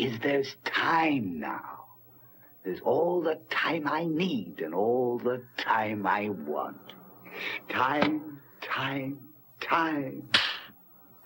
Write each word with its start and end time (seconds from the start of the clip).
is 0.00 0.18
there's 0.20 0.56
time 0.64 1.40
now. 1.40 1.70
There's 2.64 2.82
all 2.84 3.22
the 3.22 3.36
time 3.64 3.84
I 4.00 4.06
need 4.06 4.54
and 4.64 4.74
all 4.74 5.18
the 5.18 5.38
time 5.56 6.06
I 6.06 6.30
want. 6.52 6.84
Time, 7.68 8.20
time, 8.76 9.18
time. 9.60 10.22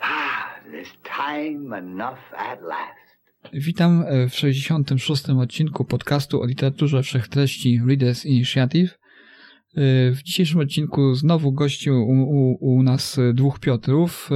Ah, 0.01 0.46
there's 0.70 0.92
time 1.05 1.73
enough 1.73 2.23
at 2.37 2.62
last. 2.62 3.05
Witam 3.52 4.05
e, 4.06 4.29
w 4.29 4.34
66. 4.34 5.29
odcinku 5.29 5.84
podcastu 5.84 6.43
o 6.43 6.46
literaturze 6.46 7.02
wszechtreści 7.02 7.80
Readers 7.87 8.24
Initiative. 8.24 8.88
E, 8.88 10.10
w 10.10 10.23
dzisiejszym 10.23 10.60
odcinku 10.60 11.15
znowu 11.15 11.52
gościł 11.52 11.95
u, 11.95 12.12
u, 12.12 12.59
u 12.60 12.82
nas 12.82 13.20
dwóch 13.34 13.59
Piotrów. 13.59 14.30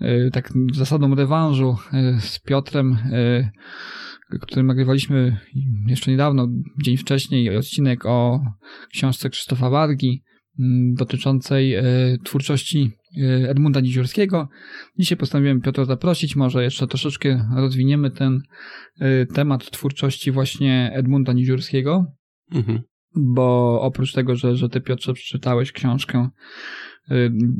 E, 0.00 0.30
tak 0.30 0.52
zasadą 0.72 1.14
rewanżu 1.14 1.76
z 2.18 2.40
Piotrem, 2.40 2.98
którym 4.40 4.66
nagrywaliśmy 4.66 5.40
jeszcze 5.86 6.10
niedawno, 6.10 6.48
dzień 6.82 6.96
wcześniej, 6.96 7.56
odcinek 7.56 8.06
o 8.06 8.40
książce 8.92 9.30
Krzysztofa 9.30 9.70
Wargi 9.70 10.22
dotyczącej 10.92 11.74
twórczości 12.24 12.90
Edmunda 13.48 13.80
Niziurskiego. 13.80 14.48
Dzisiaj 14.98 15.18
postanowiłem 15.18 15.60
Piotra 15.60 15.84
zaprosić, 15.84 16.36
może 16.36 16.64
jeszcze 16.64 16.86
troszeczkę 16.86 17.48
rozwiniemy 17.56 18.10
ten 18.10 18.40
temat 19.34 19.70
twórczości 19.70 20.30
właśnie 20.30 20.90
Edmunda 20.94 21.32
Niziurskiego, 21.32 22.04
mhm. 22.52 22.82
Bo 23.16 23.78
oprócz 23.82 24.12
tego, 24.12 24.36
że, 24.36 24.56
że 24.56 24.68
ty 24.68 24.80
Piotrze 24.80 25.14
przeczytałeś 25.14 25.72
książkę 25.72 26.28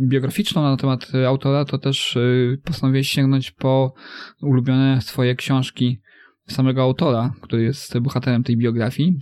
biograficzną 0.09 0.62
na 0.62 0.77
temat 0.77 1.12
autora, 1.27 1.65
to 1.65 1.79
też 1.79 2.19
postanowiłeś 2.65 3.09
sięgnąć 3.09 3.51
po 3.51 3.95
ulubione 4.42 5.01
swoje 5.01 5.34
książki 5.34 6.01
samego 6.48 6.83
autora, 6.83 7.34
który 7.41 7.62
jest 7.62 7.98
bohaterem 7.98 8.42
tej 8.42 8.57
biografii. 8.57 9.19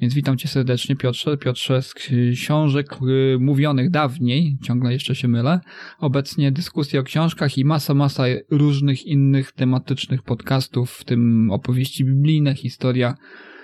Więc 0.00 0.14
witam 0.14 0.36
cię 0.36 0.48
serdecznie, 0.48 0.96
Piotrze. 0.96 1.36
Piotrze 1.36 1.82
z 1.82 1.94
książek 2.34 2.96
y, 3.02 3.38
mówionych 3.40 3.90
dawniej, 3.90 4.58
ciągle 4.62 4.92
jeszcze 4.92 5.14
się 5.14 5.28
mylę. 5.28 5.60
Obecnie 5.98 6.52
dyskusje 6.52 7.00
o 7.00 7.02
książkach 7.02 7.58
i 7.58 7.64
masa, 7.64 7.94
masa 7.94 8.24
różnych 8.50 9.06
innych 9.06 9.52
tematycznych 9.52 10.22
podcastów, 10.22 10.90
w 10.90 11.04
tym 11.04 11.50
opowieści 11.50 12.04
biblijne, 12.04 12.54
historia 12.54 13.10
y, 13.10 13.55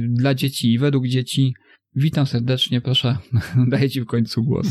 dla 0.00 0.34
dzieci 0.34 0.72
i 0.72 0.78
według 0.78 1.06
dzieci. 1.06 1.54
Witam 1.96 2.26
serdecznie, 2.26 2.80
proszę, 2.80 3.18
daję 3.70 3.90
Ci 3.90 4.00
w 4.00 4.06
końcu 4.06 4.42
głos. 4.42 4.66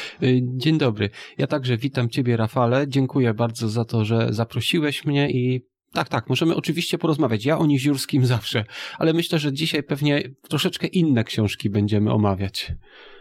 Dzień 0.56 0.78
dobry. 0.78 1.10
Ja 1.38 1.46
także 1.46 1.76
witam 1.76 2.08
Ciebie, 2.08 2.36
Rafale. 2.36 2.88
Dziękuję 2.88 3.34
bardzo 3.34 3.68
za 3.68 3.84
to, 3.84 4.04
że 4.04 4.28
zaprosiłeś 4.30 5.04
mnie 5.04 5.30
i 5.30 5.64
tak, 5.92 6.08
tak, 6.08 6.28
możemy 6.28 6.56
oczywiście 6.56 6.98
porozmawiać. 6.98 7.44
Ja 7.44 7.58
o 7.58 7.66
Niziurskim 7.66 8.26
zawsze, 8.36 8.64
ale 8.98 9.12
myślę, 9.12 9.38
że 9.38 9.52
dzisiaj 9.52 9.82
pewnie 9.82 10.22
troszeczkę 10.48 10.86
inne 10.86 11.24
książki 11.24 11.70
będziemy 11.70 12.12
omawiać. 12.12 12.72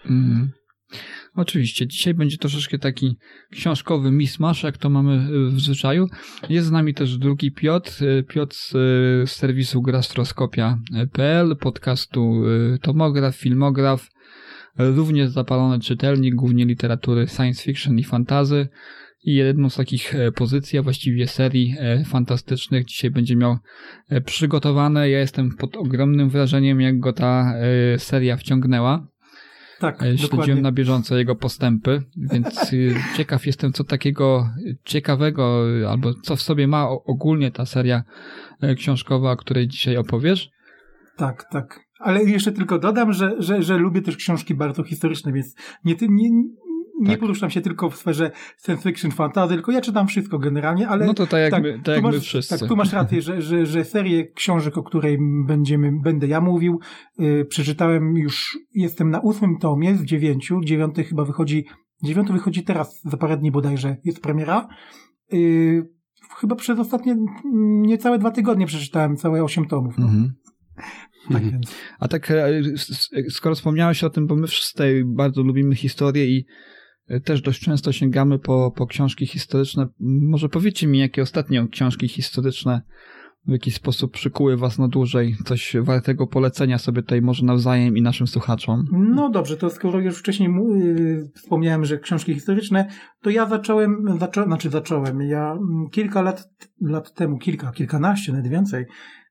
Mm. 0.06 0.52
Oczywiście, 1.36 1.88
dzisiaj 1.88 2.14
będzie 2.14 2.38
troszeczkę 2.38 2.80
taki 2.80 3.18
książkowy 3.52 4.12
mismasz, 4.12 4.64
jak 4.64 4.78
to 4.78 4.90
mamy 4.90 5.28
w 5.50 5.60
zwyczaju. 5.62 6.08
Jest 6.50 6.68
z 6.68 6.72
nami 6.72 6.94
też 6.94 7.18
drugi 7.18 7.52
Piotr, 7.52 8.04
Piotr 8.28 8.56
z 8.56 9.32
serwisu 9.32 9.82
grastroskopia.pl, 9.82 11.56
podcastu 11.56 12.44
y, 12.76 12.80
Tomograf, 12.80 13.36
Filmograf, 13.36 14.10
również 14.78 15.30
zapalony 15.30 15.80
czytelnik, 15.80 16.36
głównie 16.36 16.66
literatury 16.66 17.28
science 17.28 17.64
fiction 17.64 18.00
i 18.00 18.04
fantazy. 18.04 18.68
I 19.26 19.36
jedną 19.36 19.70
z 19.70 19.76
takich 19.76 20.16
e, 20.16 20.32
pozycji, 20.32 20.80
a 20.80 20.84
właściwie 20.84 21.28
serii 21.28 21.76
e, 21.80 22.04
fantastycznych 22.06 22.86
dzisiaj 22.86 23.12
będzie 23.12 23.36
miał 23.36 23.58
e, 24.10 24.22
przygotowane. 24.22 25.10
Ja 25.10 25.20
jestem 25.20 25.52
pod 25.58 25.78
ogromnym 25.78 26.30
wrażeniem, 26.30 26.82
jak 26.82 27.00
go 27.00 27.14
ta 27.14 27.54
seria 27.98 28.38
wciągnęła. 28.38 29.08
Tak, 29.80 29.98
Śledziłem 29.98 30.32
dokładnie. 30.32 30.56
na 30.56 30.72
bieżąco 30.72 31.18
jego 31.18 31.36
postępy, 31.36 32.02
więc 32.18 32.72
ciekaw 33.18 33.46
jestem, 33.46 33.74
co 33.74 33.84
takiego 33.84 34.50
ciekawego, 34.84 35.66
albo 35.90 36.14
co 36.14 36.36
w 36.36 36.42
sobie 36.42 36.68
ma 36.68 36.90
ogólnie 36.90 37.52
ta 37.52 37.66
seria 37.66 38.04
książkowa, 38.78 39.32
o 39.32 39.38
której 39.38 39.68
dzisiaj 39.68 39.98
opowiesz. 39.98 40.50
Tak, 41.18 41.46
tak. 41.52 41.80
Ale 42.00 42.24
jeszcze 42.24 42.52
tylko 42.52 42.80
dodam, 42.80 43.14
że, 43.14 43.36
że, 43.40 43.64
że 43.64 43.78
lubię 43.78 44.02
też 44.02 44.18
książki 44.18 44.56
bardzo 44.56 44.84
historyczne, 44.84 45.32
więc 45.34 45.56
nie, 45.86 45.96
nie, 46.10 46.30
nie 47.04 47.12
tak. 47.12 47.20
poruszam 47.20 47.50
się 47.50 47.62
tylko 47.62 47.90
w 47.90 47.96
sferze 47.96 48.32
science 48.66 48.90
fiction, 48.90 49.12
fantasy, 49.12 49.54
tylko 49.54 49.72
ja 49.72 49.82
czytam 49.82 50.08
wszystko 50.08 50.40
generalnie, 50.40 50.88
ale... 50.88 51.06
No 51.06 51.14
to 51.14 51.28
tak 51.28 51.42
jak, 51.42 51.52
tak, 51.52 51.64
my, 51.64 51.80
tak 51.84 51.96
jak 51.96 52.04
masz, 52.04 52.16
my 52.16 52.22
wszyscy. 52.22 52.60
Tak, 52.60 52.70
tu 52.70 52.76
masz 52.76 52.94
rację, 52.94 53.22
że, 53.22 53.42
że, 53.42 53.66
że 53.66 53.86
serię 53.86 54.28
książek, 54.28 54.78
o 54.78 54.84
której 54.84 55.18
będziemy, 55.48 55.92
będę 56.04 56.28
ja 56.28 56.42
mówił, 56.42 56.80
yy, 57.20 57.46
przeczytałem 57.46 58.18
już, 58.18 58.58
jestem 58.76 59.10
na 59.10 59.20
ósmym 59.20 59.58
tomie 59.58 59.96
z 59.96 60.04
dziewięciu, 60.04 60.62
dziewiąty 60.64 61.04
chyba 61.04 61.26
wychodzi, 61.26 61.66
dziewiąty 62.04 62.34
wychodzi 62.34 62.64
teraz, 62.64 63.02
za 63.04 63.18
parę 63.18 63.38
dni 63.38 63.52
bodajże 63.52 63.98
jest 64.04 64.22
premiera. 64.22 64.68
Yy, 65.32 65.90
chyba 66.38 66.56
przez 66.56 66.80
ostatnie 66.80 67.16
niecałe 67.82 68.20
dwa 68.20 68.32
tygodnie 68.32 68.66
przeczytałem 68.66 69.16
całe 69.16 69.44
osiem 69.44 69.66
tomów. 69.66 69.98
No. 69.98 70.06
Mhm. 70.06 70.34
Tak 71.32 71.44
mhm. 71.44 71.62
A 72.00 72.08
tak, 72.08 72.32
e, 72.32 72.62
skoro 73.30 73.56
wspomniałeś 73.56 74.04
o 74.04 74.10
tym, 74.10 74.28
bo 74.28 74.36
my 74.36 74.48
wszyscy 74.48 75.04
bardzo 75.06 75.44
lubimy 75.44 75.76
historię 75.76 76.26
i 76.26 76.46
też 77.24 77.42
dość 77.42 77.62
często 77.62 77.92
sięgamy 77.92 78.40
po, 78.40 78.72
po 78.76 78.88
książki 78.88 79.26
historyczne. 79.26 79.88
Może 80.00 80.50
powiedzcie 80.50 80.88
mi, 80.88 81.00
jakie 81.00 81.22
ostatnio 81.22 81.68
książki 81.68 82.08
historyczne 82.08 82.82
w 83.48 83.52
jakiś 83.52 83.76
sposób 83.76 84.14
przykuły 84.14 84.58
was 84.58 84.80
na 84.80 84.88
dłużej, 84.88 85.36
coś 85.46 85.76
wartego 85.82 86.28
polecenia 86.28 86.78
sobie 86.78 87.02
tutaj 87.02 87.22
może 87.22 87.46
nawzajem 87.46 87.98
i 87.98 88.02
naszym 88.02 88.28
słuchaczom. 88.28 88.86
No 88.92 89.30
dobrze, 89.30 89.58
to 89.58 89.70
skoro 89.70 90.00
już 90.00 90.18
wcześniej 90.18 90.50
yy, 90.50 91.32
wspomniałem, 91.36 91.86
że 91.86 91.98
książki 91.98 92.34
historyczne, 92.34 92.86
to 93.22 93.30
ja 93.30 93.50
zacząłem, 93.50 94.18
zaczą, 94.20 94.44
znaczy 94.44 94.70
zacząłem, 94.70 95.22
ja 95.22 95.52
mm, 95.52 95.90
kilka 95.92 96.22
lat, 96.22 96.50
lat 96.82 97.14
temu, 97.14 97.38
kilka, 97.38 97.72
kilkanaście, 97.72 98.32
nawet 98.32 98.48
więcej, 98.48 98.86
E, 98.86 99.23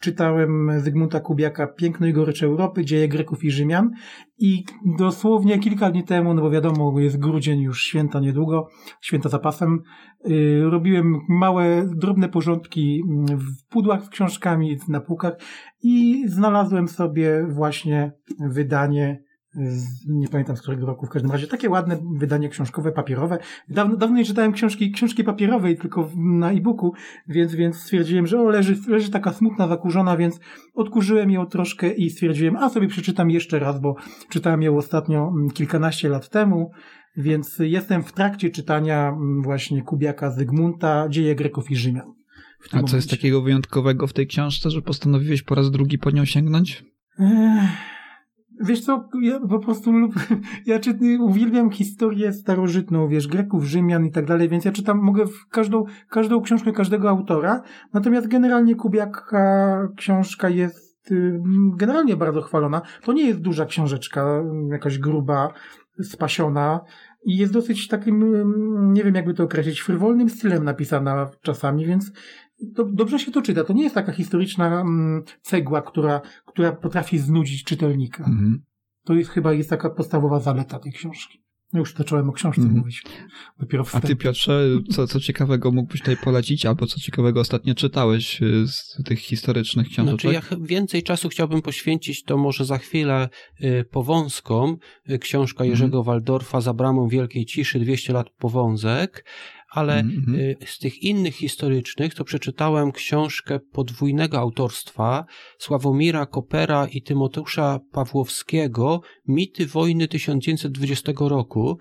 czytałem 0.00 0.80
Zygmunta 0.80 1.20
Kubiaka 1.20 1.66
Piękno 1.66 2.06
i 2.06 2.12
gorycze 2.12 2.46
Europy, 2.46 2.84
dzieje 2.84 3.08
Greków 3.08 3.44
i 3.44 3.50
Rzymian. 3.50 3.90
I 4.38 4.64
dosłownie 4.98 5.58
kilka 5.58 5.90
dni 5.90 6.04
temu, 6.04 6.34
no 6.34 6.42
bo 6.42 6.50
wiadomo, 6.50 7.00
jest 7.00 7.18
grudzień 7.18 7.60
już 7.60 7.82
święta 7.82 8.20
niedługo, 8.20 8.68
święta 9.00 9.28
zapasem, 9.28 9.82
e, 10.24 10.30
robiłem 10.70 11.20
małe, 11.28 11.90
drobne 11.96 12.28
porządki 12.28 13.02
w 13.28 13.68
pudłach 13.68 14.04
z 14.04 14.08
książkami 14.08 14.76
na 14.88 15.00
półkach 15.00 15.34
i 15.82 16.24
znalazłem 16.28 16.88
sobie 16.88 17.46
właśnie 17.48 18.12
wydanie 18.40 19.27
nie 20.08 20.28
pamiętam 20.28 20.56
z 20.56 20.62
którego 20.62 20.86
roku, 20.86 21.06
w 21.06 21.08
każdym 21.08 21.30
razie 21.30 21.46
takie 21.46 21.70
ładne 21.70 21.98
wydanie 22.16 22.48
książkowe, 22.48 22.92
papierowe. 22.92 23.38
Dawno, 23.68 23.96
dawno 23.96 24.16
nie 24.16 24.24
czytałem 24.24 24.52
książki, 24.52 24.92
książki 24.92 25.24
papierowej, 25.24 25.76
tylko 25.76 26.10
na 26.16 26.52
e-booku, 26.52 26.92
więc, 27.28 27.54
więc 27.54 27.76
stwierdziłem, 27.76 28.26
że 28.26 28.40
o, 28.40 28.44
leży, 28.44 28.76
leży 28.88 29.10
taka 29.10 29.32
smutna, 29.32 29.68
zakurzona, 29.68 30.16
więc 30.16 30.40
odkurzyłem 30.74 31.30
ją 31.30 31.46
troszkę 31.46 31.92
i 31.92 32.10
stwierdziłem, 32.10 32.56
a 32.56 32.68
sobie 32.68 32.88
przeczytam 32.88 33.30
jeszcze 33.30 33.58
raz, 33.58 33.80
bo 33.80 33.96
czytałem 34.28 34.62
ją 34.62 34.76
ostatnio 34.76 35.28
mm, 35.28 35.50
kilkanaście 35.50 36.08
lat 36.08 36.28
temu, 36.28 36.70
więc 37.16 37.56
jestem 37.60 38.02
w 38.02 38.12
trakcie 38.12 38.50
czytania 38.50 39.08
mm, 39.08 39.42
właśnie 39.42 39.82
Kubiaka 39.82 40.30
Zygmunta, 40.30 41.06
Dzieje 41.08 41.34
Greków 41.34 41.70
i 41.70 41.76
Rzymian. 41.76 42.14
A 42.60 42.68
co 42.68 42.76
momencie. 42.76 42.96
jest 42.96 43.10
takiego 43.10 43.42
wyjątkowego 43.42 44.06
w 44.06 44.12
tej 44.12 44.26
książce, 44.26 44.70
że 44.70 44.82
postanowiłeś 44.82 45.42
po 45.42 45.54
raz 45.54 45.70
drugi 45.70 45.98
po 45.98 46.10
nią 46.10 46.24
sięgnąć? 46.24 46.84
Ech 47.20 47.97
Wiesz 48.60 48.80
co, 48.80 49.08
ja 49.22 49.40
po 49.40 49.58
prostu 49.58 49.92
lub, 49.92 50.14
ja 50.66 50.78
czy, 50.78 50.98
uwielbiam 51.20 51.70
historię 51.70 52.32
starożytną, 52.32 53.08
wiesz, 53.08 53.28
Greków, 53.28 53.64
Rzymian 53.64 54.06
i 54.06 54.10
tak 54.10 54.26
dalej, 54.26 54.48
więc 54.48 54.64
ja 54.64 54.72
czytam, 54.72 54.98
mogę 54.98 55.26
w 55.26 55.48
każdą, 55.50 55.84
każdą 56.08 56.40
książkę 56.40 56.72
każdego 56.72 57.08
autora, 57.08 57.62
natomiast 57.92 58.28
generalnie 58.28 58.74
Kubiaka 58.74 59.88
książka 59.96 60.48
jest 60.48 61.10
y, 61.10 61.40
generalnie 61.76 62.16
bardzo 62.16 62.42
chwalona. 62.42 62.82
To 63.02 63.12
nie 63.12 63.26
jest 63.26 63.40
duża 63.40 63.66
książeczka, 63.66 64.44
jakaś 64.70 64.98
gruba, 64.98 65.52
spasiona 66.02 66.80
i 67.24 67.36
jest 67.36 67.52
dosyć 67.52 67.88
takim, 67.88 68.44
nie 68.92 69.04
wiem 69.04 69.14
jakby 69.14 69.34
to 69.34 69.44
określić, 69.44 69.80
frywolnym 69.80 70.28
stylem 70.28 70.64
napisana 70.64 71.30
czasami, 71.42 71.86
więc 71.86 72.12
do, 72.60 72.84
dobrze 72.84 73.18
się 73.18 73.30
to 73.32 73.42
czyta. 73.42 73.64
To 73.64 73.72
nie 73.72 73.82
jest 73.82 73.94
taka 73.94 74.12
historyczna 74.12 74.80
mm, 74.80 75.22
cegła, 75.42 75.82
która, 75.82 76.20
która 76.46 76.72
potrafi 76.72 77.18
znudzić 77.18 77.64
czytelnika. 77.64 78.24
Mhm. 78.24 78.62
To 79.04 79.14
jest 79.14 79.30
chyba 79.30 79.52
jest 79.52 79.70
taka 79.70 79.90
podstawowa 79.90 80.40
zaleta 80.40 80.78
tej 80.78 80.92
książki. 80.92 81.42
No 81.72 81.80
już 81.80 81.94
zacząłem 81.94 82.28
o 82.28 82.32
książce 82.32 82.60
Mhm. 82.62 82.78
mówić. 82.78 83.02
Dopiero 83.58 83.84
A 83.92 84.00
ty, 84.00 84.16
Piotrze, 84.16 84.68
co, 84.90 85.06
co 85.06 85.20
ciekawego 85.20 85.72
mógłbyś 85.72 86.00
tutaj 86.00 86.16
polecić, 86.16 86.66
albo 86.66 86.86
co 86.86 87.00
ciekawego 87.00 87.40
ostatnio 87.40 87.74
czytałeś 87.74 88.42
y, 88.42 88.66
z 88.66 89.02
tych 89.04 89.18
historycznych 89.18 89.88
książek? 89.88 90.20
Znaczy, 90.20 90.34
ja 90.34 90.40
ch- 90.40 90.66
więcej 90.66 91.02
czasu 91.02 91.28
chciałbym 91.28 91.62
poświęcić, 91.62 92.22
to 92.24 92.36
może 92.36 92.64
za 92.64 92.78
chwilę 92.78 93.28
y, 93.60 93.84
Powązkom, 93.90 94.76
y, 95.10 95.18
książka 95.18 95.64
Mhm. 95.64 95.70
Jerzego 95.70 96.04
Waldorfa 96.04 96.60
za 96.60 96.74
bramą 96.74 97.08
wielkiej 97.08 97.46
ciszy, 97.46 97.80
200 97.80 98.12
lat 98.12 98.30
powązek, 98.30 99.24
ale 99.70 99.98
Mhm. 99.98 100.34
y, 100.40 100.56
z 100.66 100.78
tych 100.78 101.02
innych 101.02 101.34
historycznych 101.34 102.14
to 102.14 102.24
przeczytałem 102.24 102.92
książkę 102.92 103.60
podwójnego 103.72 104.38
autorstwa 104.38 105.24
Sławomira 105.58 106.26
Kopera 106.26 106.86
i 106.86 107.02
Tymoteusza 107.02 107.80
Pawłowskiego 107.92 109.00
Mity 109.28 109.66
wojny 109.66 110.08
1920 110.08 111.12
roku. 111.28 111.78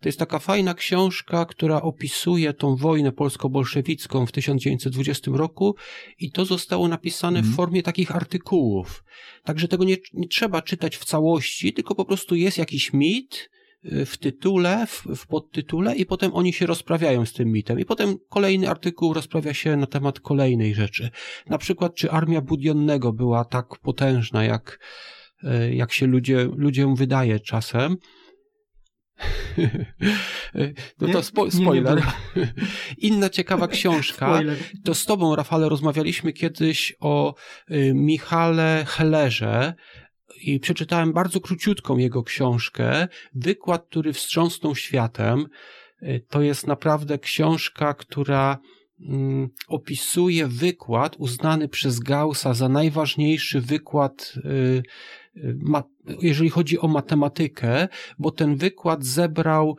To 0.00 0.08
jest 0.08 0.18
taka 0.18 0.38
fajna 0.38 0.74
książka, 0.74 1.44
która 1.44 1.82
opisuje 1.82 2.52
tą 2.52 2.76
wojnę 2.76 3.12
polsko-bolszewicką 3.12 4.26
w 4.26 4.32
1920 4.32 5.30
roku 5.34 5.74
i 6.18 6.30
to 6.30 6.44
zostało 6.44 6.88
napisane 6.88 7.38
w 7.38 7.44
Mhm. 7.44 7.56
formie 7.56 7.82
takich 7.82 8.16
artykułów. 8.16 9.04
Także 9.44 9.68
tego 9.68 9.84
nie, 9.84 9.96
nie 10.14 10.28
trzeba 10.28 10.62
czytać 10.62 10.96
w 10.96 11.04
całości, 11.04 11.72
tylko 11.72 11.94
po 11.94 12.04
prostu 12.04 12.34
jest 12.34 12.58
jakiś 12.58 12.92
mit 12.92 13.50
w 13.84 14.16
tytule, 14.16 14.86
w, 14.86 15.06
w 15.16 15.26
podtytule 15.26 15.96
i 15.96 16.06
potem 16.06 16.34
oni 16.34 16.52
się 16.52 16.66
rozprawiają 16.66 17.26
z 17.26 17.32
tym 17.32 17.52
mitem. 17.52 17.80
I 17.80 17.84
potem 17.84 18.16
kolejny 18.28 18.70
artykuł 18.70 19.14
rozprawia 19.14 19.54
się 19.54 19.76
na 19.76 19.86
temat 19.86 20.20
kolejnej 20.20 20.74
rzeczy. 20.74 21.10
Na 21.46 21.58
przykład, 21.58 21.94
czy 21.94 22.10
armia 22.10 22.40
Budionnego 22.40 23.12
była 23.12 23.44
tak 23.44 23.66
potężna, 23.82 24.44
jak, 24.44 24.78
y, 25.44 25.74
jak 25.74 25.92
się 25.92 26.06
ludzie, 26.06 26.48
ludziom 26.56 26.96
wydaje 26.96 27.40
czasem. 27.40 27.96
No 31.00 31.06
Nie, 31.06 31.12
to 31.12 31.22
spo, 31.22 31.46
nie, 31.46 31.50
nie 31.58 31.64
spoiler. 31.64 32.02
Inna 32.98 33.30
ciekawa 33.30 33.68
książka. 33.68 34.40
To 34.84 34.94
z 34.94 35.04
tobą, 35.04 35.36
Rafale, 35.36 35.68
rozmawialiśmy 35.68 36.32
kiedyś 36.32 36.96
o 37.00 37.34
y, 37.70 37.92
Michale 37.94 38.84
Hellerze 38.88 39.74
i 40.36 40.60
przeczytałem 40.60 41.12
bardzo 41.12 41.40
króciutką 41.40 41.96
jego 41.96 42.22
książkę. 42.22 43.08
Wykład, 43.34 43.86
który 43.86 44.12
wstrząsnął 44.12 44.74
światem. 44.74 45.46
Y, 46.02 46.24
To 46.28 46.42
jest 46.42 46.66
naprawdę 46.66 47.18
książka, 47.18 47.94
która 47.94 48.58
mm, 49.00 49.48
opisuje 49.68 50.46
wykład 50.46 51.16
uznany 51.18 51.68
przez 51.68 52.00
Gaussa 52.00 52.54
za 52.54 52.68
najważniejszy 52.68 53.60
wykład, 53.60 54.34
y, 54.36 54.82
y, 55.36 55.56
jeżeli 56.22 56.50
chodzi 56.50 56.78
o 56.78 56.88
matematykę, 56.88 57.88
bo 58.18 58.30
ten 58.30 58.56
wykład 58.56 59.04
zebrał 59.04 59.76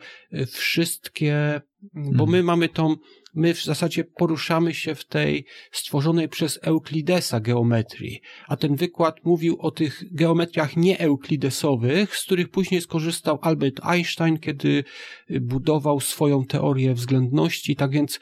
wszystkie, 0.52 1.60
bo 1.94 2.26
my 2.26 2.42
mamy 2.42 2.68
tą, 2.68 2.96
my 3.34 3.54
w 3.54 3.64
zasadzie 3.64 4.04
poruszamy 4.04 4.74
się 4.74 4.94
w 4.94 5.04
tej 5.04 5.44
stworzonej 5.72 6.28
przez 6.28 6.58
Euklidesa 6.62 7.40
geometrii, 7.40 8.20
a 8.48 8.56
ten 8.56 8.76
wykład 8.76 9.24
mówił 9.24 9.56
o 9.60 9.70
tych 9.70 10.14
geometriach 10.14 10.76
nieeuklidesowych, 10.76 12.16
z 12.16 12.24
których 12.24 12.48
później 12.48 12.80
skorzystał 12.80 13.38
Albert 13.42 13.80
Einstein, 13.82 14.38
kiedy 14.38 14.84
budował 15.40 16.00
swoją 16.00 16.44
teorię 16.44 16.94
względności, 16.94 17.76
tak 17.76 17.90
więc 17.90 18.20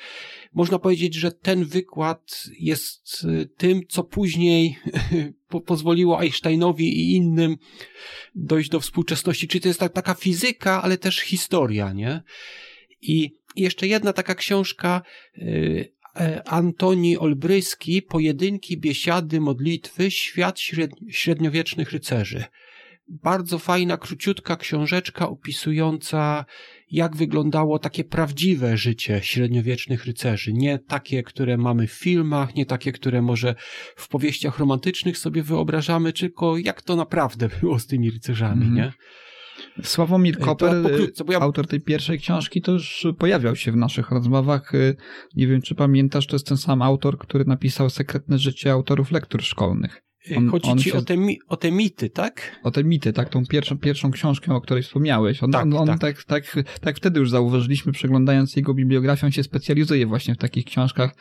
można 0.54 0.78
powiedzieć, 0.78 1.14
że 1.14 1.32
ten 1.32 1.64
wykład 1.64 2.44
jest 2.60 3.24
y, 3.24 3.48
tym, 3.56 3.80
co 3.88 4.04
później 4.04 4.78
po 5.48 5.60
pozwoliło 5.60 6.20
Einsteinowi 6.20 7.00
i 7.00 7.14
innym 7.16 7.56
dojść 8.34 8.70
do 8.70 8.80
współczesności. 8.80 9.48
Czyli 9.48 9.62
to 9.62 9.68
jest 9.68 9.80
tak, 9.80 9.92
taka 9.92 10.14
fizyka, 10.14 10.82
ale 10.82 10.98
też 10.98 11.20
historia, 11.20 11.92
nie? 11.92 12.22
I 13.00 13.37
jeszcze 13.60 13.86
jedna 13.86 14.12
taka 14.12 14.34
książka 14.34 15.02
y, 15.38 15.92
e, 16.20 16.48
Antoni 16.48 17.18
Olbryski, 17.18 18.02
Pojedynki, 18.02 18.78
biesiady, 18.78 19.40
modlitwy, 19.40 20.10
świat 20.10 20.60
śred, 20.60 20.90
średniowiecznych 21.10 21.92
rycerzy. 21.92 22.44
Bardzo 23.10 23.58
fajna, 23.58 23.96
króciutka 23.96 24.56
książeczka 24.56 25.28
opisująca, 25.28 26.44
jak 26.90 27.16
wyglądało 27.16 27.78
takie 27.78 28.04
prawdziwe 28.04 28.76
życie 28.76 29.20
średniowiecznych 29.22 30.04
rycerzy. 30.06 30.52
Nie 30.52 30.78
takie, 30.78 31.22
które 31.22 31.56
mamy 31.56 31.86
w 31.86 31.92
filmach, 31.92 32.54
nie 32.54 32.66
takie, 32.66 32.92
które 32.92 33.22
może 33.22 33.54
w 33.96 34.08
powieściach 34.08 34.58
romantycznych 34.58 35.18
sobie 35.18 35.42
wyobrażamy, 35.42 36.12
tylko 36.12 36.58
jak 36.58 36.82
to 36.82 36.96
naprawdę 36.96 37.48
było 37.60 37.78
z 37.78 37.86
tymi 37.86 38.10
rycerzami, 38.10 38.66
Mhm. 38.66 38.74
nie? 38.74 38.92
Sławomir 39.82 40.36
to 40.38 40.44
Koper, 40.44 40.74
bo 41.26 41.32
ja- 41.32 41.40
autor 41.40 41.66
tej 41.66 41.80
pierwszej 41.80 42.18
książki, 42.18 42.62
to 42.62 42.72
już 42.72 43.06
pojawiał 43.18 43.56
się 43.56 43.72
w 43.72 43.76
naszych 43.76 44.10
rozmowach. 44.10 44.74
Y, 44.74 44.96
Nie 45.36 45.46
wiem, 45.46 45.62
czy 45.62 45.74
pamiętasz, 45.74 46.26
to 46.26 46.34
jest 46.36 46.46
ten 46.46 46.56
sam 46.56 46.82
autor, 46.82 47.18
który 47.18 47.44
napisał 47.44 47.90
Sekretne 47.90 48.38
życie 48.38 48.72
autorów 48.72 49.10
lektur 49.10 49.42
szkolnych. 49.42 50.02
On- 50.36 50.48
Chodzi 50.50 50.70
on 50.70 50.78
ci 50.78 50.90
się- 50.90 50.98
o, 50.98 51.02
te, 51.02 51.16
mi- 51.16 51.38
o 51.48 51.56
te 51.56 51.70
mity, 51.72 52.10
tak? 52.10 52.60
O 52.62 52.70
te 52.70 52.84
mity, 52.84 53.12
tak? 53.12 53.28
Tą 53.28 53.46
pierwszą, 53.46 53.78
pierwszą 53.78 54.10
książkę, 54.10 54.54
o 54.54 54.60
której 54.60 54.82
wspomniałeś. 54.82 55.42
On, 55.42 55.50
Tak, 55.50 55.62
on, 55.62 55.72
on 55.76 55.86
tak. 55.86 55.98
tak. 55.98 56.24
Tak, 56.24 56.64
tak, 56.80 56.96
wtedy 56.96 57.20
już 57.20 57.30
zauważyliśmy, 57.30 57.92
przeglądając 57.92 58.56
jego 58.56 58.74
bibliografię, 58.74 59.26
on 59.26 59.32
się 59.32 59.42
specjalizuje 59.42 60.06
właśnie 60.06 60.34
w 60.34 60.38
takich 60.38 60.64
książkach 60.64 61.14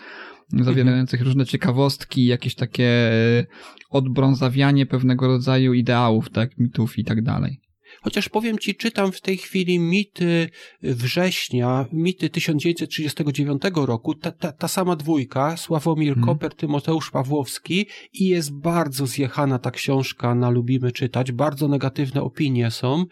zawierających 0.62 1.22
różne 1.22 1.46
ciekawostki, 1.46 2.26
jakieś 2.26 2.56
takie 2.56 2.86
e, 3.12 3.46
odbrązawianie 3.90 4.86
pewnego 4.86 5.28
rodzaju 5.28 5.74
ideałów, 5.74 6.30
tak? 6.30 6.58
Mitów 6.58 6.98
i 7.00 7.04
tak 7.04 7.22
dalej. 7.24 7.60
Chociaż 8.02 8.30
powiem 8.30 8.60
ci, 8.60 8.76
czytam 8.76 9.12
w 9.12 9.22
tej 9.22 9.38
chwili 9.38 9.80
mity 9.80 10.50
września, 10.82 11.86
mity 11.92 12.30
1939 12.30 13.62
roku, 13.76 14.16
ta, 14.16 14.32
ta, 14.32 14.52
ta 14.52 14.68
sama 14.68 14.96
dwójka, 14.96 15.58
Sławomir 15.58 16.18
Mhm. 16.18 16.26
Koper, 16.26 16.56
Tymoteusz 16.56 17.12
Pawłowski 17.12 17.86
i 18.14 18.28
jest 18.28 18.54
bardzo 18.54 19.08
zjechana 19.08 19.60
ta 19.60 19.72
książka 19.72 20.36
na 20.36 20.50
Lubimy 20.50 20.92
Czytać, 20.92 21.32
bardzo 21.32 21.68
negatywne 21.68 22.22
opinie 22.22 22.72
są 22.72 23.06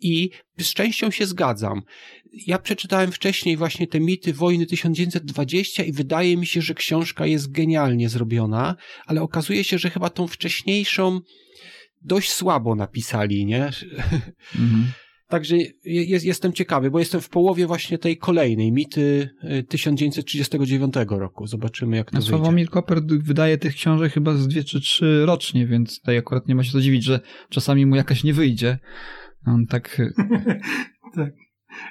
i 0.00 0.30
z 0.60 0.74
częścią 0.74 1.10
się 1.10 1.26
zgadzam. 1.26 1.82
Ja 2.46 2.58
przeczytałem 2.58 3.12
wcześniej 3.12 3.56
właśnie 3.56 3.86
te 3.86 4.00
mity 4.00 4.32
wojny 4.32 4.66
1920 4.66 5.82
i 5.82 5.92
wydaje 5.92 6.36
mi 6.36 6.46
się, 6.46 6.62
że 6.62 6.74
książka 6.74 7.26
jest 7.26 7.52
genialnie 7.52 8.08
zrobiona, 8.08 8.76
ale 9.06 9.22
okazuje 9.22 9.64
się, 9.64 9.78
że 9.78 9.90
chyba 9.90 10.10
tą 10.10 10.26
wcześniejszą 10.26 11.20
dość 12.04 12.32
słabo 12.32 12.74
napisali, 12.74 13.46
nie? 13.46 13.70
Mhm. 14.54 14.84
Także 15.28 15.56
je- 15.84 16.04
jest, 16.04 16.24
jestem 16.24 16.52
ciekawy, 16.52 16.90
bo 16.90 16.98
jestem 16.98 17.20
w 17.20 17.28
połowie 17.28 17.66
właśnie 17.66 17.98
tej 17.98 18.16
kolejnej, 18.16 18.72
mity 18.72 19.30
y, 19.44 19.62
1939 19.64 20.94
roku. 21.08 21.46
Zobaczymy, 21.46 21.96
jak 21.96 22.10
to 22.10 22.16
wyjdzie. 22.16 22.28
Sławomir 22.28 22.70
Koper 22.70 23.02
d- 23.02 23.18
wydaje 23.22 23.58
tych 23.58 23.74
książek 23.74 24.12
chyba 24.12 24.34
z 24.34 24.48
dwie 24.48 24.64
czy 24.64 24.80
trzy 24.80 25.26
rocznie, 25.26 25.66
więc 25.66 26.00
tutaj 26.00 26.18
akurat 26.18 26.48
nie 26.48 26.54
ma 26.54 26.64
się 26.64 26.72
co 26.72 26.80
dziwić, 26.80 27.04
że 27.04 27.20
czasami 27.50 27.86
mu 27.86 27.96
jakaś 27.96 28.24
nie 28.24 28.32
wyjdzie. 28.34 28.78
On 29.46 29.66
tak... 29.66 30.00
e, 30.00 30.10
tak. 31.16 31.32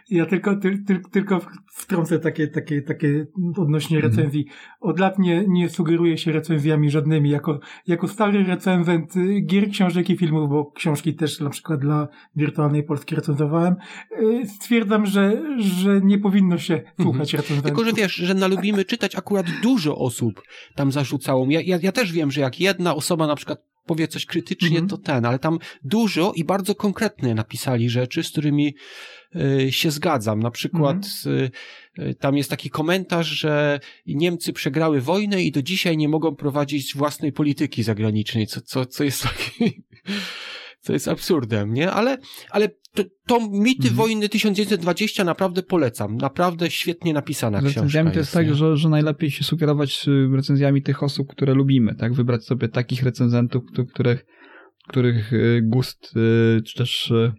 Ja 0.09 0.25
tylko, 0.25 0.55
ty, 0.55 0.83
ty, 0.87 1.01
tylko 1.11 1.41
wtrącę 1.73 2.19
takie, 2.19 2.47
takie, 2.47 2.81
takie 2.81 3.25
odnośnie 3.57 3.97
Mhm. 3.97 4.13
recenzji. 4.15 4.45
Od 4.79 4.99
lat 4.99 5.19
nie, 5.19 5.45
nie 5.47 5.69
sugeruję 5.69 6.17
się 6.17 6.31
recenzjami 6.31 6.91
żadnymi. 6.91 7.29
Jako, 7.29 7.59
jako 7.87 8.07
stary 8.07 8.43
recenzent 8.43 9.15
y, 9.15 9.39
gier, 9.41 9.69
książek 9.69 10.09
i 10.09 10.17
filmów, 10.17 10.49
bo 10.49 10.71
książki 10.71 11.15
też 11.15 11.39
na 11.39 11.49
przykład 11.49 11.79
dla 11.79 12.07
Wirtualnej 12.35 12.83
Polski 12.83 13.15
recenzowałem, 13.15 13.75
y, 14.21 14.47
stwierdzam, 14.47 15.05
że, 15.05 15.41
że 15.59 16.01
nie 16.03 16.19
powinno 16.19 16.57
się 16.57 16.81
słuchać 17.01 17.33
recenzentów. 17.33 17.65
Tylko, 17.65 17.83
że 17.85 17.93
wiesz, 17.93 18.13
że 18.13 18.33
na 18.33 18.47
lubimy 18.47 18.85
czytać 18.85 19.15
akurat 19.15 19.45
dużo 19.63 19.97
osób 19.97 20.41
tam 20.75 20.91
zarzucało. 20.91 21.45
Ja, 21.49 21.61
ja, 21.61 21.79
ja 21.81 21.91
też 21.91 22.11
wiem, 22.11 22.31
że 22.31 22.41
jak 22.41 22.59
jedna 22.59 22.95
osoba 22.95 23.27
na 23.27 23.35
przykład 23.35 23.59
powie 23.85 24.07
coś 24.07 24.25
krytycznie, 24.25 24.67
Mhm. 24.69 24.87
to 24.87 24.97
ten, 24.97 25.25
ale 25.25 25.39
tam 25.39 25.59
dużo 25.83 26.31
i 26.35 26.43
bardzo 26.43 26.75
konkretnie 26.75 27.35
napisali 27.35 27.89
rzeczy, 27.89 28.23
z 28.23 28.31
którymi 28.31 28.75
się 29.69 29.91
zgadzam. 29.91 30.39
Na 30.39 30.51
przykład 30.51 31.05
y, 31.25 31.51
y, 32.03 32.15
tam 32.15 32.37
jest 32.37 32.49
taki 32.49 32.69
komentarz, 32.69 33.27
że 33.27 33.79
Niemcy 34.07 34.53
przegrały 34.53 35.01
wojnę 35.01 35.43
i 35.43 35.51
do 35.51 35.61
dzisiaj 35.61 35.97
nie 35.97 36.09
mogą 36.09 36.35
prowadzić 36.35 36.95
własnej 36.95 37.31
polityki 37.31 37.83
zagranicznej, 37.83 38.47
co, 38.47 38.61
co, 38.61 38.85
co 38.85 39.03
jest 39.03 39.23
taki... 39.29 39.83
Co 40.79 40.93
jest 40.93 41.07
absurdem, 41.07 41.73
nie? 41.73 41.91
Ale, 41.91 42.17
ale 42.49 42.69
to, 42.93 43.03
to 43.27 43.39
mity 43.49 43.77
Mhm. 43.87 43.95
wojny 43.95 44.29
1920 44.29 45.23
naprawdę 45.23 45.63
polecam. 45.63 46.17
Naprawdę 46.17 46.71
świetnie 46.71 47.13
napisana 47.13 47.57
Z 47.57 47.61
książka. 47.61 47.79
recenzjami 47.79 48.11
to 48.11 48.19
jest 48.19 48.33
tak, 48.33 48.47
nie? 48.47 48.53
że, 48.55 48.77
że 48.77 48.89
najlepiej 48.89 49.31
się 49.31 49.43
sugerować 49.43 50.07
y, 50.07 50.35
recenzjami 50.35 50.81
tych 50.81 51.03
osób, 51.03 51.27
które 51.31 51.53
lubimy, 51.53 51.95
tak? 51.95 52.13
Wybrać 52.13 52.43
sobie 52.45 52.67
takich 52.69 53.03
recenzentów, 53.03 53.63
któ- 53.73 53.85
których, 53.85 54.25
których 54.91 55.33
y, 55.33 55.61
gust, 55.63 56.13
y, 56.17 56.61
czy 56.61 56.77
też 56.77 57.11
y, 57.11 57.33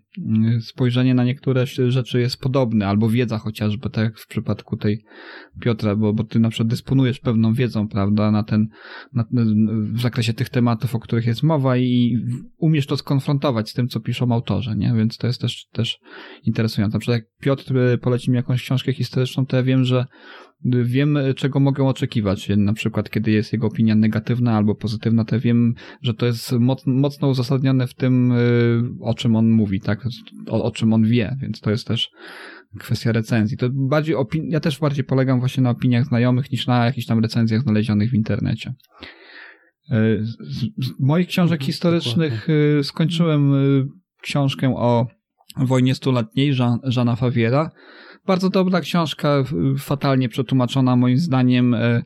spojrzenie 0.61 1.15
na 1.15 1.25
niektóre 1.25 1.67
rzeczy 1.67 2.21
jest 2.21 2.41
podobne, 2.41 2.87
albo 2.87 3.09
wiedza 3.09 3.39
chociażby, 3.39 3.91
tak 3.91 4.05
jak 4.05 4.19
w 4.19 4.27
przypadku 4.27 4.77
tej 4.77 5.05
Piotra, 5.61 5.97
bo, 5.97 6.13
bo 6.13 6.25
ty 6.25 6.41
na 6.41 6.51
przykład 6.51 6.69
dysponujesz 6.69 7.21
pewną 7.21 7.55
wiedzą, 7.55 7.89
prawda, 7.89 8.31
na 8.31 8.43
ten, 8.43 8.69
na, 9.13 9.25
w 9.93 10.01
zakresie 10.01 10.33
tych 10.35 10.49
tematów, 10.49 10.95
o 10.95 11.01
których 11.01 11.27
jest 11.27 11.43
mowa 11.43 11.77
i 11.77 12.17
umiesz 12.59 12.87
to 12.87 12.97
skonfrontować 12.97 13.71
z 13.71 13.73
tym, 13.73 13.89
co 13.89 14.01
piszą 14.01 14.33
autorzy, 14.33 14.77
nie? 14.77 14.95
Więc 14.97 15.17
to 15.17 15.27
jest 15.27 15.41
też, 15.41 15.67
też 15.73 15.99
interesujące. 16.45 16.97
Na 16.97 17.01
przykład 17.01 17.19
jak 17.19 17.27
Piotr 17.41 17.75
poleci 18.01 18.31
mi 18.31 18.37
jakąś 18.37 18.63
książkę 18.63 18.93
historyczną, 18.93 19.47
to 19.47 19.57
ja 19.57 19.63
wiem, 19.63 19.85
że 19.85 20.07
wiem, 20.65 21.19
czego 21.37 21.61
mogę 21.61 21.85
oczekiwać. 21.85 22.49
Na 22.57 22.73
przykład, 22.73 23.11
kiedy 23.11 23.31
jest 23.31 23.53
jego 23.53 23.67
opinia 23.67 23.95
negatywna 23.95 24.57
albo 24.57 24.75
pozytywna, 24.75 25.25
to 25.25 25.41
wiem, 25.41 25.75
że 26.03 26.15
to 26.15 26.27
jest 26.27 26.53
mocno 26.87 27.29
uzasadnione 27.29 27.87
w 27.87 27.95
tym, 27.95 28.33
y, 28.33 28.83
o 29.01 29.15
czym 29.15 29.37
on 29.37 29.51
mówi, 29.51 29.81
tak? 29.81 30.05
O, 30.49 30.65
o 30.65 30.71
czym 30.71 30.93
on 30.93 31.05
wie, 31.05 31.37
więc 31.41 31.61
to 31.61 31.71
jest 31.71 31.87
też 31.87 32.11
kwestia 32.79 33.13
recenzji. 33.13 33.57
To 33.57 33.69
bardziej 33.73 34.17
opin- 34.17 34.47
ja 34.49 34.61
też 34.61 34.79
bardziej 34.79 35.05
polegam 35.05 35.41
właśnie 35.41 35.63
na 35.63 35.71
opiniach 35.71 36.07
znajomych 36.07 36.53
niż 36.53 36.67
na 36.67 36.85
jakichś 36.85 37.07
tam 37.07 37.19
recenzjach 37.19 37.63
znalezionych 37.63 38.11
w 38.11 38.15
internecie. 38.15 38.75
Y, 39.91 40.25
z, 40.41 40.87
z 40.87 41.01
moich 41.01 41.29
książek 41.29 41.61
mhm, 41.61 41.67
historycznych 41.67 42.33
dokładnie. 42.33 42.85
skończyłem 42.85 43.55
y, 43.55 43.87
książkę 44.23 44.75
o 44.77 45.07
wojnie 45.57 45.95
stuletniej 45.95 46.55
Żana 46.85 47.17
Fawiera 47.17 47.71
bardzo 48.27 48.51
dobra 48.51 48.81
książka, 48.81 49.45
fatalnie 49.79 50.29
przetłumaczona 50.29 50.97
moim 50.97 51.19
zdaniem, 51.19 51.75
e, 51.75 52.03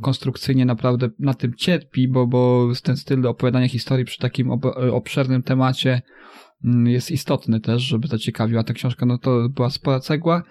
konstrukcyjnie 0.00 0.64
naprawdę 0.64 1.10
na 1.18 1.34
tym 1.34 1.54
cierpi, 1.54 2.08
bo, 2.08 2.26
bo 2.26 2.68
ten 2.82 2.96
styl 2.96 3.26
opowiadania 3.26 3.68
historii 3.68 4.04
przy 4.04 4.18
takim 4.18 4.52
e, 4.52 4.56
obszernym 4.92 5.42
temacie 5.42 6.02
mm, 6.64 6.86
jest 6.86 7.10
istotny 7.10 7.60
też, 7.60 7.82
żeby 7.82 8.08
zaciekawiła 8.08 8.62
ta 8.62 8.74
książka, 8.74 9.06
no 9.06 9.18
to 9.18 9.48
była 9.48 9.70
spora 9.70 10.00
cegła 10.00 10.42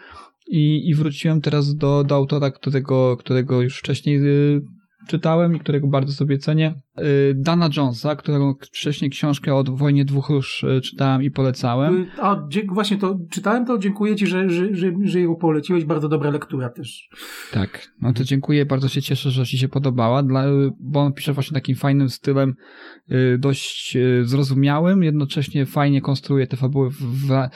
i, 0.47 0.89
i 0.89 0.95
wróciłem 0.95 1.41
teraz 1.41 1.75
do, 1.75 2.03
do 2.03 2.15
autora, 2.15 2.51
którego, 2.51 3.17
którego 3.17 3.61
już 3.61 3.77
wcześniej 3.77 4.17
y, 4.25 4.61
czytałem 5.07 5.55
i 5.55 5.59
którego 5.59 5.87
bardzo 5.87 6.13
sobie 6.13 6.37
cenię. 6.37 6.81
Y, 6.99 7.33
Dana 7.35 7.69
Jonesa, 7.77 8.15
którego 8.15 8.55
wcześniej 8.61 9.11
książkę 9.11 9.55
o 9.55 9.63
wojnie 9.63 10.05
dwóch 10.05 10.29
róż 10.29 10.63
y, 10.63 10.81
czytałem 10.81 11.23
i 11.23 11.31
polecałem. 11.31 12.01
Y, 12.01 12.07
a 12.21 12.47
właśnie 12.67 12.97
to 12.97 13.19
czytałem, 13.29 13.65
to 13.65 13.77
dziękuję 13.77 14.15
Ci, 14.15 14.27
że, 14.27 14.49
że, 14.49 14.75
że, 14.75 14.91
że 15.03 15.19
ją 15.19 15.35
poleciłeś. 15.35 15.85
Bardzo 15.85 16.09
dobra 16.09 16.29
lektura 16.29 16.69
też. 16.69 17.09
Tak, 17.51 17.87
no 18.01 18.13
to 18.13 18.23
dziękuję, 18.23 18.65
bardzo 18.65 18.87
się 18.87 19.01
cieszę, 19.01 19.31
że 19.31 19.45
Ci 19.45 19.57
się 19.57 19.69
podobała, 19.69 20.23
dla, 20.23 20.45
bo 20.79 20.99
on 20.99 21.13
pisze 21.13 21.33
właśnie 21.33 21.55
takim 21.55 21.75
fajnym 21.75 22.09
stylem, 22.09 22.53
dość 23.37 23.97
zrozumiałym, 24.23 25.03
jednocześnie 25.03 25.65
fajnie 25.65 26.01
konstruuje 26.01 26.47
te 26.47 26.57
fabuły, 26.57 26.89
w, 26.89 26.95
w, 26.95 27.49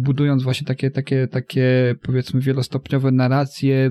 budując 0.00 0.42
właśnie 0.42 0.66
takie, 0.66 0.90
takie, 0.90 1.28
takie 1.28 1.94
powiedzmy 2.02 2.40
wielostopniowe 2.40 3.10
narracje, 3.10 3.90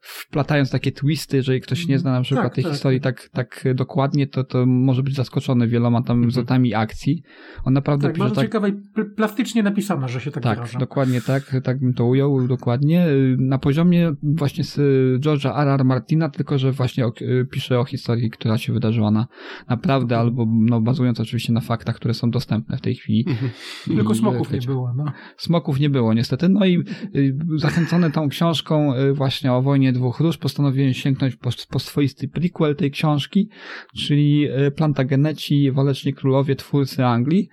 wplatając 0.00 0.70
takie 0.70 0.92
twisty, 0.92 1.36
jeżeli 1.36 1.60
ktoś 1.60 1.86
nie 1.86 1.98
zna 1.98 2.12
na 2.12 2.22
przykład 2.22 2.46
tak, 2.46 2.54
tej 2.54 2.64
tak. 2.64 2.72
historii 2.72 3.00
tak, 3.00 3.28
tak 3.32 3.64
dokładnie, 3.80 4.26
to, 4.26 4.44
to 4.44 4.66
może 4.66 5.02
być 5.02 5.14
zaskoczony 5.14 5.68
wieloma 5.68 6.02
tam 6.02 6.16
mhm. 6.16 6.30
zwrotami 6.30 6.74
akcji. 6.74 7.22
On 7.64 7.72
naprawdę 7.72 8.02
tak, 8.02 8.14
pisze 8.14 8.24
bardzo 8.24 8.34
tak... 8.34 8.44
ciekawe 8.44 8.68
i 8.68 8.72
plastycznie 9.16 9.62
napisana, 9.62 10.08
że 10.08 10.20
się 10.20 10.30
tak 10.30 10.42
Tak, 10.42 10.58
wyraża. 10.58 10.78
dokładnie 10.78 11.20
tak, 11.20 11.56
tak 11.64 11.80
bym 11.80 11.94
to 11.94 12.04
ujął, 12.04 12.48
dokładnie. 12.48 13.06
Na 13.38 13.58
poziomie 13.58 14.12
właśnie 14.22 14.64
z 14.64 14.76
George'a 15.20 15.62
R. 15.62 15.68
R. 15.68 15.84
Martina, 15.84 16.28
tylko 16.28 16.58
że 16.58 16.72
właśnie 16.72 17.06
o, 17.06 17.12
pisze 17.50 17.80
o 17.80 17.84
historii, 17.84 18.30
która 18.30 18.58
się 18.58 18.72
wydarzyła 18.72 19.10
na 19.10 19.26
naprawdę, 19.68 20.14
mhm. 20.14 20.28
albo 20.28 20.46
no, 20.60 20.80
bazując 20.80 21.20
oczywiście 21.20 21.52
na 21.52 21.60
faktach, 21.60 21.96
które 21.96 22.14
są 22.14 22.30
dostępne 22.30 22.76
w 22.76 22.80
tej 22.80 22.94
chwili. 22.94 23.24
Mhm. 23.28 23.50
Tylko 23.84 24.14
smoków 24.14 24.52
nie 24.52 24.60
było. 24.60 24.94
No. 24.96 25.04
Smoków 25.36 25.80
nie 25.80 25.90
było 25.90 26.14
niestety. 26.14 26.48
No 26.48 26.66
i 26.66 26.78
y, 27.14 27.36
zachęcony 27.56 28.10
tą 28.10 28.28
książką 28.28 28.92
właśnie 29.12 29.52
o 29.52 29.62
wojnie 29.62 29.92
dwóch 29.92 30.20
róż, 30.20 30.38
postanowiłem 30.38 30.94
sięgnąć 30.94 31.36
po, 31.36 31.50
po 31.70 31.78
swoisty 31.78 32.28
prequel 32.28 32.76
tej 32.76 32.90
książki, 32.90 33.48
czyli 33.96 34.48
e, 34.50 34.70
Plantageneci, 34.70 35.72
Waleczni 35.72 36.14
Królowie, 36.14 36.56
twórcy 36.56 37.04
Anglii, 37.04 37.48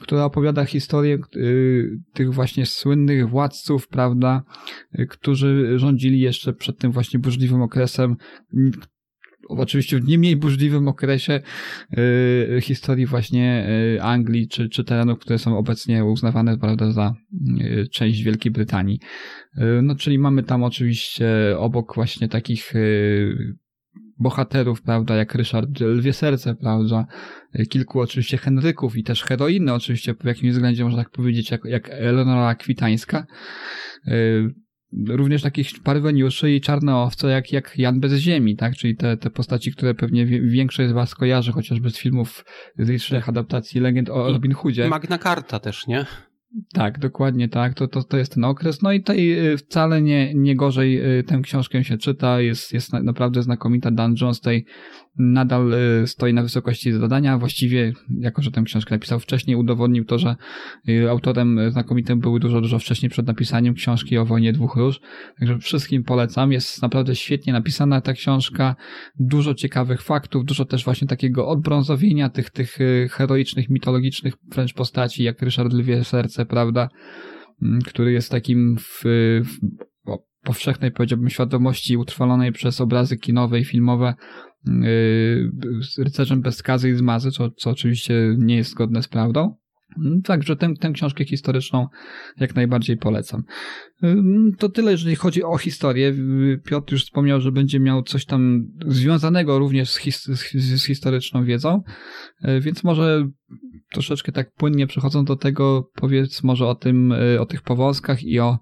która 0.00 0.24
opowiada 0.24 0.64
historię 0.64 1.14
e, 1.14 1.18
tych 2.12 2.34
właśnie 2.34 2.66
słynnych 2.66 3.28
władców, 3.28 3.88
prawda, 3.88 4.42
e, 4.92 5.06
którzy 5.06 5.78
rządzili 5.78 6.20
jeszcze 6.20 6.52
przed 6.52 6.78
tym 6.78 6.92
właśnie 6.92 7.20
burzliwym 7.20 7.62
okresem, 7.62 8.16
oczywiście 9.48 10.00
w 10.00 10.08
nie 10.08 10.18
mniej 10.18 10.36
burzliwym 10.36 10.88
okresie 10.88 11.40
historii 12.60 13.06
właśnie 13.06 13.68
Anglii 14.02 14.48
czy, 14.48 14.68
czy 14.68 14.84
terenów, 14.84 15.18
które 15.18 15.38
są 15.38 15.58
obecnie 15.58 16.04
uznawane 16.04 16.58
prawda, 16.58 16.92
za 16.92 17.14
część 17.92 18.22
Wielkiej 18.22 18.52
Brytanii. 18.52 19.00
No, 19.82 19.94
czyli 19.94 20.18
mamy 20.18 20.42
tam 20.42 20.62
oczywiście 20.62 21.28
obok 21.58 21.94
właśnie 21.94 22.28
takich 22.28 22.72
bohaterów, 24.18 24.82
prawda, 24.82 25.16
jak 25.16 25.34
Ryszard 25.34 25.80
Lwie 25.80 26.12
Serce, 26.12 26.54
prawda, 26.54 27.06
kilku 27.70 28.00
oczywiście 28.00 28.36
Henryków 28.36 28.96
i 28.96 29.04
też 29.04 29.22
heroiny 29.22 29.74
oczywiście 29.74 30.14
w 30.14 30.24
jakimś 30.24 30.52
względzie 30.52 30.84
można 30.84 31.04
tak 31.04 31.12
powiedzieć, 31.12 31.50
jak, 31.50 31.64
jak 31.64 31.88
Eleonora 31.90 32.54
Kwitańska. 32.54 33.26
Y, 34.08 34.54
również 35.08 35.42
takich 35.42 35.70
parweniuszy 35.84 36.52
i 36.52 36.60
czarne 36.60 36.96
owce 36.96 37.28
jak, 37.28 37.52
jak 37.52 37.78
Jan 37.78 38.00
bez 38.00 38.12
ziemi, 38.12 38.56
tak, 38.56 38.76
czyli 38.76 38.96
te, 38.96 39.16
te 39.16 39.30
postaci, 39.30 39.72
które 39.72 39.94
pewnie 39.94 40.26
większość 40.26 40.90
z 40.90 40.92
was 40.92 41.14
kojarzy, 41.14 41.52
chociażby 41.52 41.90
z 41.90 41.98
filmów, 41.98 42.44
z 42.78 42.88
licznych 42.88 43.28
adaptacji 43.28 43.80
legend 43.80 44.10
o 44.10 44.32
Robin 44.32 44.52
Hoodzie. 44.52 44.88
Magna 44.88 45.18
Carta 45.18 45.58
też, 45.58 45.86
nie? 45.86 46.06
Tak, 46.72 46.98
dokładnie 46.98 47.48
tak. 47.48 47.74
To, 47.74 47.88
to, 47.88 48.02
to 48.02 48.16
jest 48.16 48.34
ten 48.34 48.44
okres. 48.44 48.82
No 48.82 48.92
i 48.92 49.00
tutaj 49.00 49.52
y, 49.52 49.56
wcale 49.56 50.02
nie, 50.02 50.34
nie 50.34 50.56
gorzej 50.56 51.18
y, 51.18 51.24
tę 51.24 51.40
książkę 51.42 51.84
się 51.84 51.98
czyta. 51.98 52.40
Jest, 52.40 52.72
jest 52.72 52.92
naprawdę 52.92 53.42
znakomita. 53.42 53.90
Dan 53.90 54.14
Jones 54.20 54.40
tej 54.40 54.64
nadal 55.18 55.72
y, 56.02 56.06
stoi 56.06 56.34
na 56.34 56.42
wysokości 56.42 56.92
zadania. 56.92 57.38
Właściwie, 57.38 57.92
jako 58.18 58.42
że 58.42 58.50
tę 58.50 58.62
książkę 58.62 58.94
napisał 58.94 59.20
wcześniej, 59.20 59.56
udowodnił 59.56 60.04
to, 60.04 60.18
że 60.18 60.36
autorem 61.10 61.70
znakomitym 61.70 62.20
był 62.20 62.38
dużo, 62.38 62.60
dużo 62.60 62.78
wcześniej 62.78 63.10
przed 63.10 63.26
napisaniem 63.26 63.74
książki 63.74 64.18
o 64.18 64.24
wojnie 64.24 64.52
dwóch 64.52 64.76
róż. 64.76 65.00
Także 65.38 65.58
wszystkim 65.58 66.04
polecam. 66.04 66.52
Jest 66.52 66.82
naprawdę 66.82 67.16
świetnie 67.16 67.52
napisana 67.52 68.00
ta 68.00 68.12
książka. 68.12 68.76
Dużo 69.18 69.54
ciekawych 69.54 70.02
faktów, 70.02 70.44
dużo 70.44 70.64
też 70.64 70.84
właśnie 70.84 71.08
takiego 71.08 71.48
odbrązowienia 71.48 72.28
tych, 72.28 72.50
tych 72.50 72.78
heroicznych, 73.10 73.70
mitologicznych 73.70 74.34
wręcz 74.48 74.74
postaci, 74.74 75.24
jak 75.24 75.42
Ryszard 75.42 75.72
Lwie 75.72 76.04
Serce, 76.04 76.39
prawda? 76.46 76.88
Mm, 77.62 77.82
który 77.82 78.12
jest 78.12 78.30
takim 78.30 78.76
w, 78.78 79.02
w 79.44 79.58
powszechnej, 80.42 80.92
powiedziałbym, 80.92 81.30
świadomości 81.30 81.96
utrwalonej 81.96 82.52
przez 82.52 82.80
obrazy 82.80 83.16
kinowe 83.16 83.60
i 83.60 83.64
filmowe 83.64 84.14
yy, 84.66 85.50
rycerzem 85.98 86.40
bez 86.42 86.56
skazy 86.56 86.90
i 86.90 86.94
zmazy, 86.94 87.30
co, 87.30 87.50
co 87.50 87.70
oczywiście 87.70 88.34
nie 88.38 88.56
jest 88.56 88.70
zgodne 88.70 89.02
z 89.02 89.08
prawdą. 89.08 89.54
Także 90.24 90.56
tę, 90.56 90.74
tę 90.80 90.92
książkę 90.92 91.24
historyczną 91.24 91.86
jak 92.36 92.54
najbardziej 92.54 92.96
polecam. 92.96 93.42
Yy, 94.02 94.16
to 94.58 94.68
tyle, 94.68 94.92
jeżeli 94.92 95.16
chodzi 95.16 95.42
o 95.42 95.58
historię. 95.58 96.14
Piotr 96.64 96.92
już 96.92 97.04
wspomniał, 97.04 97.40
że 97.40 97.52
będzie 97.52 97.80
miał 97.80 98.02
coś 98.02 98.24
tam 98.24 98.66
związanego 98.86 99.58
również 99.58 99.90
z, 99.90 99.96
his 99.96 100.24
z 100.54 100.84
historyczną 100.84 101.44
wiedzą, 101.44 101.82
yy, 102.42 102.60
więc 102.60 102.84
może 102.84 103.28
troszeczkę 103.92 104.32
tak 104.32 104.54
płynnie 104.54 104.86
przechodząc 104.86 105.28
do 105.28 105.36
tego, 105.36 105.90
powiedz 105.94 106.42
może 106.42 106.66
o 106.66 106.74
tym, 106.74 107.14
o 107.40 107.46
tych 107.46 107.62
powązkach 107.62 108.22
i 108.22 108.40
o 108.40 108.58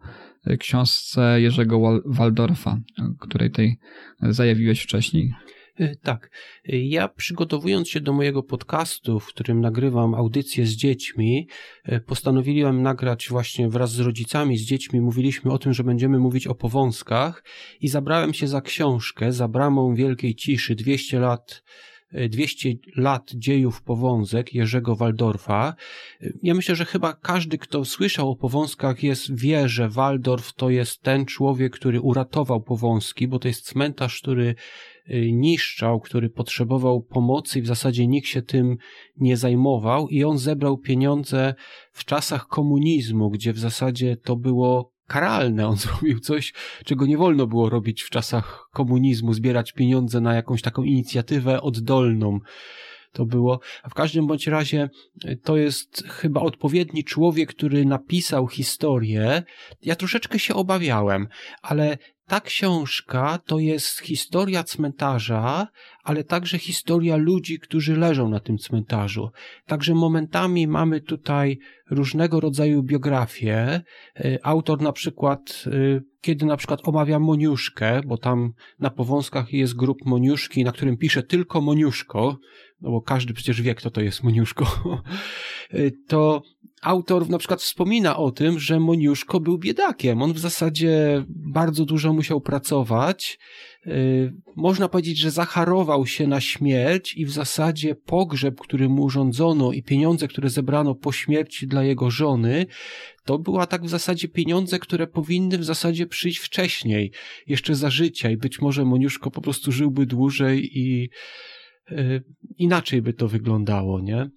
książce 0.58 1.40
Jerzego 1.40 2.00
Waldorfa, 2.06 2.78
której 3.20 3.50
tej 3.50 3.78
zajawiłeś 4.23 4.82
wcześniej. 4.82 5.32
E, 5.78 5.97
tak. 5.97 6.30
E, 6.68 6.78
ja 6.78 7.08
przygotowując 7.08 7.88
się 7.88 8.00
do 8.00 8.12
mojego 8.12 8.42
podcastu, 8.42 9.20
w 9.20 9.26
którym 9.26 9.61
nagrywam 9.61 10.14
audycje 10.14 10.66
z 10.66 10.70
dziećmi, 10.70 11.49
e, 11.85 12.00
postanowiłem 12.00 12.82
nagrać 12.82 13.28
właśnie 13.28 13.68
wraz 13.68 13.92
z 13.92 14.00
rodzicami, 14.00 14.58
z 14.58 14.62
dziećmi. 14.62 15.00
Mówiliśmy 15.00 15.52
o 15.52 15.58
tym, 15.58 15.73
że 15.73 15.85
będziemy 15.85 16.18
mówić 16.18 16.47
o 16.47 16.54
powązkach 16.54 17.44
i 17.80 17.88
zabrałem 17.88 18.35
się 18.35 18.49
za 18.49 18.61
książkę, 18.61 19.32
za 19.32 19.49
bramą 19.49 19.94
wielkiej 19.94 20.35
ciszy, 20.35 20.75
200 20.75 21.18
lat 21.18 21.62
200 22.12 22.68
lat 22.97 23.30
dziejów 23.35 23.82
powązek 23.82 24.54
Jerzego 24.54 24.97
Waldorfa. 24.97 25.75
Ja 26.42 26.54
myślę, 26.54 26.75
że 26.76 26.85
chyba 26.85 27.12
każdy, 27.12 27.58
kto 27.58 27.85
słyszał 27.85 28.30
o 28.30 28.37
powązkach, 28.37 29.02
jest, 29.02 29.40
wie, 29.40 29.68
że 29.68 29.88
Waldorf 29.88 30.52
to 30.52 30.70
jest 30.70 31.02
ten 31.02 31.26
człowiek, 31.26 31.73
który 31.73 32.00
uratował 32.00 32.61
powązki, 32.61 33.28
bo 33.28 33.38
to 33.38 33.49
jest 33.49 33.66
cmentarz, 33.66 34.20
który 34.20 34.54
niszczał, 35.32 36.00
który 36.00 36.30
potrzebował 36.30 37.02
pomocy 37.02 37.58
i 37.58 37.62
w 37.62 37.66
zasadzie 37.66 38.06
nikt 38.06 38.28
się 38.28 38.42
tym 38.42 38.76
nie 39.16 39.36
zajmował 39.36 40.08
i 40.08 40.24
on 40.24 40.38
zebrał 40.38 40.78
pieniądze 40.78 41.54
w 41.92 42.04
czasach 42.04 42.46
komunizmu, 42.46 43.30
gdzie 43.30 43.52
w 43.52 43.58
zasadzie 43.58 44.16
to 44.16 44.36
było 44.36 44.92
karalne. 45.08 45.68
On 45.68 45.76
zrobił 45.86 46.20
coś, 46.20 46.52
czego 46.84 47.06
nie 47.06 47.18
wolno 47.18 47.46
było 47.46 47.70
robić 47.70 48.02
w 48.02 48.10
czasach 48.10 48.68
komunizmu, 48.72 49.32
zbierać 49.32 49.72
pieniądze 49.72 50.20
na 50.20 50.34
jakąś 50.34 50.62
taką 50.62 50.82
inicjatywę 50.82 51.60
oddolną. 51.60 52.38
to 53.12 53.26
było. 53.26 53.60
A 53.82 53.88
w 53.88 53.94
każdym 53.94 54.26
bądź 54.26 54.46
razie 54.46 54.88
y, 55.24 55.36
to 55.36 55.56
jest 55.56 56.04
chyba 56.06 56.40
odpowiedni 56.40 57.04
człowiek, 57.04 57.48
który 57.48 57.84
napisał 57.84 58.48
historię. 58.48 59.42
Ja 59.82 59.96
troszeczkę 59.96 60.38
się 60.38 60.54
obawiałem, 60.54 61.28
ale 61.62 61.98
ta 62.28 62.40
książka 62.40 63.38
to 63.47 63.58
jest 63.58 64.00
historia 64.00 64.64
cmentarza, 64.64 65.68
ale 66.04 66.25
także 66.25 66.58
historia 66.58 67.16
ludzi, 67.16 67.58
którzy 67.58 67.97
leżą 67.97 68.28
na 68.28 68.40
tym 68.40 68.58
cmentarzu. 68.58 69.30
Także 69.66 69.94
momentami 69.94 70.66
mamy 70.66 71.00
tutaj 71.00 71.58
różnego 71.90 72.40
rodzaju 72.40 72.82
biografie. 72.82 73.80
Y, 74.20 74.38
autor 74.42 74.82
na 74.82 74.92
przykład, 74.92 75.64
y, 75.66 76.02
kiedy 76.20 76.47
na 76.47 76.56
przykład 76.56 76.88
omawia 76.88 77.18
Moniuszkę, 77.18 78.00
bo 78.06 78.18
tam 78.18 78.52
na 78.78 78.90
powązkach 78.90 79.52
jest 79.52 79.76
grup 79.76 79.99
Moniuszki, 80.04 80.64
na 80.64 80.73
którym 80.73 80.97
pisze 80.97 81.23
tylko 81.23 81.61
Moniuszko, 81.61 82.38
no 82.80 82.90
bo 82.90 83.02
każdy 83.02 83.35
przecież 83.35 83.62
wie, 83.62 83.75
kto 83.75 83.90
to 83.90 84.00
jest 84.00 84.23
Moniuszko, 84.23 84.66
y, 85.75 85.92
to 86.08 86.42
autor 86.82 87.30
na 87.30 87.38
przykład 87.38 87.61
wspomina 87.61 88.16
o 88.16 88.30
tym, 88.30 88.58
że 88.58 88.80
Moniuszko 88.80 89.40
był 89.40 89.58
biedakiem. 89.58 90.23
On 90.23 90.32
w 90.32 90.38
zasadzie 90.38 91.25
bardzo 91.28 91.85
dużo 91.85 92.12
musiał 92.12 92.40
pracować. 92.40 93.38
Y, 93.87 94.32
można 94.56 94.88
powiedzieć, 94.88 95.18
że 95.18 95.30
zacharował 95.30 96.06
się 96.06 96.26
na 96.26 96.40
śmierć 96.40 97.14
i 97.16 97.26
w 97.26 97.30
zasadzie 97.30 97.94
pogrzeb, 97.94 98.61
który 98.61 98.88
mu 98.88 99.02
urządzono 99.02 99.73
i 99.73 99.82
pieniądze, 99.82 100.28
które 100.28 100.50
zebrano 100.50 100.94
po 100.94 101.12
śmierci 101.12 101.66
dla 101.66 101.85
jego 101.85 102.11
żony, 102.11 102.66
to 103.25 103.38
była 103.38 103.66
tak 103.66 103.85
w 103.85 103.88
zasadzie 103.88 104.28
pieniądze, 104.28 104.78
które 104.78 105.06
powinny 105.06 105.58
w 105.58 105.64
zasadzie 105.64 106.06
przyjść 106.06 106.38
wcześniej, 106.38 107.12
jeszcze 107.47 107.75
za 107.75 107.90
życia 107.90 108.30
i 108.30 108.37
być 108.37 108.61
może 108.61 108.85
Moniuszko 108.85 109.30
po 109.30 109.40
prostu 109.40 109.73
żyłby 109.73 110.06
dłużej 110.06 110.78
i 110.78 111.11
y, 111.90 112.23
inaczej 112.58 113.02
by 113.02 113.12
to 113.12 113.28
wyglądało, 113.28 114.00
nie? 114.00 114.30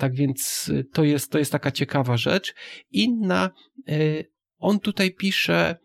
Tak 0.00 0.14
więc 0.14 0.68
y, 0.68 0.84
to 0.84 1.04
jest, 1.04 1.32
to 1.32 1.38
jest 1.38 1.52
taka 1.52 1.70
ciekawa 1.70 2.16
rzecz. 2.16 2.54
Inna, 2.90 3.50
y, 3.88 4.24
on 4.58 4.80
tutaj 4.80 5.14
pisze, 5.14 5.76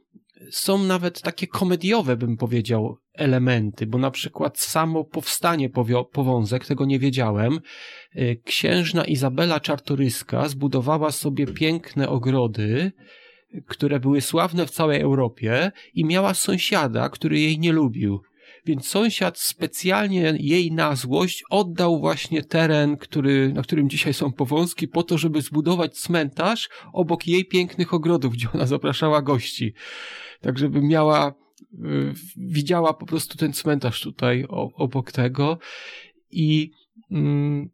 są 0.51 0.84
nawet 0.84 1.22
takie 1.22 1.48
komediowe, 1.48 2.17
bym 2.17 2.38
powiedział, 2.38 2.98
elementy, 3.13 3.88
bo 3.88 3.98
na 3.98 4.12
przykład 4.12 4.60
samo 4.60 5.03
powstanie 5.03 5.69
powązek, 6.12 6.65
tego 6.65 6.86
nie 6.86 7.00
wiedziałem, 7.00 7.60
y, 8.15 8.41
księżna 8.45 9.05
Izabela 9.05 9.60
Czartoryska 9.60 10.50
zbudowała 10.50 11.12
sobie 11.12 11.48
piękne 11.48 12.10
ogrody, 12.10 12.91
które 13.67 14.00
były 14.00 14.22
sławne 14.22 14.65
w 14.65 14.72
całej 14.72 15.01
Europie 15.01 15.72
i 15.93 16.05
miała 16.05 16.34
sąsiada, 16.34 17.10
który 17.10 17.39
jej 17.39 17.60
nie 17.60 17.72
lubił. 17.72 18.22
Więc 18.65 18.88
sąsiad 18.88 19.39
specjalnie 19.39 20.34
jej 20.39 20.72
na 20.72 20.95
złość 20.95 21.43
oddał 21.50 22.00
właśnie 22.00 22.43
teren, 22.43 22.98
który, 22.98 23.53
na 23.53 23.62
którym 23.62 23.89
dzisiaj 23.89 24.13
są 24.13 24.31
powązki, 24.34 24.88
po 24.88 25.03
to, 25.03 25.17
żeby 25.17 25.41
zbudować 25.41 25.98
cmentarz 25.98 26.69
obok 26.93 27.27
jej 27.27 27.45
pięknych 27.45 27.93
ogrodów, 27.93 28.34
gdzie 28.34 28.48
ona 28.53 28.65
zapraszała 28.65 29.22
gości. 29.22 29.74
Tak, 30.41 30.57
żeby 30.57 30.81
miała, 30.81 31.34
y, 31.74 32.13
widziała 32.38 32.93
po 32.93 33.05
prostu 33.05 33.38
ten 33.38 33.53
cmentarz 33.53 34.01
tutaj 34.01 34.45
obok 34.75 35.12
tego. 35.12 35.57
I 36.31 36.72
mm, 37.12 37.69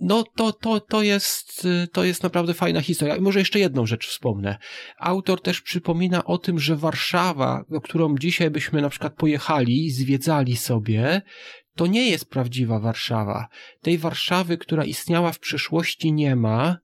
no 0.00 0.24
to, 0.36 0.52
to, 0.52 0.80
to, 0.80 1.02
jest, 1.02 1.68
to 1.92 2.04
jest 2.04 2.22
naprawdę 2.22 2.54
fajna 2.54 2.80
historia. 2.80 3.16
I 3.16 3.20
może 3.20 3.38
jeszcze 3.38 3.58
jedną 3.58 3.86
rzecz 3.86 4.08
wspomnę. 4.08 4.58
Autor 4.98 5.42
też 5.42 5.60
przypomina 5.60 6.24
o 6.24 6.38
tym, 6.38 6.58
że 6.58 6.76
Warszawa, 6.76 7.64
do 7.68 7.80
którą 7.80 8.18
dzisiaj 8.18 8.50
byśmy 8.50 8.82
na 8.82 8.88
przykład 8.88 9.14
pojechali, 9.14 9.90
zwiedzali 9.90 10.56
sobie, 10.56 11.22
to 11.74 11.86
nie 11.86 12.10
jest 12.10 12.30
prawdziwa 12.30 12.80
Warszawa. 12.80 13.48
Tej 13.82 13.98
Warszawy, 13.98 14.58
która 14.58 14.84
istniała 14.84 15.32
w 15.32 15.38
przeszłości 15.38 16.12
nie 16.12 16.36
ma 16.36 16.78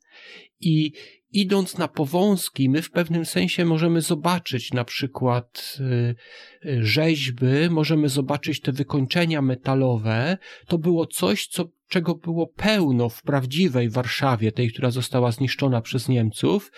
i 0.60 0.92
idąc 1.32 1.78
na 1.78 1.88
Powązki, 1.88 2.68
my 2.68 2.82
w 2.82 2.90
pewnym 2.90 3.26
sensie 3.26 3.64
możemy 3.64 4.00
zobaczyć 4.00 4.72
na 4.72 4.84
przykład 4.84 5.78
y, 5.80 6.68
y, 6.68 6.86
rzeźby, 6.86 7.70
możemy 7.70 8.08
zobaczyć 8.08 8.60
te 8.60 8.72
wykończenia 8.72 9.42
metalowe. 9.42 10.38
To 10.66 10.78
było 10.78 11.06
coś, 11.06 11.46
co, 11.46 11.68
czego 11.88 12.14
było 12.14 12.46
pełno 12.46 13.08
w 13.08 13.22
prawdziwej 13.22 13.90
Warszawie, 13.90 14.52
tej, 14.52 14.72
która 14.72 14.90
została 14.90 15.32
zniszczona 15.32 15.80
przez 15.80 16.08
Niemców, 16.08 16.72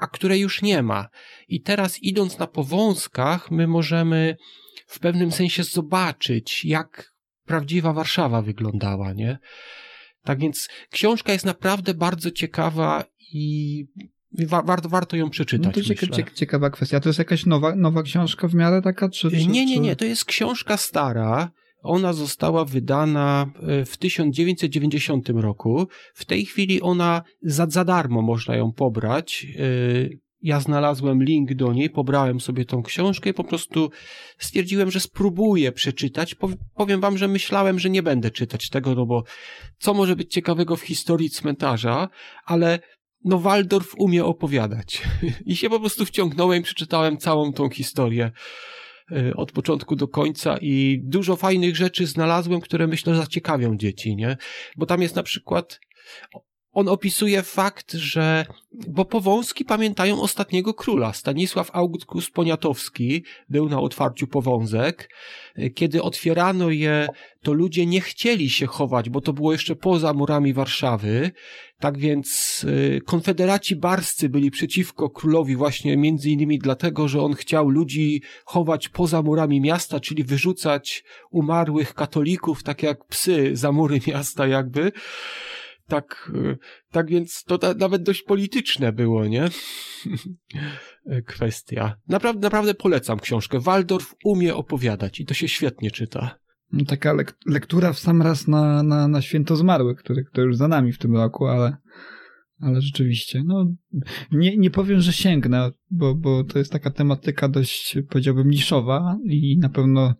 a 0.00 0.06
której 0.06 0.40
już 0.40 0.62
nie 0.62 0.82
ma. 0.82 1.08
I 1.48 1.62
teraz 1.62 2.02
idąc 2.02 2.38
na 2.38 2.46
Powązkach, 2.46 3.50
my 3.50 3.66
możemy 3.66 4.36
w 4.86 4.98
pewnym 4.98 5.32
sensie 5.32 5.64
zobaczyć, 5.64 6.64
jak 6.64 7.12
prawdziwa 7.44 7.92
Warszawa 7.92 8.42
wyglądała, 8.42 9.12
nie? 9.12 9.38
Tak 10.24 10.38
więc 10.38 10.68
książka 10.90 11.32
jest 11.32 11.44
naprawdę 11.44 11.94
bardzo 11.94 12.30
ciekawa 12.30 13.04
i 13.32 13.84
wa 14.32 14.62
warto, 14.62 14.88
warto 14.88 15.16
ją 15.16 15.30
przeczytać. 15.30 15.76
No 15.76 15.82
to 15.82 16.16
cieka 16.16 16.30
ciekawa 16.34 16.70
kwestia. 16.70 17.00
To 17.00 17.08
jest 17.08 17.18
jakaś 17.18 17.46
nowa, 17.46 17.76
nowa 17.76 18.02
książka 18.02 18.48
w 18.48 18.54
miarę 18.54 18.82
taka? 18.82 19.08
Czy, 19.08 19.30
czy, 19.30 19.46
nie, 19.46 19.66
nie, 19.66 19.78
nie. 19.78 19.96
To 19.96 20.04
jest 20.04 20.24
książka 20.24 20.76
stara. 20.76 21.50
Ona 21.82 22.12
została 22.12 22.64
wydana 22.64 23.50
e, 23.62 23.84
w 23.84 23.96
1990 23.96 25.28
roku. 25.28 25.88
W 26.14 26.24
tej 26.24 26.44
chwili 26.44 26.80
ona 26.80 27.22
za, 27.42 27.66
za 27.68 27.84
darmo 27.84 28.22
można 28.22 28.56
ją 28.56 28.72
pobrać. 28.72 29.46
E, 29.58 30.30
ja 30.42 30.60
znalazłem 30.60 31.22
link 31.22 31.54
do 31.54 31.72
niej, 31.72 31.90
pobrałem 31.90 32.40
sobie 32.40 32.64
tą 32.64 32.82
książkę 32.82 33.30
i 33.30 33.34
po 33.34 33.44
prostu 33.44 33.90
stwierdziłem, 34.38 34.90
że 34.90 35.00
spróbuję 35.00 35.72
przeczytać. 35.72 36.36
Powiem 36.74 37.00
wam, 37.00 37.18
że 37.18 37.28
myślałem, 37.28 37.78
że 37.78 37.90
nie 37.90 38.02
będę 38.02 38.30
czytać 38.30 38.68
tego, 38.68 38.94
no 38.94 39.06
bo 39.06 39.24
co 39.78 39.94
może 39.94 40.16
być 40.16 40.32
ciekawego 40.32 40.76
w 40.76 40.82
historii 40.82 41.30
cmentarza, 41.30 42.08
ale 42.44 42.78
no 43.24 43.38
Waldorf 43.38 43.94
umie 43.98 44.24
opowiadać. 44.24 45.02
I 45.46 45.56
się 45.56 45.70
po 45.70 45.80
prostu 45.80 46.04
wciągnąłem 46.04 46.60
i 46.60 46.64
przeczytałem 46.64 47.18
całą 47.18 47.52
tą 47.52 47.70
historię 47.70 48.30
od 49.36 49.52
początku 49.52 49.96
do 49.96 50.08
końca 50.08 50.56
i 50.60 51.00
dużo 51.04 51.36
fajnych 51.36 51.76
rzeczy 51.76 52.06
znalazłem, 52.06 52.60
które 52.60 52.86
myślę 52.86 53.14
zaciekawią 53.14 53.76
dzieci, 53.76 54.16
nie? 54.16 54.36
Bo 54.76 54.86
tam 54.86 55.02
jest 55.02 55.16
na 55.16 55.22
przykład 55.22 55.80
on 56.80 56.88
opisuje 56.88 57.42
fakt, 57.42 57.92
że, 57.92 58.46
bo 58.72 59.04
Powązki 59.04 59.64
pamiętają 59.64 60.20
ostatniego 60.20 60.74
króla. 60.74 61.12
Stanisław 61.12 61.70
August 61.72 62.06
Poniatowski 62.34 63.24
był 63.48 63.68
na 63.68 63.80
otwarciu 63.80 64.26
Powązek. 64.26 65.10
Kiedy 65.74 66.02
otwierano 66.02 66.70
je, 66.70 67.06
to 67.42 67.52
ludzie 67.52 67.86
nie 67.86 68.00
chcieli 68.00 68.50
się 68.50 68.66
chować, 68.66 69.10
bo 69.10 69.20
to 69.20 69.32
było 69.32 69.52
jeszcze 69.52 69.76
poza 69.76 70.12
murami 70.12 70.52
Warszawy. 70.52 71.30
Tak 71.78 71.98
więc 71.98 72.60
y, 72.64 73.00
konfederaci 73.06 73.76
barscy 73.76 74.28
byli 74.28 74.50
przeciwko 74.50 75.10
królowi 75.10 75.56
właśnie 75.56 75.96
między 75.96 76.30
innymi 76.30 76.58
dlatego, 76.58 77.08
że 77.08 77.22
on 77.22 77.34
chciał 77.34 77.68
ludzi 77.68 78.22
chować 78.44 78.88
poza 78.88 79.22
murami 79.22 79.60
miasta, 79.60 80.00
czyli 80.00 80.24
wyrzucać 80.24 81.04
umarłych 81.30 81.94
katolików, 81.94 82.62
tak 82.62 82.82
jak 82.82 83.04
psy 83.04 83.50
za 83.52 83.72
mury 83.72 84.00
miasta 84.06 84.46
jakby 84.46 84.92
tak, 85.90 86.32
y, 86.34 86.58
tak 86.90 87.10
więc 87.10 87.44
to 87.44 87.58
ta, 87.58 87.74
nawet 87.74 88.02
dość 88.02 88.22
polityczne 88.22 88.92
było, 88.92 89.26
nie? 89.26 89.48
Kwestia. 91.26 91.96
Naprawdę, 92.08 92.40
naprawdę 92.40 92.74
polecam 92.74 93.20
książkę. 93.20 93.60
Waldorf 93.60 94.14
umie 94.24 94.54
opowiadać 94.54 95.20
i 95.20 95.26
to 95.26 95.34
się 95.34 95.48
świetnie 95.48 95.90
czyta. 95.90 96.38
No, 96.72 96.84
taka 96.84 97.12
lek 97.12 97.36
lektura 97.46 97.92
w 97.92 97.98
sam 97.98 98.22
raz 98.22 98.48
na, 98.48 98.82
na, 98.82 99.08
na 99.08 99.22
święto 99.22 99.56
zmarłych, 99.56 99.98
który, 99.98 100.24
który 100.24 100.46
już 100.46 100.56
za 100.56 100.68
nami 100.68 100.92
w 100.92 100.98
tym 100.98 101.16
roku, 101.16 101.46
ale, 101.46 101.76
ale 102.60 102.80
rzeczywiście, 102.80 103.42
no, 103.46 103.74
nie, 104.32 104.56
nie 104.56 104.70
powiem, 104.70 105.00
że 105.00 105.12
sięgnę, 105.12 105.70
bo, 105.90 106.14
bo 106.14 106.44
to 106.44 106.58
jest 106.58 106.72
taka 106.72 106.90
tematyka 106.90 107.48
dość, 107.48 107.98
powiedziałbym, 108.08 108.50
niszowa 108.50 109.18
i 109.24 109.58
na 109.58 109.68
pewno 109.68 110.14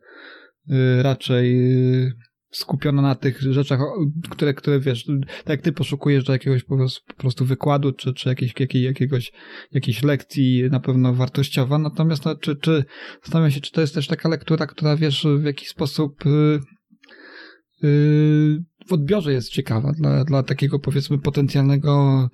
y, 0.70 1.02
raczej 1.02 1.72
y, 2.06 2.12
skupiona 2.51 3.03
na 3.03 3.15
tych 3.15 3.41
rzeczach, 3.41 3.81
które, 4.31 4.55
które 4.55 4.81
wiesz, 4.81 5.05
tak 5.45 5.49
jak 5.49 5.63
ty 5.63 5.73
poszukujesz 5.73 6.25
do 6.25 6.33
jakiegoś 6.33 6.65
po 6.65 6.77
prostu, 6.77 7.07
po 7.07 7.15
prostu 7.15 7.45
wykładu, 7.45 7.93
czy, 7.93 8.15
czy 8.15 8.29
jakiejś, 8.29 8.55
jakiej, 8.61 8.83
jakiegoś, 8.83 9.33
jakiejś 9.73 10.03
lekcji 10.03 10.63
na 10.71 10.81
pewno 10.81 11.15
wartościowa, 11.15 11.79
natomiast 11.79 12.25
no, 12.25 12.35
czy, 12.35 12.57
czy 12.57 12.85
zastanawiam 13.23 13.51
się, 13.51 13.61
czy 13.61 13.73
to 13.73 13.81
jest 13.81 13.95
też 13.95 14.07
taka 14.07 14.29
lektura, 14.29 14.67
która 14.67 14.97
wiesz, 14.97 15.27
w 15.39 15.45
jakiś 15.45 15.69
sposób 15.69 16.25
yy, 16.25 16.61
yy, 17.83 18.65
w 18.87 18.93
odbiorze 18.93 19.33
jest 19.33 19.49
ciekawa 19.49 19.93
dla, 19.93 20.25
dla 20.25 20.43
takiego 20.43 20.79
powiedzmy 20.79 21.19
potencjalnego 21.19 22.29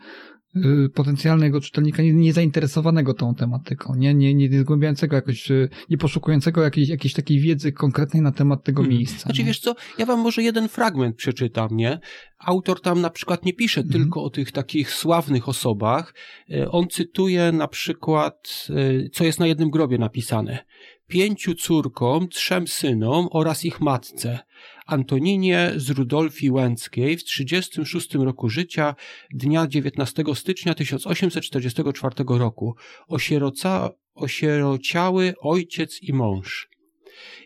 potencjalnego 0.94 1.60
czytelnika 1.60 2.02
niezainteresowanego 2.02 3.14
tą 3.14 3.34
tematyką, 3.34 3.94
nie, 3.94 4.14
nie, 4.14 4.34
nie 4.34 4.60
zgłębiającego 4.60 5.16
jakoś, 5.16 5.50
y, 5.50 5.68
nie 5.90 5.98
poszukującego 5.98 6.62
jakiejś, 6.62 6.88
jakiejś 6.88 7.14
takiej 7.14 7.40
wiedzy 7.40 7.72
konkretnej 7.72 8.22
na 8.22 8.32
temat 8.32 8.64
tego 8.64 8.82
hmm. 8.82 8.98
miejsca. 8.98 9.18
Znaczy 9.18 9.44
wiesz 9.44 9.60
co, 9.60 9.74
ja 9.98 10.06
wam 10.06 10.20
może 10.20 10.42
jeden 10.42 10.68
fragment 10.68 11.16
przeczytam, 11.16 11.68
nie? 11.76 12.00
Autor 12.38 12.80
tam 12.80 13.00
na 13.00 13.10
przykład 13.10 13.44
nie 13.44 13.52
pisze 13.52 13.82
hmm. 13.82 14.02
tylko 14.02 14.22
o 14.24 14.30
tych 14.30 14.52
takich 14.52 14.90
sławnych 14.90 15.48
osobach, 15.48 16.14
y, 16.50 16.70
on 16.70 16.88
cytuje 16.88 17.52
na 17.52 17.68
przykład, 17.68 18.68
co 19.12 19.24
jest 19.24 19.40
na 19.40 19.46
jednym 19.46 19.70
grobie 19.70 19.98
napisane. 19.98 20.58
pięciu 21.06 21.54
córkom, 21.54 22.28
trzem 22.28 22.66
synom 22.66 23.28
oraz 23.30 23.64
ich 23.64 23.80
matce. 23.80 24.38
Antoninie 24.86 25.72
z 25.76 25.90
Rudolfii 25.90 26.50
Łęckiej 26.50 27.16
w 27.16 27.24
36 27.24 28.14
roku 28.14 28.48
życia 28.48 28.94
dnia 29.30 29.66
19 29.66 30.24
stycznia 30.34 30.74
1844 30.74 32.14
roku. 32.28 32.76
Osieroca, 33.08 33.90
osierociały 34.14 35.34
ojciec 35.40 36.02
i 36.02 36.12
mąż. 36.12 36.68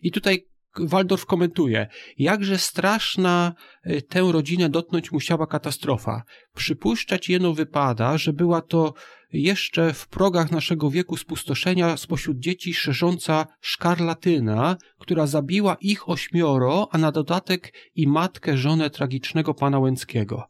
I 0.03 0.11
tutaj 0.11 0.51
Waldorf 0.79 1.27
komentuje, 1.27 1.89
jakże 2.19 2.59
straszna 2.59 3.55
y, 3.87 4.03
tę 4.03 4.33
rodzinę 4.33 4.69
dotknąć 4.69 5.13
musiała 5.13 5.47
katastrofa. 5.47 6.23
Przypuszczać 6.55 7.29
jeno 7.29 7.53
wypada, 7.55 8.19
że 8.19 8.33
była 8.33 8.63
to 8.63 8.95
jeszcze 9.33 9.93
w 9.93 10.09
progach 10.09 10.51
naszego 10.51 10.91
wieku 10.91 11.17
spustoszenia 11.17 11.97
spośród 11.97 12.39
dzieci 12.39 12.75
szerząca 12.75 13.47
szkarlatyna, 13.61 14.77
która 14.99 15.27
zabiła 15.27 15.77
ich 15.81 16.09
ośmioro, 16.09 16.89
a 16.91 16.99
na 16.99 17.13
dodatek 17.13 17.75
i 17.95 18.07
matkę, 18.07 18.57
żonę 18.57 18.91
tragicznego 18.91 19.55
pana 19.55 19.79
Łęckiego. 19.79 20.45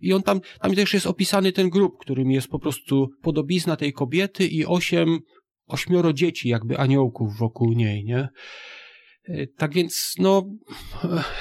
I 0.00 0.12
on 0.12 0.22
tam, 0.22 0.40
tam 0.60 0.74
też 0.74 0.94
jest 0.94 1.06
opisany 1.06 1.52
ten 1.52 1.70
grup, 1.70 1.98
którym 2.00 2.30
jest 2.30 2.48
po 2.48 2.58
prostu 2.58 3.08
podobizna 3.22 3.76
tej 3.76 3.92
kobiety 3.92 4.46
i 4.46 4.64
osiem, 4.64 5.18
ośmioro 5.66 6.12
dzieci, 6.12 6.48
jakby 6.48 6.78
aniołków 6.78 7.38
wokół 7.38 7.72
niej, 7.72 8.04
nie? 8.04 8.28
Tak 9.56 9.74
więc, 9.74 10.14
no, 10.18 10.42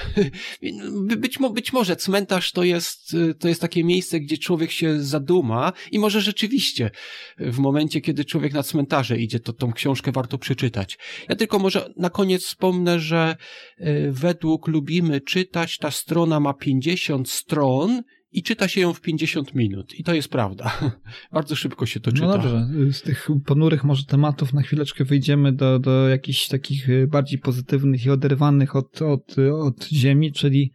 być, 1.17 1.37
być 1.53 1.73
może 1.73 1.95
cmentarz 1.95 2.51
to 2.51 2.63
jest, 2.63 3.15
to 3.39 3.47
jest 3.47 3.61
takie 3.61 3.83
miejsce, 3.83 4.19
gdzie 4.19 4.37
człowiek 4.37 4.71
się 4.71 5.03
zaduma 5.03 5.73
i 5.91 5.99
może 5.99 6.21
rzeczywiście 6.21 6.91
w 7.37 7.59
momencie, 7.59 8.01
kiedy 8.01 8.25
człowiek 8.25 8.53
na 8.53 8.63
cmentarze 8.63 9.17
idzie, 9.17 9.39
to 9.39 9.53
tą 9.53 9.73
książkę 9.73 10.11
warto 10.11 10.37
przeczytać. 10.37 10.97
Ja 11.29 11.35
tylko 11.35 11.59
może 11.59 11.93
na 11.97 12.09
koniec 12.09 12.43
wspomnę, 12.43 12.99
że 12.99 13.35
e, 13.77 14.11
według 14.11 14.67
Lubimy 14.67 15.21
Czytać 15.21 15.77
ta 15.77 15.91
strona 15.91 16.39
ma 16.39 16.53
50 16.53 17.29
stron 17.29 18.03
i 18.37 18.43
czyta 18.43 18.67
się 18.67 18.81
ją 18.81 18.93
w 18.93 19.01
50 19.01 19.55
minut. 19.55 19.99
I 19.99 20.03
to 20.03 20.13
jest 20.13 20.29
prawda. 20.29 20.79
Bardzo 21.33 21.55
szybko 21.55 21.85
się 21.85 21.99
to 21.99 22.11
czyta. 22.11 22.27
No 22.27 22.33
dobrze, 22.33 22.67
z 22.91 23.01
tych 23.01 23.27
ponurych 23.45 23.83
może 23.83 24.05
tematów 24.05 24.53
na 24.53 24.61
chwileczkę 24.61 25.05
wyjdziemy 25.05 25.53
do, 25.53 25.79
do 25.79 26.07
jakichś 26.07 26.47
takich 26.47 26.87
bardziej 27.07 27.39
pozytywnych 27.39 28.05
i 28.05 28.09
oderwanych 28.09 28.75
od, 28.75 29.01
od, 29.01 29.35
od 29.39 29.87
ziemi, 29.87 30.31
czyli 30.31 30.71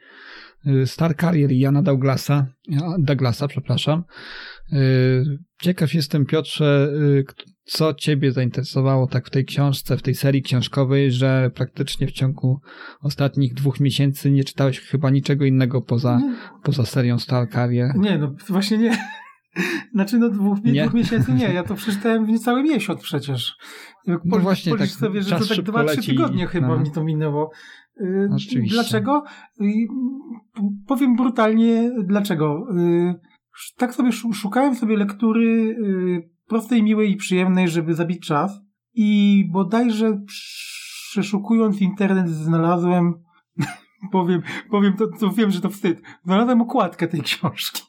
Star 0.84 1.16
Carrier 1.16 1.52
Jana 1.52 1.82
Douglasa, 1.82 2.46
Douglasa, 2.98 3.48
przepraszam. 3.48 4.04
Y, 4.72 5.38
ciekaw 5.62 5.94
jestem, 5.94 6.26
Piotrze, 6.26 6.92
co 7.64 7.94
ciebie 7.94 8.32
zainteresowało 8.32 9.06
tak 9.06 9.26
w 9.26 9.30
tej 9.30 9.44
książce, 9.44 9.96
w 9.96 10.02
tej 10.02 10.14
serii 10.14 10.42
książkowej, 10.42 11.12
że 11.12 11.50
praktycznie 11.54 12.06
w 12.06 12.12
ciągu 12.12 12.60
ostatnich 13.00 13.54
dwóch 13.54 13.80
miesięcy 13.80 14.30
nie 14.30 14.44
czytałeś 14.44 14.80
chyba 14.80 15.10
niczego 15.10 15.44
innego 15.44 15.82
poza, 15.82 16.20
poza 16.62 16.84
serią 16.84 17.18
Star 17.18 17.48
Carrier? 17.48 17.96
Nie, 17.96 18.18
no 18.18 18.34
właśnie 18.48 18.78
nie. 18.78 18.96
Znaczy, 19.94 20.18
no 20.18 20.28
dwóch, 20.28 20.58
nie? 20.64 20.82
dwóch 20.82 20.94
miesięcy 20.94 21.32
nie, 21.32 21.52
ja 21.52 21.62
to 21.62 21.74
przeczytałem 21.74 22.26
w 22.26 22.28
niecały 22.28 22.62
miesiąc 22.62 23.02
przecież. 23.02 23.56
no 24.06 24.38
właśnie, 24.38 24.76
tak, 24.78 24.88
sobie, 24.88 25.22
że 25.22 25.38
to 25.38 25.46
tak 25.46 25.60
dwa, 25.60 25.84
trzy 25.84 26.02
tygodnie 26.02 26.46
chyba 26.46 26.68
no. 26.68 26.78
mi 26.78 26.90
to 26.90 27.04
minęło. 27.04 27.50
Y, 28.00 28.30
Oczywiście. 28.34 28.74
Dlaczego? 28.74 29.24
Y, 29.60 29.64
powiem 30.86 31.16
brutalnie, 31.16 31.90
dlaczego. 32.04 32.66
Y, 32.78 33.20
tak 33.76 33.94
sobie 33.94 34.12
szukałem 34.12 34.74
sobie 34.74 34.96
lektury 34.96 35.76
prostej, 36.48 36.82
miłej 36.82 37.12
i 37.12 37.16
przyjemnej, 37.16 37.68
żeby 37.68 37.94
zabić 37.94 38.26
czas. 38.26 38.60
I 38.94 39.44
bodajże 39.52 40.20
przeszukując 40.26 41.80
internet 41.80 42.28
znalazłem, 42.28 43.14
powiem, 44.12 44.42
powiem 44.70 44.96
to, 44.96 45.06
to 45.20 45.30
wiem, 45.30 45.50
że 45.50 45.60
to 45.60 45.68
wstyd, 45.68 46.02
znalazłem 46.24 46.60
okładkę 46.60 47.08
tej 47.08 47.20
książki. 47.20 47.82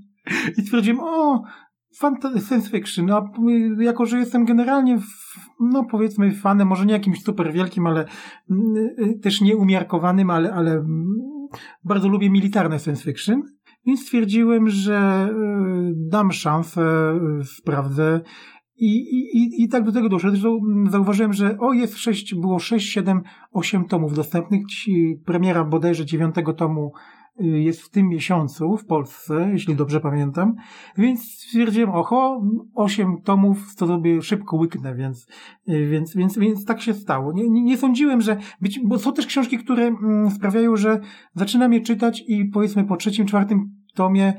I 0.58 0.62
stwierdziłem, 0.62 1.00
o, 1.00 1.42
science 2.40 2.70
fiction, 2.70 3.10
a 3.10 3.30
jako, 3.78 4.06
że 4.06 4.18
jestem 4.18 4.44
generalnie, 4.44 4.98
no 5.60 5.84
powiedzmy 5.84 6.32
fanem, 6.32 6.68
może 6.68 6.86
nie 6.86 6.92
jakimś 6.92 7.22
super 7.22 7.52
wielkim, 7.52 7.86
ale 7.86 8.06
y, 8.98 9.18
też 9.22 9.40
nieumiarkowanym, 9.40 10.30
ale, 10.30 10.52
ale 10.52 10.72
mm, 10.72 11.06
bardzo 11.84 12.08
lubię 12.08 12.30
militarne 12.30 12.78
science 12.78 13.04
fiction, 13.04 13.42
więc 13.86 14.02
stwierdziłem, 14.02 14.68
że 14.68 15.28
y, 15.30 15.92
dam 15.96 16.32
szansę, 16.32 17.12
y, 17.40 17.44
sprawdzę. 17.44 18.20
I, 18.78 18.96
i, 19.38 19.62
I 19.62 19.68
tak 19.68 19.84
do 19.84 19.92
tego. 19.92 20.18
Zresztą 20.18 20.58
mm, 20.68 20.90
zauważyłem, 20.90 21.32
że 21.32 21.58
o 21.58 21.72
jest 21.72 21.98
sześć, 21.98 22.34
było 22.34 22.58
6, 22.58 22.92
7, 22.92 23.22
8 23.52 23.84
tomów 23.84 24.14
dostępnych. 24.14 24.62
Premiera 25.24 25.64
bodajże 25.64 26.04
dziewiątego 26.04 26.52
tomu 26.52 26.92
y, 26.94 27.15
jest 27.38 27.82
w 27.82 27.90
tym 27.90 28.08
miesiącu 28.08 28.76
w 28.76 28.86
Polsce, 28.86 29.48
jeśli 29.52 29.76
dobrze 29.76 30.00
pamiętam. 30.00 30.54
Więc 30.98 31.22
stwierdziłem, 31.22 31.90
oho, 31.90 32.42
8 32.74 33.22
tomów, 33.22 33.76
to 33.76 33.86
sobie 33.86 34.22
szybko 34.22 34.56
łyknę, 34.56 34.94
więc, 34.94 35.26
więc, 35.66 36.16
więc, 36.16 36.38
więc 36.38 36.64
tak 36.64 36.82
się 36.82 36.94
stało. 36.94 37.32
Nie, 37.32 37.48
nie, 37.48 37.62
nie 37.62 37.76
sądziłem, 37.76 38.20
że 38.20 38.36
być, 38.60 38.80
bo 38.84 38.98
są 38.98 39.12
też 39.12 39.26
książki, 39.26 39.58
które 39.58 39.86
mm, 39.86 40.30
sprawiają, 40.30 40.76
że 40.76 41.00
zaczynam 41.34 41.72
je 41.72 41.80
czytać 41.80 42.24
i 42.26 42.44
powiedzmy 42.44 42.84
po 42.84 42.96
trzecim, 42.96 43.26
czwartym 43.26 43.70
tomie 43.96 44.34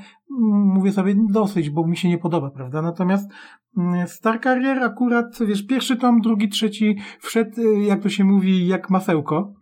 mówię 0.73 0.91
sobie 0.91 1.15
dosyć, 1.29 1.69
bo 1.69 1.87
mi 1.87 1.97
się 1.97 2.09
nie 2.09 2.17
podoba, 2.17 2.49
prawda? 2.51 2.81
Natomiast 2.81 3.29
mm, 3.77 4.07
Star 4.07 4.41
Carrier 4.41 4.83
akurat, 4.83 5.39
wiesz, 5.47 5.65
pierwszy 5.65 5.97
tom, 5.97 6.21
drugi, 6.21 6.49
trzeci 6.49 6.97
wszedł, 7.19 7.61
y, 7.61 7.83
jak 7.83 8.01
to 8.01 8.09
się 8.09 8.23
mówi, 8.23 8.67
jak 8.67 8.89
masełko. 8.89 9.53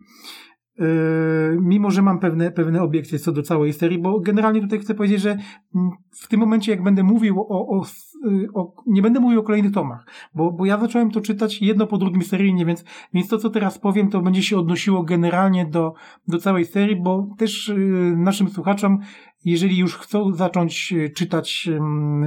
Yy, 0.78 1.58
mimo, 1.60 1.90
że 1.90 2.02
mam 2.02 2.18
pewne, 2.18 2.50
pewne 2.50 2.82
obiekcje 2.82 3.18
co 3.18 3.32
do 3.32 3.42
całej 3.42 3.72
serii, 3.72 3.98
bo 3.98 4.20
generalnie 4.20 4.60
tutaj 4.60 4.78
chcę 4.78 4.94
powiedzieć, 4.94 5.20
że 5.20 5.30
mm, 5.30 5.90
w 6.10 6.28
tym 6.28 6.40
momencie, 6.40 6.72
jak 6.72 6.82
będę 6.82 7.02
mówił 7.02 7.40
o, 7.40 7.68
o, 7.68 7.84
y, 8.26 8.48
o, 8.54 8.74
nie 8.86 9.02
będę 9.02 9.20
mówił 9.20 9.40
o 9.40 9.42
kolejnych 9.42 9.72
tomach, 9.72 10.06
bo, 10.34 10.52
bo 10.52 10.66
ja 10.66 10.78
zacząłem 10.78 11.10
to 11.10 11.20
czytać 11.20 11.62
jedno 11.62 11.86
po 11.86 11.98
drugim 11.98 12.22
seryjnie, 12.22 12.66
więc, 12.66 12.84
więc 13.14 13.28
to, 13.28 13.38
co 13.38 13.50
teraz 13.50 13.78
powiem, 13.78 14.10
to 14.10 14.20
będzie 14.20 14.42
się 14.42 14.58
odnosiło 14.58 15.02
generalnie 15.02 15.66
do, 15.66 15.94
do 16.28 16.38
całej 16.38 16.64
serii, 16.64 17.02
bo 17.02 17.28
też 17.38 17.68
yy, 17.68 18.16
naszym 18.16 18.48
słuchaczom 18.48 18.98
jeżeli 19.46 19.78
już 19.78 19.96
chcą 19.96 20.32
zacząć 20.32 20.92
e, 20.92 21.08
czytać 21.08 21.68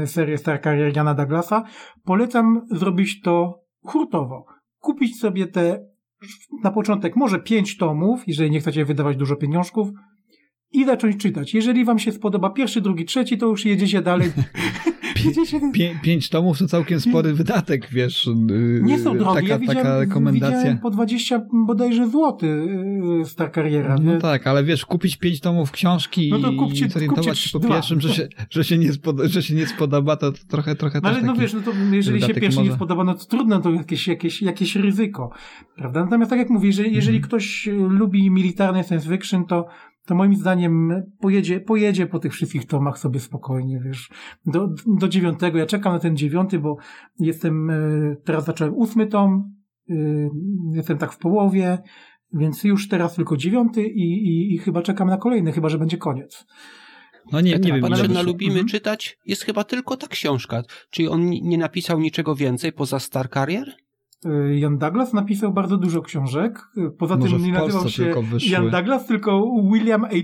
serię 0.06 0.38
Star 0.38 0.62
Carrier 0.62 1.16
Douglasa, 1.16 1.64
polecam 2.04 2.62
zrobić 2.72 3.22
to 3.22 3.64
hurtowo. 3.84 4.46
Kupić 4.80 5.20
sobie 5.20 5.48
te 5.48 5.89
na 6.64 6.72
początek 6.72 7.16
może 7.16 7.40
pięć 7.40 7.78
tomów, 7.78 8.28
jeżeli 8.28 8.52
nie 8.52 8.60
chcecie 8.60 8.86
wydawać 8.86 9.18
dużo 9.18 9.36
pieniążków, 9.36 9.90
i 10.72 10.86
zacząć 10.86 11.18
czytać. 11.18 11.54
Jeżeli 11.54 11.86
wam 11.86 12.00
się 12.00 12.12
spodoba 12.12 12.50
pierwszy, 12.50 12.82
drugi, 12.82 13.06
trzeci, 13.06 13.38
to 13.38 13.46
już 13.46 13.66
jedziecie 13.66 14.02
dalej. 14.02 14.32
Pię, 15.74 16.00
pięć 16.02 16.30
tomów 16.30 16.60
to 16.60 16.68
całkiem 16.68 17.00
spory 17.00 17.34
wydatek, 17.34 17.88
wiesz. 17.92 18.28
Y, 18.28 18.34
nie 18.84 19.00
są 19.00 19.18
drogie. 19.18 19.42
Taka, 19.42 19.48
ja 19.48 19.60
widziałem, 19.60 19.84
taka 19.84 20.00
rekomendacja. 20.00 20.58
Widziałem 20.58 20.80
po 20.80 20.90
20 20.90 21.42
bodajże 21.54 22.08
złoty 22.08 22.48
y, 22.48 23.36
ta 23.36 23.48
kariera. 23.48 23.96
No 24.04 24.14
nie? 24.14 24.20
tak, 24.20 24.48
ale 24.48 24.64
wiesz, 24.64 24.86
kupić 24.86 25.18
pięć 25.18 25.40
tomów 25.40 25.72
książki 25.72 26.30
no 26.32 26.40
to 26.40 26.54
kupcie, 26.54 26.86
i 26.86 26.90
zorientować 26.90 27.40
się 27.40 27.50
po 27.54 27.60
dwa. 27.60 27.70
pierwszym, 27.70 28.02
że 28.02 28.14
się, 28.14 28.28
że, 28.50 28.64
się 28.64 28.78
nie 28.78 28.94
spodoba, 28.94 29.30
że 29.30 29.44
się 29.44 29.56
nie 29.56 29.68
spodoba, 29.68 30.16
to, 30.16 30.32
to 30.32 30.38
trochę, 30.48 30.76
trochę 30.76 31.00
no, 31.04 31.10
Ale 31.10 31.22
no 31.22 31.36
wiesz, 31.36 31.54
no 31.54 31.62
to 31.62 31.72
jeżeli 31.92 32.22
się 32.22 32.34
pierwszy 32.34 32.60
może... 32.60 32.70
nie 32.70 32.76
spodoba, 32.76 33.04
no 33.04 33.14
to 33.14 33.26
trudno, 33.26 33.60
to 33.60 33.72
jakieś, 33.72 34.08
jakieś, 34.08 34.42
jakieś 34.42 34.76
ryzyko. 34.76 35.32
Prawda? 35.76 36.04
Natomiast 36.04 36.30
tak 36.30 36.40
jak 36.40 36.50
mówię, 36.50 36.68
jeżeli, 36.68 36.96
jeżeli 36.96 37.18
mhm. 37.18 37.30
ktoś 37.30 37.70
lubi 37.90 38.32
militarny 38.32 38.84
science 38.84 39.10
fiction, 39.10 39.46
to 39.46 39.66
to 40.10 40.16
moim 40.16 40.36
zdaniem 40.36 41.04
pojedzie, 41.20 41.60
pojedzie 41.60 42.08
po 42.08 42.20
tych 42.20 42.34
wszystkich 42.34 42.66
tomach 42.66 43.00
sobie 43.00 43.20
spokojnie, 43.20 43.82
wiesz, 43.86 44.10
do, 44.46 44.70
do 45.00 45.08
dziewiątego. 45.08 45.58
Ja 45.58 45.66
czekam 45.66 45.94
na 45.94 46.00
ten 46.00 46.18
dziewiąty, 46.18 46.60
bo 46.60 46.78
jestem, 47.20 47.70
e, 47.70 48.16
teraz 48.24 48.46
zacząłem 48.46 48.74
ósmy 48.74 49.08
tom, 49.08 49.54
e, 49.90 49.96
jestem 50.74 50.98
tak 50.98 51.14
w 51.14 51.18
połowie, 51.18 51.78
więc 52.34 52.64
już 52.64 52.88
teraz 52.88 53.16
tylko 53.16 53.38
dziewiąty 53.38 53.88
i, 53.88 54.04
i, 54.04 54.54
i 54.54 54.58
chyba 54.58 54.82
czekam 54.82 55.08
na 55.08 55.18
kolejny, 55.18 55.52
chyba 55.52 55.70
że 55.70 55.78
będzie 55.78 55.98
koniec. 55.98 56.46
No 57.32 57.42
nie, 57.42 57.60
nie 57.60 57.74
wiem. 57.74 57.82
Potrzebna 57.82 58.22
lubimy 58.22 58.52
mhm. 58.52 58.68
czytać, 58.68 59.18
jest 59.26 59.44
chyba 59.44 59.64
tylko 59.64 59.98
ta 59.98 60.08
książka. 60.08 60.64
Czyli 60.90 61.08
on 61.08 61.30
nie 61.30 61.58
napisał 61.58 62.00
niczego 62.00 62.36
więcej 62.36 62.74
poza 62.74 63.00
Star 63.00 63.30
Carrier? 63.30 63.76
Y, 64.26 64.60
Jan 64.60 64.78
Douglas 64.78 65.14
napisał 65.14 65.54
bardzo 65.54 65.78
dużo 65.78 66.02
książek. 66.02 66.60
Y, 66.78 66.92
poza 66.92 67.18
Może 67.18 67.36
tym 67.36 67.46
nie 67.46 67.52
nazywał 67.52 67.90
się 67.90 68.14
Jan 68.50 68.70
Douglas, 68.70 69.08
tylko 69.08 69.44
William 69.74 70.02
H. 70.02 70.16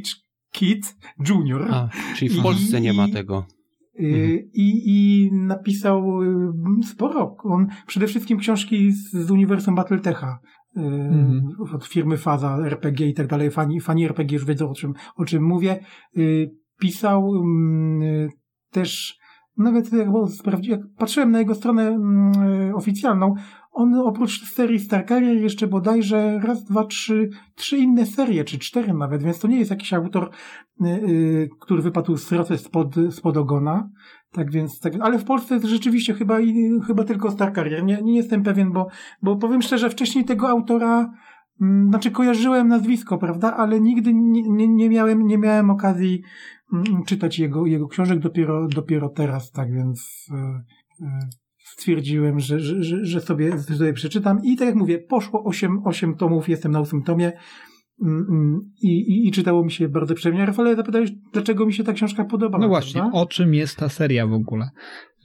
Kidd 0.51 0.95
Jr. 1.29 1.67
A, 1.71 1.89
czyli 2.15 2.39
w 2.39 2.43
Polsce 2.43 2.79
I, 2.79 2.81
nie 2.81 2.93
ma 2.93 3.07
tego. 3.07 3.45
Y, 3.99 4.05
mhm. 4.05 4.39
I, 4.53 4.83
I 4.85 5.29
napisał 5.33 6.19
sporo. 6.83 7.37
On 7.43 7.67
przede 7.87 8.07
wszystkim 8.07 8.37
książki 8.37 8.91
z, 8.91 9.11
z 9.11 9.31
uniwersum 9.31 9.75
Battletecha. 9.75 10.39
Mhm. 10.75 11.55
Od 11.73 11.85
firmy 11.85 12.17
Faza, 12.17 12.57
RPG 12.65 13.07
i 13.07 13.13
tak 13.13 13.27
dalej. 13.27 13.51
Fani, 13.51 13.81
fani 13.81 14.05
RPG 14.05 14.33
już 14.33 14.45
wiedzą 14.45 14.69
o 14.69 14.73
czym, 14.73 14.93
o 15.15 15.25
czym 15.25 15.43
mówię. 15.43 15.79
Pisał 16.79 17.35
mm, 17.35 18.29
też 18.71 19.19
nawet 19.57 19.93
jak, 19.93 20.07
jak 20.67 20.79
patrzyłem 20.97 21.31
na 21.31 21.39
jego 21.39 21.55
stronę 21.55 21.87
mm, 21.87 22.75
oficjalną, 22.75 23.33
on 23.75 23.93
oprócz 23.93 24.45
serii 24.53 24.79
Star 24.79 25.05
Carrier 25.05 25.37
jeszcze 25.37 25.67
bodajże 25.67 26.39
raz, 26.43 26.63
dwa, 26.63 26.85
trzy, 26.85 27.29
trzy 27.55 27.77
inne 27.77 28.05
serie, 28.05 28.43
czy 28.43 28.59
cztery 28.59 28.93
nawet, 28.93 29.23
więc 29.23 29.39
to 29.39 29.47
nie 29.47 29.59
jest 29.59 29.71
jakiś 29.71 29.93
autor, 29.93 30.29
y, 30.81 30.87
y, 30.87 31.49
który 31.59 31.81
wypadł 31.81 32.17
z 32.17 32.31
roce 32.31 32.57
spod, 32.57 32.95
spod 33.11 33.37
ogona. 33.37 33.89
Tak 34.31 34.51
więc, 34.51 34.79
tak, 34.79 34.93
ale 35.01 35.19
w 35.19 35.23
Polsce 35.23 35.59
rzeczywiście 35.59 36.13
chyba, 36.13 36.37
chyba 36.87 37.03
tylko 37.03 37.31
Star 37.31 37.55
Carrier. 37.55 37.83
Nie, 37.83 38.01
nie 38.01 38.15
jestem 38.15 38.43
pewien, 38.43 38.71
bo, 38.71 38.87
bo 39.21 39.35
powiem 39.35 39.61
szczerze, 39.61 39.89
wcześniej 39.89 40.25
tego 40.25 40.49
autora, 40.49 41.11
mm, 41.61 41.89
znaczy 41.89 42.11
kojarzyłem 42.11 42.67
nazwisko, 42.67 43.17
prawda, 43.17 43.55
ale 43.57 43.81
nigdy 43.81 44.13
nie, 44.13 44.49
nie, 44.49 44.67
nie 44.67 44.89
miałem, 44.89 45.27
nie 45.27 45.37
miałem 45.37 45.69
okazji 45.69 46.21
mm, 46.73 47.03
czytać 47.03 47.39
jego, 47.39 47.65
jego 47.65 47.87
książek 47.87 48.19
dopiero, 48.19 48.67
dopiero 48.67 49.09
teraz, 49.09 49.51
tak 49.51 49.71
więc, 49.71 50.27
y, 51.01 51.44
stwierdziłem, 51.77 52.39
że, 52.39 52.59
że, 52.59 53.05
że, 53.05 53.21
sobie, 53.21 53.59
sobie 53.59 53.93
przeczytam 53.93 54.39
i 54.43 54.55
tak 54.57 54.67
jak 54.67 54.75
mówię, 54.75 54.99
poszło 54.99 55.43
8, 55.43 55.81
8 55.85 56.15
tomów, 56.15 56.49
jestem 56.49 56.71
na 56.71 56.79
8 56.79 57.03
tomie 57.03 57.31
mm, 58.01 58.25
mm, 58.29 58.59
i, 58.81 58.87
i, 58.87 59.27
i 59.27 59.31
czytało 59.31 59.63
mi 59.63 59.71
się 59.71 59.89
bardzo 59.89 60.15
przyjemnie. 60.15 60.45
Rafale, 60.45 60.75
zapytałeś, 60.75 61.11
dlaczego 61.33 61.65
mi 61.65 61.73
się 61.73 61.83
ta 61.83 61.93
książka 61.93 62.25
podoba. 62.25 62.57
No 62.57 62.67
właśnie, 62.67 63.01
prawda? 63.01 63.19
o 63.19 63.25
czym 63.25 63.53
jest 63.53 63.77
ta 63.77 63.89
seria 63.89 64.27
w 64.27 64.33
ogóle? 64.33 64.69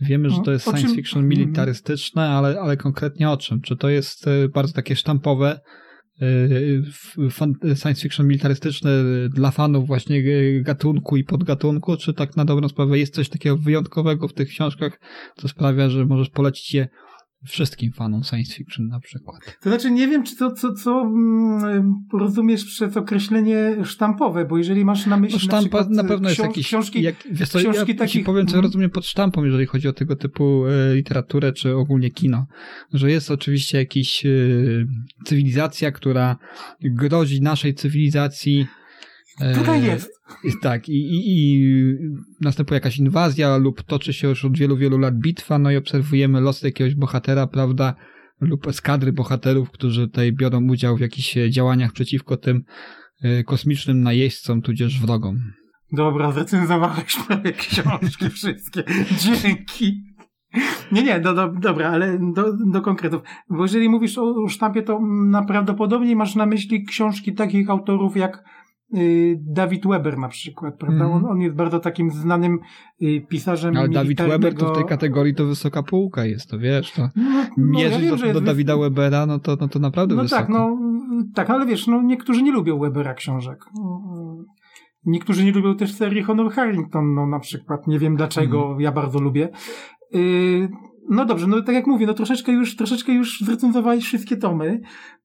Wiemy, 0.00 0.30
że 0.30 0.40
to 0.44 0.52
jest 0.52 0.64
science 0.64 0.86
czym... 0.86 0.96
fiction 0.96 1.28
militarystyczne, 1.28 2.28
ale, 2.28 2.60
ale 2.60 2.76
konkretnie 2.76 3.30
o 3.30 3.36
czym? 3.36 3.60
Czy 3.60 3.76
to 3.76 3.88
jest 3.88 4.26
e, 4.26 4.48
bardzo 4.48 4.72
takie 4.72 4.96
sztampowe 4.96 5.60
science 7.74 8.02
fiction 8.02 8.26
militarystyczne 8.26 8.90
dla 9.28 9.50
fanów 9.50 9.86
właśnie 9.86 10.22
gatunku 10.62 11.16
i 11.16 11.24
podgatunku, 11.24 11.96
czy 11.96 12.14
tak 12.14 12.36
na 12.36 12.44
dobrą 12.44 12.68
sprawę 12.68 12.98
jest 12.98 13.14
coś 13.14 13.28
takiego 13.28 13.56
wyjątkowego 13.56 14.28
w 14.28 14.32
tych 14.32 14.48
książkach, 14.48 15.00
co 15.36 15.48
sprawia, 15.48 15.88
że 15.88 16.06
możesz 16.06 16.30
polecić 16.30 16.74
je 16.74 16.88
wszystkim 17.46 17.92
fanom 17.92 18.24
science 18.24 18.54
fiction 18.54 18.88
na 18.88 19.00
przykład. 19.00 19.58
To 19.62 19.70
znaczy 19.70 19.90
nie 19.90 20.08
wiem, 20.08 20.22
czy 20.22 20.36
to, 20.36 20.52
co, 20.52 20.72
co 20.72 21.00
mm, 21.00 22.06
rozumiesz 22.12 22.64
przez 22.64 22.96
określenie 22.96 23.76
sztampowe, 23.84 24.44
bo 24.44 24.58
jeżeli 24.58 24.84
masz 24.84 25.06
na 25.06 25.16
myśli 25.16 25.38
no, 25.38 25.44
sztampa 25.44 25.84
na, 25.84 26.02
na 26.02 26.08
pewno 26.08 26.28
jest 26.28 26.40
jakiś, 26.40 26.66
książki, 26.66 27.02
jak, 27.02 27.16
wiesz 27.30 27.48
co, 27.48 27.58
książki 27.58 27.92
ja 27.92 27.98
takich... 27.98 28.24
powiem, 28.24 28.46
co 28.46 28.52
mm. 28.52 28.64
rozumiem 28.64 28.90
pod 28.90 29.06
sztampą, 29.06 29.44
jeżeli 29.44 29.66
chodzi 29.66 29.88
o 29.88 29.92
tego 29.92 30.16
typu 30.16 30.66
e, 30.66 30.94
literaturę, 30.94 31.52
czy 31.52 31.76
ogólnie 31.76 32.10
kino, 32.10 32.46
że 32.92 33.10
jest 33.10 33.30
oczywiście 33.30 33.78
jakaś 33.78 34.26
e, 34.26 34.30
cywilizacja, 35.24 35.92
która 35.92 36.36
grozi 36.80 37.42
naszej 37.42 37.74
cywilizacji 37.74 38.66
Tutaj 39.58 39.84
jest. 39.84 40.10
Tak, 40.62 40.88
i, 40.88 40.92
i, 40.92 41.20
i 41.26 41.62
następuje 42.40 42.76
jakaś 42.76 42.98
inwazja 42.98 43.56
lub 43.56 43.82
toczy 43.82 44.12
się 44.12 44.28
już 44.28 44.44
od 44.44 44.58
wielu, 44.58 44.76
wielu 44.76 44.98
lat 44.98 45.14
bitwa, 45.18 45.58
no 45.58 45.70
i 45.70 45.76
obserwujemy 45.76 46.40
los 46.40 46.62
jakiegoś 46.62 46.94
bohatera, 46.94 47.46
prawda, 47.46 47.94
lub 48.40 48.66
eskadry 48.66 49.12
bohaterów, 49.12 49.70
którzy 49.70 50.08
tutaj 50.08 50.32
biorą 50.32 50.68
udział 50.68 50.96
w 50.96 51.00
jakichś 51.00 51.34
działaniach 51.50 51.92
przeciwko 51.92 52.36
tym 52.36 52.62
y, 53.24 53.44
kosmicznym 53.44 54.02
najeźdźcom, 54.02 54.62
tudzież 54.62 55.00
wrogom. 55.00 55.38
Dobra, 55.92 56.32
zrecenzowałeś 56.32 57.16
prawie 57.26 57.52
książki 57.52 58.30
wszystkie. 58.36 58.84
Dzięki. 59.18 60.02
Nie, 60.92 61.02
nie, 61.02 61.20
do, 61.20 61.34
do, 61.34 61.48
dobra, 61.48 61.90
ale 61.90 62.18
do, 62.34 62.44
do 62.72 62.80
konkretów. 62.80 63.22
Bo 63.50 63.62
jeżeli 63.62 63.88
mówisz 63.88 64.18
o 64.18 64.48
sztampie, 64.48 64.82
to 64.82 65.00
prawdopodobnie 65.46 66.16
masz 66.16 66.34
na 66.34 66.46
myśli 66.46 66.84
książki 66.84 67.34
takich 67.34 67.70
autorów 67.70 68.16
jak 68.16 68.44
Dawid 69.36 69.86
Weber 69.86 70.18
na 70.18 70.28
przykład, 70.28 70.78
prawda? 70.78 71.04
Mm. 71.04 71.12
On, 71.12 71.24
on 71.24 71.40
jest 71.40 71.56
bardzo 71.56 71.80
takim 71.80 72.10
znanym 72.10 72.58
y, 73.02 73.26
pisarzem 73.28 73.76
Ale 73.76 73.88
Dawid 73.88 74.22
Weber 74.22 74.54
to 74.54 74.72
w 74.72 74.76
tej 74.76 74.84
kategorii 74.84 75.34
to 75.34 75.46
wysoka 75.46 75.82
półka 75.82 76.24
jest, 76.24 76.50
to 76.50 76.58
wiesz, 76.58 76.92
to 76.92 77.08
no, 77.16 77.44
no, 77.56 77.80
ja 77.80 77.98
wiem, 77.98 78.16
do, 78.16 78.32
do 78.32 78.40
Dawida 78.40 78.76
wys... 78.76 78.82
Webera, 78.82 79.26
no 79.26 79.38
to, 79.38 79.56
no 79.60 79.68
to 79.68 79.78
naprawdę 79.78 80.14
no 80.14 80.22
wysoko. 80.22 80.42
tak, 80.42 80.50
no 80.50 80.78
tak, 81.34 81.50
ale 81.50 81.66
wiesz, 81.66 81.86
no 81.86 82.02
niektórzy 82.02 82.42
nie 82.42 82.52
lubią 82.52 82.78
Webera 82.78 83.14
książek. 83.14 83.64
Niektórzy 85.06 85.44
nie 85.44 85.52
lubią 85.52 85.76
też 85.76 85.94
serii 85.94 86.22
Honor 86.22 86.52
Harrington, 86.52 87.14
no 87.14 87.26
na 87.26 87.38
przykład, 87.38 87.86
nie 87.86 87.98
wiem 87.98 88.16
dlaczego, 88.16 88.66
mm. 88.66 88.80
ja 88.80 88.92
bardzo 88.92 89.20
lubię. 89.20 89.48
Y, 90.14 90.68
no 91.10 91.24
dobrze, 91.24 91.46
no 91.46 91.62
tak 91.62 91.74
jak 91.74 91.86
mówię, 91.86 92.06
no 92.06 92.14
troszeczkę 92.14 92.52
już, 92.52 92.76
troszeczkę 92.76 93.12
już 93.12 93.40
zrecenzowałeś 93.40 94.04
wszystkie 94.04 94.36
tomy, 94.36 94.80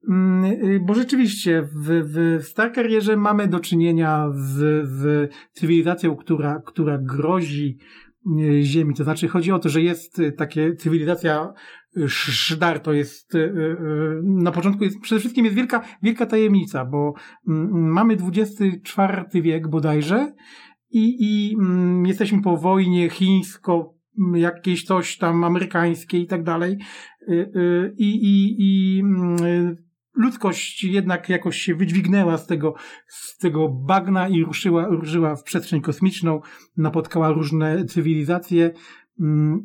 mm, 0.09 0.45
y, 0.45 0.79
bo 0.85 0.93
rzeczywiście 0.93 1.67
w, 1.75 2.03
w 2.39 2.47
Star 2.47 2.71
Karierze 2.71 3.17
mamy 3.17 3.47
do 3.47 3.59
czynienia 3.59 4.29
z, 4.33 4.87
z 4.89 5.31
cywilizacją, 5.51 6.15
która, 6.15 6.61
która 6.65 6.97
grozi 6.97 7.77
y, 8.39 8.63
Ziemi. 8.63 8.93
To 8.93 9.03
znaczy 9.03 9.27
chodzi 9.27 9.51
o 9.51 9.59
to, 9.59 9.69
że 9.69 9.81
jest 9.81 10.19
y, 10.19 10.31
takie 10.31 10.75
cywilizacja 10.75 11.53
Szdar, 12.07 12.79
to 12.79 12.93
jest 12.93 13.33
na 14.23 14.51
początku 14.51 14.83
jest, 14.83 14.99
przede 15.01 15.19
wszystkim 15.19 15.45
jest 15.45 15.57
wielka, 15.57 15.81
wielka 16.03 16.25
tajemnica, 16.25 16.85
bo 16.85 17.13
mm, 17.47 17.91
mamy 17.91 18.17
XXIV 18.35 19.41
wiek 19.41 19.67
bodajże 19.67 20.33
i, 20.91 21.15
i 21.19 21.55
mm, 21.55 22.05
jesteśmy 22.05 22.41
po 22.41 22.57
wojnie 22.57 23.09
chińsko 23.09 23.94
jakieś 24.35 24.83
coś 24.83 25.17
tam 25.17 25.43
amerykańskie 25.43 26.19
i 26.19 26.27
tak 26.27 26.43
dalej. 26.43 26.77
Y, 27.29 27.33
y, 27.33 27.93
I, 27.97 28.15
i, 28.15 28.55
i 28.59 28.99
mm, 28.99 29.75
ludzkość 30.15 30.83
jednak 30.83 31.29
jakoś 31.29 31.57
się 31.57 31.75
wydźwignęła 31.75 32.37
z 32.37 32.47
tego, 32.47 32.73
z 33.07 33.37
tego 33.37 33.69
bagna 33.69 34.27
i 34.27 34.43
ruszyła, 34.43 34.87
ruszyła 34.87 35.35
w 35.35 35.43
przestrzeń 35.43 35.81
kosmiczną, 35.81 36.41
napotkała 36.77 37.31
różne 37.31 37.85
cywilizacje 37.85 38.71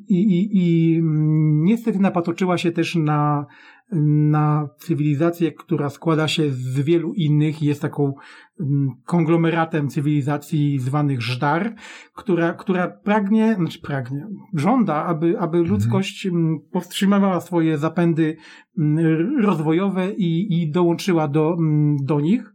i, 0.09 0.15
i, 0.15 0.49
i 0.53 0.99
mm, 0.99 1.65
niestety 1.65 1.99
napatoczyła 1.99 2.59
się 2.59 2.73
też 2.73 2.95
na 2.95 3.47
na 3.93 4.69
cywilizację, 4.79 5.53
która 5.53 5.91
składa 5.91 6.29
się 6.29 6.51
z 6.51 6.81
wielu 6.81 7.13
innych 7.15 7.63
i 7.63 7.67
jest 7.67 7.83
taką 7.83 8.15
mm, 8.61 8.89
konglomeratem 9.07 9.89
cywilizacji 9.89 10.79
zwanych 10.79 11.23
Żdar, 11.23 11.75
która, 12.15 12.55
która 12.55 12.89
pragnie, 12.89 13.55
znaczy 13.55 13.81
pragnie, 13.81 14.27
żąda, 14.55 15.05
aby, 15.05 15.39
aby 15.39 15.59
mhm. 15.59 15.67
ludzkość 15.67 16.27
mm, 16.27 16.59
powstrzymywała 16.73 17.41
swoje 17.41 17.79
zapędy 17.79 18.37
mm, 18.79 19.45
rozwojowe 19.45 20.13
i, 20.13 20.63
i 20.63 20.71
dołączyła 20.71 21.29
do, 21.29 21.57
do 22.03 22.21
nich. 22.21 22.53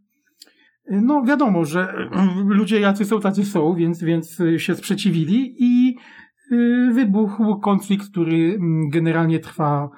No 0.91 1.23
wiadomo, 1.23 1.65
że 1.65 2.10
ludzie 2.45 2.79
jacy 2.79 3.05
są, 3.05 3.19
tacy 3.19 3.45
są, 3.45 3.75
więc, 3.75 4.03
więc 4.03 4.41
się 4.58 4.75
sprzeciwili 4.75 5.55
i 5.60 5.85
wybuchł 6.93 7.59
konflikt, 7.59 8.09
który 8.11 8.59
generalnie 8.89 9.39
trwa. 9.39 9.89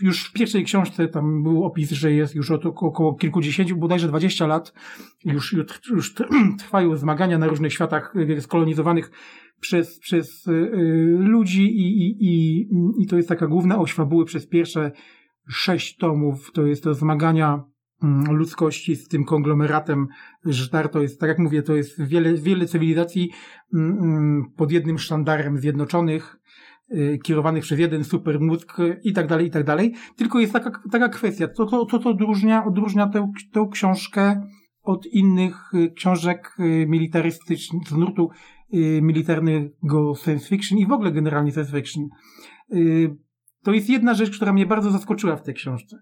Już 0.00 0.24
w 0.24 0.32
pierwszej 0.32 0.64
książce 0.64 1.08
tam 1.08 1.42
był 1.42 1.64
opis, 1.64 1.90
że 1.90 2.12
jest 2.12 2.34
już 2.34 2.50
od 2.50 2.66
około 2.66 3.14
kilkudziesięciu, 3.14 3.76
bodajże 3.76 4.08
dwadzieścia 4.08 4.46
lat, 4.46 4.72
już, 5.24 5.56
już 5.90 6.14
trwają 6.58 6.96
zmagania 6.96 7.38
na 7.38 7.46
różnych 7.46 7.72
światach 7.72 8.14
y, 8.16 8.40
skolonizowanych 8.40 9.10
przez, 9.60 9.98
przez 9.98 10.46
y, 10.46 10.70
ludzi 11.18 11.64
i, 11.64 12.06
i, 12.06 12.16
i, 12.20 12.68
i 12.98 13.06
to 13.06 13.16
jest 13.16 13.28
taka 13.28 13.46
główna 13.46 13.78
oś 13.78 13.92
fabuły 13.92 14.24
przez 14.24 14.46
pierwsze 14.46 14.92
sześć 15.48 15.96
tomów, 15.96 16.52
to 16.52 16.66
jest 16.66 16.84
to 16.84 16.94
zmagania 16.94 17.48
mm, 17.48 17.75
ludzkości 18.30 18.96
z 18.96 19.08
tym 19.08 19.24
konglomeratem 19.24 20.06
Żdar, 20.44 20.88
to 20.88 21.02
jest, 21.02 21.20
tak 21.20 21.28
jak 21.28 21.38
mówię, 21.38 21.62
to 21.62 21.74
jest 21.74 22.02
wiele, 22.02 22.34
wiele 22.34 22.66
cywilizacji 22.66 23.30
mm, 23.74 23.98
mm, 23.98 24.44
pod 24.56 24.72
jednym 24.72 24.98
sztandarem 24.98 25.58
zjednoczonych, 25.58 26.36
Y, 26.94 27.18
kierowanych 27.22 27.62
przez 27.62 27.78
jeden 27.78 28.04
super 28.04 28.40
mózg 28.40 28.76
i 29.04 29.12
tak 29.12 29.26
dalej, 29.26 29.46
i 29.46 29.50
tak 29.50 29.64
dalej. 29.64 29.94
Tylko 30.16 30.40
jest 30.40 30.52
taka, 30.52 30.82
taka 30.92 31.08
kwestia, 31.08 31.48
co 31.48 31.66
to, 31.66 31.86
to, 31.86 31.98
to 31.98 32.10
odróżnia, 32.10 32.64
odróżnia 32.64 33.08
tę, 33.08 33.32
tę 33.52 33.68
książkę 33.72 34.42
od 34.82 35.06
innych 35.06 35.74
y, 35.74 35.90
książek 35.90 36.56
y, 36.60 36.86
militarystycznych, 36.88 37.88
z 37.88 37.92
nurtu 37.92 38.30
militarnego 39.02 40.14
science 40.14 40.48
fiction 40.48 40.78
i 40.78 40.86
w 40.86 40.92
ogóle 40.92 41.12
generalnie 41.12 41.52
science 41.52 41.72
fiction. 41.72 42.04
To 43.62 43.72
jest 43.72 43.90
jedna 43.90 44.14
rzecz, 44.14 44.36
która 44.36 44.52
mnie 44.52 44.66
bardzo 44.66 44.90
zaskoczyła 44.90 45.36
w 45.36 45.42
tej 45.42 45.54
książce. 45.54 45.96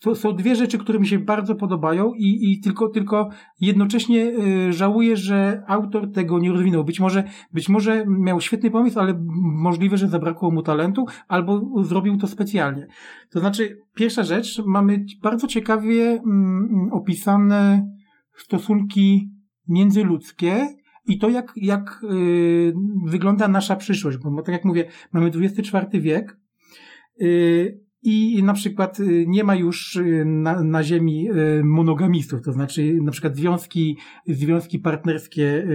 To 0.00 0.14
są 0.14 0.32
dwie 0.32 0.56
rzeczy, 0.56 0.78
które 0.78 0.98
mi 0.98 1.06
się 1.06 1.18
bardzo 1.18 1.54
podobają 1.54 2.14
i, 2.14 2.52
i 2.52 2.60
tylko, 2.60 2.88
tylko 2.88 3.28
jednocześnie 3.60 4.32
y, 4.68 4.72
żałuję, 4.72 5.16
że 5.16 5.62
autor 5.66 6.12
tego 6.12 6.38
nie 6.38 6.52
rozwinął. 6.52 6.84
Być 6.84 7.00
może, 7.00 7.24
być 7.52 7.68
może 7.68 8.04
miał 8.06 8.40
świetny 8.40 8.70
pomysł, 8.70 9.00
ale 9.00 9.20
możliwe, 9.40 9.96
że 9.96 10.08
zabrakło 10.08 10.50
mu 10.50 10.62
talentu, 10.62 11.06
albo 11.28 11.84
zrobił 11.84 12.16
to 12.16 12.26
specjalnie. 12.26 12.86
To 13.30 13.40
znaczy, 13.40 13.78
pierwsza 13.94 14.22
rzecz, 14.22 14.62
mamy 14.66 15.04
bardzo 15.22 15.46
ciekawie 15.46 16.10
mm, 16.10 16.88
opisane 16.92 17.90
stosunki 18.36 19.30
międzyludzkie, 19.68 20.68
i 21.08 21.18
to, 21.18 21.28
jak, 21.28 21.52
jak 21.56 22.00
y, 22.04 22.74
wygląda 23.06 23.48
nasza 23.48 23.76
przyszłość, 23.76 24.18
bo 24.18 24.42
tak 24.42 24.52
jak 24.52 24.64
mówię, 24.64 24.88
mamy 25.12 25.26
XXIV 25.26 26.00
wiek, 26.00 26.36
y, 27.20 27.87
i 28.02 28.42
na 28.42 28.54
przykład 28.54 29.00
y, 29.00 29.24
nie 29.28 29.44
ma 29.44 29.54
już 29.54 29.96
y, 29.96 30.24
na, 30.26 30.62
na 30.62 30.82
ziemi 30.82 31.30
y, 31.30 31.64
monogamistów, 31.64 32.42
to 32.42 32.52
znaczy 32.52 32.98
na 33.02 33.12
przykład 33.12 33.36
związki, 33.36 33.98
związki 34.26 34.78
partnerskie 34.78 35.66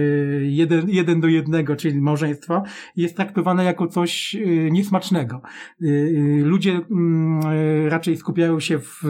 jeden, 0.42 0.90
jeden 0.90 1.20
do 1.20 1.28
jednego, 1.28 1.76
czyli 1.76 2.00
małżeństwo, 2.00 2.62
jest 2.96 3.16
traktowane 3.16 3.64
jako 3.64 3.86
coś 3.86 4.36
niesmacznego. 4.70 5.42
Ludzie 6.42 6.80
mm, 6.90 7.40
raczej 7.88 8.16
skupiają 8.16 8.60
się 8.60 8.78
w, 8.78 9.02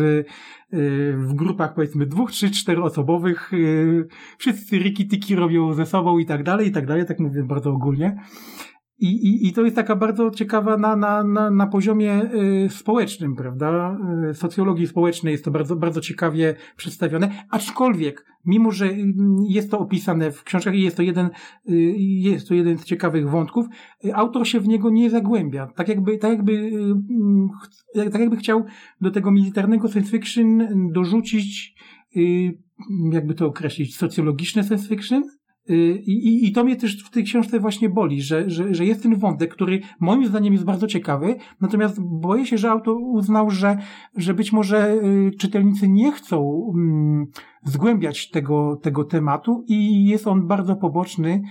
w 1.17 1.35
grupach 1.35 1.75
powiedzmy 1.75 2.07
dwóch, 2.07 2.33
trzy, 2.33 2.51
cztery 2.51 2.83
osobowych, 2.83 3.51
wszyscy 4.39 4.79
riki-tiki 4.79 5.37
robią 5.37 5.75
ze 5.75 5.87
sobą 5.87 6.19
i 6.19 6.27
tak 6.27 6.43
dalej, 6.43 6.69
i 6.69 6.73
tak 6.73 6.87
dalej, 6.87 7.07
tak 7.07 7.21
mówię 7.21 7.43
bardzo 7.43 7.71
ogólnie. 7.71 8.17
I, 8.99 9.07
i, 9.07 9.49
I 9.49 9.53
to 9.53 9.63
jest 9.63 9.77
taka 9.77 9.97
bardzo 9.97 10.31
ciekawa 10.31 10.77
na, 10.77 10.97
na, 10.97 11.25
na, 11.25 11.51
na 11.51 11.67
poziomie 11.67 12.23
y, 12.65 12.69
społecznym, 12.71 13.37
prawda? 13.37 13.99
Y, 14.31 14.35
socjologii 14.35 14.87
społecznej 14.87 15.33
jest 15.33 15.45
to 15.45 15.51
bardzo, 15.51 15.77
bardzo 15.77 16.01
ciekawie 16.01 16.55
przedstawione, 16.77 17.45
aczkolwiek, 17.51 18.27
mimo 18.45 18.71
że 18.71 18.87
y, 18.87 19.15
jest 19.49 19.71
to 19.71 19.79
opisane 19.79 20.31
w 20.31 20.45
książkach 20.45 20.75
i 20.75 20.83
jest 20.83 20.97
to 20.97 21.03
jeden, 21.03 21.27
y, 21.69 21.75
jest 21.99 22.49
to 22.49 22.55
jeden 22.55 22.79
z 22.79 22.85
ciekawych 22.85 23.31
wątków, 23.31 23.67
y, 24.05 24.15
autor 24.15 24.49
się 24.49 24.61
w 24.61 24.69
niego 24.69 24.91
nie 24.91 25.11
zagłębia. 25.11 25.67
Tak 25.67 25.89
jakby, 25.89 26.19
tak 26.19 26.31
jakby, 26.31 26.53
y, 27.97 28.11
tak 28.11 28.21
jakby 28.21 28.37
chciał 28.37 28.65
do 29.01 29.11
tego 29.11 29.31
militarnego 29.31 29.89
science 29.89 30.11
fiction 30.11 30.69
dorzucić, 30.93 31.75
jakby 33.13 33.35
to 33.35 33.47
określić, 33.47 33.97
socjologiczne 33.97 34.65
science 34.65 34.89
fiction, 34.89 35.23
I, 35.69 36.47
I 36.47 36.53
to 36.53 36.65
mnie 36.65 36.77
też 36.77 37.05
w 37.05 37.11
tej 37.11 37.25
książce 37.25 37.61
właśnie 37.61 37.89
boli, 37.89 38.23
że, 38.23 38.51
że, 38.51 38.75
że 38.75 38.85
jest 38.85 39.03
ten 39.03 39.17
wątek, 39.17 39.55
który 39.55 39.81
moim 40.01 40.27
zdaniem 40.27 40.53
jest 40.53 40.65
bardzo 40.65 40.87
ciekawy, 40.87 41.37
natomiast 41.61 42.01
boję 42.01 42.47
się, 42.47 42.59
że 42.59 42.71
autor 42.71 42.97
uznał, 43.01 43.51
że, 43.51 43.79
że 44.17 44.35
być 44.35 44.53
może 44.53 44.95
y, 44.95 45.31
czytelnicy 45.39 45.89
nie 45.89 46.13
chcą 46.13 46.67
mm, 46.75 47.27
zgłębiać 47.65 48.31
tego, 48.31 48.77
tego 48.83 49.05
tematu 49.05 49.65
i 49.69 50.07
jest 50.07 50.27
on 50.27 50.47
bardzo 50.47 50.77
poboczny, 50.77 51.43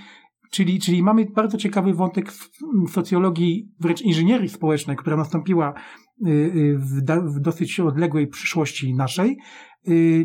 czyli, 0.51 0.79
czyli 0.79 1.03
mamy 1.03 1.25
bardzo 1.25 1.57
ciekawy 1.57 1.93
wątek 1.93 2.31
socjologii, 2.89 3.71
wręcz 3.79 4.01
inżynierii 4.01 4.49
społecznej, 4.49 4.97
która 4.97 5.17
nastąpiła 5.17 5.73
y, 6.27 6.77
w, 6.77 7.01
w 7.35 7.39
dosyć 7.39 7.79
odległej 7.79 8.27
przyszłości 8.27 8.95
naszej. 8.95 9.37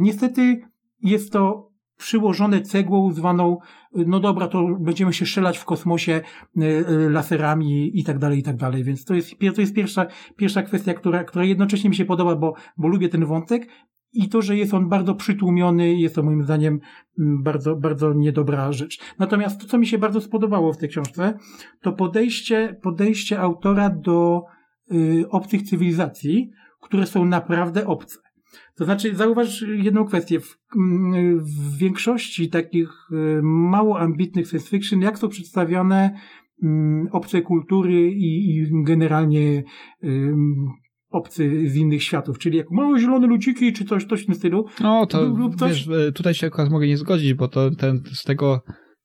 Niestety 0.01 0.61
jest 1.03 1.33
to 1.33 1.68
przyłożone 1.99 2.61
cegłą 2.61 3.13
zwaną, 3.13 3.59
no 3.95 4.21
dobra, 4.21 4.49
to 4.49 4.67
będziemy 4.81 5.13
się 5.13 5.27
strzelać 5.27 5.59
w 5.59 5.65
kosmosie 5.65 6.21
y, 6.57 6.65
y, 6.65 7.11
laserami 7.11 7.99
i 7.99 8.05
tak 8.05 8.19
dalej, 8.19 8.39
i 8.39 8.43
tak 8.43 8.57
dalej. 8.57 8.85
Więc 8.85 9.05
to 9.05 9.15
jest, 9.15 9.35
to 9.55 9.61
jest 9.61 9.75
pierwsza, 9.75 10.07
pierwsza 10.37 10.63
kwestia, 10.63 10.95
która, 10.95 11.25
która 11.25 11.45
jednocześnie 11.45 11.91
mi 11.91 11.97
się 11.97 12.05
podoba, 12.05 12.37
bo, 12.37 12.55
bo 12.77 12.89
lubię 12.89 13.09
ten 13.09 13.25
wątek. 13.25 13.69
I 14.13 14.29
to, 14.29 14.43
że 14.43 14.57
jest 14.57 14.75
on 14.75 14.89
bardzo 14.89 15.15
przytłumiony, 15.15 15.95
jest 15.95 16.15
to 16.15 16.23
moim 16.23 16.43
zdaniem 16.43 16.81
mm, 17.19 17.43
bardzo, 17.43 17.77
bardzo 17.77 18.13
niedobra 18.13 18.73
rzecz. 18.73 18.99
Natomiast 19.19 19.61
to, 19.61 19.67
co 19.67 19.79
mi 19.79 19.87
się 19.87 19.99
bardzo 19.99 20.21
spodobało 20.21 20.73
w 20.73 20.79
tej 20.79 20.89
książce, 20.89 21.39
to 21.81 21.93
podejście, 21.93 22.77
podejście 22.83 23.41
autora 23.41 23.91
do 23.91 24.43
y, 24.93 25.25
obcych 25.31 25.63
cywilizacji, 25.63 26.51
które 26.81 27.07
są 27.07 27.25
naprawdę 27.25 27.87
obce. 27.87 28.19
To 28.79 28.85
znaczy, 28.85 29.17
zauważ 29.17 29.65
jedną 29.69 30.05
kwestię. 30.05 30.41
W, 30.41 30.59
mm, 30.77 31.41
w 31.41 31.77
większości 31.79 32.49
takich 32.49 32.91
y, 33.13 33.43
mało 33.43 34.01
ambitnych 34.01 34.49
science 34.49 34.69
fiction, 34.69 35.01
jak 35.01 35.19
są 35.19 35.29
przedstawione 35.29 36.19
mm, 36.63 37.09
obce 37.13 37.43
kultury 37.43 38.11
i, 38.11 38.57
i 38.57 38.67
generalnie 38.85 39.65
obcy 41.11 41.69
z 41.69 41.77
innych 41.77 42.03
światów, 42.03 42.39
czyli 42.39 42.59
jak 42.59 42.71
małe 42.71 42.99
zielone 42.99 43.27
ludziki, 43.27 43.73
czy 43.73 43.85
coś, 43.85 44.05
coś 44.05 44.23
w 44.23 44.27
tym 44.27 44.35
stylu. 44.35 44.65
No 44.81 45.07
to 45.07 45.25
lub 45.25 45.57
coś... 45.57 45.71
wiesz, 45.71 46.09
y, 46.09 46.13
tutaj 46.13 46.35
się 46.35 46.47
akurat 46.47 46.71
mogę 46.71 46.87
nie 46.87 46.97
zgodzić, 46.97 47.35
bo 47.35 47.49
to 47.49 47.71
ten, 47.71 48.03
z 48.13 48.25
tego 48.25 48.63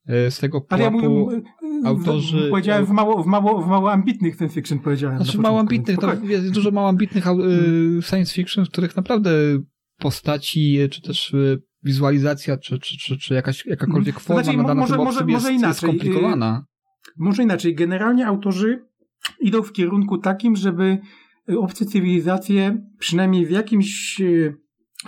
z 0.08 0.40
tego 0.40 0.62
pułapu 0.62 0.74
Ale 0.74 0.84
ja 0.84 1.10
mówię, 1.10 1.42
autorzy... 1.84 2.48
Powiedziałem 2.50 2.86
w 2.86 2.90
mało, 2.90 3.24
w, 3.24 3.26
mało, 3.26 3.62
w 3.62 3.68
mało 3.68 3.92
ambitnych 3.92 4.36
science 4.36 4.56
fiction 4.56 4.80
powiedziałem. 4.80 5.18
Znaczy 5.18 5.38
mało 5.38 5.60
ambitnych, 5.60 5.98
to 5.98 6.14
jest 6.24 6.52
dużo 6.52 6.72
mało 6.72 6.90
ambitnych 6.90 7.24
hmm. 7.24 8.02
science 8.02 8.34
fiction, 8.34 8.66
w 8.66 8.70
których 8.70 8.96
naprawdę 8.96 9.32
postaci, 9.98 10.80
czy 10.92 11.02
też 11.02 11.34
y, 11.34 11.62
wizualizacja, 11.84 12.58
czy, 12.58 12.80
czy, 12.80 12.98
czy, 12.98 13.18
czy 13.18 13.34
jakaś, 13.34 13.66
jakakolwiek 13.66 14.20
forma 14.20 14.44
znaczy, 14.44 14.58
nadana 14.58 14.82
może, 14.82 14.98
może, 14.98 15.20
jest, 15.20 15.30
może 15.30 15.54
inaczej. 15.54 15.68
jest 15.68 15.80
skomplikowana. 15.80 16.66
Może 17.18 17.44
inaczej. 17.44 17.76
Generalnie 17.76 18.28
autorzy 18.28 18.86
idą 19.40 19.64
w 19.64 19.72
kierunku 19.72 20.18
takim, 20.18 20.56
żeby 20.56 20.98
obce 21.58 21.86
cywilizacje 21.86 22.78
przynajmniej 23.00 23.46
w 23.46 23.52
jakimś 23.52 24.22
y, 24.22 24.56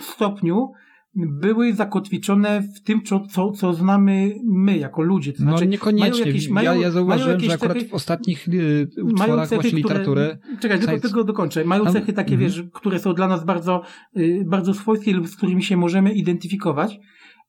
stopniu 0.01 0.71
były 1.15 1.73
zakotwiczone 1.73 2.61
w 2.61 2.81
tym, 2.81 3.03
co, 3.03 3.19
co, 3.19 3.51
co 3.51 3.73
znamy 3.73 4.35
my 4.43 4.77
jako 4.77 5.01
ludzie. 5.01 5.33
To 5.33 5.43
no, 5.43 5.49
znaczy, 5.49 5.65
no 5.65 5.71
niekoniecznie. 5.71 6.25
Jakieś, 6.25 6.49
mają, 6.49 6.73
ja, 6.73 6.81
ja 6.81 6.91
zauważyłem, 6.91 7.39
że 7.39 7.53
akurat 7.53 7.77
cechy, 7.77 7.89
w 7.89 7.93
ostatnich 7.93 8.47
y, 8.47 8.87
utworach 9.03 9.49
cechy, 9.49 9.61
właśnie 9.61 9.77
literatury... 9.77 10.37
Czekaj, 10.59 10.79
tylko 10.79 10.99
tego 10.99 11.23
dokończę. 11.23 11.65
Mają 11.65 11.85
cechy 11.85 12.13
takie, 12.13 12.35
mm 12.35 12.45
wiesz, 12.45 12.63
które 12.73 12.99
są 12.99 13.13
dla 13.13 13.27
nas 13.27 13.45
bardzo, 13.45 13.81
y, 14.17 14.43
bardzo 14.47 14.73
swojskie 14.73 15.13
lub 15.13 15.27
z 15.27 15.35
którymi 15.35 15.63
się 15.63 15.77
możemy 15.77 16.13
identyfikować. 16.13 16.99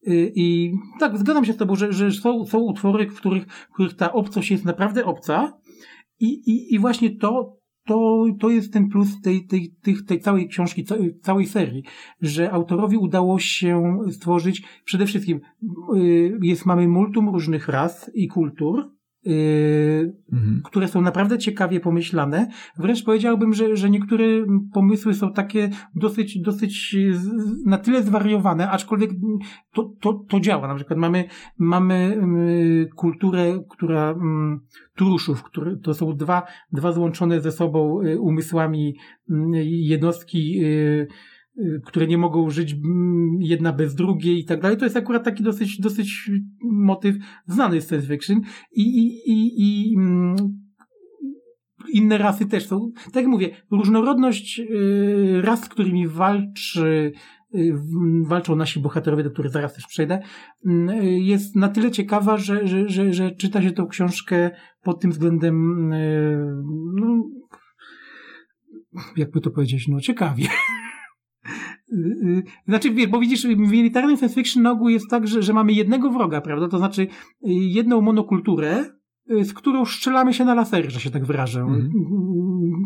Y, 0.09 0.33
I 0.35 0.73
tak, 1.01 1.19
zgadzam 1.19 1.45
się 1.45 1.53
z 1.53 1.57
tobą, 1.57 1.77
że, 1.77 1.93
że 1.93 2.13
są, 2.13 2.47
są 2.47 2.59
utwory, 2.59 3.11
w 3.11 3.15
których, 3.15 3.47
w 3.47 3.75
których 3.75 3.95
ta 3.95 4.13
obcość 4.13 4.51
jest 4.51 4.65
naprawdę 4.65 5.05
obca. 5.05 5.59
I, 6.21 6.27
i, 6.27 6.75
i 6.75 6.79
właśnie 6.79 7.17
to, 7.17 7.56
to, 7.87 8.25
to 8.41 8.51
jest 8.51 8.73
ten 8.73 8.89
plus 8.89 9.21
tej, 9.21 9.47
tej, 9.47 9.75
tej, 9.83 9.97
tej 10.07 10.21
całej 10.21 10.49
książki, 10.49 10.85
całej 11.23 11.47
serii, 11.47 11.83
że 12.21 12.53
autorowi 12.53 12.97
udało 12.97 13.39
się 13.39 13.99
stworzyć 14.11 14.63
przede 14.85 15.07
wszystkim, 15.07 15.41
y, 15.97 16.39
jest, 16.43 16.67
mamy 16.67 16.89
multum 16.89 17.29
różnych 17.29 17.69
ras 17.69 18.11
i 18.15 18.29
kultur, 18.29 18.96
Yy, 19.27 20.13
mhm. 20.33 20.61
które 20.65 20.89
są 20.89 21.01
naprawdę 21.01 21.39
ciekawie 21.39 21.81
pomyślane. 21.81 22.49
Wręcz 22.79 23.05
powiedziałbym, 23.05 23.55
że, 23.55 23.77
że 23.77 23.91
niektóre 23.91 24.25
pomysły 24.73 25.15
są 25.15 25.33
takie 25.33 25.71
dosyć, 25.95 26.41
dosyć 26.41 26.97
na 27.67 27.79
tyle 27.79 28.03
zwariowane, 28.03 28.71
aczkolwiek 28.71 29.11
to, 29.73 29.93
to, 30.01 30.13
to 30.29 30.41
działa. 30.41 30.69
Na 30.69 30.75
przykład 30.75 30.99
mamy, 30.99 31.25
mamy 31.59 32.19
yy, 32.79 32.89
kulturę, 32.97 33.65
która 33.69 34.09
yy, 34.09 34.59
truszów, 34.97 35.43
które, 35.43 35.77
to 35.77 35.95
są 35.95 36.17
dwa, 36.17 36.43
dwa 36.73 36.93
złączone 36.93 37.41
ze 37.41 37.53
sobą 37.53 38.03
y, 38.03 38.21
umysłami 38.21 38.97
jednostki 39.65 40.61
Y, 40.63 41.09
które 41.85 42.07
nie 42.07 42.19
mogą 42.19 42.51
żyć 42.51 42.73
mm, 42.73 43.37
jedna 43.41 43.73
bez 43.73 43.95
drugiej 43.95 44.39
i 44.39 44.45
tak 44.45 44.61
dalej. 44.61 44.77
To 44.77 44.85
jest 44.85 44.97
akurat 44.97 45.25
taki 45.25 45.43
dosyć, 45.43 45.81
dosyć 45.81 46.31
motyw 46.63 47.17
znany 47.47 47.81
z 47.81 47.89
science 47.89 48.07
fiction 48.07 48.41
i, 48.73 48.83
i, 48.83 49.31
i, 49.31 49.53
i 49.59 49.97
mm, 49.99 50.37
inne 51.93 52.19
rasy 52.19 52.47
też 52.47 52.67
są. 52.67 52.91
Tak 53.05 53.15
jak 53.15 53.27
mówię, 53.27 53.51
różnorodność 53.71 54.61
y, 54.61 55.43
ras, 55.43 55.65
z 55.65 55.69
którymi 55.69 56.09
walczy 56.09 57.13
y, 57.55 57.75
walczą 58.27 58.57
nasi 58.57 58.81
bohaterowie, 58.81 59.25
do 59.25 59.31
których 59.31 59.53
zaraz 59.53 59.75
też 59.75 59.87
przejdę, 59.87 60.23
mm, 60.67 61.05
jest 61.05 61.57
na 61.57 61.69
tyle 61.69 61.91
ciekawa, 61.91 62.37
że, 62.37 62.67
że, 62.67 62.89
że, 62.89 63.13
że 63.13 63.31
czyta 63.31 63.63
się 63.63 63.71
tą 63.71 63.87
książkę 63.87 64.51
pod 64.83 65.01
tym 65.01 65.11
względem 65.11 65.89
no, 66.95 67.25
jakby 69.17 69.41
to 69.41 69.51
powiedzieć, 69.51 69.89
no 69.89 70.01
ciekawie. 70.01 70.47
Y, 71.93 71.97
y, 71.97 72.43
znaczy, 72.69 72.91
wiesz, 72.91 73.07
bo 73.07 73.21
widzisz, 73.21 73.47
w 73.47 73.59
militarnym 73.59 74.17
science 74.17 74.35
fiction 74.35 74.63
na 74.63 74.71
ogół 74.71 74.89
jest 74.89 75.11
tak, 75.11 75.29
że, 75.29 75.43
że 75.43 75.53
mamy 75.53 75.73
jednego 75.73 76.11
wroga, 76.11 76.41
prawda? 76.41 76.69
To 76.69 76.79
znaczy 76.79 77.03
y, 77.03 77.09
jedną 77.49 78.01
monokulturę, 78.01 78.85
z 79.29 79.53
którą 79.53 79.85
strzelamy 79.85 80.35
się 80.35 80.45
na 80.45 80.55
lasery, 80.55 80.91
że 80.91 81.01
się 81.01 81.11
tak 81.11 81.25
wyrażę. 81.25 81.61
Mm. 81.61 81.91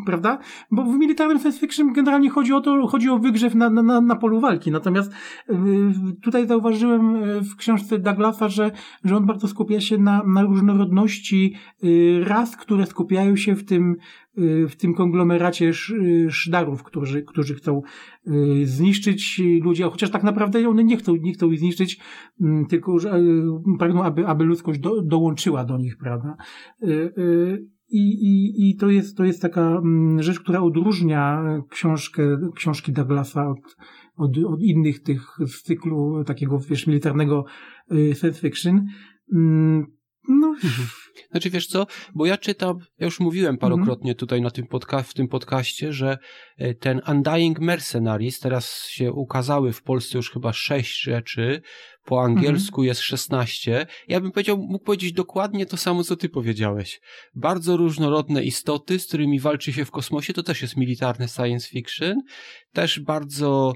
Prawda? 0.06 0.38
Bo 0.70 0.84
w 0.84 0.98
militarnym 0.98 1.38
science 1.38 1.60
fiction 1.60 1.92
generalnie 1.92 2.30
chodzi 2.30 2.52
o 2.52 2.60
to, 2.60 2.86
chodzi 2.86 3.08
o 3.08 3.18
wygrzew 3.18 3.54
na, 3.54 3.70
na, 3.70 4.00
na 4.00 4.16
polu 4.16 4.40
walki. 4.40 4.70
Natomiast 4.70 5.12
tutaj 6.22 6.46
zauważyłem 6.46 7.14
w 7.40 7.56
książce 7.56 7.98
Douglasa, 7.98 8.48
że, 8.48 8.70
że 9.04 9.16
on 9.16 9.26
bardzo 9.26 9.48
skupia 9.48 9.80
się 9.80 9.98
na, 9.98 10.22
na 10.26 10.42
różnorodności 10.42 11.54
ras, 12.24 12.56
które 12.56 12.86
skupiają 12.86 13.36
się 13.36 13.54
w 13.54 13.64
tym 13.64 13.96
w 14.68 14.76
tym 14.76 14.94
konglomeracie 14.94 15.72
y, 15.90 16.26
szdarów, 16.30 16.82
którzy, 16.82 17.22
którzy 17.22 17.54
chcą 17.54 17.82
y, 18.26 18.66
zniszczyć 18.66 19.42
ludzi, 19.62 19.82
chociaż 19.82 20.10
tak 20.10 20.22
naprawdę 20.22 20.68
one 20.68 20.84
nie 20.84 20.96
chcą, 20.96 21.16
nie 21.16 21.32
chcą 21.32 21.50
ich 21.50 21.58
zniszczyć, 21.58 22.00
mm, 22.40 22.66
tylko 22.66 22.96
pragną, 23.78 24.04
aby, 24.04 24.26
aby 24.26 24.44
ludzkość 24.44 24.80
do, 24.80 25.02
dołączyła 25.02 25.64
do 25.64 25.78
nich, 25.78 25.96
prawda? 25.96 26.36
I, 27.92 28.00
i, 28.00 28.70
I 28.70 28.76
to 28.76 28.90
jest, 28.90 29.16
to 29.16 29.24
jest 29.24 29.42
taka 29.42 29.60
mm, 29.60 30.22
rzecz, 30.22 30.40
która 30.40 30.60
odróżnia 30.60 31.44
książkę, 31.70 32.22
książki 32.54 32.92
Douglasa 32.92 33.48
od, 33.48 33.76
od, 34.16 34.38
od 34.38 34.62
innych 34.62 35.02
tych 35.02 35.36
z 35.46 35.62
cyklu 35.62 36.24
takiego, 36.24 36.58
wiesz, 36.58 36.86
militarnego 36.86 37.44
science 37.90 38.40
fiction. 38.40 38.86
Mm, 39.32 39.86
no, 40.28 40.48
mhm. 40.48 40.88
Znaczy 41.30 41.50
wiesz 41.50 41.66
co, 41.66 41.86
bo 42.14 42.26
ja 42.26 42.36
czytam, 42.36 42.78
ja 42.98 43.04
już 43.04 43.20
mówiłem 43.20 43.58
parokrotnie 43.58 44.14
tutaj 44.14 44.40
na 44.40 44.50
tym 44.50 44.66
podca- 44.66 45.02
w 45.02 45.14
tym 45.14 45.28
podcaście, 45.28 45.92
że 45.92 46.18
e, 46.58 46.74
ten 46.74 47.00
Undying 47.08 47.60
Mercenaries, 47.60 48.40
teraz 48.40 48.86
się 48.86 49.12
ukazały 49.12 49.72
w 49.72 49.82
Polsce 49.82 50.18
już 50.18 50.30
chyba 50.30 50.52
sześć 50.52 51.02
rzeczy, 51.02 51.62
po 52.04 52.22
angielsku 52.22 52.84
jest 52.84 53.00
16. 53.00 53.86
Ja 54.08 54.20
bym 54.20 54.32
powiedział, 54.32 54.58
mógł 54.58 54.84
powiedzieć 54.84 55.12
dokładnie 55.12 55.66
to 55.66 55.76
samo, 55.76 56.04
co 56.04 56.16
ty 56.16 56.28
powiedziałeś. 56.28 57.00
Bardzo 57.34 57.76
różnorodne 57.76 58.42
istoty, 58.42 58.98
z 58.98 59.06
którymi 59.06 59.40
walczy 59.40 59.72
się 59.72 59.84
w 59.84 59.90
kosmosie, 59.90 60.32
to 60.32 60.42
też 60.42 60.62
jest 60.62 60.76
militarny 60.76 61.28
science 61.28 61.68
fiction. 61.68 62.22
Też 62.72 63.00
bardzo 63.00 63.74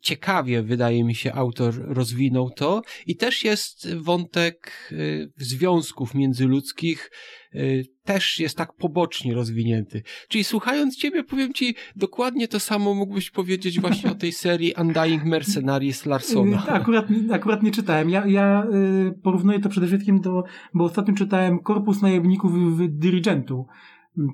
ciekawie, 0.00 0.62
wydaje 0.62 1.04
mi 1.04 1.14
się, 1.14 1.32
autor 1.32 1.74
rozwinął 1.78 2.50
to 2.50 2.82
i 3.06 3.16
też 3.16 3.44
jest 3.44 3.94
wątek 3.94 4.88
y, 4.92 5.32
związków 5.36 6.14
międzyludzkich, 6.14 7.10
y, 7.54 7.84
też 8.04 8.38
jest 8.38 8.56
tak 8.56 8.72
pobocznie 8.72 9.34
rozwinięty. 9.34 10.02
Czyli 10.28 10.44
słuchając 10.44 10.96
ciebie, 10.96 11.24
powiem 11.24 11.52
ci, 11.52 11.74
dokładnie 11.96 12.48
to 12.48 12.60
samo 12.60 12.94
mógłbyś 12.94 13.30
powiedzieć 13.30 13.80
właśnie 13.80 14.10
o 14.10 14.14
tej 14.14 14.32
serii 14.32 14.74
Undying 14.80 15.24
Mercenaries 15.24 16.06
Larsona. 16.06 16.66
Akurat, 16.80 17.06
akurat 17.32 17.62
nie 17.62 17.70
czytałem. 17.70 18.10
Ja, 18.10 18.26
ja 18.26 18.66
y, 19.10 19.12
porównuję 19.22 19.60
to 19.60 19.68
przede 19.68 19.86
wszystkim 19.86 20.20
do, 20.20 20.44
bo 20.74 20.84
ostatnio 20.84 21.14
czytałem 21.14 21.58
Korpus 21.58 22.02
Najemników 22.02 22.78
w 22.78 22.88
Dirigentu. 22.88 23.66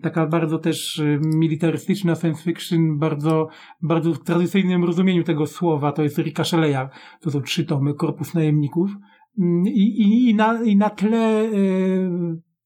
Taka 0.02 0.26
bardzo 0.26 0.58
też 0.58 0.98
y, 0.98 1.20
militarystyczna 1.34 2.14
science 2.14 2.42
fiction, 2.42 2.98
bardzo, 2.98 3.48
bardzo 3.82 4.14
w 4.14 4.24
tradycyjnym 4.24 4.84
rozumieniu 4.84 5.24
tego 5.24 5.46
słowa. 5.46 5.92
To 5.92 6.02
jest 6.02 6.18
Rika 6.18 6.42
Shelley'a. 6.42 6.88
To 7.20 7.30
są 7.30 7.40
trzy 7.42 7.64
tomy 7.64 7.94
Korpus 7.94 8.34
Najemników. 8.34 8.90
I, 9.66 10.02
i, 10.02 10.30
i, 10.30 10.34
na, 10.34 10.62
i 10.62 10.76
na 10.76 10.90
tle 10.90 11.44
y, 11.44 12.10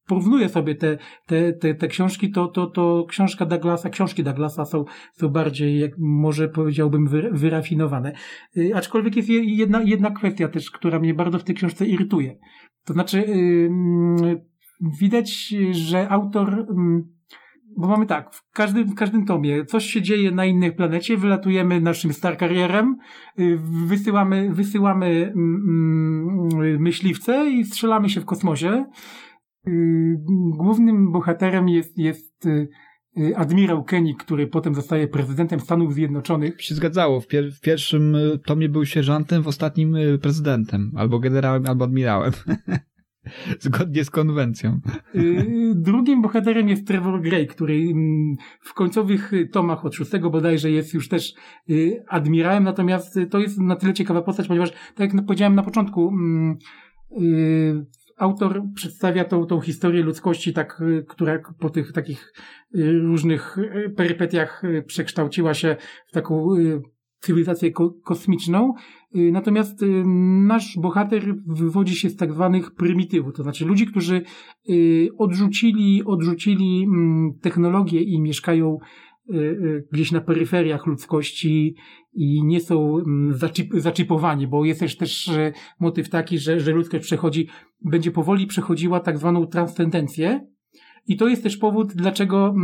porównuję 0.06 0.48
sobie 0.48 0.74
te, 0.74 0.98
te, 1.26 1.52
te, 1.52 1.74
te 1.74 1.88
książki, 1.88 2.30
to, 2.30 2.48
to, 2.48 2.66
to 2.66 3.06
książka 3.08 3.46
Douglasa, 3.46 3.90
książki 3.90 4.24
Douglasa 4.24 4.64
są, 4.64 4.84
są 5.12 5.28
bardziej, 5.28 5.80
jak 5.80 5.90
może 5.98 6.48
powiedziałbym, 6.48 7.06
wy, 7.06 7.30
wyrafinowane. 7.32 8.12
Y, 8.56 8.72
aczkolwiek 8.74 9.16
jest 9.16 9.28
je- 9.28 9.56
jedna, 9.56 9.82
jedna 9.82 10.10
kwestia 10.10 10.48
też, 10.48 10.70
która 10.70 10.98
mnie 10.98 11.14
bardzo 11.14 11.38
w 11.38 11.44
tej 11.44 11.54
książce 11.54 11.86
irytuje. 11.86 12.38
To 12.84 12.92
znaczy, 12.92 13.18
y, 13.18 14.51
widać, 14.83 15.55
że 15.70 16.09
autor, 16.09 16.59
y, 16.61 16.64
bo 17.76 17.89
mamy 17.89 18.07
tak, 18.07 18.35
w 18.35 18.51
każdym, 18.53 18.89
w 18.89 18.95
każdym 18.95 19.26
tomie 19.26 19.64
coś 19.64 19.85
się 19.85 20.03
dzieje 20.03 20.30
na 20.30 20.45
innej 20.45 20.72
planecie, 20.72 21.16
wylatujemy 21.16 21.80
naszym 21.80 22.12
Star 22.12 22.39
Carrierem, 22.39 22.97
y, 23.39 23.59
wysyłamy, 23.87 24.51
wysyłamy 24.55 25.33
mm, 25.37 26.49
mm, 26.53 26.83
myśliwce 26.83 27.51
i 27.51 27.64
strzelamy 27.64 28.09
się 28.09 28.20
w 28.20 28.24
kosmosie. 28.24 28.85
Y, 29.68 30.16
Głównym 30.57 31.12
bohaterem 31.12 31.68
jest, 31.68 31.99
jest 31.99 32.47
y, 32.47 32.68
admirał 33.37 33.85
Kenny, 33.85 34.14
który 34.14 34.47
potem 34.47 34.74
zostaje 34.74 35.09
prezydentem 35.09 35.61
Stanów 35.61 35.95
Zjednoczonych. 35.95 36.62
Się 36.62 36.74
zgadzało. 36.74 37.20
W, 37.20 37.26
pier 37.26 37.53
w 37.53 37.61
pierwszym 37.61 38.16
tomie 38.47 38.68
był 38.68 38.85
sierżantem, 38.85 39.43
w 39.43 39.49
ostatnim 39.49 39.97
prezydentem. 40.22 40.93
Albo 40.97 41.18
generałem, 41.18 41.66
albo 41.66 41.85
admirałem. 41.85 42.33
Zgodnie 43.61 44.05
z 44.05 44.11
konwencją. 44.11 44.81
Y, 45.14 45.73
Drugim 45.75 46.23
bohaterem 46.23 46.68
jest 46.68 46.87
Trevor 46.87 47.20
Gray, 47.20 47.47
który 47.47 47.75
mm, 47.75 48.37
w 48.61 48.75
końcowych 48.75 49.33
tomach 49.53 49.85
od 49.85 49.95
szóstego 49.95 50.31
bodajże 50.31 50.70
jest 50.70 50.95
już 50.95 51.09
też 51.09 51.35
y, 51.70 52.05
admirałem, 52.09 52.64
natomiast 52.64 53.18
to 53.31 53.39
jest 53.39 53.59
na 53.59 53.77
tyle 53.77 53.95
ciekawa 53.95 54.23
postać, 54.23 54.49
ponieważ, 54.49 54.73
tak 54.95 55.14
jak 55.14 55.27
powiedziałem 55.27 55.55
na 55.55 55.62
początku, 55.62 56.09
mm, 56.09 56.59
y, 57.20 57.87
autor 58.18 58.62
przedstawia 58.75 59.25
tą, 59.25 59.47
tą 59.47 59.61
historię 59.61 60.03
ludzkości, 60.03 60.53
tak, 60.53 60.83
która 61.09 61.39
po 61.59 61.70
tych 61.70 61.93
takich 61.93 62.33
różnych 63.03 63.57
perypetiach 63.97 64.62
przekształciła 64.87 65.55
się 65.55 65.77
w 66.07 66.12
taką 66.12 66.49
cywilizację 67.23 67.70
ko- 67.70 67.95
kosmiczną. 68.05 68.75
Y, 69.16 69.33
Natomiast 69.33 69.83
y, 69.83 70.03
nasz 70.47 70.79
bohater 70.79 71.35
wywodzi 71.47 71.97
się 71.97 72.11
z 72.11 72.16
tak 72.16 72.33
zwanych 72.33 72.75
prymitywów, 72.75 73.35
to 73.35 73.43
znaczy 73.43 73.64
ludzi, 73.64 73.87
którzy 73.87 74.23
y, 74.70 75.09
odrzucili, 75.18 76.05
odrzucili 76.05 76.85
mm, 76.85 77.33
technologię 77.41 78.01
i 78.03 78.20
mieszkają 78.20 78.79
gdzieś 79.93 80.12
na 80.12 80.20
peryferiach 80.20 80.87
ludzkości 80.87 81.75
i 82.12 82.45
nie 82.45 82.61
są 82.61 82.99
mm, 82.99 83.35
zaczip, 83.35 83.75
zaczipowani, 83.77 84.47
bo 84.47 84.64
jest 84.64 84.81
też, 84.81 84.97
też 84.97 85.31
motyw 85.81 86.09
taki, 86.09 86.39
że, 86.39 86.61
że 86.61 86.73
ludzkość 86.73 87.05
przechodzi, 87.05 87.49
będzie 87.85 88.11
powoli 88.11 88.47
przechodziła 88.47 89.01
tak 89.01 89.18
zwaną 89.18 89.47
transcendencję 89.47 90.47
i 91.07 91.16
to 91.16 91.29
jest 91.29 91.43
też 91.43 91.57
powód, 91.57 91.93
dlaczego 91.95 92.55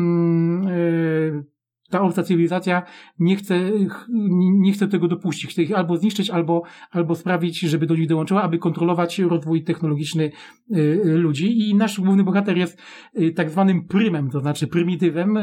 e, 0.67 1.43
ta 1.91 2.01
obca 2.01 2.23
cywilizacja 2.23 2.83
nie 3.19 3.37
chce, 3.37 3.71
ch- 3.91 4.07
nie 4.39 4.73
chce 4.73 4.89
tego 4.89 5.09
dopuścić. 5.09 5.51
Chce 5.51 5.63
ich 5.63 5.73
albo 5.73 5.97
zniszczyć, 5.97 6.31
albo, 6.31 6.63
albo 6.91 7.15
sprawić, 7.15 7.61
żeby 7.61 7.87
do 7.87 7.97
nich 7.97 8.09
dołączyła, 8.09 8.43
aby 8.43 8.59
kontrolować 8.59 9.19
rozwój 9.19 9.65
technologiczny 9.65 10.25
y, 10.25 10.79
y, 10.79 11.17
ludzi. 11.17 11.69
I 11.69 11.75
nasz 11.75 12.01
główny 12.01 12.25
bohater 12.25 12.57
jest 12.57 12.83
y, 13.19 13.33
tak 13.33 13.51
zwanym 13.51 13.85
prymem, 13.85 14.31
to 14.31 14.41
znaczy 14.41 14.67
prymitywem, 14.67 15.39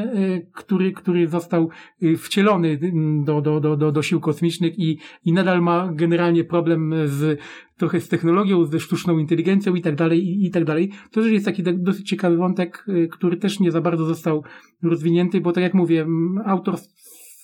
który, 0.54 0.92
który 0.92 1.28
został 1.28 1.70
wcielony 2.18 2.80
do, 3.26 3.42
do, 3.42 3.60
do, 3.60 3.78
do, 3.78 3.92
do 3.92 4.02
sił 4.02 4.20
kosmicznych 4.20 4.80
i, 4.80 4.98
i 5.26 5.34
nadal 5.34 5.62
ma 5.62 5.90
generalnie 5.94 6.44
problem 6.44 6.94
z 7.06 7.40
trochę 7.78 8.02
z 8.02 8.10
technologią, 8.10 8.66
ze 8.66 8.80
sztuczną 8.80 9.18
inteligencją 9.18 9.76
i 9.76 9.82
tak 9.82 9.96
dalej, 9.96 10.46
i, 10.46 10.52
tak 10.52 10.66
dalej. 10.66 10.92
To 11.12 11.22
też 11.22 11.32
jest 11.32 11.46
taki 11.46 11.64
tak 11.64 11.82
dosyć 11.82 12.10
ciekawy 12.10 12.38
wątek, 12.38 12.86
y, 12.90 13.08
który 13.08 13.38
też 13.38 13.60
nie 13.60 13.72
za 13.72 13.82
bardzo 13.82 14.06
został 14.06 14.44
rozwinięty, 14.84 15.42
bo 15.42 15.52
tak 15.52 15.64
jak 15.64 15.74
mówię, 15.74 16.08
autor 16.46 16.76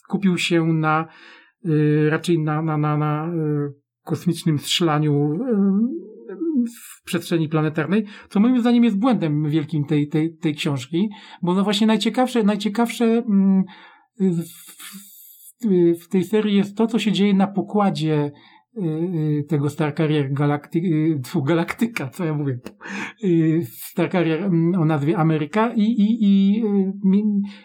skupił 0.04 0.38
się 0.38 0.66
na 0.66 1.08
y, 1.66 2.10
raczej 2.10 2.40
na, 2.40 2.62
na, 2.62 2.78
na, 2.78 2.98
na 2.98 3.28
y, 3.28 3.74
kosmicznym 4.04 4.60
strzelaniu 4.60 5.38
w 6.66 7.04
przestrzeni 7.06 7.50
planetarnej, 7.50 8.06
co 8.30 8.40
moim 8.40 8.60
zdaniem 8.60 8.84
jest 8.84 9.00
błędem 9.00 9.50
wielkim 9.50 9.86
tej, 9.86 10.08
tej, 10.08 10.38
tej 10.38 10.56
książki, 10.56 11.10
bo 11.42 11.54
no 11.54 11.64
właśnie 11.64 11.88
najciekawsze, 11.88 12.44
najciekawsze 12.44 13.06
mm, 13.06 13.64
w, 14.20 14.44
w, 16.04 16.08
tej 16.08 16.24
serii 16.24 16.56
jest 16.56 16.78
to, 16.78 16.88
co 16.88 17.00
się 17.00 17.12
dzieje 17.12 17.34
na 17.34 17.48
pokładzie 17.48 18.32
tego 19.48 19.70
Star 19.70 19.96
Carrier 19.96 20.34
Galacty, 20.34 20.80
y, 20.80 21.22
Galaktyka, 21.46 22.10
co 22.10 22.26
ja 22.26 22.34
mówię, 22.34 22.60
y, 23.24 23.62
Star 23.72 24.12
Carrier 24.12 24.44
mm, 24.44 24.82
o 24.82 24.86
nazwie 24.86 25.18
Ameryka 25.18 25.74
i, 25.74 25.82
i, 25.82 26.18
i 26.22 26.64
y, 26.66 26.94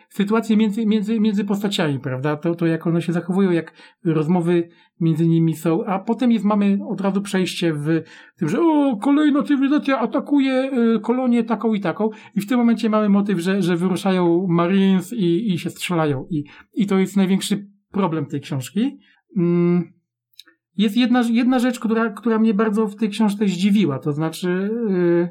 sytuacje 0.08 0.56
między, 0.56 0.86
między, 0.86 1.20
między 1.20 1.44
postaciami, 1.44 2.00
prawda? 2.00 2.36
To, 2.36 2.54
to 2.54 2.66
jak 2.66 2.86
one 2.86 3.02
się 3.02 3.12
zachowują, 3.12 3.50
jak 3.50 3.72
rozmowy 4.04 4.68
między 5.00 5.28
nimi 5.28 5.54
są, 5.54 5.84
a 5.84 5.98
potem 5.98 6.32
jest, 6.32 6.44
mamy 6.44 6.78
od 6.88 7.00
razu 7.00 7.22
przejście 7.22 7.72
w 7.72 8.02
tym, 8.36 8.48
że 8.48 8.60
o, 8.60 8.96
kolejna 8.96 9.42
cywilizacja 9.42 9.98
atakuje 9.98 10.70
y, 10.96 11.00
kolonię 11.00 11.44
taką 11.44 11.74
i 11.74 11.80
taką 11.80 12.10
i 12.34 12.40
w 12.40 12.46
tym 12.46 12.58
momencie 12.58 12.90
mamy 12.90 13.08
motyw, 13.08 13.38
że, 13.38 13.62
że 13.62 13.76
wyruszają 13.76 14.46
Marines 14.48 15.12
i, 15.12 15.52
i 15.52 15.58
się 15.58 15.70
strzelają 15.70 16.26
i, 16.30 16.44
i 16.74 16.86
to 16.86 16.98
jest 16.98 17.16
największy 17.16 17.68
problem 17.90 18.26
tej 18.26 18.40
książki. 18.40 18.98
Mm. 19.36 19.95
Jest 20.76 20.96
jedna, 20.96 21.22
jedna 21.30 21.58
rzecz, 21.58 21.80
która, 21.80 22.10
która 22.10 22.38
mnie 22.38 22.54
bardzo 22.54 22.86
w 22.88 22.96
tej 22.96 23.08
książce 23.10 23.48
zdziwiła, 23.48 23.98
to 23.98 24.12
znaczy 24.12 24.70
yy, 24.88 25.30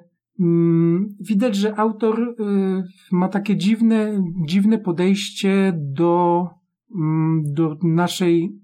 widać, 1.20 1.56
że 1.56 1.80
autor 1.80 2.20
y, 2.20 2.84
ma 3.12 3.28
takie 3.28 3.58
dziwne, 3.58 4.24
dziwne 4.48 4.80
podejście 4.80 5.74
do, 5.76 6.48
mm, 6.96 7.43
do 7.54 7.78
naszej, 7.84 8.60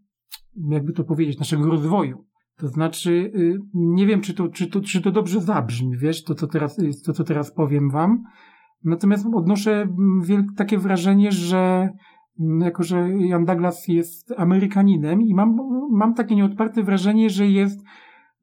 jakby 0.70 0.94
to 0.94 1.04
powiedzieć, 1.04 1.40
naszego 1.40 1.66
rozwoju. 1.66 2.26
To 2.58 2.68
znaczy, 2.68 3.32
y, 3.36 3.60
nie 3.74 4.08
wiem, 4.08 4.22
czy 4.22 4.34
to, 4.34 4.50
czy 4.50 4.68
to, 4.68 4.82
czy 4.82 5.02
to 5.02 5.12
dobrze 5.12 5.42
zabrzmi, 5.42 5.98
wiesz, 5.98 6.24
to 6.24 6.36
co 6.36 6.48
teraz, 6.48 6.78
to, 7.06 7.14
co 7.14 7.24
teraz 7.24 7.54
powiem 7.54 7.90
wam. 7.90 8.24
Natomiast 8.84 9.26
odnoszę 9.34 9.82
mm, 9.82 10.46
takie 10.56 10.78
wrażenie, 10.78 11.32
że 11.32 11.90
jako, 12.62 12.84
że 12.84 13.10
Jan 13.10 13.46
Douglas 13.46 13.88
jest 13.88 14.34
Amerykaninem 14.38 15.22
i 15.22 15.34
mam, 15.34 15.58
mam 15.92 16.14
takie 16.14 16.36
nieodparte 16.36 16.84
wrażenie, 16.84 17.30
że 17.30 17.48
jest 17.48 17.86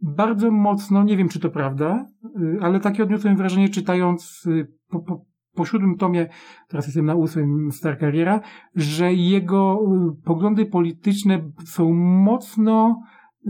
bardzo 0.00 0.50
mocno, 0.50 1.02
nie 1.02 1.16
wiem 1.16 1.28
czy 1.28 1.40
to 1.40 1.50
prawda, 1.50 2.06
y, 2.40 2.58
ale 2.62 2.80
takie 2.80 3.02
odniosłem 3.02 3.36
wrażenie 3.36 3.68
czytając 3.68 4.46
y, 4.46 4.72
po, 4.88 5.00
po, 5.00 5.24
po 5.54 5.64
siódmym 5.64 5.96
tomie, 5.96 6.28
teraz 6.68 6.86
jestem 6.86 7.06
na 7.06 7.14
ósmym 7.14 7.72
Star 7.72 7.98
Carriera, 8.00 8.40
że 8.74 9.12
jego 9.12 9.80
y, 10.18 10.24
poglądy 10.24 10.66
polityczne 10.66 11.50
są 11.64 11.92
mocno 12.24 13.02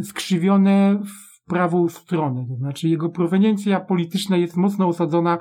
skrzywione 0.03 1.01
w 1.05 1.28
prawą 1.49 1.89
stronę. 1.89 2.47
To 2.49 2.57
znaczy 2.57 2.89
jego 2.89 3.09
proweniencja 3.09 3.81
polityczna 3.81 4.37
jest 4.37 4.57
mocno 4.57 4.89
osadzona 4.89 5.39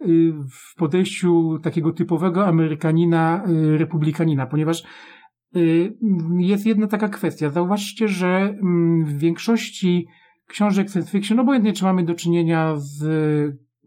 y, 0.00 0.32
w 0.50 0.74
podejściu 0.76 1.58
takiego 1.62 1.92
typowego 1.92 2.46
Amerykanina, 2.46 3.44
y, 3.48 3.78
republikanina, 3.78 4.46
ponieważ 4.46 4.84
y, 5.56 5.96
jest 6.38 6.66
jedna 6.66 6.86
taka 6.86 7.08
kwestia. 7.08 7.50
Zauważcie, 7.50 8.08
że 8.08 8.56
mm, 8.62 9.04
w 9.04 9.18
większości 9.18 10.06
książek 10.46 10.90
science 10.90 11.10
fiction, 11.10 11.40
obojętnie 11.40 11.72
czy 11.72 11.84
mamy 11.84 12.04
do 12.04 12.14
czynienia 12.14 12.74
z 12.76 13.04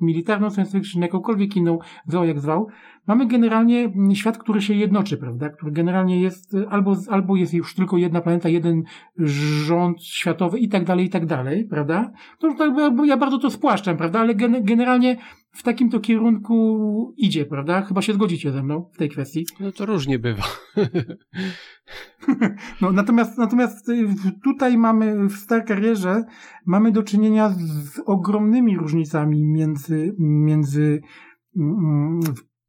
militarną 0.01 0.49
science 0.49 0.72
fiction, 0.72 1.01
jakąkolwiek 1.01 1.55
inną, 1.55 1.80
zwał 2.07 2.26
jak 2.26 2.39
zwał, 2.39 2.68
mamy 3.08 3.28
generalnie 3.28 3.93
świat, 4.14 4.38
który 4.38 4.62
się 4.62 4.74
jednoczy, 4.74 5.18
prawda? 5.18 5.49
Który 5.49 5.72
generalnie 5.72 6.22
jest, 6.22 6.55
albo, 6.70 6.95
albo 7.10 7.36
jest 7.36 7.53
już 7.53 7.76
tylko 7.76 7.97
jedna 7.97 8.22
planeta, 8.22 8.49
jeden 8.49 8.84
rząd 9.66 10.03
światowy 10.03 10.60
i 10.60 10.70
tak 10.70 10.86
dalej, 10.86 11.05
i 11.05 11.10
tak 11.10 11.26
dalej, 11.26 11.66
prawda? 11.66 12.12
No, 12.43 12.55
to, 12.55 13.05
ja 13.05 13.18
bardzo 13.18 13.38
to 13.38 13.49
spłaszczam, 13.49 13.97
prawda? 13.97 14.20
Ale 14.20 14.36
gen, 14.36 14.64
generalnie 14.64 15.18
w 15.51 15.64
takim 15.64 15.89
to 15.89 15.99
kierunku 15.99 17.14
idzie, 17.18 17.45
prawda? 17.45 17.82
Chyba 17.82 18.01
się 18.01 18.14
zgodzicie 18.14 18.51
ze 18.51 18.64
mną 18.64 18.89
w 18.93 18.97
tej 18.97 19.10
kwestii. 19.10 19.45
No 19.60 19.72
to 19.72 19.86
różnie 19.86 20.20
bywa. 20.20 20.43
no, 22.82 22.91
natomiast, 22.91 23.38
natomiast 23.38 23.91
tutaj 24.43 24.78
mamy 24.78 25.30
w 25.30 25.34
Star 25.34 25.66
Karierze 25.66 26.24
mamy 26.66 26.91
do 26.91 27.03
czynienia 27.03 27.49
z 27.49 27.99
ogromnymi 28.05 28.78
różnicami 28.78 29.45
między, 29.45 30.16
między 30.20 31.01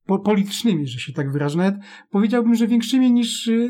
mm, 0.09 0.23
politycznymi, 0.23 0.87
że 0.87 0.99
się 0.99 1.13
tak 1.13 1.33
wyrażę. 1.33 1.59
Nawet 1.59 1.75
powiedziałbym, 2.11 2.55
że 2.55 2.67
większymi 2.67 3.13
niż 3.13 3.47
y, 3.47 3.69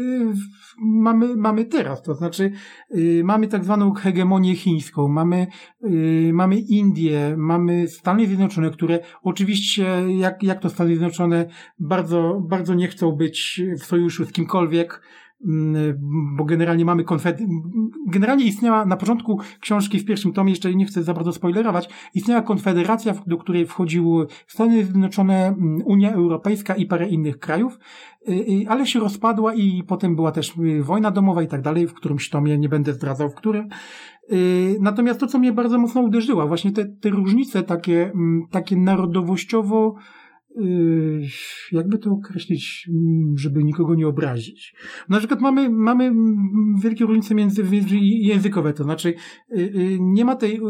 mamy, 0.79 1.37
mamy 1.37 1.65
teraz. 1.65 2.03
To 2.03 2.15
znaczy, 2.15 2.53
y, 2.97 3.23
mamy 3.25 3.49
tak 3.49 3.65
zwaną 3.65 3.93
hegemonię 3.93 4.57
chińską, 4.57 5.09
mamy, 5.09 5.47
y, 5.85 6.31
mamy 6.33 6.59
Indie, 6.59 7.35
mamy 7.37 7.89
Stany 7.89 8.27
Zjednoczone, 8.27 8.71
które 8.71 9.01
oczywiście, 9.23 9.87
jak, 10.19 10.43
jak 10.43 10.61
to 10.61 10.71
Stany 10.71 10.91
Zjednoczone, 10.91 11.47
bardzo, 11.79 12.43
bardzo 12.49 12.75
nie 12.75 12.89
chcą 12.89 13.13
być 13.13 13.63
w 13.81 13.85
sojuszu 13.85 14.25
z 14.25 14.33
kimkolwiek, 14.33 15.03
bo 16.37 16.45
generalnie 16.45 16.85
mamy 16.85 17.05
konfed... 17.05 17.41
Generalnie 18.07 18.45
istniała 18.45 18.87
na 18.87 18.97
początku 18.97 19.41
książki 19.61 19.99
w 19.99 20.05
pierwszym 20.05 20.33
tomie, 20.33 20.51
jeszcze 20.51 20.75
nie 20.75 20.87
chcę 20.87 21.03
za 21.03 21.15
bardzo 21.15 21.33
spoilerować, 21.33 21.89
istniała 22.15 22.43
konfederacja, 22.43 23.15
do 23.27 23.37
której 23.37 23.67
wchodziły 23.67 24.27
Stany 24.47 24.85
Zjednoczone, 24.85 25.47
mm, 25.47 25.83
Unia 25.85 26.13
Europejska 26.13 26.75
i 26.75 26.87
parę 26.87 27.09
innych 27.09 27.39
krajów, 27.39 27.79
y, 28.29 28.33
y, 28.33 28.65
ale 28.69 28.87
się 28.87 29.01
rozpadła 29.01 29.55
i 29.55 29.83
potem 29.83 30.17
była 30.17 30.33
też 30.33 30.55
y, 30.57 30.83
wojna 30.83 31.11
domowa 31.11 31.43
i 31.43 31.47
tak 31.47 31.63
dalej, 31.63 31.87
w 31.87 31.95
którymś 31.95 32.31
tomie, 32.31 32.59
nie 32.59 32.69
będę 32.69 32.93
zdradzał 32.93 33.31
w 33.31 33.35
którym. 33.35 33.69
Natomiast 34.81 35.21
to, 35.21 35.27
co 35.27 35.39
mnie 35.39 35.53
bardzo 35.53 35.79
mocno 35.79 36.01
uderzyło, 36.01 36.49
właśnie 36.49 36.73
te, 36.73 36.85
te 36.85 37.11
różnice 37.11 37.63
takie, 37.63 38.11
mm, 38.15 38.43
takie 38.51 38.77
narodowościowo 38.77 39.95
jakby 41.73 41.99
to 41.99 42.11
określić, 42.11 42.89
mm, 42.89 43.39
żeby 43.39 43.65
nikogo 43.65 43.95
nie 43.95 44.09
obrazić. 44.09 44.75
Na 45.09 45.19
przykład 45.19 45.41
mamy, 45.41 45.71
mamy 45.71 46.13
wielkie 46.83 47.05
różnice 47.05 47.35
między, 47.35 47.65
językowe, 48.01 48.73
to 48.73 48.85
znaczy 48.85 49.15
yy, 49.51 49.63
yy, 49.63 49.99
nie 50.01 50.25
ma 50.25 50.37
tej 50.37 50.61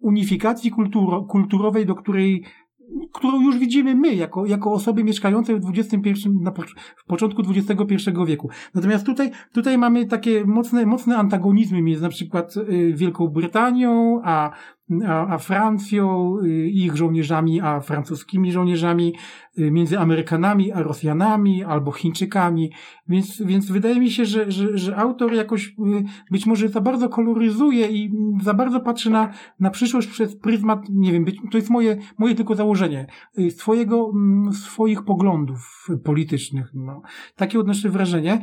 unifikacji 0.00 0.70
kulturo, 0.70 1.24
kulturowej, 1.24 1.86
do 1.86 1.94
której 1.94 2.44
którą 3.16 3.40
już 3.40 3.58
widzimy 3.58 3.94
my, 3.94 4.14
jako, 4.14 4.46
jako 4.46 4.72
osoby 4.72 5.04
mieszkające 5.04 5.60
w 5.60 5.70
XXI, 5.78 6.28
na, 6.40 6.52
w 6.96 7.04
początku 7.04 7.42
XXI 7.42 8.10
wieku. 8.26 8.50
Natomiast 8.74 9.06
tutaj, 9.06 9.30
tutaj 9.52 9.78
mamy 9.78 10.06
takie 10.06 10.44
mocne, 10.44 10.86
mocne 10.86 11.16
antagonizmy 11.16 11.82
między 11.82 12.02
na 12.02 12.08
przykład 12.08 12.54
Wielką 12.94 13.28
Brytanią, 13.28 14.20
a 14.24 14.50
a, 15.06 15.34
a 15.34 15.38
Francją, 15.38 16.36
y, 16.44 16.68
ich 16.68 16.96
żołnierzami, 16.96 17.60
a 17.60 17.80
francuskimi 17.80 18.52
żołnierzami, 18.52 19.14
y, 19.58 19.70
między 19.70 19.98
Amerykanami 19.98 20.72
a 20.72 20.82
Rosjanami 20.82 21.64
albo 21.64 21.92
Chińczykami. 21.92 22.70
Więc, 23.08 23.42
więc 23.42 23.70
wydaje 23.70 24.00
mi 24.00 24.10
się, 24.10 24.24
że, 24.24 24.50
że, 24.52 24.78
że 24.78 24.96
autor 24.96 25.34
jakoś 25.34 25.66
y, 25.68 25.72
być 26.30 26.46
może 26.46 26.68
za 26.68 26.80
bardzo 26.80 27.08
koloryzuje 27.08 27.86
i 27.88 28.12
za 28.42 28.54
bardzo 28.54 28.80
patrzy 28.80 29.10
na, 29.10 29.32
na 29.60 29.70
przyszłość 29.70 30.08
przez 30.08 30.36
pryzmat, 30.36 30.80
nie 30.90 31.12
wiem, 31.12 31.24
być, 31.24 31.36
to 31.50 31.58
jest 31.58 31.70
moje, 31.70 31.96
moje 32.18 32.34
tylko 32.34 32.54
założenie, 32.54 33.05
swojego, 33.50 34.10
mm, 34.14 34.52
swoich 34.52 35.04
poglądów 35.04 35.86
politycznych. 36.04 36.70
No. 36.74 37.02
Takie 37.36 37.60
odnoszę 37.60 37.90
wrażenie. 37.90 38.42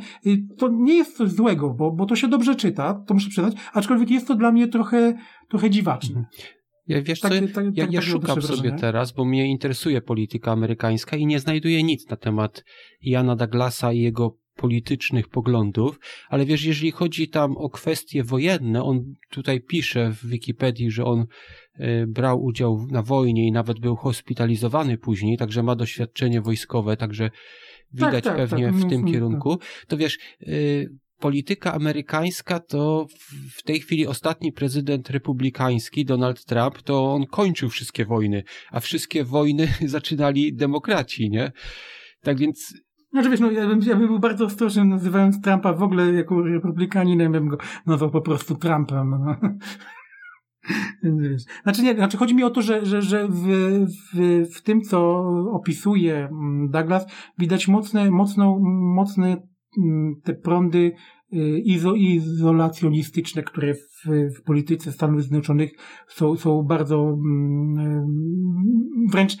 To 0.58 0.68
nie 0.68 0.94
jest 0.94 1.16
coś 1.16 1.30
złego, 1.30 1.70
bo, 1.70 1.92
bo 1.92 2.06
to 2.06 2.16
się 2.16 2.28
dobrze 2.28 2.54
czyta, 2.54 3.04
to 3.06 3.14
muszę 3.14 3.30
przyznać, 3.30 3.54
aczkolwiek 3.72 4.10
jest 4.10 4.28
to 4.28 4.34
dla 4.34 4.52
mnie 4.52 4.68
trochę 4.68 5.14
trochę 5.48 5.70
dziwaczny. 5.70 6.16
Mhm. 6.16 6.26
Ja 6.86 7.02
wiesz 7.02 7.20
tak, 7.20 7.32
co, 7.32 7.40
tak, 7.40 7.52
tak, 7.52 7.64
ja, 7.76 7.86
ja 7.90 8.02
szukam 8.02 8.42
sobie 8.42 8.72
teraz, 8.72 9.12
bo 9.12 9.24
mnie 9.24 9.46
interesuje 9.46 10.00
polityka 10.00 10.52
amerykańska 10.52 11.16
i 11.16 11.26
nie 11.26 11.40
znajduję 11.40 11.82
nic 11.82 12.08
na 12.08 12.16
temat 12.16 12.64
Jana 13.02 13.36
Douglasa 13.36 13.92
i 13.92 14.00
jego 14.00 14.36
politycznych 14.56 15.28
poglądów, 15.28 16.00
ale 16.28 16.46
wiesz, 16.46 16.64
jeżeli 16.64 16.90
chodzi 16.90 17.28
tam 17.28 17.56
o 17.56 17.70
kwestie 17.70 18.24
wojenne, 18.24 18.82
on 18.82 19.14
tutaj 19.30 19.60
pisze 19.60 20.10
w 20.10 20.26
Wikipedii, 20.26 20.90
że 20.90 21.04
on 21.04 21.20
y, 21.20 21.26
brał 22.06 22.44
udział 22.44 22.86
na 22.90 23.02
wojnie 23.02 23.48
i 23.48 23.52
nawet 23.52 23.80
był 23.80 23.96
hospitalizowany 23.96 24.98
później, 24.98 25.38
także 25.38 25.62
ma 25.62 25.76
doświadczenie 25.76 26.40
wojskowe, 26.40 26.96
także 26.96 27.30
widać 27.92 28.24
tak, 28.24 28.36
tak, 28.36 28.48
pewnie 28.48 28.66
tak, 28.66 28.74
w 28.74 28.88
tym 28.88 29.04
kierunku. 29.04 29.58
To 29.88 29.96
wiesz, 29.96 30.18
y, 30.42 30.88
polityka 31.20 31.74
amerykańska 31.74 32.60
to 32.60 33.06
w 33.56 33.62
tej 33.62 33.80
chwili 33.80 34.06
ostatni 34.06 34.52
prezydent 34.52 35.10
republikański, 35.10 36.04
Donald 36.04 36.44
Trump, 36.44 36.82
to 36.82 37.12
on 37.12 37.26
kończył 37.26 37.68
wszystkie 37.68 38.04
wojny, 38.04 38.42
a 38.70 38.80
wszystkie 38.80 39.24
wojny 39.24 39.68
zaczynali 39.86 40.54
demokraci, 40.54 41.30
nie? 41.30 41.52
Tak 42.22 42.38
więc 42.38 42.74
znaczy 43.12 43.30
wiesz, 43.30 43.40
no, 43.40 43.50
ja, 43.50 43.66
bym, 43.66 43.80
ja 43.80 43.96
bym 43.96 44.06
był 44.06 44.18
bardzo 44.18 44.44
ostrożny 44.44 44.84
nazywając 44.84 45.40
Trumpa 45.40 45.72
w 45.72 45.82
ogóle 45.82 46.12
jako 46.12 46.42
republikaninem, 46.42 47.32
bym 47.32 47.48
go 47.48 47.58
nazwał 47.86 48.10
po 48.10 48.20
prostu 48.20 48.54
Trumpem. 48.54 49.10
No. 49.10 49.36
Znaczy 51.62 51.82
nie, 51.82 51.94
znaczy 51.94 52.16
chodzi 52.16 52.34
mi 52.34 52.44
o 52.44 52.50
to, 52.50 52.62
że, 52.62 52.86
że, 52.86 53.02
że 53.02 53.28
w, 53.28 53.46
w, 54.14 54.42
w 54.54 54.62
tym, 54.62 54.82
co 54.82 55.18
opisuje 55.52 56.16
mm, 56.16 56.70
Douglas, 56.70 57.06
widać 57.38 57.68
mocne, 57.68 58.10
mocno, 58.10 58.58
mocne 58.94 59.42
mm, 59.78 60.20
te 60.24 60.34
prądy 60.34 60.92
Y, 61.34 61.58
izo, 61.58 61.94
izolacjonistyczne, 61.94 63.42
które 63.42 63.74
w, 63.74 64.08
w 64.38 64.42
polityce 64.42 64.92
Stanów 64.92 65.22
Zjednoczonych 65.22 65.72
są, 66.08 66.36
są 66.36 66.62
bardzo 66.62 67.18
mm, 67.24 68.06
wręcz 69.12 69.36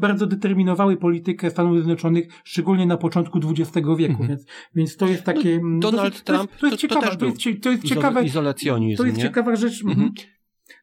bardzo 0.00 0.26
determinowały 0.26 0.96
politykę 0.96 1.50
Stanów 1.50 1.74
Zjednoczonych, 1.74 2.28
szczególnie 2.44 2.86
na 2.86 2.96
początku 2.96 3.38
XX 3.38 3.74
wieku, 3.74 4.12
mhm. 4.12 4.28
więc, 4.28 4.46
więc 4.74 4.96
to 4.96 5.06
jest 5.06 5.24
takie... 5.24 5.60
No, 5.62 5.80
Donald 5.80 6.02
to 6.02 6.14
jest, 6.14 6.24
Trump 6.24 6.50
to 6.56 6.66
jest, 6.66 6.80
to 6.80 6.88
ciekawe, 6.88 7.06
to, 7.06 7.16
to 7.16 7.26
jest, 7.26 7.62
to 7.62 7.70
jest 7.70 7.84
ciekawe, 7.84 8.24
izolacjonizm, 8.24 8.96
to 8.96 9.06
jest 9.06 9.18
nie? 9.18 9.22
ciekawa 9.22 9.56
rzecz, 9.56 9.84
mhm. 9.84 9.98
mhm. 9.98 10.12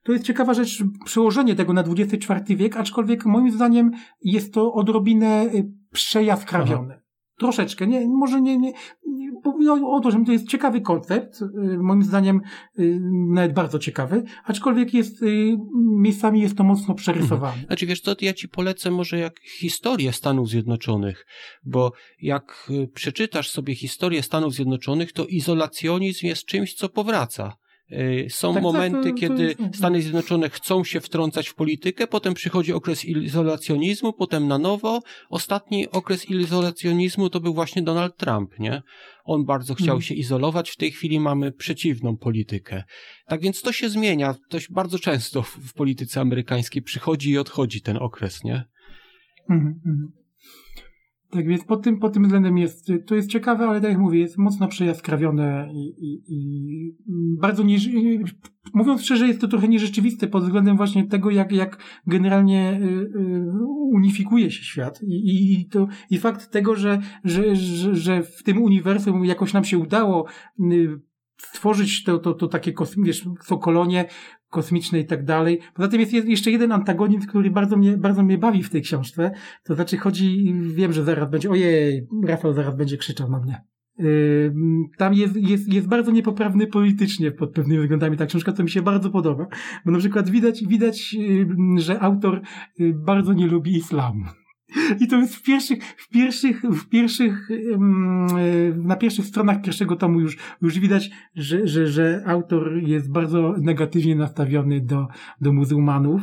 To 0.03 0.11
jest 0.11 0.25
ciekawa 0.25 0.53
rzecz, 0.53 0.83
przełożenie 1.05 1.55
tego 1.55 1.73
na 1.73 1.83
XXIV 1.83 2.57
wiek, 2.57 2.77
aczkolwiek 2.77 3.25
moim 3.25 3.51
zdaniem 3.51 3.91
jest 4.21 4.53
to 4.53 4.73
odrobinę 4.73 5.45
y, 5.45 5.71
przejaskrawione. 5.91 6.93
Aha. 6.93 7.06
Troszeczkę, 7.37 7.87
nie, 7.87 8.07
może 8.07 8.41
nie, 8.41 8.57
nie, 8.57 8.73
nie 9.07 9.31
no, 9.59 9.91
o 9.91 9.99
to, 9.99 10.11
że 10.11 10.23
to 10.25 10.31
jest 10.31 10.47
ciekawy 10.47 10.81
koncept, 10.81 11.41
y, 11.41 11.77
moim 11.77 12.03
zdaniem 12.03 12.41
y, 12.79 12.99
nawet 13.29 13.53
bardzo 13.53 13.79
ciekawy, 13.79 14.23
aczkolwiek 14.45 14.93
jest, 14.93 15.21
y, 15.21 15.57
miejscami 15.97 16.41
jest 16.41 16.57
to 16.57 16.63
mocno 16.63 16.93
przerysowane. 16.95 17.63
Znaczy 17.67 17.85
wiesz 17.85 18.01
co, 18.01 18.15
ja 18.21 18.33
ci 18.33 18.49
polecę 18.49 18.91
może 18.91 19.19
jak 19.19 19.39
historię 19.39 20.13
Stanów 20.13 20.49
Zjednoczonych, 20.49 21.25
bo 21.63 21.91
jak 22.21 22.71
przeczytasz 22.93 23.49
sobie 23.49 23.75
historię 23.75 24.23
Stanów 24.23 24.53
Zjednoczonych, 24.53 25.13
to 25.13 25.25
izolacjonizm 25.25 26.25
jest 26.25 26.45
czymś, 26.45 26.73
co 26.73 26.89
powraca. 26.89 27.57
Y, 27.91 28.27
są 28.29 28.47
tak, 28.47 28.53
tak 28.53 28.63
momenty, 28.63 29.03
tak, 29.03 29.13
to, 29.13 29.19
kiedy 29.19 29.55
to 29.55 29.63
Stany 29.73 30.01
Zjednoczone 30.01 30.49
chcą 30.49 30.83
się 30.83 31.01
wtrącać 31.01 31.49
w 31.49 31.55
politykę, 31.55 32.07
potem 32.07 32.33
przychodzi 32.33 32.73
okres 32.73 33.05
izolacjonizmu, 33.05 34.13
potem 34.13 34.47
na 34.47 34.57
nowo. 34.57 35.01
Ostatni 35.29 35.91
okres 35.91 36.29
izolacjonizmu 36.29 37.29
to 37.29 37.39
był 37.39 37.53
właśnie 37.53 37.81
Donald 37.81 38.17
Trump, 38.17 38.59
nie? 38.59 38.81
On 39.25 39.45
bardzo 39.45 39.75
chciał 39.75 39.87
hmm. 39.87 40.01
się 40.01 40.15
izolować, 40.15 40.69
w 40.69 40.77
tej 40.77 40.91
chwili 40.91 41.19
mamy 41.19 41.51
przeciwną 41.51 42.17
politykę. 42.17 42.83
Tak 43.27 43.41
więc 43.41 43.61
to 43.61 43.71
się 43.71 43.89
zmienia, 43.89 44.35
to 44.49 44.57
bardzo 44.69 44.99
często 44.99 45.41
w, 45.41 45.49
w 45.49 45.73
polityce 45.73 46.21
amerykańskiej 46.21 46.81
przychodzi 46.81 47.31
i 47.31 47.37
odchodzi 47.37 47.81
ten 47.81 47.97
okres, 47.97 48.43
nie? 48.43 48.63
Hmm, 49.47 49.79
hmm. 49.83 50.16
Tak 51.29 51.47
więc 51.47 51.63
pod 51.63 51.83
tym, 51.83 51.99
pod 51.99 52.13
tym 52.13 52.23
względem 52.23 52.57
jest, 52.57 52.91
to 53.05 53.15
jest 53.15 53.29
ciekawe, 53.29 53.67
ale 53.67 53.81
tak 53.81 53.89
jak 53.89 53.99
mówię, 53.99 54.19
jest 54.19 54.37
mocno 54.37 54.67
przejaskrawione 54.67 55.69
i, 55.73 55.87
i, 55.97 56.23
i 56.27 56.93
bardzo 57.41 57.63
nie, 57.63 57.77
mówiąc 58.73 59.03
szczerze, 59.03 59.27
jest 59.27 59.41
to 59.41 59.47
trochę 59.47 59.67
nierzeczywiste 59.67 60.27
pod 60.27 60.43
względem 60.43 60.77
właśnie 60.77 61.07
tego, 61.07 61.29
jak, 61.29 61.51
jak 61.51 61.77
generalnie 62.07 62.79
y, 62.81 62.85
y, 62.85 63.55
unifikuje 63.93 64.51
się 64.51 64.63
świat. 64.63 65.01
I, 65.03 65.53
i, 65.53 65.65
to, 65.65 65.87
i 66.09 66.17
fakt 66.17 66.51
tego, 66.51 66.75
że, 66.75 66.99
że, 67.23 67.55
że, 67.55 67.95
że 67.95 68.23
w 68.23 68.43
tym 68.43 68.61
uniwersum 68.61 69.25
jakoś 69.25 69.53
nam 69.53 69.63
się 69.63 69.77
udało 69.77 70.25
y, 70.59 70.99
stworzyć 71.37 72.03
to, 72.03 72.19
to, 72.19 72.33
to 72.33 72.47
takie, 72.47 72.73
wiesz, 72.97 73.25
są 73.43 73.57
kolonie 73.57 74.05
kosmiczne 74.49 74.99
i 74.99 75.05
tak 75.05 75.25
dalej. 75.25 75.59
Poza 75.73 75.87
tym 75.87 75.99
jest 75.99 76.13
jeszcze 76.13 76.51
jeden 76.51 76.71
antagonizm, 76.71 77.27
który 77.27 77.51
bardzo 77.51 77.77
mnie, 77.77 77.97
bardzo 77.97 78.23
mnie 78.23 78.37
bawi 78.37 78.63
w 78.63 78.69
tej 78.69 78.81
książce. 78.81 79.31
To 79.63 79.75
znaczy 79.75 79.97
chodzi, 79.97 80.53
wiem, 80.75 80.93
że 80.93 81.03
zaraz 81.03 81.29
będzie, 81.29 81.49
ojej, 81.49 82.07
Rafał 82.25 82.53
zaraz 82.53 82.75
będzie 82.75 82.97
krzyczał 82.97 83.29
na 83.29 83.39
mnie. 83.39 83.61
Yy, 83.99 84.53
tam 84.97 85.13
jest, 85.13 85.35
jest, 85.35 85.73
jest 85.73 85.87
bardzo 85.87 86.11
niepoprawny 86.11 86.67
politycznie 86.67 87.31
pod 87.31 87.51
pewnymi 87.51 87.81
względami 87.81 88.17
ta 88.17 88.25
książka, 88.25 88.53
co 88.53 88.63
mi 88.63 88.69
się 88.69 88.81
bardzo 88.81 89.09
podoba. 89.09 89.47
Bo 89.85 89.91
na 89.91 89.99
przykład 89.99 90.29
widać, 90.29 90.65
widać 90.65 91.13
yy, 91.13 91.47
że 91.77 91.99
autor 91.99 92.41
yy, 92.79 92.93
bardzo 92.93 93.33
nie 93.33 93.47
lubi 93.47 93.77
islamu. 93.77 94.25
I 94.99 95.07
to 95.07 95.17
jest 95.17 95.35
w 95.35 95.43
pierwszych, 95.43 95.83
w 95.83 96.09
pierwszych, 96.09 96.61
w 96.61 96.89
pierwszych, 96.89 97.49
na 98.75 98.95
pierwszych 98.95 99.25
stronach 99.25 99.61
pierwszego 99.61 99.95
tomu 99.95 100.19
już, 100.19 100.37
już 100.61 100.79
widać, 100.79 101.09
że, 101.35 101.67
że, 101.67 101.87
że 101.87 102.23
autor 102.25 102.77
jest 102.83 103.11
bardzo 103.11 103.55
negatywnie 103.61 104.15
nastawiony 104.15 104.81
do, 104.81 105.07
do 105.41 105.53
muzułmanów, 105.53 106.21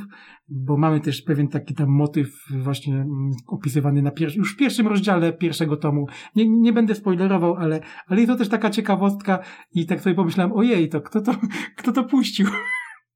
bo 0.49 0.77
mamy 0.77 1.01
też 1.01 1.23
pewien 1.23 1.49
taki 1.49 1.75
tam 1.75 1.89
motyw 1.89 2.47
właśnie 2.51 2.95
mm, 2.95 3.31
opisywany 3.47 4.03
na 4.03 4.11
pierwszy, 4.11 4.39
już 4.39 4.55
w 4.55 4.57
pierwszym 4.57 4.87
rozdziale 4.87 5.33
pierwszego 5.33 5.77
tomu. 5.77 6.07
Nie, 6.37 6.49
nie 6.49 6.73
będę 6.73 6.95
spoilerował, 6.95 7.55
ale, 7.55 7.81
ale 8.07 8.21
jest 8.21 8.33
to 8.33 8.39
też 8.39 8.49
taka 8.49 8.71
ciekawostka 8.71 9.39
i 9.75 9.87
tak 9.87 10.01
sobie 10.01 10.15
pomyślałem, 10.15 10.53
ojej, 10.53 10.89
to 10.89 11.01
kto 11.01 11.21
to, 11.21 11.35
kto 11.77 11.93
to 11.93 12.05
puścił? 12.05 12.47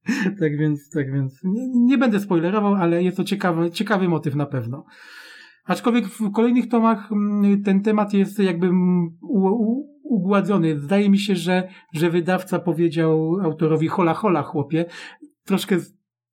tak 0.40 0.59
więc, 0.59 0.90
tak 0.90 1.12
więc, 1.12 1.40
nie, 1.44 1.68
nie, 1.74 1.98
będę 1.98 2.20
spoilerował, 2.20 2.74
ale 2.74 3.02
jest 3.02 3.16
to 3.16 3.24
ciekawy, 3.24 3.70
ciekawy 3.70 4.09
motyw 4.09 4.34
na 4.34 4.46
pewno. 4.46 4.84
Aczkolwiek 5.64 6.06
w 6.06 6.32
kolejnych 6.32 6.68
tomach 6.68 7.12
mm, 7.12 7.62
ten 7.62 7.82
temat 7.82 8.14
jest 8.14 8.38
jakby 8.38 8.66
mm, 8.66 9.18
u, 9.22 9.38
u, 9.48 9.98
ugładzony. 10.02 10.80
Zdaje 10.80 11.11
mi 11.11 11.18
się, 11.18 11.36
że, 11.36 11.68
że 11.94 12.11
wydawca 12.11 12.59
powiedział 12.59 13.40
autorowi 13.42 13.88
hola 13.88 14.14
hola 14.14 14.42
chłopie. 14.42 14.84
Troszkę, 15.44 15.76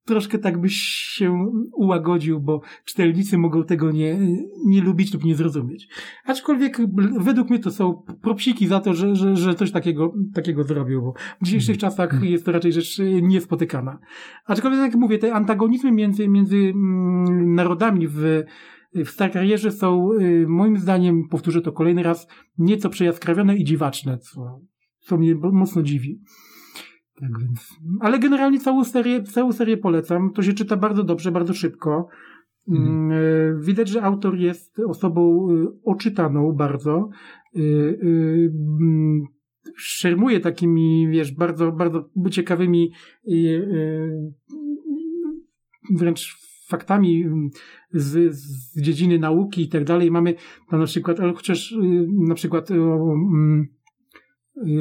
troszkę 0.06 0.38
tak 0.38 0.60
byś 0.60 0.74
się 1.16 1.50
ułagodził, 1.72 2.40
bo 2.40 2.60
czytelnicy 2.84 3.38
mogą 3.38 3.64
tego 3.64 3.90
nie, 3.90 4.18
nie 4.66 4.80
lubić 4.80 5.14
lub 5.14 5.24
nie 5.24 5.34
zrozumieć. 5.34 5.88
Aczkolwiek 6.24 6.78
według 7.20 7.50
mnie 7.50 7.58
to 7.58 7.70
są 7.70 8.02
propsiki 8.22 8.66
za 8.66 8.80
to, 8.80 8.94
że, 8.94 9.16
że, 9.16 9.36
że 9.36 9.54
coś 9.54 9.70
takiego, 9.70 10.14
takiego 10.34 10.64
zrobił, 10.64 11.02
bo 11.02 11.14
w 11.40 11.44
dzisiejszych 11.44 11.76
mm. 11.76 11.80
czasach 11.80 12.14
mm. 12.14 12.24
jest 12.24 12.44
to 12.44 12.52
raczej 12.52 12.72
rzecz 12.72 12.98
niespotykana. 13.22 13.98
Aczkolwiek, 14.46 14.80
jak 14.80 14.94
mówię, 14.94 15.18
te 15.18 15.34
antagonizmy 15.34 15.92
między, 15.92 16.28
między 16.28 16.56
mm, 16.56 17.54
narodami 17.54 18.08
w 18.08 18.42
w 19.04 19.08
Star 19.08 19.32
Karierze 19.32 19.72
są, 19.72 20.12
y, 20.12 20.46
moim 20.48 20.78
zdaniem, 20.78 21.28
powtórzę 21.28 21.60
to 21.60 21.72
kolejny 21.72 22.02
raz, 22.02 22.26
nieco 22.58 22.90
przejaskrawione 22.90 23.56
i 23.56 23.64
dziwaczne, 23.64 24.18
co, 24.18 24.60
co 25.00 25.16
mnie 25.16 25.34
mocno 25.34 25.82
dziwi. 25.82 26.20
Tak 27.20 27.38
więc. 27.40 27.76
Ale 28.00 28.18
generalnie 28.18 28.60
całą 28.60 28.84
serię, 28.84 29.22
całą 29.22 29.52
serię 29.52 29.76
polecam. 29.76 30.32
To 30.32 30.42
się 30.42 30.52
czyta 30.52 30.76
bardzo 30.76 31.04
dobrze, 31.04 31.32
bardzo 31.32 31.54
szybko. 31.54 32.08
Mhm. 32.68 33.12
Y, 33.12 33.56
widać, 33.60 33.88
że 33.88 34.02
autor 34.02 34.38
jest 34.38 34.78
osobą 34.78 35.48
y, 35.50 35.66
oczytaną 35.84 36.52
bardzo. 36.52 37.10
Mm, 37.54 39.24
szermuje 39.76 40.40
takimi, 40.40 41.08
wiesz, 41.08 41.32
bardzo, 41.32 41.72
bardzo 41.72 42.10
ciekawymi 42.30 42.92
wręcz 45.90 46.36
faktami 46.68 47.22
mm, 47.22 47.50
z, 47.92 48.34
z 48.34 48.80
dziedziny 48.80 49.18
nauki 49.18 49.62
i 49.62 49.68
tak 49.68 49.84
dalej. 49.84 50.10
Mamy 50.10 50.34
tam 50.70 50.80
na 50.80 50.86
przykład, 50.86 51.20
ale 51.20 51.32
chociaż 51.32 51.72
y, 51.72 51.76
na 52.08 52.34
przykład 52.34 52.70
o, 52.70 52.74
mm, 52.74 53.66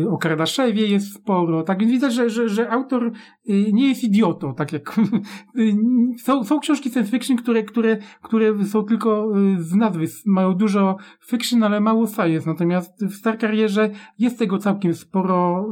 o 0.09 0.17
Kardaszewie 0.17 0.87
jest 0.87 1.13
sporo. 1.13 1.63
Tak 1.63 1.79
więc 1.79 1.91
widać, 1.91 2.13
że, 2.13 2.29
że, 2.29 2.49
że 2.49 2.69
autor 2.69 3.11
y, 3.49 3.73
nie 3.73 3.89
jest 3.89 4.03
idiotą, 4.03 4.55
tak 4.55 4.73
jak 4.73 4.95
są, 6.25 6.43
są 6.43 6.59
książki 6.59 6.89
science 6.89 7.11
fiction, 7.11 7.37
które, 7.37 7.63
które, 7.63 7.97
które 8.21 8.65
są 8.65 8.83
tylko 8.83 9.33
z 9.57 9.75
nazwy, 9.75 10.05
mają 10.25 10.53
dużo 10.53 10.97
fiction, 11.25 11.63
ale 11.63 11.79
mało 11.79 12.07
science. 12.07 12.49
Natomiast 12.49 13.05
w 13.05 13.13
Star 13.13 13.37
Karierze 13.37 13.89
jest 14.19 14.39
tego 14.39 14.57
całkiem 14.57 14.93
sporo, 14.93 15.69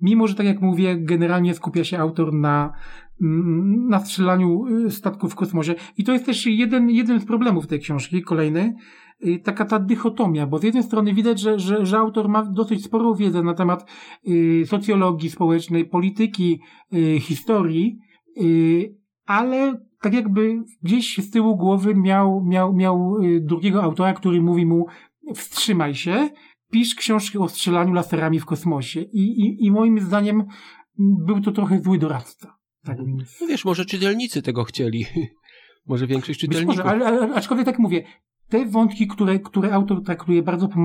mimo 0.00 0.26
że 0.26 0.34
tak 0.34 0.46
jak 0.46 0.60
mówię, 0.60 0.96
generalnie 0.96 1.54
skupia 1.54 1.84
się 1.84 1.98
autor 1.98 2.32
na, 2.32 2.72
na 3.88 3.98
strzelaniu 3.98 4.66
y, 4.86 4.90
statków 4.90 5.32
w 5.32 5.34
kosmosie. 5.34 5.74
I 5.96 6.04
to 6.04 6.12
jest 6.12 6.26
też 6.26 6.46
jeden, 6.46 6.90
jeden 6.90 7.20
z 7.20 7.24
problemów 7.24 7.66
tej 7.66 7.80
książki, 7.80 8.22
kolejny, 8.22 8.60
y, 8.60 8.74
taka 9.44 9.64
ta 9.64 9.78
dychotomia, 9.78 10.46
bo 10.46 10.58
z 10.58 10.62
jednej 10.62 10.82
strony 10.82 11.14
widać, 11.14 11.40
że, 11.40 11.58
że, 11.58 11.86
że 11.86 11.98
autor 11.98 12.28
ma 12.28 12.44
dosyć 12.44 12.84
sporą 12.84 13.14
wiedzę 13.14 13.42
na 13.42 13.54
temat 13.54 13.90
y, 14.28 14.66
socjologii 14.66 15.30
społecznej, 15.30 15.84
polityki, 15.84 16.60
y, 16.94 17.20
historii, 17.20 17.98
y, 18.42 18.94
ale 19.26 19.86
tak 20.00 20.14
jakby 20.14 20.62
gdzieś 20.82 21.18
z 21.18 21.30
tyłu 21.30 21.56
głowy 21.56 21.94
miał, 21.94 22.44
miał, 22.44 22.74
miał 22.74 23.16
drugiego 23.40 23.82
autora, 23.82 24.12
który 24.12 24.42
mówi 24.42 24.66
mu 24.66 24.86
wstrzymaj 25.34 25.94
się, 25.94 26.28
pisz 26.70 26.94
książki 26.94 27.38
o 27.38 27.48
strzelaniu 27.48 27.92
laserami 27.92 28.40
w 28.40 28.46
kosmosie. 28.46 29.00
I, 29.00 29.40
i, 29.40 29.64
i 29.64 29.70
moim 29.70 30.00
zdaniem 30.00 30.44
był 30.98 31.40
to 31.40 31.52
trochę 31.52 31.80
zły 31.80 31.98
doradca. 31.98 32.56
Tak 32.84 32.98
No 33.40 33.46
wiesz, 33.46 33.64
może 33.64 33.84
czytelnicy 33.84 34.42
tego 34.42 34.64
chcieli. 34.64 35.06
może 35.86 36.06
większość 36.06 36.40
czytelników. 36.40 36.76
Być 36.76 36.84
może, 36.84 36.90
ale, 36.90 37.06
ale 37.06 37.34
aczkolwiek 37.34 37.66
tak 37.66 37.78
mówię, 37.78 38.04
te 38.50 38.66
wątki, 38.66 39.06
które, 39.06 39.38
które 39.38 39.72
autor 39.72 40.02
traktuje 40.02 40.42
bardzo 40.42 40.68
po 40.68 40.80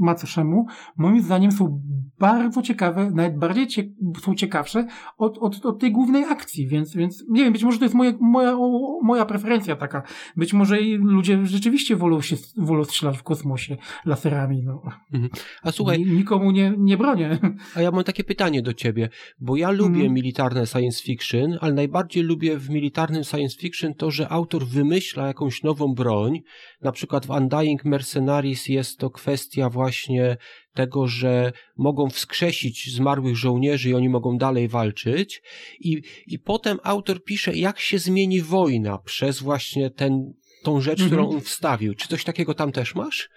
macoszemu, 0.00 0.66
moim 0.96 1.22
zdaniem 1.22 1.52
są 1.52 1.82
bardzo 2.18 2.62
ciekawe, 2.62 3.10
nawet 3.10 3.38
bardziej 3.38 3.66
cie, 3.66 3.84
są 4.20 4.34
ciekawsze 4.34 4.86
od, 5.18 5.38
od, 5.38 5.66
od 5.66 5.78
tej 5.78 5.92
głównej 5.92 6.24
akcji, 6.24 6.66
więc, 6.66 6.96
więc 6.96 7.24
nie 7.28 7.44
wiem, 7.44 7.52
być 7.52 7.64
może 7.64 7.78
to 7.78 7.84
jest 7.84 7.94
moja, 7.94 8.12
moja, 8.20 8.56
moja 9.02 9.24
preferencja 9.24 9.76
taka. 9.76 10.02
Być 10.36 10.52
może 10.52 10.80
ludzie 10.98 11.46
rzeczywiście 11.46 11.96
wolą 11.96 12.20
się, 12.20 12.36
wolą 12.56 12.84
strzelać 12.84 13.18
w 13.18 13.22
kosmosie 13.22 13.76
laserami, 14.04 14.62
no. 14.62 14.82
Mhm. 15.12 15.30
A 15.62 15.72
słuchaj. 15.72 16.00
nikomu 16.06 16.50
nie, 16.50 16.74
nie 16.78 16.96
bronię. 16.96 17.38
A 17.74 17.80
ja 17.80 17.90
mam 17.90 18.04
takie 18.04 18.24
pytanie 18.24 18.62
do 18.62 18.74
ciebie, 18.74 19.08
bo 19.40 19.56
ja 19.56 19.70
lubię 19.70 19.94
mhm. 19.94 20.12
militarne 20.12 20.66
science 20.66 21.02
fiction, 21.02 21.58
ale 21.60 21.72
najbardziej 21.72 22.22
lubię 22.22 22.58
w 22.58 22.70
militarnym 22.70 23.24
science 23.24 23.58
fiction 23.58 23.94
to, 23.94 24.10
że 24.10 24.28
autor 24.28 24.66
wymyśla 24.66 25.26
jakąś 25.26 25.62
nową 25.62 25.94
broń, 25.94 26.40
na 26.82 26.92
przykład 26.92 27.01
w 27.26 27.30
Undying 27.30 27.84
Mercenaries 27.84 28.68
jest 28.68 28.98
to 28.98 29.10
kwestia 29.10 29.70
właśnie 29.70 30.36
tego, 30.74 31.06
że 31.06 31.52
mogą 31.76 32.10
wskrzesić 32.10 32.94
zmarłych 32.94 33.36
żołnierzy 33.36 33.90
i 33.90 33.94
oni 33.94 34.08
mogą 34.08 34.38
dalej 34.38 34.68
walczyć. 34.68 35.42
I, 35.80 36.02
i 36.26 36.38
potem 36.38 36.78
autor 36.82 37.24
pisze, 37.24 37.54
jak 37.54 37.80
się 37.80 37.98
zmieni 37.98 38.42
wojna 38.42 38.98
przez 38.98 39.40
właśnie 39.40 39.90
ten, 39.90 40.32
tą 40.62 40.80
rzecz, 40.80 41.00
mhm. 41.00 41.08
którą 41.10 41.30
on 41.30 41.40
wstawił. 41.40 41.94
Czy 41.94 42.08
coś 42.08 42.24
takiego 42.24 42.54
tam 42.54 42.72
też 42.72 42.94
masz? 42.94 43.30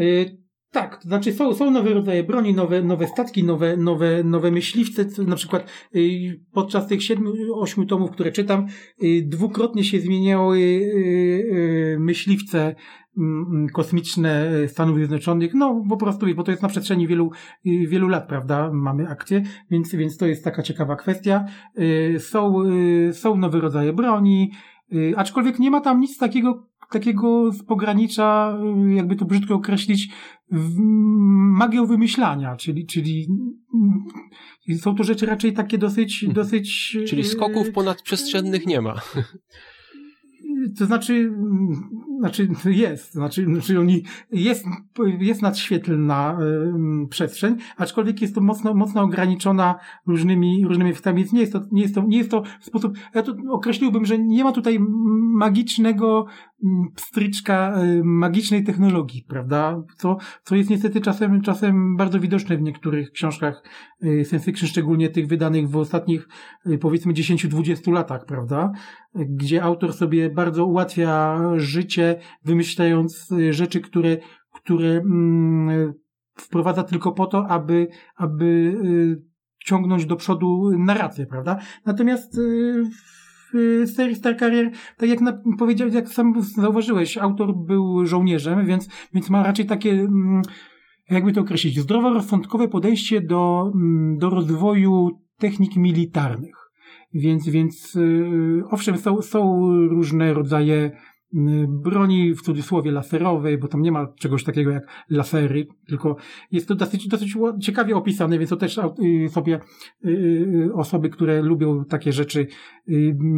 Y 0.00 0.43
tak, 0.74 0.96
to 0.96 1.08
znaczy 1.08 1.32
są, 1.32 1.54
są 1.54 1.70
nowe 1.70 1.94
rodzaje 1.94 2.24
broni, 2.24 2.54
nowe, 2.54 2.82
nowe 2.82 3.06
statki, 3.06 3.44
nowe, 3.44 3.76
nowe, 3.76 4.24
nowe 4.24 4.50
myśliwce. 4.50 5.04
Na 5.26 5.36
przykład 5.36 5.70
y, 5.96 6.40
podczas 6.52 6.86
tych 6.86 7.02
siedmiu, 7.02 7.32
ośmiu 7.54 7.86
tomów, 7.86 8.10
które 8.10 8.32
czytam, 8.32 8.66
y, 9.02 9.22
dwukrotnie 9.26 9.84
się 9.84 10.00
zmieniały 10.00 10.58
y, 10.58 11.96
myśliwce 12.00 12.74
mm, 13.18 13.46
mm, 13.50 13.68
kosmiczne 13.68 14.50
Stanów 14.68 14.96
Zjednoczonych, 14.96 15.54
no 15.54 15.84
po 15.88 15.96
prostu, 15.96 16.26
bo 16.36 16.42
to 16.42 16.50
jest 16.50 16.62
na 16.62 16.68
przestrzeni 16.68 17.06
wielu, 17.06 17.30
wielu 17.64 18.08
lat, 18.08 18.28
prawda, 18.28 18.70
mamy 18.72 19.08
akcje, 19.08 19.42
więc, 19.70 19.94
więc 19.94 20.16
to 20.16 20.26
jest 20.26 20.44
taka 20.44 20.62
ciekawa 20.62 20.96
kwestia. 20.96 21.44
Są, 22.18 22.62
są 23.12 23.36
nowe 23.36 23.60
rodzaje 23.60 23.92
broni, 23.92 24.50
aczkolwiek 25.16 25.58
nie 25.58 25.70
ma 25.70 25.80
tam 25.80 26.00
nic 26.00 26.18
takiego, 26.18 26.68
takiego 26.90 27.52
z 27.52 27.62
pogranicza, 27.62 28.58
jakby 28.94 29.16
to 29.16 29.24
brzydko 29.24 29.54
określić, 29.54 30.08
magią 30.54 31.86
wymyślania, 31.86 32.56
czyli, 32.56 32.86
czyli 32.86 33.28
są 34.78 34.94
to 34.94 35.04
rzeczy 35.04 35.26
raczej 35.26 35.52
takie 35.52 35.78
dosyć, 35.78 36.24
mhm. 36.24 36.34
dosyć... 36.34 36.98
Czyli 37.08 37.24
skoków 37.24 37.70
ponadprzestrzennych 37.70 38.66
nie 38.66 38.80
ma. 38.80 38.94
To 40.78 40.86
znaczy, 40.86 41.32
znaczy 42.18 42.48
jest, 42.64 43.12
znaczy, 43.12 43.44
znaczy 43.44 43.80
oni, 43.80 44.02
jest, 44.32 44.64
jest 45.18 45.42
nadświetlna 45.42 46.38
y, 47.04 47.08
przestrzeń, 47.08 47.56
aczkolwiek 47.76 48.22
jest 48.22 48.34
to 48.34 48.40
mocno, 48.40 48.74
mocno 48.74 49.02
ograniczona 49.02 49.74
różnymi, 50.06 50.64
różnymi 50.66 50.90
efektami, 50.90 51.18
więc 51.18 51.32
nie 51.32 51.40
jest 51.40 51.52
to, 51.52 51.62
nie 51.72 51.82
jest 51.82 51.94
to, 51.94 52.02
nie 52.02 52.18
jest 52.18 52.30
to 52.30 52.42
w 52.60 52.64
sposób, 52.64 52.98
ja 53.14 53.22
to 53.22 53.34
określiłbym, 53.50 54.04
że 54.04 54.18
nie 54.18 54.44
ma 54.44 54.52
tutaj 54.52 54.78
magicznego 55.34 56.26
pstryczka 56.96 57.82
y, 57.82 58.04
magicznej 58.04 58.64
technologii, 58.64 59.24
prawda? 59.28 59.82
Co, 59.96 60.16
co 60.44 60.56
jest 60.56 60.70
niestety 60.70 61.00
czasem, 61.00 61.40
czasem 61.40 61.96
bardzo 61.96 62.20
widoczne 62.20 62.56
w 62.56 62.62
niektórych 62.62 63.10
książkach 63.10 63.62
y, 64.04 64.24
science 64.24 64.44
fiction, 64.44 64.68
szczególnie 64.68 65.10
tych 65.10 65.26
wydanych 65.26 65.68
w 65.68 65.76
ostatnich, 65.76 66.28
y, 66.66 66.78
powiedzmy, 66.78 67.12
10-20 67.12 67.92
latach, 67.92 68.24
prawda? 68.26 68.72
Gdzie 69.14 69.62
autor 69.62 69.92
sobie 69.92 70.30
bardzo 70.30 70.66
ułatwia 70.66 71.40
życie, 71.56 72.20
wymyślając 72.44 73.28
rzeczy, 73.50 73.80
które, 73.80 74.16
które 74.54 74.88
mm, 74.88 75.92
wprowadza 76.38 76.82
tylko 76.82 77.12
po 77.12 77.26
to, 77.26 77.46
aby, 77.46 77.88
aby 78.16 78.78
ciągnąć 79.64 80.06
do 80.06 80.16
przodu 80.16 80.70
narrację, 80.78 81.26
prawda? 81.26 81.58
Natomiast 81.86 82.40
serii 83.86 84.14
Star 84.14 84.36
Carrier, 84.38 84.70
tak 84.96 85.08
jak 85.08 85.20
na, 85.20 85.42
powiedziałeś, 85.58 85.94
jak 85.94 86.08
sam 86.08 86.42
zauważyłeś, 86.42 87.18
autor 87.18 87.56
był 87.56 88.06
żołnierzem, 88.06 88.66
więc, 88.66 88.88
więc 89.14 89.30
ma 89.30 89.42
raczej 89.42 89.66
takie, 89.66 89.90
mm, 89.90 90.42
jakby 91.10 91.32
to 91.32 91.40
określić, 91.40 91.80
zdroworozsądkowe 91.80 92.68
podejście 92.68 93.20
do, 93.20 93.72
mm, 93.74 94.18
do 94.18 94.30
rozwoju 94.30 95.10
technik 95.38 95.76
militarnych. 95.76 96.56
Więc, 97.14 97.48
więc 97.48 97.94
yy, 97.94 98.62
owszem, 98.70 98.98
są, 98.98 99.22
są 99.22 99.68
różne 99.88 100.34
rodzaje 100.34 100.90
broni 101.68 102.34
w 102.34 102.42
cudzysłowie 102.42 102.92
laserowej, 102.92 103.58
bo 103.58 103.68
tam 103.68 103.82
nie 103.82 103.92
ma 103.92 104.06
czegoś 104.06 104.44
takiego 104.44 104.70
jak 104.70 105.04
lasery, 105.10 105.66
tylko 105.86 106.16
jest 106.50 106.68
to 106.68 106.74
dosyć, 106.74 107.08
dosyć 107.08 107.34
ciekawie 107.60 107.96
opisane, 107.96 108.38
więc 108.38 108.50
to 108.50 108.56
też 108.56 108.80
yy, 108.98 109.28
sobie 109.28 109.60
osoby, 110.74 111.10
które 111.10 111.42
lubią 111.42 111.84
takie 111.84 112.12
rzeczy, 112.12 112.46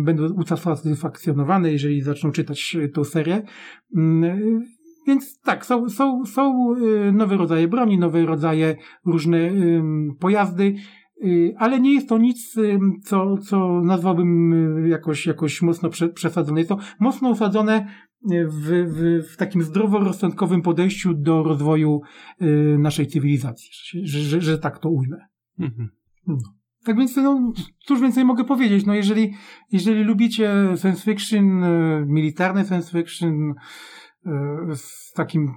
będą 0.05 0.33
usatysfakcjonowane, 0.33 1.73
jeżeli 1.73 2.03
zaczną 2.03 2.31
czytać 2.31 2.77
tą 2.95 3.05
serię. 3.05 3.43
Więc 5.07 5.41
tak, 5.41 5.67
są, 5.67 5.89
są, 5.89 6.25
są 6.25 6.75
nowe 7.13 7.37
rodzaje 7.37 7.69
broni, 7.69 7.99
nowe 7.99 8.27
rodzaje 8.27 8.77
różne 9.05 9.51
pojazdy, 10.21 10.75
Y, 10.75 11.06
ale 11.59 11.81
nie 11.81 11.95
jest 11.95 12.09
to 12.09 12.19
nic, 12.19 12.57
y, 12.57 12.79
co, 13.05 13.39
co 13.39 13.81
nazwałbym 13.81 14.53
y, 14.85 14.89
jakoś, 14.89 15.27
jakoś 15.27 15.63
mocno 15.63 15.91
przesadzone. 16.15 16.61
Jest 16.61 16.69
to 16.69 16.79
mocno 17.01 17.31
osadzone 17.31 17.87
w, 18.49 18.87
w, 18.87 19.33
w 19.33 19.37
takim 19.37 19.63
zdroworozsądkowym 19.63 20.63
podejściu 20.63 21.15
do 21.15 21.43
rozwoju 21.43 22.01
naszej 22.79 23.07
cywilizacji, 23.07 23.71
że, 24.03 24.19
że, 24.19 24.41
że 24.41 24.59
tak 24.59 24.79
to 24.79 24.91
ujmę. 24.91 25.17
Mhm. 25.59 25.89
No. 26.27 26.37
Tak 26.85 26.97
więc, 26.97 27.17
no, 27.17 27.53
cóż 27.79 28.01
więcej 28.01 28.25
mogę 28.25 28.45
powiedzieć? 28.45 28.87
No, 28.87 28.95
jeżeli, 28.95 29.35
jeżeli 29.73 30.05
lubicie 30.05 30.53
science 30.81 31.03
fiction, 31.03 31.65
militarne 32.07 32.65
science 32.65 32.99
fiction, 32.99 33.55
z 34.75 35.13
takim 35.13 35.55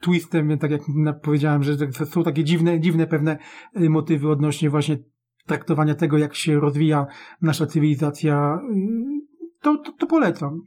twistem, 0.00 0.58
tak 0.58 0.70
jak 0.70 0.80
powiedziałem, 1.22 1.62
że 1.62 1.76
są 1.92 2.22
takie 2.22 2.44
dziwne, 2.44 2.80
dziwne 2.80 3.06
pewne 3.06 3.38
y, 3.80 3.90
motywy 3.90 4.30
odnośnie 4.30 4.70
właśnie 4.70 4.98
traktowania 5.46 5.94
tego, 5.94 6.18
jak 6.18 6.34
się 6.34 6.60
rozwija 6.60 7.06
nasza 7.42 7.66
cywilizacja, 7.66 8.60
y, 8.70 9.20
to, 9.60 9.76
to, 9.76 9.92
to 9.92 10.06
polecam. 10.06 10.60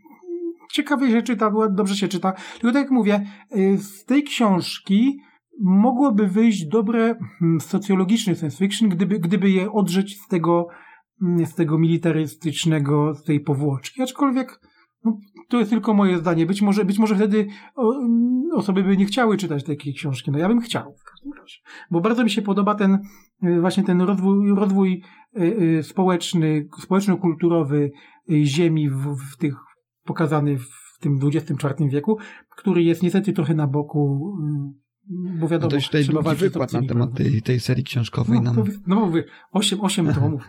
Ciekawie 0.71 1.11
się 1.11 1.21
czyta, 1.21 1.51
dobrze 1.71 1.95
się 1.95 2.07
czyta. 2.07 2.33
Tylko 2.53 2.73
tak 2.73 2.81
jak 2.83 2.91
mówię, 2.91 3.25
y, 3.57 3.77
z 3.77 4.05
tej 4.05 4.23
książki 4.23 5.19
mogłoby 5.61 6.27
wyjść 6.27 6.65
dobre 6.65 7.15
hmm, 7.39 7.61
socjologiczne 7.61 8.35
science 8.35 8.57
fiction, 8.57 8.89
gdyby, 8.89 9.19
gdyby 9.19 9.49
je 9.49 9.71
odrzeć 9.71 10.21
z 10.21 10.27
tego, 10.27 10.67
mm, 11.21 11.45
z 11.45 11.55
tego 11.55 11.77
militarystycznego, 11.79 13.13
z 13.13 13.23
tej 13.23 13.39
powłoczki. 13.39 14.01
Aczkolwiek 14.01 14.59
no, 15.03 15.17
to 15.53 15.59
jest 15.59 15.71
tylko 15.71 15.93
moje 15.93 16.17
zdanie. 16.17 16.45
Być 16.45 16.61
może, 16.61 16.85
być 16.85 16.99
może 16.99 17.15
wtedy 17.15 17.47
osoby 18.53 18.83
by 18.83 18.97
nie 18.97 19.05
chciały 19.05 19.37
czytać 19.37 19.63
takiej 19.63 19.93
książki. 19.93 20.31
No 20.31 20.37
ja 20.37 20.47
bym 20.47 20.61
chciał 20.61 20.95
w 20.95 21.03
każdym 21.03 21.33
razie. 21.33 21.57
Bo 21.91 22.01
bardzo 22.01 22.23
mi 22.23 22.29
się 22.29 22.41
podoba 22.41 22.75
ten 22.75 22.99
y, 23.43 23.61
właśnie 23.61 23.83
ten 23.83 24.01
rozwój, 24.01 24.55
rozwój 24.55 25.03
y, 25.37 25.41
y, 25.41 25.83
społeczny, 25.83 26.67
społeczno-kulturowy 26.79 27.91
ziemi 28.43 28.89
w, 28.89 29.15
w 29.15 29.37
tych 29.37 29.55
pokazany 30.03 30.57
w 30.57 30.99
tym 30.99 31.19
XXIV 31.23 31.89
wieku, 31.89 32.17
który 32.49 32.83
jest 32.83 33.03
niestety 33.03 33.33
trochę 33.33 33.53
na 33.53 33.67
boku 33.67 34.33
bo 35.39 35.47
wiadomo, 35.47 35.75
no 35.75 35.81
to 35.81 35.85
tutaj 35.85 36.05
długi 36.05 36.35
wykład 36.35 36.73
na 36.73 36.81
temat 36.81 37.13
tej, 37.13 37.41
tej 37.41 37.59
serii 37.59 37.83
książkowej. 37.83 38.41
No, 38.41 38.53
nam... 38.53 38.65
no 38.87 38.95
mówię, 38.95 39.23
osiem, 39.51 39.81
osiem 39.81 40.13
tomów. 40.13 40.43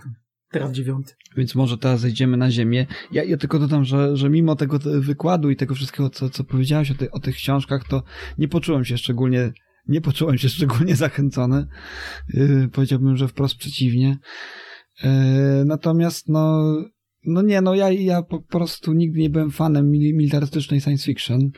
Teraz 0.55 0.73
dziewiąty. 0.73 1.13
Więc 1.37 1.55
może 1.55 1.79
teraz 1.79 2.01
zejdziemy 2.01 2.37
na 2.37 2.51
ziemię. 2.51 2.87
Ja, 3.13 3.25
ja 3.25 3.37
tylko 3.37 3.59
dodam, 3.59 3.85
że, 3.85 4.17
że 4.17 4.31
mimo 4.31 4.57
tego 4.57 4.79
wykładu 4.85 5.51
i 5.51 5.57
tego 5.57 5.75
wszystkiego, 5.75 6.11
co, 6.11 6.31
co 6.31 6.45
powiedziałeś 6.45 6.91
o, 6.91 6.95
ty, 6.95 7.11
o 7.11 7.21
tych 7.21 7.35
książkach, 7.35 7.89
to 7.89 8.03
nie 8.39 8.49
poczułem 8.49 8.85
się 8.85 8.99
szczególnie 8.99 9.53
nie 9.89 10.01
poczułem 10.01 10.39
się 10.39 10.49
szczególnie 10.49 10.97
zachęcony. 10.97 11.67
Yy, 12.35 12.69
powiedziałbym, 12.73 13.17
że 13.17 13.29
wprost 13.29 13.57
przeciwnie. 13.57 14.19
Yy, 15.03 15.11
natomiast 15.67 16.29
no, 16.29 16.75
no 17.27 17.43
nie, 17.43 17.61
no 17.61 17.75
ja, 17.75 17.91
ja 17.91 18.23
po 18.23 18.43
prostu 18.43 18.93
nigdy 18.93 19.21
nie 19.21 19.31
byłem 19.31 19.51
fanem 19.51 19.91
militarystycznej 19.91 20.81
science 20.81 21.05
fiction. 21.05 21.51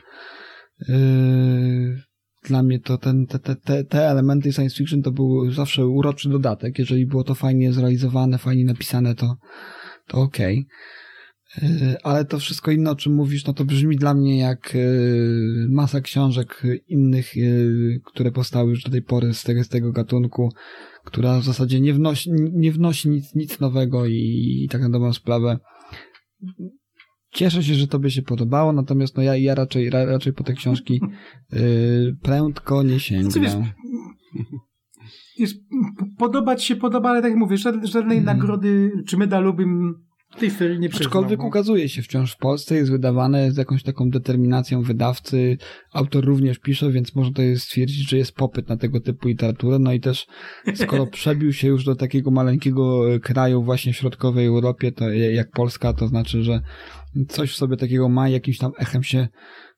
Yy, 0.87 2.06
dla 2.47 2.63
mnie 2.63 2.79
to 2.79 2.97
ten, 2.97 3.27
te, 3.27 3.39
te, 3.39 3.83
te 3.83 4.09
elementy 4.09 4.53
science 4.53 4.75
fiction 4.75 5.01
to 5.01 5.11
był 5.11 5.51
zawsze 5.51 5.87
uroczy 5.87 6.29
dodatek. 6.29 6.79
Jeżeli 6.79 7.05
było 7.05 7.23
to 7.23 7.35
fajnie 7.35 7.73
zrealizowane, 7.73 8.37
fajnie 8.37 8.65
napisane, 8.65 9.15
to, 9.15 9.35
to 10.07 10.17
okej. 10.17 10.59
Okay. 10.59 10.77
Ale 12.03 12.25
to 12.25 12.39
wszystko 12.39 12.71
inne, 12.71 12.91
o 12.91 12.95
czym 12.95 13.15
mówisz, 13.15 13.45
no 13.45 13.53
to 13.53 13.65
brzmi 13.65 13.95
dla 13.95 14.13
mnie 14.13 14.39
jak 14.39 14.75
e, 14.75 14.79
masa 15.69 16.01
książek 16.01 16.63
innych, 16.87 17.37
e, 17.37 17.41
które 18.05 18.31
powstały 18.31 18.69
już 18.69 18.83
do 18.83 18.91
tej 18.91 19.01
pory 19.01 19.33
z 19.33 19.43
tego, 19.43 19.63
z 19.63 19.69
tego 19.69 19.91
gatunku, 19.91 20.49
która 21.03 21.39
w 21.39 21.43
zasadzie 21.43 21.79
nie 21.79 21.93
wnosi, 21.93 22.31
nie 22.53 22.71
wnosi 22.71 23.09
nic, 23.09 23.35
nic 23.35 23.59
nowego 23.59 24.05
i, 24.05 24.61
i 24.63 24.69
tak 24.69 24.81
na 24.81 24.89
dobrą 24.89 25.13
sprawę 25.13 25.57
Cieszę 27.37 27.63
się, 27.63 27.73
że 27.73 27.87
tobie 27.87 28.11
się 28.11 28.21
podobało, 28.21 28.73
natomiast 28.73 29.17
no 29.17 29.23
ja, 29.23 29.35
ja 29.35 29.55
raczej, 29.55 29.89
ra, 29.89 30.05
raczej 30.05 30.33
po 30.33 30.43
te 30.43 30.53
książki 30.53 31.01
yy, 31.51 31.59
prędko 32.21 32.83
nie 32.83 32.99
sięgnę. 32.99 33.31
Znaczy, 33.31 33.39
wiesz, 33.39 33.55
wiesz, 35.39 35.55
podobać 36.17 36.63
się 36.63 36.75
podoba, 36.75 37.09
ale 37.09 37.21
tak 37.21 37.31
jak 37.31 37.39
mówię, 37.39 37.57
żadnej 37.83 38.17
hmm. 38.17 38.25
nagrody 38.25 38.91
czy 39.07 39.17
medalu 39.17 39.53
bym 39.53 39.93
tej 40.39 40.51
serii 40.51 40.79
nie 40.79 40.89
przyznał. 40.89 41.07
Aczkolwiek 41.07 41.43
ukazuje 41.43 41.89
się 41.89 42.01
wciąż 42.01 42.33
w 42.33 42.37
Polsce, 42.37 42.75
jest 42.75 42.91
wydawane 42.91 43.51
z 43.51 43.57
jakąś 43.57 43.83
taką 43.83 44.09
determinacją 44.09 44.81
wydawcy. 44.81 45.57
Autor 45.93 46.25
również 46.25 46.59
pisze, 46.59 46.91
więc 46.91 47.15
można 47.15 47.33
to 47.33 47.41
stwierdzić, 47.55 48.09
że 48.09 48.17
jest 48.17 48.35
popyt 48.35 48.69
na 48.69 48.77
tego 48.77 48.99
typu 48.99 49.27
literaturę. 49.27 49.79
No 49.79 49.93
i 49.93 49.99
też 49.99 50.27
skoro 50.75 51.07
przebił 51.17 51.53
się 51.53 51.67
już 51.67 51.85
do 51.85 51.95
takiego 51.95 52.31
maleńkiego 52.31 53.03
kraju 53.21 53.63
właśnie 53.63 53.93
w 53.93 53.95
środkowej 53.95 54.45
Europie, 54.45 54.91
to 54.91 55.09
jak 55.09 55.51
Polska, 55.51 55.93
to 55.93 56.07
znaczy, 56.07 56.43
że 56.43 56.61
coś 57.27 57.51
w 57.51 57.55
sobie 57.55 57.77
takiego 57.77 58.09
ma, 58.09 58.29
jakimś 58.29 58.57
tam 58.57 58.71
echem 58.77 59.03
się 59.03 59.27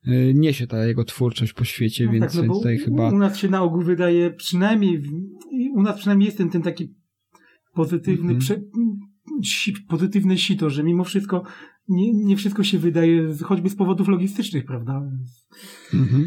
y, 0.08 0.34
niesie 0.36 0.68
ta 0.68 0.86
jego 0.86 1.04
twórczość 1.04 1.54
po 1.54 1.64
świecie, 1.64 2.06
no 2.06 2.12
więc, 2.12 2.26
tak, 2.26 2.36
no 2.36 2.42
więc 2.42 2.54
tutaj 2.54 2.78
chyba... 2.78 3.10
U 3.10 3.18
nas 3.18 3.38
się 3.38 3.50
na 3.50 3.62
ogół 3.62 3.82
wydaje, 3.82 4.32
przynajmniej, 4.32 5.04
u 5.74 5.82
nas 5.82 5.98
przynajmniej 5.98 6.26
jest 6.26 6.38
ten, 6.38 6.50
ten 6.50 6.62
taki 6.62 6.96
pozytywny, 7.74 8.32
mm 8.32 8.38
-hmm. 8.38 8.40
prze, 8.40 8.62
si, 9.44 9.74
pozytywne 9.90 10.38
sito, 10.38 10.70
że 10.70 10.84
mimo 10.84 11.04
wszystko 11.04 11.44
nie, 11.88 12.14
nie 12.14 12.38
wszystko 12.38 12.64
się 12.64 12.80
wydaje, 12.80 13.34
choćby 13.44 13.70
z 13.70 13.76
powodów 13.76 14.08
logistycznych, 14.08 14.66
prawda? 14.66 15.02
Mm 15.94 16.06
-hmm 16.06 16.26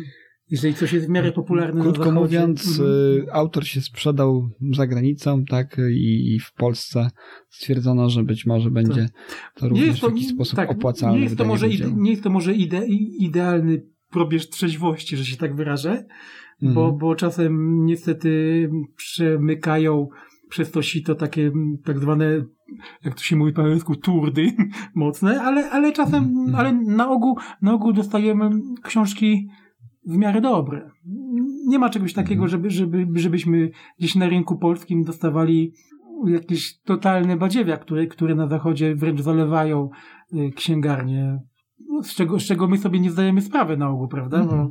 jeżeli 0.52 0.74
coś 0.74 0.92
jest 0.92 1.06
w 1.06 1.10
miarę 1.10 1.32
popularne 1.32 1.80
Krótko 1.80 2.10
mówiąc, 2.10 2.78
y, 2.78 3.26
autor 3.32 3.66
się 3.66 3.80
sprzedał 3.80 4.50
za 4.72 4.86
granicą, 4.86 5.44
tak, 5.44 5.80
i, 5.90 6.34
i, 6.34 6.40
w 6.40 6.52
Polsce 6.52 7.10
stwierdzono, 7.50 8.10
że 8.10 8.24
być 8.24 8.46
może 8.46 8.70
będzie 8.70 9.02
tak. 9.02 9.52
to 9.54 9.68
również 9.68 10.00
to, 10.00 10.10
w 10.10 10.10
jakiś 10.10 10.28
sposób 10.28 10.56
tak, 10.56 10.70
opłacalne. 10.70 11.18
Nie 11.18 11.24
jest 11.24 11.38
to 11.38 11.44
może, 11.44 11.68
ide, 11.68 11.92
nie 11.96 12.10
jest 12.10 12.22
to 12.22 12.30
może 12.30 12.54
ide, 12.54 12.86
idealny 13.18 13.82
probierz 14.10 14.48
trzeźwości, 14.48 15.16
że 15.16 15.24
się 15.24 15.36
tak 15.36 15.56
wyrażę, 15.56 16.04
mhm. 16.62 16.74
bo, 16.74 16.92
bo 16.92 17.14
czasem 17.14 17.84
niestety 17.84 18.70
przemykają 18.96 20.08
przez 20.48 20.70
to 20.70 20.82
sito 20.82 21.14
takie 21.14 21.52
tak 21.84 21.98
zwane 21.98 22.44
jak 23.04 23.14
to 23.14 23.22
się 23.22 23.36
mówi 23.36 23.52
po 23.52 23.62
angielsku, 23.62 23.96
turdy 23.96 24.52
mocne, 24.94 25.42
ale, 25.42 25.70
ale 25.70 25.92
czasem, 25.92 26.24
mhm. 26.24 26.54
ale 26.54 26.72
na 26.72 27.10
ogół, 27.10 27.38
na 27.62 27.74
ogół 27.74 27.92
dostajemy 27.92 28.50
książki 28.82 29.48
w 30.06 30.16
miarę 30.16 30.40
dobre. 30.40 30.90
Nie 31.66 31.78
ma 31.78 31.90
czegoś 31.90 32.12
takiego, 32.12 32.44
mhm. 32.44 32.50
żeby, 32.50 32.70
żeby, 32.70 33.20
żebyśmy 33.20 33.70
gdzieś 33.98 34.14
na 34.14 34.28
rynku 34.28 34.58
polskim 34.58 35.04
dostawali 35.04 35.72
jakieś 36.26 36.80
totalne 36.80 37.36
badziewia, 37.36 37.76
które, 37.76 38.06
które 38.06 38.34
na 38.34 38.46
zachodzie 38.46 38.94
wręcz 38.94 39.20
zalewają 39.20 39.90
y, 40.34 40.50
księgarnie, 40.56 41.38
z 42.02 42.14
czego, 42.14 42.40
z 42.40 42.42
czego 42.42 42.68
my 42.68 42.78
sobie 42.78 43.00
nie 43.00 43.10
zdajemy 43.10 43.40
sprawy 43.40 43.76
na 43.76 43.88
ogół, 43.88 44.08
prawda? 44.08 44.36
Mm 44.40 44.48
-hmm. 44.48 44.70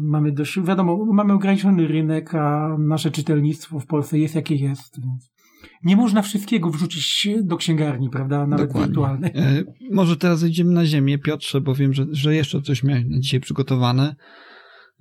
mamy 0.00 0.32
dość, 0.32 0.60
wiadomo, 0.60 1.04
mamy 1.04 1.32
ograniczony 1.32 1.86
rynek, 1.86 2.34
a 2.34 2.76
nasze 2.78 3.10
czytelnictwo 3.10 3.80
w 3.80 3.86
Polsce 3.86 4.18
jest 4.18 4.34
jakie 4.34 4.54
jest, 4.54 5.00
więc 5.00 5.37
nie 5.84 5.96
można 5.96 6.22
wszystkiego 6.22 6.70
wrzucić 6.70 7.28
do 7.42 7.56
księgarni, 7.56 8.10
prawda? 8.10 8.46
Nawet 8.46 8.66
Dokładnie. 8.66 8.86
wirtualnej. 8.88 9.30
E, 9.34 9.64
może 9.90 10.16
teraz 10.16 10.44
idziemy 10.44 10.72
na 10.72 10.86
ziemię, 10.86 11.18
Piotrze, 11.18 11.60
bo 11.60 11.74
wiem, 11.74 11.94
że, 11.94 12.06
że 12.12 12.34
jeszcze 12.34 12.62
coś 12.62 12.82
miałeś 12.82 13.04
na 13.08 13.18
dzisiaj 13.18 13.40
przygotowane 13.40 14.16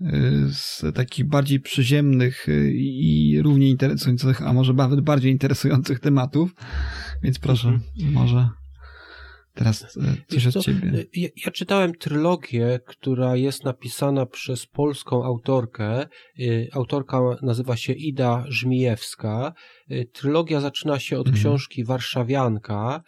e, 0.01 0.11
z 0.51 0.83
takich 0.95 1.25
bardziej 1.25 1.59
przyziemnych 1.59 2.49
e, 2.49 2.71
i 2.71 3.41
równie 3.41 3.69
interesujących, 3.69 4.41
a 4.41 4.53
może 4.53 4.73
nawet 4.73 5.01
bardziej 5.01 5.31
interesujących 5.31 5.99
tematów. 5.99 6.55
Więc 7.23 7.39
proszę, 7.39 7.67
mhm. 7.67 8.13
może 8.13 8.49
Teraz 9.57 9.97
e, 9.97 10.15
coś 10.27 10.47
od 10.47 10.63
ciebie. 10.63 10.87
E, 10.87 11.03
ja, 11.13 11.29
ja, 11.45 11.51
czytałem 11.51 11.95
trylogię, 11.95 12.79
która 12.85 13.35
jest 13.35 13.63
napisana 13.63 14.25
przez 14.25 14.65
polską 14.65 15.23
autorkę. 15.23 16.01
E, 16.01 16.07
autorka 16.73 17.21
nazywa 17.41 17.77
się 17.77 17.93
Ida 17.93 18.45
Żmijewska. 18.47 19.53
Trylogia 20.13 20.61
zaczyna 20.61 20.99
się 20.99 21.19
od 21.19 21.27
mhm. 21.27 21.41
książki 21.41 21.83
Warszawianka. 21.83 23.03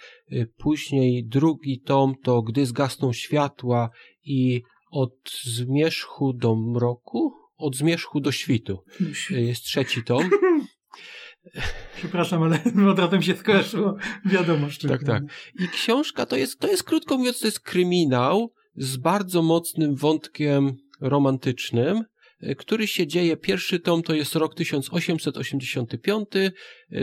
Później 0.57 1.25
drugi 1.25 1.81
tom 1.81 2.13
to 2.23 2.41
Gdy 2.41 2.65
zgasną 2.65 3.13
światła 3.13 3.89
i 4.23 4.61
od 4.91 5.15
zmierzchu 5.43 6.33
do 6.33 6.55
mroku 6.55 7.33
Od 7.57 7.75
zmierzchu 7.75 8.19
do 8.19 8.31
świtu. 8.31 8.83
Jest 9.29 9.63
trzeci 9.63 10.03
tom. 10.03 10.29
Przepraszam, 11.97 12.43
ale 12.43 12.59
od 12.91 12.99
razu 12.99 13.17
mi 13.17 13.23
się 13.23 13.35
skojarzyło. 13.35 13.95
Wiadomo, 14.25 14.69
szczerze. 14.69 14.97
Tak, 14.97 15.03
tak. 15.03 15.23
I 15.59 15.67
książka 15.67 16.25
to 16.25 16.35
jest, 16.35 16.59
to 16.59 16.67
jest 16.67 16.83
krótko 16.83 17.17
mówiąc, 17.17 17.39
to 17.39 17.47
jest 17.47 17.59
kryminał 17.59 18.53
z 18.75 18.97
bardzo 18.97 19.41
mocnym 19.41 19.95
wątkiem 19.95 20.77
romantycznym, 21.01 22.03
y, 22.43 22.55
który 22.55 22.87
się 22.87 23.07
dzieje. 23.07 23.37
Pierwszy 23.37 23.79
tom 23.79 24.03
to 24.03 24.13
jest 24.13 24.35
rok 24.35 24.55
1885, 24.55 26.27
y, 26.35 26.51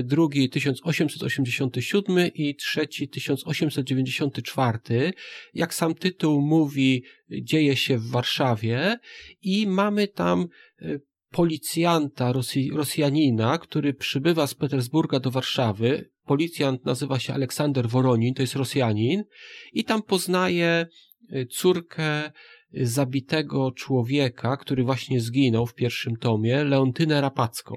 drugi 0.03 0.51
1887 0.51 2.31
i 2.35 2.57
trzeci 2.57 3.09
1894. 3.09 5.13
Jak 5.55 5.75
sam 5.75 5.95
tytuł 5.95 6.41
mówi, 6.41 7.05
dzieje 7.43 7.77
się 7.77 7.99
w 7.99 8.11
Warszawie 8.11 8.99
i 9.43 9.67
mamy 9.67 10.09
tam 10.09 10.47
y, 10.83 11.01
policjanta 11.37 12.33
Rosji, 12.33 12.71
Rosjanina, 12.71 13.59
który 13.59 13.95
przybywa 13.95 14.47
z 14.47 14.55
Petersburga 14.55 15.21
do 15.21 15.31
Warszawy. 15.31 16.11
Policjant 16.25 16.85
nazywa 16.85 17.19
się 17.19 17.35
Aleksander 17.35 17.89
Woronin, 17.89 18.35
to 18.35 18.43
jest 18.43 18.57
Rosjanin 18.57 19.25
i 19.73 19.85
tam 19.85 20.03
poznaje 20.03 20.87
y, 21.33 21.47
córkę 21.47 22.33
zabitego 22.73 23.73
człowieka, 23.73 24.57
który 24.57 24.85
właśnie 24.85 25.21
zginął 25.21 25.67
w 25.67 25.75
pierwszym 25.75 26.17
tomie, 26.17 26.65
Leontynę 26.65 27.21
Rapacką. 27.21 27.77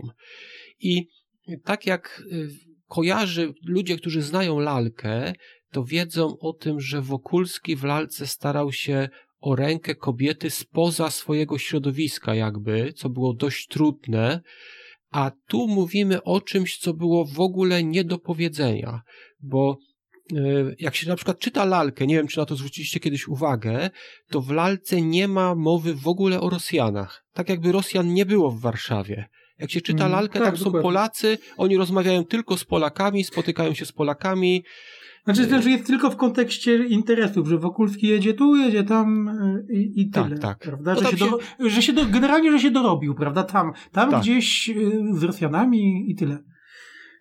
I 0.80 1.08
tak 1.64 1.86
jak 1.86 2.24
y, 2.32 2.50
kojarzy 2.88 3.54
ludzie, 3.66 3.98
którzy 3.98 4.22
znają 4.22 4.60
lalkę, 4.60 5.34
to 5.72 5.84
wiedzą 5.84 6.38
o 6.40 6.54
tym, 6.54 6.80
że 6.80 7.02
Wokulski 7.02 7.76
w 7.76 7.84
lalce 7.84 8.28
starał 8.28 8.72
się 8.72 9.10
o 9.40 9.56
rękę 9.56 9.96
kobiety 9.96 10.50
spoza 10.50 11.12
swojego 11.12 11.58
środowiska, 11.58 12.36
jakby, 12.36 12.94
co 12.94 13.10
było 13.10 13.34
dość 13.34 13.68
trudne, 13.68 14.42
a 15.12 15.32
tu 15.48 15.68
mówimy 15.68 16.24
o 16.24 16.42
czymś, 16.42 16.78
co 16.78 16.94
było 16.94 17.26
w 17.26 17.40
ogóle 17.40 17.84
nie 17.84 18.04
do 18.04 18.18
powiedzenia, 18.18 19.02
bo 19.40 19.78
e, 20.34 20.36
jak 20.80 20.96
się 20.96 21.10
na 21.10 21.16
przykład 21.16 21.40
czyta 21.40 21.66
lalkę, 21.66 22.08
nie 22.08 22.16
wiem 22.16 22.28
czy 22.28 22.38
na 22.38 22.46
to 22.46 22.56
zwróciliście 22.56 23.00
kiedyś 23.00 23.28
uwagę, 23.28 23.90
to 24.30 24.42
w 24.42 24.52
lalce 24.52 25.02
nie 25.02 25.28
ma 25.28 25.56
mowy 25.56 25.94
w 25.94 26.08
ogóle 26.08 26.42
o 26.42 26.50
Rosjanach. 26.50 27.26
Tak 27.34 27.50
jakby 27.50 27.72
Rosjan 27.72 28.14
nie 28.14 28.26
było 28.26 28.52
w 28.52 28.62
Warszawie. 28.62 29.30
Jak 29.60 29.72
się 29.72 29.82
czyta 29.82 30.04
Mm, 30.06 30.12
lalkę, 30.12 30.40
tak, 30.40 30.48
tam 30.48 30.58
są 30.58 30.64
dokładnie. 30.64 30.84
Polacy, 30.84 31.38
oni 31.58 31.78
rozmawiają 31.78 32.26
tylko 32.26 32.58
z 32.58 32.66
Polakami, 32.66 33.24
spotykają 33.24 33.74
się 33.74 33.86
z 33.86 33.92
Polakami, 33.92 34.64
Znaczy, 35.26 35.46
znaczy 35.46 35.70
jest 35.70 35.88
tylko 35.88 36.10
w 36.10 36.16
kontekście 36.18 36.86
interesów, 36.86 37.48
że 37.48 37.58
Wokulski 37.58 38.08
jedzie 38.08 38.34
tu, 38.34 38.56
jedzie 38.56 38.84
tam 38.84 39.28
y, 39.28 39.74
i, 39.74 40.02
i 40.02 40.10
Tak, 40.10 40.24
tyle. 40.24 40.38
tak. 40.40 40.60
Prawda? 40.60 40.94
No 40.94 41.00
Że, 41.00 41.06
tam 41.10 41.18
się 41.18 41.26
do, 41.26 41.70
że 41.70 41.82
się 41.82 41.94
do, 41.94 42.06
generalnie, 42.06 42.52
że 42.52 42.60
się 42.60 42.72
dorobił, 42.72 43.16
prawda? 43.16 43.44
Tam, 43.44 43.72
tam 43.92 44.12
Tak. 44.12 44.22
gdzieś 44.22 44.70
y, 44.70 45.02
z 45.14 45.24
Rosjanami 45.24 46.12
i 46.12 46.16
tyle. 46.16 46.44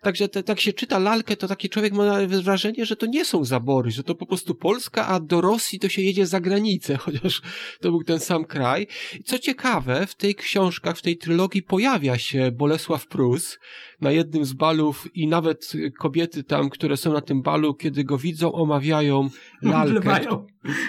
Także 0.01 0.29
te, 0.29 0.43
tak 0.43 0.59
się 0.59 0.73
czyta 0.73 0.99
lalkę, 0.99 1.35
to 1.35 1.47
taki 1.47 1.69
człowiek 1.69 1.93
ma 1.93 2.27
wrażenie, 2.27 2.85
że 2.85 2.95
to 2.95 3.05
nie 3.05 3.25
są 3.25 3.45
zabory, 3.45 3.91
że 3.91 4.03
to 4.03 4.15
po 4.15 4.25
prostu 4.25 4.55
Polska, 4.55 5.07
a 5.07 5.19
do 5.19 5.41
Rosji 5.41 5.79
to 5.79 5.89
się 5.89 6.01
jedzie 6.01 6.25
za 6.25 6.39
granicę, 6.39 6.97
chociaż 7.05 7.41
to 7.81 7.91
był 7.91 8.03
ten 8.03 8.19
sam 8.19 8.45
kraj. 8.45 8.87
I 9.19 9.23
Co 9.23 9.39
ciekawe, 9.39 10.07
w 10.07 10.15
tej 10.15 10.35
książkach, 10.35 10.97
w 10.97 11.01
tej 11.01 11.17
trylogii 11.17 11.63
pojawia 11.63 12.17
się 12.17 12.51
Bolesław 12.51 13.07
Prus 13.07 13.59
na 14.01 14.11
jednym 14.11 14.45
z 14.45 14.53
balów 14.53 15.07
i 15.13 15.27
nawet 15.27 15.71
kobiety 15.99 16.43
tam, 16.43 16.69
które 16.69 16.97
są 16.97 17.13
na 17.13 17.21
tym 17.21 17.41
balu, 17.41 17.73
kiedy 17.73 18.03
go 18.03 18.17
widzą, 18.17 18.51
omawiają 18.51 19.29
lalkę, 19.61 20.19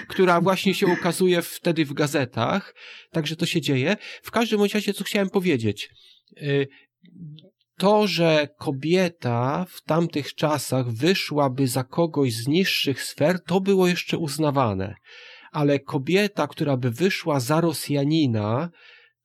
która 0.07 0.41
właśnie 0.41 0.73
się 0.73 0.87
ukazuje 0.87 1.41
wtedy 1.41 1.85
w 1.85 1.93
gazetach. 1.93 2.75
Także 3.11 3.35
to 3.35 3.45
się 3.45 3.61
dzieje. 3.61 3.97
W 4.23 4.31
każdym 4.31 4.61
razie, 4.73 4.93
co 4.93 5.03
chciałem 5.03 5.29
powiedzieć. 5.29 5.89
To, 7.81 8.07
że 8.07 8.47
kobieta 8.57 9.65
w 9.69 9.81
tamtych 9.81 10.35
czasach 10.35 10.91
wyszłaby 10.91 11.67
za 11.67 11.83
kogoś 11.83 12.33
z 12.33 12.47
niższych 12.47 13.03
sfer, 13.03 13.43
to 13.43 13.61
było 13.61 13.87
jeszcze 13.87 14.17
uznawane. 14.17 14.95
Ale 15.51 15.79
kobieta, 15.79 16.47
która 16.47 16.77
by 16.77 16.91
wyszła 16.91 17.39
za 17.39 17.61
Rosjanina, 17.61 18.69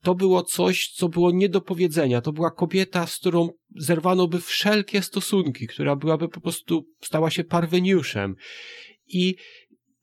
to 0.03 0.15
było 0.15 0.43
coś, 0.43 0.89
co 0.89 1.09
było 1.09 1.31
nie 1.31 1.49
do 1.49 1.61
powiedzenia. 1.61 2.21
To 2.21 2.33
była 2.33 2.51
kobieta, 2.51 3.07
z 3.07 3.17
którą 3.17 3.49
zerwano 3.77 4.29
by 4.29 4.41
wszelkie 4.41 5.03
stosunki, 5.03 5.67
która 5.67 5.97
byłaby 5.97 6.29
po 6.29 6.41
prostu, 6.41 6.87
stała 7.03 7.31
się 7.31 7.45
parweniuszem. 7.45 8.35
I 9.07 9.37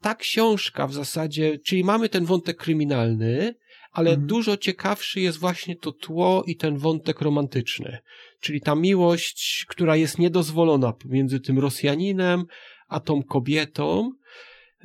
ta 0.02 0.16
książka 0.16 0.88
w 0.88 0.94
zasadzie, 0.94 1.60
czyli 1.60 1.84
mamy 1.84 2.10
ten 2.10 2.26
wątek 2.26 2.58
kryminalny, 2.58 3.56
ale 3.92 4.10
Mhm. 4.10 4.28
dużo 4.28 4.58
ciekawszy 4.58 5.22
jest 5.22 5.38
właśnie 5.38 5.76
to 5.76 5.92
tło 5.92 6.44
i 6.48 6.56
ten 6.56 6.78
wątek 6.78 7.22
romantyczny. 7.22 7.98
Czyli 8.44 8.62
ta 8.62 8.76
miłość, 8.76 9.66
która 9.70 9.96
jest 9.96 10.20
niedozwolona 10.20 10.94
między 11.06 11.40
tym 11.40 11.60
Rosjaninem 11.60 12.46
a 12.88 13.00
tą 13.00 13.24
kobietą. 13.24 14.12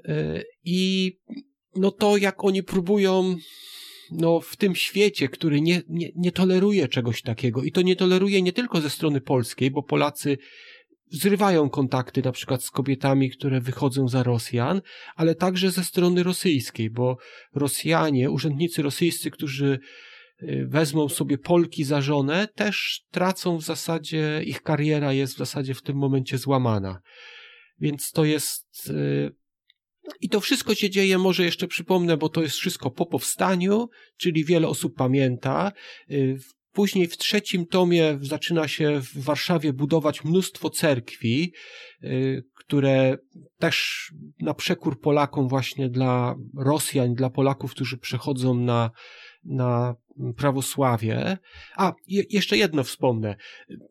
Yy, 0.04 0.44
I 0.64 1.12
no 1.76 1.90
to, 1.90 2.16
jak 2.16 2.44
oni 2.44 2.62
próbują 2.62 3.36
no, 4.10 4.40
w 4.40 4.56
tym 4.56 4.74
świecie, 4.74 5.28
który 5.28 5.60
nie, 5.60 5.82
nie, 5.88 6.08
nie 6.16 6.32
toleruje 6.32 6.88
czegoś 6.88 7.22
takiego 7.22 7.62
i 7.62 7.72
to 7.72 7.82
nie 7.82 7.96
toleruje 7.96 8.42
nie 8.42 8.52
tylko 8.52 8.80
ze 8.80 8.90
strony 8.90 9.20
polskiej, 9.20 9.70
bo 9.70 9.82
Polacy 9.82 10.38
zrywają 11.10 11.70
kontakty 11.70 12.22
na 12.22 12.32
przykład 12.32 12.64
z 12.64 12.70
kobietami, 12.70 13.30
które 13.30 13.60
wychodzą 13.60 14.08
za 14.08 14.22
Rosjan, 14.22 14.82
ale 15.16 15.34
także 15.34 15.70
ze 15.70 15.84
strony 15.84 16.22
rosyjskiej, 16.22 16.90
bo 16.90 17.16
Rosjanie, 17.54 18.30
urzędnicy 18.30 18.82
rosyjscy, 18.82 19.30
którzy 19.30 19.78
wezmą 20.66 21.08
sobie 21.08 21.38
Polki 21.38 21.84
za 21.84 22.00
żonę, 22.00 22.48
też 22.54 23.04
tracą 23.10 23.56
w 23.56 23.64
zasadzie, 23.64 24.42
ich 24.44 24.62
kariera 24.62 25.12
jest 25.12 25.34
w 25.34 25.38
zasadzie 25.38 25.74
w 25.74 25.82
tym 25.82 25.96
momencie 25.96 26.38
złamana. 26.38 27.00
Więc 27.80 28.12
to 28.12 28.24
jest. 28.24 28.90
y, 28.90 29.30
I 30.20 30.28
to 30.28 30.40
wszystko 30.40 30.74
się 30.74 30.90
dzieje, 30.90 31.18
może 31.18 31.44
jeszcze 31.44 31.68
przypomnę, 31.68 32.16
bo 32.16 32.28
to 32.28 32.42
jest 32.42 32.56
wszystko 32.56 32.90
po 32.90 33.06
powstaniu, 33.06 33.88
czyli 34.16 34.44
wiele 34.44 34.68
osób 34.68 34.94
pamięta. 34.96 35.72
Y, 36.10 36.38
Później 36.72 37.06
w 37.06 37.16
trzecim 37.16 37.66
tomie 37.66 38.18
zaczyna 38.22 38.68
się 38.68 39.00
w 39.00 39.24
Warszawie 39.24 39.72
budować 39.72 40.24
mnóstwo 40.24 40.70
cerkwi, 40.70 41.52
y, 42.04 42.44
które 42.54 43.18
też 43.58 44.08
na 44.40 44.54
przekór 44.54 45.00
Polakom 45.00 45.48
właśnie 45.48 45.88
dla 45.88 46.34
Rosjan, 46.56 47.14
dla 47.14 47.30
Polaków, 47.30 47.70
którzy 47.70 47.98
przechodzą 47.98 48.54
na, 48.54 48.90
na 49.44 49.94
prawosławie. 50.36 51.38
A, 51.76 51.92
je, 52.06 52.22
jeszcze 52.30 52.56
jedno 52.56 52.84
wspomnę. 52.84 53.36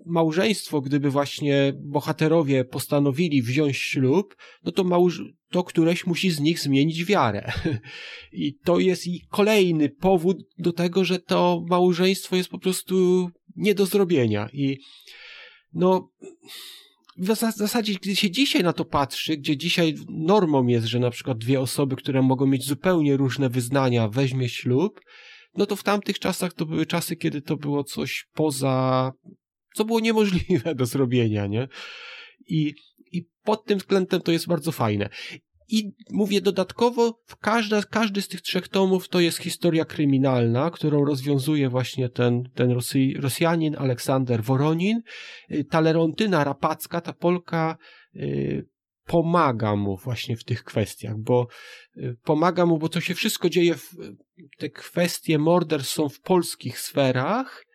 Małżeństwo, 0.06 0.82
gdyby 0.82 1.10
właśnie 1.10 1.74
bohaterowie 1.76 2.66
postanowili 2.66 3.42
wziąć 3.42 3.78
ślub, 3.78 4.36
no 4.64 4.72
to, 4.72 4.84
małż, 4.84 5.22
to 5.50 5.64
któreś 5.64 6.06
musi 6.06 6.32
z 6.32 6.40
nich 6.40 6.60
zmienić 6.60 7.06
wiarę. 7.06 7.52
I 8.32 8.54
to 8.54 8.80
jest 8.80 9.08
i 9.08 9.22
kolejny 9.30 9.90
powód 9.90 10.38
do 10.58 10.74
tego, 10.74 11.06
że 11.06 11.20
to 11.20 11.64
małżeństwo 11.70 12.36
jest 12.36 12.50
po 12.50 12.60
prostu 12.60 13.30
nie 13.56 13.76
do 13.76 13.86
zrobienia. 13.86 14.50
I 14.54 14.78
no, 15.74 16.10
w 17.18 17.28
zas- 17.28 17.56
w 17.56 17.58
zasadzie, 17.58 17.94
gdy 17.94 18.16
się 18.16 18.32
dzisiaj 18.32 18.64
na 18.64 18.74
to 18.74 18.86
patrzy, 18.86 19.38
gdzie 19.38 19.58
dzisiaj 19.58 19.96
normą 20.10 20.68
jest, 20.68 20.88
że 20.88 21.00
na 21.00 21.10
przykład 21.10 21.38
dwie 21.38 21.62
osoby, 21.62 21.96
które 21.96 22.22
mogą 22.22 22.46
mieć 22.46 22.66
zupełnie 22.66 23.18
różne 23.18 23.50
wyznania, 23.50 24.08
weźmie 24.08 24.50
ślub, 24.50 25.02
no 25.58 25.66
to 25.66 25.76
w 25.76 25.84
tamtych 25.84 26.20
czasach 26.20 26.54
to 26.54 26.66
były 26.66 26.86
czasy, 26.86 27.16
kiedy 27.16 27.42
to 27.42 27.58
było 27.58 27.84
coś 27.84 28.28
poza, 28.34 29.12
co 29.76 29.86
było 29.86 30.00
niemożliwe 30.00 30.76
do 30.76 30.86
zrobienia, 30.86 31.48
nie? 31.48 31.68
I, 32.48 32.74
i 33.12 33.28
pod 33.44 33.66
tym 33.66 33.80
względem 33.80 34.22
to 34.22 34.32
jest 34.32 34.48
bardzo 34.48 34.72
fajne. 34.72 35.10
I 35.70 35.92
mówię 36.12 36.42
dodatkowo, 36.42 37.20
w 37.26 37.36
każda, 37.36 37.84
każdy 37.84 38.22
z 38.22 38.28
tych 38.28 38.42
trzech 38.42 38.68
tomów 38.68 39.10
to 39.10 39.20
jest 39.20 39.38
historia 39.38 39.86
kryminalna, 39.86 40.72
którą 40.72 41.06
rozwiązuje 41.06 41.70
właśnie 41.70 42.10
ten, 42.10 42.50
ten 42.56 42.72
Rosy, 42.72 43.14
Rosjanin 43.16 43.76
Aleksander 43.76 44.44
Woronin. 44.44 45.02
Y, 45.52 45.64
Ta 45.64 45.82
Lerontyna 45.82 46.44
Rapacka, 46.44 47.02
ta 47.02 47.14
Polka, 47.14 47.78
y, 48.16 48.68
pomaga 49.08 49.76
mu 49.76 49.98
właśnie 49.98 50.38
w 50.38 50.44
tych 50.44 50.64
kwestiach, 50.64 51.18
bo 51.18 51.48
y, 51.98 52.18
pomaga 52.24 52.66
mu, 52.66 52.78
bo 52.78 52.90
to 52.90 53.02
się 53.02 53.16
wszystko 53.16 53.50
dzieje, 53.50 53.76
w, 53.76 53.96
te 54.58 54.70
kwestie 54.70 55.38
morderstw 55.38 55.94
są 55.94 56.10
w 56.10 56.22
polskich 56.22 56.80
sferach 56.80 57.66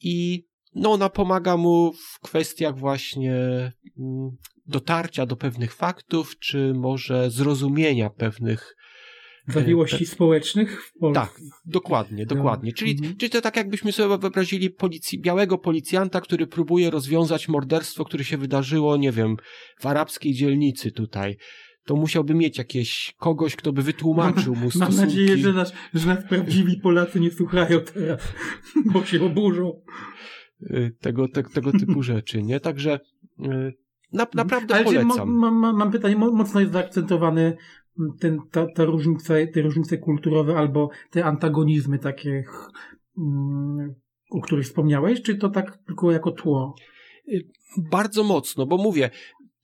i 0.00 0.46
no 0.74 0.92
ona 0.92 1.08
pomaga 1.08 1.56
mu 1.56 1.92
w 1.92 2.20
kwestiach 2.20 2.78
właśnie 2.78 3.32
mm, 3.98 4.30
dotarcia 4.66 5.26
do 5.26 5.36
pewnych 5.36 5.74
faktów, 5.74 6.38
czy 6.38 6.72
może 6.74 7.30
zrozumienia 7.30 8.10
pewnych 8.10 8.76
Zawiłości 9.52 10.06
społecznych 10.06 10.82
w 10.84 10.92
Polsce. 10.98 11.20
tak, 11.20 11.40
dokładnie, 11.64 12.26
dokładnie. 12.26 12.72
Czyli, 12.72 12.90
Mhm. 12.92 13.16
czyli 13.16 13.30
to 13.30 13.40
tak 13.40 13.56
jakbyśmy 13.56 13.92
sobie 13.92 14.18
wyobrazili 14.18 14.70
policji, 14.70 15.20
białego 15.20 15.58
policjanta, 15.58 16.20
który 16.20 16.46
próbuje 16.46 16.90
rozwiązać 16.90 17.48
morderstwo, 17.48 18.04
które 18.04 18.24
się 18.24 18.36
wydarzyło, 18.36 18.96
nie 18.96 19.12
wiem, 19.12 19.36
w 19.80 19.86
arabskiej 19.86 20.34
dzielnicy 20.34 20.92
tutaj. 20.92 21.36
to 21.84 21.96
musiałby 21.96 22.34
mieć 22.34 22.58
jakieś 22.58 23.14
kogoś, 23.18 23.56
kto 23.56 23.72
by 23.72 23.82
wytłumaczył 23.82 24.54
mu 24.54 24.70
stosunki. 24.70 24.96
Mam 24.96 25.06
nadzieję, 25.06 25.36
że 25.38 25.52
nas, 25.52 25.72
że 25.94 26.06
nas 26.08 26.24
prawdziwi 26.28 26.76
Polacy 26.76 27.20
nie 27.20 27.30
słuchają 27.30 27.80
teraz, 27.80 28.20
bo 28.92 29.04
się 29.04 29.24
oburzą. 29.26 29.82
Y, 30.62 30.96
tego, 31.00 31.28
te, 31.28 31.42
tego 31.42 31.72
typu 31.72 32.02
rzeczy, 32.02 32.42
nie? 32.42 32.60
Także 32.60 33.00
y, 33.40 33.72
na, 34.12 34.26
naprawdę 34.34 34.74
Ale 34.74 34.84
polecam. 34.84 35.28
mo- 35.28 35.50
mam, 35.50 35.76
mam 35.76 35.90
pytanie, 35.92 36.16
mo- 36.16 36.32
mocno 36.32 36.60
jest 36.60 36.72
zaakcentowany 36.72 37.56
ten, 38.20 38.38
ta, 38.50 38.66
ta 38.74 38.84
różnica, 38.84 39.34
te 39.54 39.62
różnice 39.62 39.98
kulturowe 39.98 40.56
albo 40.56 40.90
te 41.10 41.24
antagonizmy 41.24 41.98
takie, 41.98 42.44
mm, 43.18 43.94
o 44.30 44.40
których 44.40 44.64
wspomniałeś, 44.64 45.22
czy 45.22 45.36
to 45.36 45.48
tak 45.48 45.78
tylko 45.86 46.12
jako 46.12 46.30
tło? 46.32 46.74
Bardzo 47.90 48.24
mocno, 48.24 48.66
bo 48.66 48.76
mówię, 48.76 49.10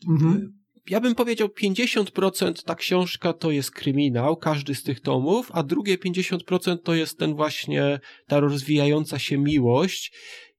Mhm. 0.08 0.52
ja 0.90 1.00
bym 1.00 1.14
powiedział 1.14 1.48
50% 1.48 2.64
ta 2.64 2.74
książka 2.74 3.32
to 3.32 3.50
jest 3.50 3.70
kryminał, 3.70 4.36
każdy 4.36 4.74
z 4.74 4.82
tych 4.82 5.00
tomów, 5.00 5.50
a 5.52 5.62
drugie 5.62 5.98
50% 5.98 6.82
to 6.82 6.94
jest 6.94 7.18
ten 7.18 7.34
właśnie, 7.34 8.00
ta 8.26 8.40
rozwijająca 8.40 9.18
się 9.18 9.38
miłość 9.38 10.12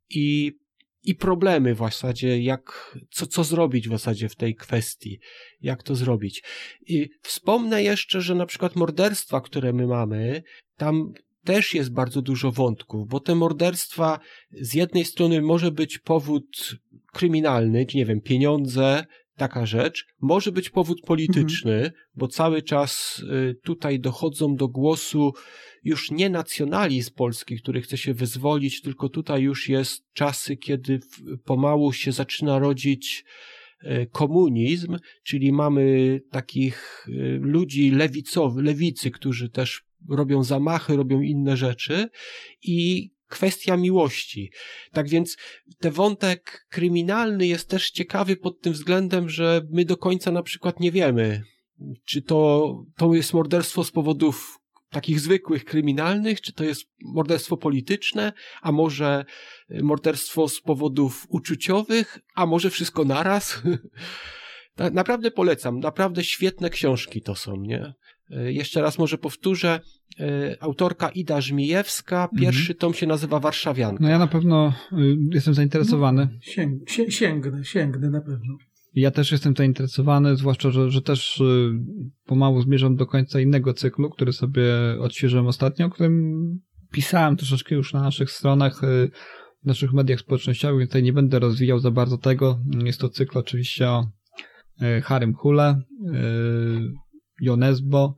i, 0.10 0.52
i 1.06 1.16
problemy 1.16 1.76
w 1.76 1.78
zasadzie, 1.78 2.42
jak, 2.42 2.98
co, 3.12 3.28
co 3.28 3.44
zrobić 3.44 3.88
w 3.88 3.92
zasadzie 3.92 4.30
w 4.30 4.36
tej 4.36 4.56
kwestii, 4.56 5.20
jak 5.62 5.84
to 5.84 5.96
zrobić. 5.96 6.44
I 6.88 7.10
wspomnę 7.22 7.84
jeszcze, 7.84 8.22
że 8.22 8.36
na 8.36 8.46
przykład 8.46 8.76
morderstwa, 8.76 9.42
które 9.42 9.74
my 9.74 9.88
mamy, 9.88 10.44
tam 10.78 11.14
też 11.44 11.74
jest 11.74 11.94
bardzo 11.94 12.22
dużo 12.22 12.52
wątków, 12.52 13.08
bo 13.08 13.20
te 13.20 13.36
morderstwa 13.36 14.20
z 14.52 14.74
jednej 14.74 15.06
strony 15.06 15.42
może 15.42 15.72
być 15.72 16.00
powód 16.00 16.76
kryminalny, 17.14 17.86
czy 17.86 17.98
nie 17.98 18.06
wiem, 18.06 18.22
pieniądze, 18.22 19.06
taka 19.38 19.66
rzecz. 19.66 20.06
Może 20.22 20.52
być 20.52 20.70
powód 20.70 21.02
polityczny, 21.02 21.92
bo 22.16 22.28
cały 22.28 22.62
czas 22.62 23.20
y, 23.20 23.56
tutaj 23.64 24.00
dochodzą 24.00 24.56
do 24.56 24.68
głosu 24.68 25.34
już 25.86 26.12
nie 26.12 26.30
nacjonalizm 26.30 27.14
polski, 27.14 27.58
który 27.58 27.82
chce 27.82 27.98
się 27.98 28.14
wyzwolić, 28.14 28.82
tylko 28.82 29.10
tutaj 29.10 29.42
już 29.42 29.70
jest 29.70 30.04
czasy, 30.14 30.58
kiedy 30.58 31.00
pomału 31.46 31.94
się 31.94 32.12
zaczyna 32.12 32.60
rodzić 32.60 33.26
y, 33.84 34.08
komunizm, 34.12 34.98
czyli 35.24 35.52
mamy 35.52 36.20
takich 36.32 37.06
y, 37.08 37.40
ludzi 37.42 37.92
lewicowych, 37.92 38.66
lewicy, 38.66 39.12
którzy 39.12 39.50
też 39.50 39.84
robią 40.10 40.44
zamachy, 40.44 40.96
robią 40.96 41.22
inne 41.22 41.58
rzeczy 41.58 42.08
i 42.62 43.10
kwestia 43.28 43.78
miłości. 43.78 44.52
Tak 44.92 45.10
więc 45.10 45.38
ten 45.80 45.92
wątek 45.92 46.66
kryminalny 46.70 47.48
jest 47.48 47.70
też 47.70 47.92
ciekawy 47.92 48.38
pod 48.38 48.62
tym 48.62 48.74
względem, 48.74 49.30
że 49.30 49.62
my 49.72 49.86
do 49.86 49.98
końca 49.98 50.32
na 50.32 50.44
przykład 50.44 50.80
nie 50.80 50.92
wiemy, 50.92 51.44
czy 52.06 52.22
to, 52.22 52.74
to 52.98 53.14
jest 53.14 53.34
morderstwo 53.34 53.84
z 53.84 53.92
powodów 53.92 54.60
takich 54.96 55.20
zwykłych 55.20 55.66
kryminalnych, 55.66 56.42
czy 56.42 56.54
to 56.54 56.64
jest 56.64 56.82
morderstwo 57.02 57.58
polityczne, 57.58 58.34
a 58.62 58.72
może 58.72 59.26
morderstwo 59.84 60.50
z 60.50 60.62
powodów 60.62 61.26
uczuciowych, 61.30 62.20
a 62.36 62.46
może 62.46 62.70
wszystko 62.70 63.04
naraz. 63.06 63.62
Naprawdę 64.94 65.32
polecam, 65.32 65.80
naprawdę 65.80 66.24
świetne 66.24 66.70
książki 66.70 67.22
to 67.22 67.36
są, 67.36 67.56
nie? 67.62 67.94
E, 68.32 68.52
Jeszcze 68.54 68.82
raz 68.82 68.98
może 68.98 69.18
powtórzę, 69.18 69.80
e, 70.20 70.58
autorka 70.60 71.10
Ida 71.10 71.42
Żmijewska, 71.42 72.30
pierwszy 72.40 72.76
tom 72.76 72.94
się 72.94 73.08
nazywa 73.08 73.40
Warszawianka. 73.40 74.04
No 74.04 74.10
ja 74.10 74.20
na 74.20 74.28
pewno 74.28 74.74
y, 74.94 75.18
jestem 75.34 75.54
zainteresowany. 75.54 76.40
Sięg, 76.42 76.90
sie- 76.90 77.10
sięgnę, 77.12 77.66
sięgnę 77.66 78.10
na 78.10 78.22
pewno. 78.22 78.58
Ja 78.96 79.12
też 79.12 79.32
jestem 79.32 79.54
zainteresowany, 79.58 80.36
zwłaszcza, 80.36 80.72
że, 80.72 80.92
że 80.92 81.02
też 81.02 81.40
y, 81.40 81.72
pomału 82.26 82.62
zmierzam 82.62 82.96
do 82.96 83.06
końca 83.06 83.40
innego 83.40 83.74
cyklu, 83.74 84.10
który 84.10 84.34
sobie 84.34 84.64
odświeżyłem 85.00 85.48
ostatnio, 85.48 85.86
o 85.86 85.90
którym 85.90 86.36
pisałem 86.92 87.38
troszeczkę 87.38 87.76
już 87.76 87.94
na 87.94 88.02
naszych 88.02 88.32
stronach, 88.32 88.84
y, 88.84 89.12
w 89.64 89.68
naszych 89.68 89.94
mediach 89.94 90.20
społecznościowych, 90.20 90.80
więc 90.80 90.90
tutaj 90.90 91.04
nie 91.04 91.14
będę 91.14 91.40
rozwijał 91.40 91.80
za 91.80 91.92
bardzo 91.92 92.18
tego. 92.18 92.60
Jest 92.84 93.00
to 93.00 93.10
cykl 93.10 93.38
oczywiście 93.38 93.90
o 93.90 94.08
y, 94.82 95.02
Harrym 95.02 95.34
Hule, 95.34 95.82
Jonesbo. 97.42 98.16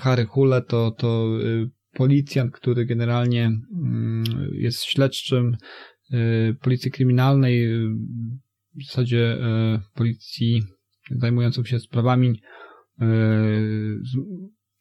Harry 0.00 0.24
Hule 0.24 0.62
to, 0.62 0.90
to 0.90 1.28
policjant, 1.92 2.52
który 2.52 2.86
generalnie 2.86 3.44
mm, 3.44 4.24
jest 4.52 4.84
śledczym 4.84 5.56
policji 6.60 6.90
kryminalnej, 6.90 7.68
w 8.80 8.84
zasadzie 8.86 9.38
e, 9.40 9.80
policji 9.94 10.62
zajmującą 11.10 11.64
się 11.64 11.78
sprawami 11.78 12.40
e, 13.00 13.06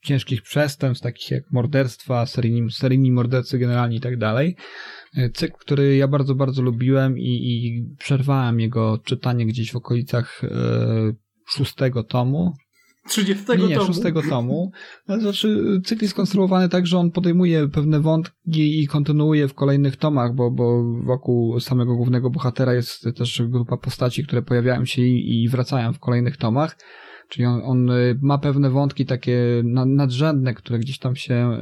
ciężkich 0.04 0.41
przestępstw, 0.41 1.04
takich 1.04 1.32
jak 1.32 1.52
morderstwa, 1.52 2.26
seryjni, 2.26 2.72
seryjni 2.72 3.12
mordercy 3.12 3.60
generalnie 3.60 3.98
i 3.98 4.02
tak 4.02 4.18
dalej. 4.18 4.56
E, 5.18 5.30
Cykl, 5.30 5.56
który 5.60 5.96
ja 5.96 6.08
bardzo, 6.08 6.36
bardzo 6.36 6.62
lubiłem 6.62 7.18
i, 7.18 7.24
i 7.24 7.86
przerwałem 7.98 8.60
jego 8.60 8.98
czytanie 8.98 9.46
gdzieś 9.46 9.72
w 9.72 9.76
okolicach 9.76 10.41
szóstego 11.48 12.04
tomu, 12.04 12.54
30 13.08 13.43
nie, 13.49 13.68
nie, 13.68 13.76
tomu. 13.76 13.88
szóstego 13.88 14.22
tomu. 14.22 14.72
To 15.08 15.20
Znaczy, 15.20 15.82
cykl 15.86 16.04
jest 16.04 16.14
skonstruowany 16.14 16.70
tak, 16.70 16.88
że 16.88 16.97
on 16.97 17.12
podejmuje 17.12 17.68
pewne 17.68 17.99
wątki 17.99 18.82
i 18.82 18.88
kontynuuje 18.88 19.47
w 19.47 19.54
kolejnych 19.54 19.97
tomach, 19.97 20.36
bo, 20.36 20.51
bo 20.51 20.84
wokół 21.04 21.60
samego 21.60 21.95
głównego 21.95 22.30
bohatera 22.30 22.74
jest 22.74 23.06
też 23.18 23.41
grupa 23.45 23.78
postaci, 23.78 24.24
które 24.24 24.41
pojawiają 24.41 24.86
się 24.86 25.01
i, 25.01 25.43
i 25.43 25.49
wracają 25.49 25.93
w 25.93 25.99
kolejnych 25.99 26.38
tomach. 26.38 26.78
Czyli 27.30 27.45
on, 27.45 27.62
on 27.64 27.89
y, 27.89 28.20
ma 28.22 28.38
pewne 28.38 28.70
wątki 28.70 29.06
takie 29.06 29.62
na- 29.64 29.86
nadrzędne, 29.86 30.54
które 30.54 30.80
gdzieś 30.80 30.99
tam 30.99 31.16
się 31.16 31.58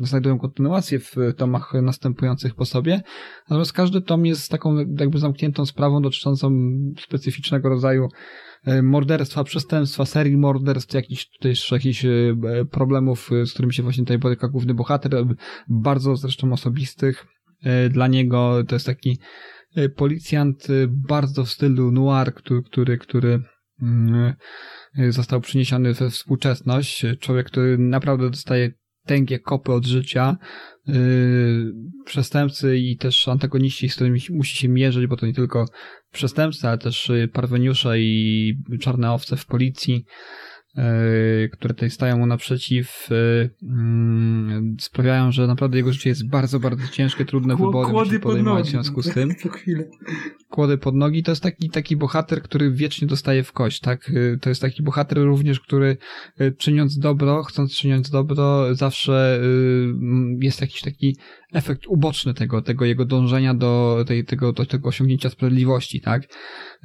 y, 0.00 0.06
znajdują 0.06 0.38
kontynuację 0.38 0.98
w 0.98 1.16
tomach 1.36 1.72
następujących 1.82 2.54
po 2.54 2.64
sobie. 2.64 3.02
Natomiast 3.50 3.72
każdy 3.72 4.00
tom 4.00 4.26
jest 4.26 4.50
taką 4.50 4.76
jakby 4.76 5.18
zamkniętą 5.18 5.66
sprawą 5.66 6.02
dotyczącą 6.02 6.50
specyficznego 7.00 7.68
rodzaju 7.68 8.08
morderstwa, 8.82 9.44
przestępstwa, 9.44 10.04
serii 10.04 10.36
morderstw, 10.36 10.94
jakichś 10.94 11.28
tutaj 11.28 11.50
jeszcze 11.50 11.76
jakichś 11.76 12.04
e, 12.04 12.08
problemów, 12.70 13.30
e, 13.32 13.46
z 13.46 13.52
którymi 13.52 13.74
się 13.74 13.82
właśnie 13.82 14.04
tutaj 14.04 14.18
boryka 14.18 14.48
główny 14.48 14.74
bohater, 14.74 15.14
e, 15.14 15.34
bardzo 15.68 16.16
zresztą 16.16 16.52
osobistych 16.52 17.26
e, 17.62 17.88
dla 17.88 18.06
niego. 18.06 18.64
To 18.68 18.74
jest 18.74 18.86
taki 18.86 19.18
e, 19.76 19.88
policjant 19.88 20.70
e, 20.70 20.72
bardzo 20.88 21.44
w 21.44 21.50
stylu 21.50 21.90
noir, 21.90 22.34
który, 22.34 22.62
który, 22.62 22.98
który 22.98 23.42
mm, 23.82 24.34
e, 24.98 25.12
został 25.12 25.40
przeniesiony 25.40 25.94
we 25.94 26.10
współczesność. 26.10 27.06
Człowiek, 27.20 27.46
który 27.46 27.78
naprawdę 27.78 28.30
dostaje 28.30 28.72
tęgie 29.10 29.38
kopy 29.38 29.72
od 29.72 29.86
życia, 29.86 30.36
yy, 30.86 30.94
przestępcy 32.04 32.78
i 32.78 32.96
też 32.96 33.28
antagoniści, 33.28 33.88
z 33.88 33.94
którymi 33.94 34.20
musi 34.30 34.56
się 34.56 34.68
mierzyć, 34.68 35.06
bo 35.06 35.16
to 35.16 35.26
nie 35.26 35.34
tylko 35.34 35.66
przestępcy, 36.12 36.68
ale 36.68 36.78
też 36.78 37.08
yy, 37.08 37.28
parweniusze 37.28 38.00
i 38.00 38.54
czarne 38.80 39.12
owce 39.12 39.36
w 39.36 39.46
policji, 39.46 40.04
które 41.52 41.74
tutaj 41.74 41.90
stają 41.90 42.18
mu 42.18 42.26
naprzeciw, 42.26 43.08
yy, 43.10 43.50
mm, 43.62 44.76
sprawiają, 44.80 45.32
że 45.32 45.46
naprawdę 45.46 45.76
jego 45.76 45.92
życie 45.92 46.10
jest 46.10 46.28
bardzo, 46.28 46.60
bardzo 46.60 46.88
ciężkie, 46.88 47.24
trudne 47.24 47.54
Kło- 47.54 47.66
wybory 47.66 47.90
kłody 47.90 48.08
musi 48.08 48.20
pod 48.20 48.30
podejmować 48.30 48.58
nogi. 48.58 48.68
w 48.68 48.70
związku 48.70 49.02
z 49.02 49.14
tym 49.14 49.30
kłody 50.50 50.78
pod 50.78 50.94
nogi, 50.94 51.22
to 51.22 51.32
jest 51.32 51.42
taki, 51.42 51.70
taki 51.70 51.96
bohater, 51.96 52.42
który 52.42 52.70
wiecznie 52.70 53.08
dostaje 53.08 53.42
w 53.44 53.52
kość, 53.52 53.80
tak? 53.80 54.10
Y, 54.10 54.38
To 54.40 54.48
jest 54.48 54.62
taki 54.62 54.82
bohater 54.82 55.18
również, 55.18 55.60
który 55.60 55.96
czyniąc 56.58 56.98
dobro, 56.98 57.42
chcąc 57.42 57.74
czyniąc 57.76 58.10
dobro, 58.10 58.74
zawsze 58.74 59.40
jest 60.40 60.60
jakiś 60.60 60.80
taki 60.82 61.16
efekt 61.52 61.86
uboczny 61.86 62.34
tego, 62.34 62.62
tego 62.62 62.84
jego 62.84 63.04
dążenia 63.04 63.54
do, 63.54 64.04
tej, 64.06 64.24
tego, 64.24 64.52
do 64.52 64.66
tego 64.66 64.88
osiągnięcia 64.88 65.30
sprawiedliwości, 65.30 66.00
tak? 66.00 66.22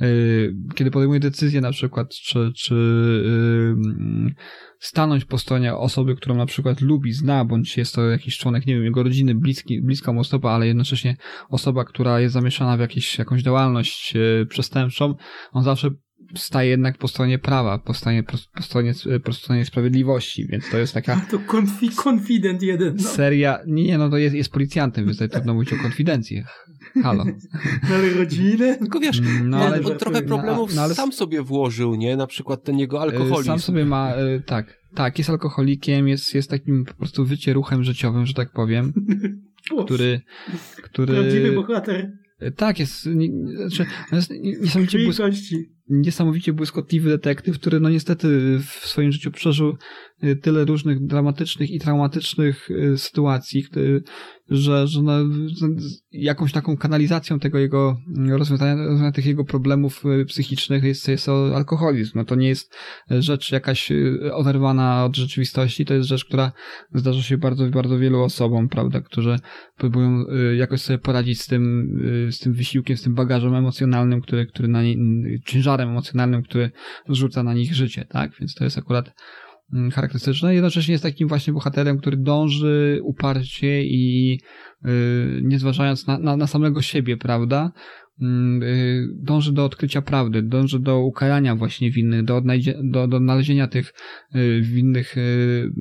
Y, 0.01 0.53
Kiedy 0.75 0.91
podejmuje 0.91 1.19
decyzję 1.19 1.61
na 1.61 1.71
przykład, 1.71 2.09
czy, 2.09 2.51
czy 2.55 2.75
y, 2.75 4.35
stanąć 4.79 5.25
po 5.25 5.37
stronie 5.37 5.75
osoby, 5.75 6.15
którą 6.15 6.35
na 6.35 6.45
przykład 6.45 6.81
lubi, 6.81 7.13
zna, 7.13 7.45
bądź 7.45 7.77
jest 7.77 7.95
to 7.95 8.09
jakiś 8.09 8.37
członek, 8.37 8.65
nie 8.65 8.75
wiem, 8.75 8.83
jego 8.83 9.03
rodziny, 9.03 9.35
bliski, 9.35 9.81
bliska 9.81 10.13
mu 10.13 10.19
osoba, 10.19 10.51
ale 10.51 10.67
jednocześnie 10.67 11.17
osoba, 11.49 11.85
która 11.85 12.19
jest 12.19 12.33
zamieszana 12.33 12.77
w 12.77 12.79
jakieś, 12.79 13.19
jakąś 13.19 13.41
działalność 13.41 14.13
e, 14.15 14.45
przestępczą, 14.45 15.15
on 15.51 15.63
zawsze 15.63 15.89
staje 16.35 16.69
jednak 16.69 16.97
po 16.97 17.07
stronie 17.07 17.39
prawa, 17.39 17.79
po 17.79 17.93
stronie, 17.93 18.23
po, 18.23 18.37
po 18.55 18.61
stronie, 18.63 18.93
po 19.23 19.33
stronie 19.33 19.65
sprawiedliwości, 19.65 20.47
więc 20.47 20.69
to 20.69 20.77
jest 20.77 20.93
taka 20.93 21.21
To 21.31 21.39
konfi, 21.39 21.89
konfident 21.89 22.61
jeden. 22.61 22.95
No. 22.95 23.03
seria, 23.09 23.59
nie, 23.67 23.97
no 23.97 24.09
to 24.09 24.17
jest, 24.17 24.35
jest 24.35 24.51
policjantem, 24.51 25.05
więc 25.05 25.17
tutaj 25.17 25.29
trudno 25.29 25.53
mówić 25.53 25.73
o 25.73 25.77
konfidencji. 25.77 26.43
Halo. 27.03 27.25
No, 27.89 27.95
ale 27.95 28.09
rodzinę? 28.13 28.75
Tylko 28.77 28.99
wiesz, 28.99 29.19
Mm, 29.19 29.49
No, 29.49 29.57
on, 29.57 29.73
ale, 29.73 29.83
on 29.83 29.97
trochę 29.97 30.21
no, 30.21 30.27
problemów 30.27 30.75
no, 30.75 30.81
ale- 30.81 30.95
sam 30.95 31.11
sobie 31.11 31.41
włożył, 31.41 31.95
nie? 31.95 32.17
Na 32.17 32.27
przykład 32.27 32.63
ten 32.63 32.79
jego 32.79 32.97
e, 32.97 33.01
alkoholizm. 33.01 33.43
sam 33.45 33.59
sobie 33.59 33.85
ma, 33.85 34.15
e, 34.15 34.39
tak, 34.39 34.77
tak, 34.95 35.17
jest 35.17 35.29
alkoholikiem, 35.29 36.07
jest, 36.07 36.35
jest 36.35 36.49
takim 36.49 36.85
po 36.85 36.93
prostu 36.93 37.25
wycieruchem 37.25 37.83
życiowym, 37.83 38.25
że 38.25 38.33
tak 38.33 38.51
powiem, 38.51 38.93
który, 39.85 40.21
który... 40.83 41.13
Prawdziwy 41.13 41.51
bohater 41.51 42.11
Tak, 42.55 42.79
jest, 42.79 43.05
nie, 43.05 43.29
znaczy, 43.67 43.85
jest 44.11 44.31
niesamowicie 44.61 44.99
błysk. 45.05 45.21
Niesamowicie 45.89 46.53
błyskotliwy 46.53 47.09
detektyw, 47.09 47.59
który 47.59 47.79
no 47.79 47.89
niestety 47.89 48.59
w 48.59 48.87
swoim 48.87 49.11
życiu 49.11 49.31
przeżył 49.31 49.77
y, 50.23 50.35
tyle 50.35 50.65
różnych 50.65 51.05
dramatycznych 51.05 51.71
i 51.71 51.79
traumatycznych 51.79 52.69
y, 52.71 52.97
sytuacji, 52.97 53.65
że, 54.49 54.87
że 54.87 55.01
no, 55.01 55.13
jakąś 56.11 56.51
taką 56.51 56.77
kanalizacją 56.77 57.39
tego 57.39 57.59
jego 57.59 57.97
rozwiązania, 58.29 58.75
rozwiązania 58.75 59.11
tych 59.11 59.25
jego 59.25 59.45
problemów 59.45 60.03
y, 60.05 60.25
psychicznych 60.25 60.83
jest, 60.83 61.07
jest 61.07 61.29
alkoholizm. 61.29 62.11
No 62.15 62.25
to 62.25 62.35
nie 62.35 62.47
jest 62.47 62.75
rzecz 63.09 63.51
jakaś 63.51 63.91
oderwana 64.33 65.05
od 65.05 65.15
rzeczywistości, 65.15 65.85
to 65.85 65.93
jest 65.93 66.09
rzecz, 66.09 66.25
która 66.25 66.51
zdarza 66.93 67.21
się 67.21 67.37
bardzo, 67.37 67.69
bardzo 67.69 67.99
wielu 67.99 68.21
osobom, 68.23 68.69
prawda, 68.69 69.01
którzy 69.01 69.39
próbują 69.77 70.25
jakoś 70.57 70.81
sobie 70.81 70.99
poradzić 70.99 71.41
z 71.41 71.47
tym, 71.47 71.91
z 72.31 72.39
tym 72.39 72.53
wysiłkiem, 72.53 72.97
z 72.97 73.01
tym 73.01 73.13
bagażem 73.13 73.55
emocjonalnym, 73.55 74.21
który, 74.21 74.45
który 74.45 74.67
na 74.67 74.83
nie, 74.83 74.95
ciężarem 75.75 75.89
emocjonalnym, 75.89 76.43
który 76.43 76.71
zrzuca 77.09 77.43
na 77.43 77.53
nich 77.53 77.73
życie, 77.73 78.05
tak? 78.09 78.31
Więc 78.39 78.55
to 78.55 78.63
jest 78.63 78.77
akurat 78.77 79.13
mm, 79.73 79.91
charakterystyczne. 79.91 80.53
Jednocześnie 80.53 80.91
jest 80.91 81.03
takim 81.03 81.27
właśnie 81.27 81.53
bohaterem, 81.53 81.97
który 81.97 82.17
dąży 82.17 82.99
uparcie 83.03 83.83
i 83.83 84.31
yy, 84.83 85.41
nie 85.43 85.59
zważając 85.59 86.07
na, 86.07 86.19
na, 86.19 86.37
na 86.37 86.47
samego 86.47 86.81
siebie, 86.81 87.17
prawda? 87.17 87.71
Yy, 88.19 89.07
dąży 89.23 89.53
do 89.53 89.65
odkrycia 89.65 90.01
prawdy, 90.01 90.41
dąży 90.41 90.79
do 90.79 90.99
ukarania 90.99 91.55
właśnie 91.55 91.91
winnych, 91.91 92.23
do, 92.23 92.37
odnajdzie, 92.37 92.75
do, 92.83 93.07
do 93.07 93.17
odnalezienia 93.17 93.67
tych 93.67 93.93
yy, 94.33 94.61
winnych 94.61 95.15
yy, 95.15 95.71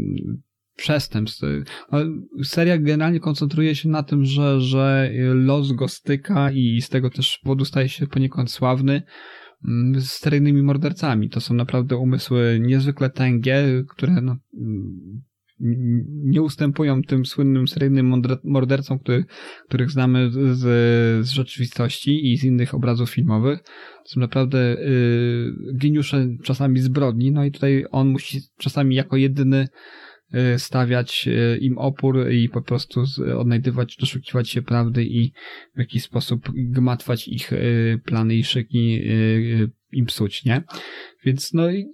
przestępstw. 0.77 1.45
No, 1.93 1.99
seria 2.45 2.79
generalnie 2.79 3.21
koncentruje 3.21 3.75
się 3.75 3.89
na 3.89 4.03
tym, 4.03 4.25
że, 4.25 4.61
że 4.61 5.11
los 5.35 5.73
go 5.73 5.89
styka 5.89 6.51
i 6.51 6.81
z 6.81 6.89
tego 6.89 7.11
też 7.11 7.39
powodu 7.43 7.65
staje 7.65 7.89
się 7.89 8.07
poniekąd 8.07 8.51
sławny 8.51 8.93
mm, 8.93 9.05
z 9.99 10.09
seryjnymi 10.09 10.63
mordercami. 10.63 11.31
To 11.31 11.41
są 11.41 11.55
naprawdę 11.55 11.97
umysły 11.97 12.59
niezwykle 12.63 13.11
tęgie, 13.11 13.85
które 13.89 14.13
no, 14.13 14.37
mm, 14.61 15.25
nie 16.25 16.43
ustępują 16.43 17.03
tym 17.03 17.27
słynnym 17.27 17.69
seryjnym 17.69 18.23
mordercom, 18.45 18.99
który, 18.99 19.25
których 19.69 19.91
znamy 19.91 20.31
z, 20.31 20.59
z 21.27 21.31
rzeczywistości 21.31 22.33
i 22.33 22.39
z 22.39 22.45
innych 22.45 22.75
obrazów 22.75 23.11
filmowych. 23.11 23.63
To 24.05 24.09
są 24.09 24.21
naprawdę 24.21 24.79
y, 24.79 25.53
geniusze 25.75 26.29
czasami 26.43 26.81
zbrodni, 26.81 27.33
no 27.33 27.45
i 27.45 27.53
tutaj 27.53 27.85
on 27.91 28.09
musi 28.09 28.41
czasami 28.59 28.95
jako 28.95 29.17
jedyny 29.17 29.69
stawiać 30.59 31.29
y, 31.29 31.59
im 31.59 31.79
opór 31.79 32.31
i 32.31 32.49
po 32.49 32.63
prostu 32.63 33.05
odnajdywać, 33.39 33.97
doszukiwać 33.97 34.51
się 34.51 34.63
prawdy 34.63 35.05
i 35.05 35.33
w 35.75 35.79
jakiś 35.79 36.03
sposób 36.03 36.49
gmatwać 36.55 37.29
ich 37.29 37.53
y, 37.53 38.01
plany 38.05 38.35
i 38.35 38.45
szyki 38.45 39.01
im 39.93 40.07
psuć, 40.07 40.45
nie? 40.45 40.63
Więc 41.25 41.53
no 41.53 41.71
i 41.71 41.85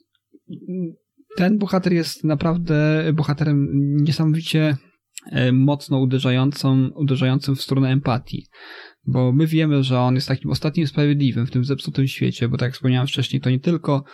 ten 1.37 1.59
bohater 1.59 1.93
jest 1.93 2.25
naprawdę 2.25 3.05
bohaterem 3.15 3.69
niesamowicie 3.97 4.77
mocno 5.53 5.99
uderzającą, 5.99 6.89
uderzającym 6.95 7.57
w 7.57 7.63
stronę 7.63 7.89
empatii 7.89 8.47
bo 9.07 9.33
my 9.33 9.47
wiemy, 9.47 9.83
że 9.83 10.01
on 10.01 10.15
jest 10.15 10.29
takim 10.29 10.51
ostatnim 10.51 10.87
sprawiedliwym 10.87 11.47
w 11.47 11.51
tym 11.51 11.65
zepsutym 11.65 12.09
świecie, 12.09 12.49
bo 12.49 12.57
tak 12.57 12.67
jak 12.67 12.75
wspomniałem 12.75 13.07
wcześniej, 13.07 13.41
to 13.41 13.51
nie 13.51 13.61
tylko 13.61 14.05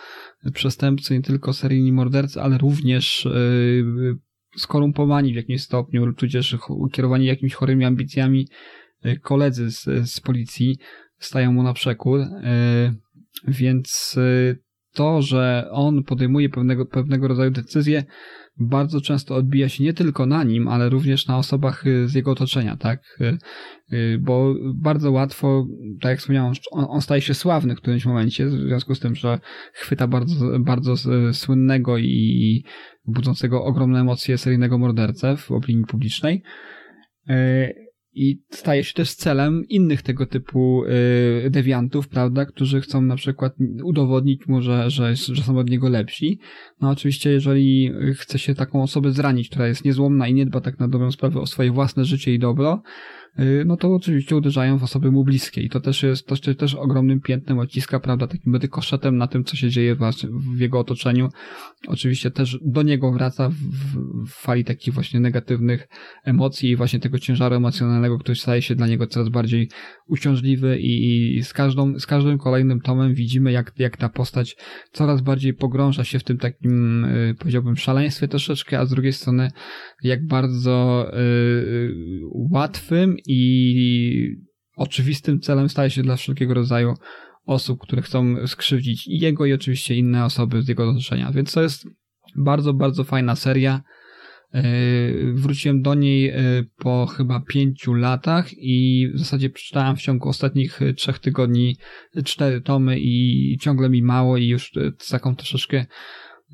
przestępcy, 0.53 1.13
nie 1.13 1.21
tylko 1.21 1.53
seryjni 1.53 1.91
mordercy, 1.91 2.41
ale 2.41 2.57
również 2.57 3.25
yy, 3.25 4.17
skorumpowani 4.57 5.33
w 5.33 5.35
jakimś 5.35 5.61
stopniu, 5.61 6.13
tudzież 6.13 6.57
kierowani 6.91 7.25
jakimiś 7.25 7.53
chorymi 7.53 7.85
ambicjami 7.85 8.47
yy, 9.03 9.19
koledzy 9.19 9.71
z, 9.71 10.09
z 10.11 10.19
policji 10.19 10.77
stają 11.19 11.53
mu 11.53 11.63
na 11.63 11.73
przekór, 11.73 12.19
więc 13.47 14.19
to, 14.97 15.21
że 15.21 15.67
on 15.71 16.03
podejmuje 16.03 16.49
pewnego, 16.49 16.85
pewnego 16.85 17.27
rodzaju 17.27 17.51
decyzje, 17.51 18.03
bardzo 18.59 19.01
często 19.01 19.35
odbija 19.35 19.69
się 19.69 19.83
nie 19.83 19.93
tylko 19.93 20.25
na 20.25 20.43
nim, 20.43 20.67
ale 20.67 20.89
również 20.89 21.27
na 21.27 21.37
osobach 21.37 21.87
y, 21.87 22.07
z 22.07 22.13
jego 22.13 22.31
otoczenia, 22.31 22.77
tak? 22.77 23.17
Y, 23.21 23.37
y, 23.93 24.19
bo 24.21 24.55
bardzo 24.75 25.11
łatwo, 25.11 25.67
tak 26.01 26.09
jak 26.09 26.19
wspomniałem, 26.19 26.53
on, 26.71 26.85
on 26.89 27.01
staje 27.01 27.21
się 27.21 27.33
sławny 27.33 27.75
w 27.75 27.77
którymś 27.77 28.05
momencie, 28.05 28.45
w 28.45 28.51
związku 28.51 28.95
z 28.95 28.99
tym, 28.99 29.15
że 29.15 29.39
chwyta 29.73 30.07
bardzo, 30.07 30.59
bardzo 30.59 30.93
słynnego 31.33 31.97
i 31.97 32.63
budzącego 33.05 33.63
ogromne 33.63 33.99
emocje 33.99 34.37
seryjnego 34.37 34.77
mordercę 34.77 35.37
w 35.37 35.51
opinii 35.51 35.85
publicznej 35.85 36.43
i 38.17 38.41
staje 38.49 38.83
się 38.83 38.93
też 38.93 39.13
celem 39.13 39.63
innych 39.69 40.01
tego 40.01 40.25
typu 40.25 40.83
y, 41.45 41.49
dewiantów, 41.49 42.07
prawda, 42.07 42.45
którzy 42.45 42.81
chcą 42.81 43.01
na 43.01 43.15
przykład 43.15 43.53
udowodnić 43.83 44.47
mu, 44.47 44.61
że, 44.61 44.89
że, 44.89 45.15
że 45.15 45.43
są 45.43 45.57
od 45.57 45.69
niego 45.69 45.89
lepsi. 45.89 46.39
No 46.81 46.89
oczywiście, 46.89 47.29
jeżeli 47.29 47.91
chce 48.15 48.39
się 48.39 48.55
taką 48.55 48.83
osobę 48.83 49.11
zranić, 49.11 49.49
która 49.49 49.67
jest 49.67 49.85
niezłomna 49.85 50.27
i 50.27 50.33
nie 50.33 50.45
dba 50.45 50.61
tak 50.61 50.79
na 50.79 50.87
dobrą 50.87 51.11
sprawę 51.11 51.39
o 51.39 51.45
swoje 51.45 51.71
własne 51.71 52.05
życie 52.05 52.33
i 52.33 52.39
dobro, 52.39 52.81
no 53.65 53.77
to 53.77 53.95
oczywiście 53.95 54.35
uderzają 54.35 54.77
w 54.77 54.83
osoby 54.83 55.11
mu 55.11 55.23
bliskie 55.23 55.61
i 55.61 55.69
to 55.69 55.79
też 55.79 56.03
jest, 56.03 56.27
to 56.27 56.35
się 56.35 56.55
też 56.55 56.75
ogromnym 56.75 57.21
piętnem 57.21 57.59
odciska, 57.59 57.99
prawda, 57.99 58.27
takim 58.27 58.59
koszetem 58.69 59.17
na 59.17 59.27
tym, 59.27 59.43
co 59.43 59.55
się 59.55 59.69
dzieje 59.69 59.95
w, 59.95 59.99
w 60.55 60.59
jego 60.59 60.79
otoczeniu. 60.79 61.29
Oczywiście 61.87 62.31
też 62.31 62.59
do 62.61 62.81
niego 62.81 63.11
wraca 63.11 63.49
w, 63.49 63.55
w 64.25 64.29
fali 64.29 64.65
takich 64.65 64.93
właśnie 64.93 65.19
negatywnych 65.19 65.87
emocji 66.23 66.69
i 66.69 66.75
właśnie 66.75 66.99
tego 66.99 67.19
ciężaru 67.19 67.55
emocjonalnego, 67.55 68.19
który 68.19 68.35
staje 68.35 68.61
się 68.61 68.75
dla 68.75 68.87
niego 68.87 69.07
coraz 69.07 69.29
bardziej 69.29 69.69
uciążliwy 70.07 70.79
i, 70.79 71.35
i 71.37 71.43
z, 71.43 71.53
każdą, 71.53 71.99
z 71.99 72.05
każdym 72.05 72.37
kolejnym 72.37 72.81
tomem 72.81 73.13
widzimy, 73.13 73.51
jak, 73.51 73.71
jak 73.77 73.97
ta 73.97 74.09
postać 74.09 74.55
coraz 74.91 75.21
bardziej 75.21 75.53
pogrąża 75.53 76.03
się 76.03 76.19
w 76.19 76.23
tym 76.23 76.37
takim, 76.37 77.05
y, 77.05 77.35
powiedziałbym, 77.39 77.77
szaleństwie 77.77 78.27
troszeczkę, 78.27 78.79
a 78.79 78.85
z 78.85 78.89
drugiej 78.89 79.13
strony 79.13 79.51
jak 80.03 80.27
bardzo 80.27 81.07
y, 81.19 81.91
łatwym 82.33 83.15
i 83.27 84.47
oczywistym 84.77 85.39
celem 85.39 85.69
staje 85.69 85.89
się 85.89 86.03
dla 86.03 86.15
wszelkiego 86.15 86.53
rodzaju 86.53 86.93
osób, 87.45 87.79
które 87.81 88.01
chcą 88.01 88.47
skrzywdzić 88.47 89.07
i 89.07 89.19
jego 89.19 89.45
i 89.45 89.53
oczywiście 89.53 89.95
inne 89.95 90.25
osoby 90.25 90.61
z 90.61 90.67
jego 90.67 90.89
otoczenia. 90.89 91.31
Więc 91.31 91.53
to 91.53 91.61
jest 91.61 91.87
bardzo, 92.35 92.73
bardzo 92.73 93.03
fajna 93.03 93.35
seria. 93.35 93.81
E, 94.53 94.63
wróciłem 95.33 95.81
do 95.81 95.93
niej 95.95 96.29
e, 96.29 96.63
po 96.77 97.05
chyba 97.05 97.39
pięciu 97.39 97.93
latach 97.93 98.47
i 98.57 99.07
w 99.13 99.19
zasadzie 99.19 99.49
przeczytałem 99.49 99.95
w 99.95 100.01
ciągu 100.01 100.29
ostatnich 100.29 100.79
trzech 100.95 101.19
tygodni 101.19 101.77
cztery 102.25 102.61
tomy 102.61 102.99
i 102.99 103.57
ciągle 103.61 103.89
mi 103.89 104.03
mało 104.03 104.37
i 104.37 104.47
już 104.47 104.71
z 104.99 105.09
taką 105.09 105.35
troszeczkę 105.35 105.85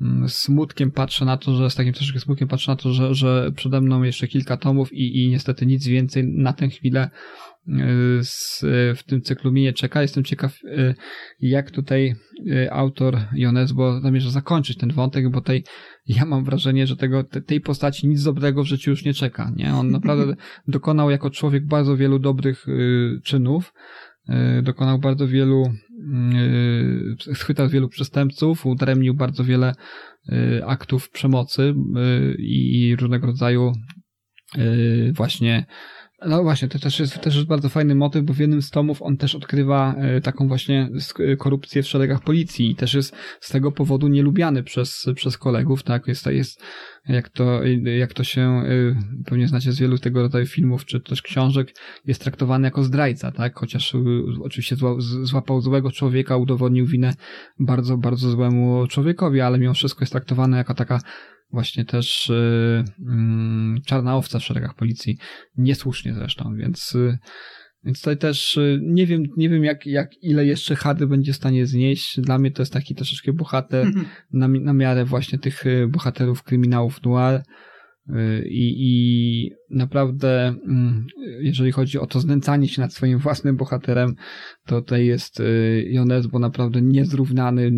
Mm, 0.00 0.28
smutkiem 0.28 0.90
patrzę 0.90 1.24
na 1.24 1.36
to, 1.36 1.54
że 1.54 1.70
z 1.70 1.74
takim 1.74 1.92
troszeczkę 1.92 2.20
smutkiem 2.20 2.48
patrzę 2.48 2.72
na 2.72 2.76
to, 2.76 2.92
że, 2.92 3.14
że 3.14 3.52
przede 3.56 3.80
mną 3.80 4.02
jeszcze 4.02 4.28
kilka 4.28 4.56
tomów 4.56 4.92
i, 4.92 5.24
i 5.24 5.28
niestety 5.28 5.66
nic 5.66 5.86
więcej 5.86 6.24
na 6.24 6.52
tę 6.52 6.68
chwilę 6.68 7.10
z, 8.22 8.60
w 8.98 9.02
tym 9.06 9.22
cyklu 9.22 9.52
mi 9.52 9.62
nie 9.62 9.72
czeka. 9.72 10.02
Jestem 10.02 10.24
ciekaw, 10.24 10.64
y, 10.64 10.94
jak 11.40 11.70
tutaj 11.70 12.14
y, 12.46 12.72
autor 12.72 13.18
Jonesbo 13.34 14.00
zamierza 14.00 14.30
zakończyć 14.30 14.78
ten 14.78 14.92
wątek, 14.92 15.30
bo 15.30 15.40
tej, 15.40 15.64
ja 16.06 16.24
mam 16.24 16.44
wrażenie, 16.44 16.86
że 16.86 16.96
tego, 16.96 17.24
tej 17.24 17.60
postaci 17.60 18.08
nic 18.08 18.22
dobrego 18.22 18.62
w 18.62 18.66
życiu 18.66 18.90
już 18.90 19.04
nie 19.04 19.14
czeka. 19.14 19.52
Nie? 19.56 19.74
On 19.74 19.90
naprawdę 19.90 20.34
dokonał 20.68 21.10
jako 21.10 21.30
człowiek 21.30 21.66
bardzo 21.66 21.96
wielu 21.96 22.18
dobrych 22.18 22.66
czynów, 23.24 23.72
dokonał 24.62 24.98
bardzo 24.98 25.28
wielu 25.28 25.64
schwytał 27.34 27.68
wielu 27.68 27.88
przestępców, 27.88 28.66
udaremnił 28.66 29.14
bardzo 29.14 29.44
wiele 29.44 29.74
aktów 30.66 31.10
przemocy 31.10 31.74
i 32.38 32.96
różnego 33.00 33.26
rodzaju 33.26 33.72
właśnie 35.12 35.66
no 36.26 36.42
właśnie, 36.42 36.68
to 36.68 36.78
też 36.78 37.00
jest, 37.00 37.20
też 37.20 37.34
jest 37.34 37.46
bardzo 37.46 37.68
fajny 37.68 37.94
motyw, 37.94 38.24
bo 38.24 38.32
w 38.32 38.38
jednym 38.38 38.62
z 38.62 38.70
tomów 38.70 39.02
on 39.02 39.16
też 39.16 39.34
odkrywa 39.34 39.94
taką 40.22 40.48
właśnie 40.48 40.88
korupcję 41.38 41.82
w 41.82 41.86
szeregach 41.86 42.22
policji 42.22 42.70
i 42.70 42.74
też 42.74 42.94
jest 42.94 43.16
z 43.40 43.50
tego 43.50 43.72
powodu 43.72 44.08
nielubiany 44.08 44.62
przez, 44.62 45.06
przez 45.14 45.38
kolegów, 45.38 45.82
tak? 45.82 46.08
Jest, 46.08 46.26
jest 46.26 46.62
jak 47.08 47.28
to, 47.28 47.60
jak 47.98 48.14
to 48.14 48.24
się 48.24 48.62
y, 48.66 49.24
pewnie 49.24 49.48
znacie 49.48 49.72
z 49.72 49.78
wielu 49.78 49.98
tego 49.98 50.22
rodzaju 50.22 50.46
filmów 50.46 50.84
czy 50.84 51.00
też 51.00 51.22
książek, 51.22 51.74
jest 52.06 52.22
traktowany 52.22 52.66
jako 52.66 52.84
zdrajca, 52.84 53.32
tak? 53.32 53.58
Chociaż 53.58 53.96
oczywiście 54.42 54.76
złapał 55.22 55.60
złego 55.60 55.90
człowieka, 55.90 56.36
udowodnił 56.36 56.86
winę 56.86 57.14
bardzo, 57.58 57.96
bardzo 57.96 58.30
złemu 58.30 58.86
człowiekowi, 58.86 59.40
ale 59.40 59.58
mimo 59.58 59.74
wszystko 59.74 60.02
jest 60.02 60.12
traktowany 60.12 60.56
jako 60.56 60.74
taka 60.74 61.00
właśnie 61.52 61.84
też 61.84 62.28
yy, 62.28 62.84
yy, 62.98 63.14
czarna 63.94 64.16
owca 64.16 64.38
w 64.38 64.44
szeregach 64.44 64.74
policji. 64.74 65.18
Niesłusznie 65.56 66.14
zresztą, 66.14 66.54
więc 66.56 66.94
yy, 66.94 67.18
więc 67.84 67.98
tutaj 67.98 68.16
też 68.16 68.56
y, 68.56 68.80
nie 68.82 69.06
wiem, 69.06 69.22
nie 69.36 69.48
wiem 69.48 69.64
jak, 69.64 69.86
jak 69.86 70.22
ile 70.22 70.46
jeszcze 70.46 70.76
Hardy 70.76 71.06
będzie 71.06 71.32
w 71.32 71.36
stanie 71.36 71.66
znieść. 71.66 72.20
Dla 72.20 72.38
mnie 72.38 72.50
to 72.50 72.62
jest 72.62 72.72
taki 72.72 72.94
troszeczkę 72.94 73.32
bohater 73.32 73.86
mhm. 73.86 74.06
na, 74.32 74.48
na 74.48 74.72
miarę 74.72 75.04
właśnie 75.04 75.38
tych 75.38 75.66
y, 75.66 75.88
bohaterów 75.88 76.42
kryminałów 76.42 77.02
noir. 77.02 77.42
I, 78.46 78.74
I 78.78 79.50
naprawdę, 79.70 80.54
mm, 80.66 81.06
jeżeli 81.40 81.72
chodzi 81.72 81.98
o 81.98 82.06
to 82.06 82.20
znęcanie 82.20 82.68
się 82.68 82.82
nad 82.82 82.92
swoim 82.92 83.18
własnym 83.18 83.56
bohaterem, 83.56 84.14
to 84.66 84.80
tutaj 84.80 85.06
jest 85.06 85.42
Jones, 85.86 86.26
bo 86.26 86.38
naprawdę 86.38 86.82
niezrównany. 86.82 87.72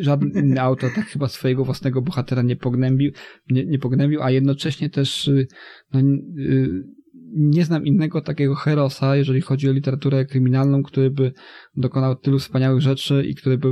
Żaden 0.00 0.30
inny 0.34 0.60
autor 0.70 0.90
tak 0.94 1.06
chyba 1.06 1.28
swojego 1.28 1.64
własnego 1.64 2.02
bohatera 2.02 2.42
nie 2.42 2.56
pognębił, 2.56 3.12
nie, 3.50 3.66
nie 3.66 3.78
pognębił 3.78 4.22
a 4.22 4.30
jednocześnie 4.30 4.90
też 4.90 5.30
no, 5.92 6.00
nie 7.32 7.64
znam 7.64 7.86
innego 7.86 8.20
takiego 8.20 8.54
herosa, 8.54 9.16
jeżeli 9.16 9.40
chodzi 9.40 9.68
o 9.68 9.72
literaturę 9.72 10.26
kryminalną, 10.26 10.82
który 10.82 11.10
by 11.10 11.32
dokonał 11.76 12.16
tylu 12.16 12.38
wspaniałych 12.38 12.80
rzeczy 12.80 13.24
i 13.28 13.34
który 13.34 13.58
by 13.58 13.68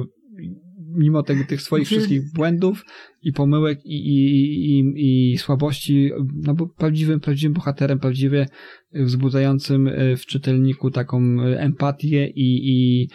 mimo 0.98 1.22
tych 1.22 1.62
swoich 1.62 1.88
znaczy- 1.88 1.96
wszystkich 1.96 2.32
błędów 2.32 2.84
i 3.22 3.32
pomyłek 3.32 3.78
i, 3.84 3.96
i, 4.08 4.78
i, 4.78 5.32
i 5.32 5.38
słabości, 5.38 6.10
no 6.34 6.54
był 6.54 6.68
prawdziwym, 6.68 7.20
prawdziwym 7.20 7.52
bohaterem, 7.52 7.98
prawdziwie 7.98 8.46
wzbudzającym 8.92 9.88
e, 9.88 10.16
w 10.16 10.26
czytelniku 10.26 10.90
taką 10.90 11.18
e, 11.40 11.60
empatię 11.60 12.26
i, 12.26 12.70
i, 12.70 13.08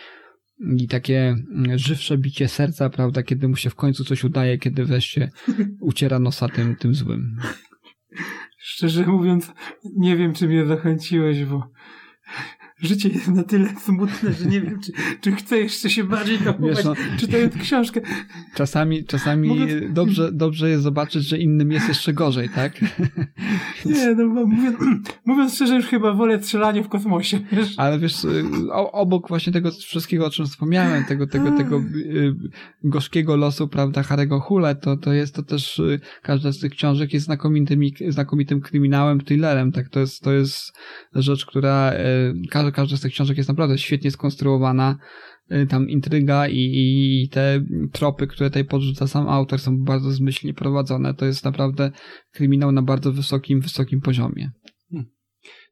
i 0.84 0.88
takie 0.88 1.36
żywsze 1.76 2.18
bicie 2.18 2.48
serca, 2.48 2.90
prawda, 2.90 3.24
kiedy 3.24 3.48
mu 3.48 3.56
się 3.56 3.70
w 3.70 3.76
końcu 3.76 4.04
coś 4.04 4.24
udaje, 4.24 4.58
kiedy 4.58 4.86
wreszcie 4.86 5.30
uciera 5.82 6.20
nosa 6.20 6.50
tym, 6.50 6.76
tym 6.76 6.94
złym. 6.96 7.38
Szczerze 8.58 9.06
mówiąc, 9.06 9.52
nie 9.98 10.18
wiem, 10.18 10.34
czy 10.34 10.48
mnie 10.48 10.66
zachęciłeś, 10.66 11.46
bo 11.46 11.70
życie 12.84 13.10
jest 13.10 13.28
na 13.28 13.44
tyle 13.44 13.70
smutne, 13.82 14.34
że 14.34 14.46
nie 14.46 14.62
wiem, 14.62 14.80
czy, 14.80 14.92
czy 15.22 15.32
chcę 15.32 15.58
jeszcze 15.58 15.90
się 15.90 16.04
bardziej 16.04 16.42
napować, 16.42 16.84
no, 16.86 16.94
czytając 17.18 17.56
książkę. 17.56 18.02
Czasami, 18.56 19.06
czasami 19.06 19.48
mówiąc... 19.48 19.94
dobrze, 19.94 20.32
dobrze 20.32 20.70
jest 20.70 20.84
zobaczyć, 20.84 21.24
że 21.24 21.38
innym 21.38 21.72
jest 21.72 21.88
jeszcze 21.88 22.14
gorzej, 22.14 22.50
tak? 22.50 22.74
Nie, 23.86 24.16
no 24.16 24.46
mówiąc, 24.46 24.78
mówiąc 25.26 25.56
szczerze, 25.56 25.76
już 25.76 25.86
chyba 25.86 26.14
wolę 26.14 26.44
strzelanie 26.44 26.84
w 26.84 26.90
kosmosie. 26.90 27.40
Wiesz? 27.52 27.74
Ale 27.78 28.00
wiesz, 28.00 28.24
y, 28.24 28.44
obok 28.74 29.28
właśnie 29.28 29.54
tego 29.54 29.72
wszystkiego, 29.72 30.26
o 30.26 30.30
czym 30.30 30.46
wspomniałem, 30.46 31.06
tego, 31.06 31.28
tego, 31.28 31.58
tego 31.58 31.78
y, 31.80 32.36
gorzkiego 32.84 33.36
losu, 33.36 33.68
prawda, 33.68 34.04
Harego 34.04 34.40
Hule, 34.40 34.76
to, 34.76 34.98
to 34.98 35.14
jest 35.14 35.36
to 35.36 35.44
też, 35.44 35.80
y, 35.80 36.00
każda 36.22 36.52
z 36.52 36.60
tych 36.60 36.72
książek 36.72 37.14
jest 37.14 37.26
znakomitym, 37.26 37.82
znakomitym 38.10 38.62
kryminałem, 38.62 39.22
thrillerem, 39.22 39.72
tak? 39.72 39.90
To 39.90 40.00
jest, 40.00 40.24
to 40.24 40.34
jest 40.34 40.74
rzecz, 41.16 41.46
która 41.46 41.94
każda 42.50 42.72
każda 42.74 42.98
z 42.98 43.02
tych 43.02 43.12
książek 43.12 43.38
jest 43.38 43.50
naprawdę 43.50 43.78
świetnie 43.78 44.12
skonstruowana. 44.12 44.98
Y, 45.52 45.68
tam 45.68 45.90
intryga 45.90 46.48
i, 46.48 46.72
i 47.24 47.30
te 47.30 47.66
tropy, 47.92 48.28
które 48.28 48.50
tutaj 48.50 48.66
podrzuca 48.66 49.08
sam 49.08 49.30
autor 49.30 49.60
są 49.60 49.78
bardzo 49.78 50.12
zmyślnie 50.12 50.54
prowadzone. 50.54 51.14
To 51.14 51.26
jest 51.26 51.46
naprawdę 51.46 51.92
kryminał 52.32 52.72
na 52.72 52.82
bardzo 52.82 53.12
wysokim, 53.12 53.62
wysokim 53.62 54.02
poziomie. 54.02 54.52
Hmm. 54.92 55.10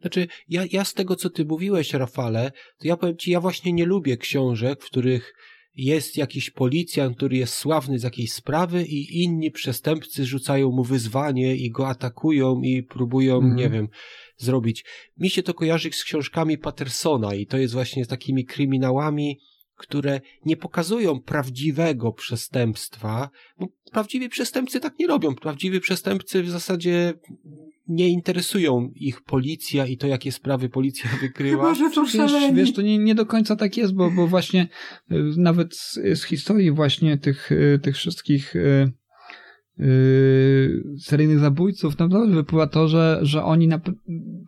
Znaczy, 0.02 0.28
ja, 0.48 0.64
ja 0.72 0.86
z 0.86 0.94
tego, 0.94 1.16
co 1.16 1.30
ty 1.30 1.46
mówiłeś, 1.46 1.94
Rafale, 1.94 2.52
to 2.80 2.88
ja 2.88 2.98
powiem 2.98 3.18
ci, 3.18 3.32
ja 3.32 3.42
właśnie 3.42 3.74
nie 3.74 3.86
lubię 3.86 4.18
książek, 4.18 4.84
w 4.84 4.86
których 4.86 5.34
jest 5.76 6.18
jakiś 6.18 6.50
policjant, 6.50 7.18
który 7.18 7.38
jest 7.38 7.54
sławny 7.54 8.00
z 8.00 8.04
jakiejś 8.04 8.34
sprawy 8.34 8.86
i 8.86 9.24
inni 9.24 9.52
przestępcy 9.52 10.26
rzucają 10.26 10.72
mu 10.72 10.84
wyzwanie 10.84 11.56
i 11.56 11.72
go 11.72 11.88
atakują 11.88 12.62
i 12.62 12.84
próbują, 12.84 13.38
mm. 13.38 13.56
nie 13.56 13.70
wiem, 13.70 13.88
zrobić. 14.42 14.86
Mi 15.18 15.30
się 15.30 15.44
to 15.44 15.54
kojarzy 15.54 15.92
z 15.92 16.04
książkami 16.04 16.58
Pattersona 16.58 17.36
i 17.36 17.48
to 17.48 17.58
jest 17.58 17.74
właśnie 17.74 18.06
z 18.06 18.08
takimi 18.08 18.46
kryminałami, 18.46 19.40
które 19.76 20.22
nie 20.46 20.58
pokazują 20.58 21.20
prawdziwego 21.20 22.12
przestępstwa, 22.12 23.30
bo 23.60 23.68
prawdziwi 23.92 24.30
przestępcy 24.30 24.80
tak 24.80 25.00
nie 25.00 25.08
robią. 25.08 25.36
Prawdziwi 25.36 25.80
przestępcy 25.80 26.44
w 26.44 26.50
zasadzie 26.50 27.14
nie 27.88 28.10
interesują 28.10 28.92
ich 28.96 29.22
policja 29.22 29.86
i 29.86 29.98
to, 29.98 30.08
jakie 30.08 30.32
sprawy 30.32 30.70
policja 30.70 31.10
wykryła. 31.22 31.74
Chyba, 31.74 31.90
że 31.90 31.96
są 31.96 32.06
wiesz, 32.06 32.54
wiesz, 32.54 32.74
to 32.74 32.82
nie, 32.82 32.98
nie 32.98 33.16
do 33.16 33.26
końca 33.26 33.56
tak 33.56 33.78
jest, 33.78 33.94
bo, 33.94 34.12
bo 34.12 34.28
właśnie 34.28 34.68
y, 35.12 35.16
nawet 35.38 35.76
z, 35.76 35.94
z 35.94 36.24
historii 36.24 36.72
właśnie 36.72 37.18
tych, 37.18 37.52
y, 37.52 37.80
tych 37.84 37.96
wszystkich 37.96 38.56
y, 38.56 38.92
yy, 39.78 40.84
seryjnych 41.00 41.40
zabójców, 41.40 42.00
naprawdę 42.00 42.36
wypływa 42.36 42.68
to, 42.68 42.88
że, 42.88 43.20
że 43.22 43.44
oni 43.44 43.70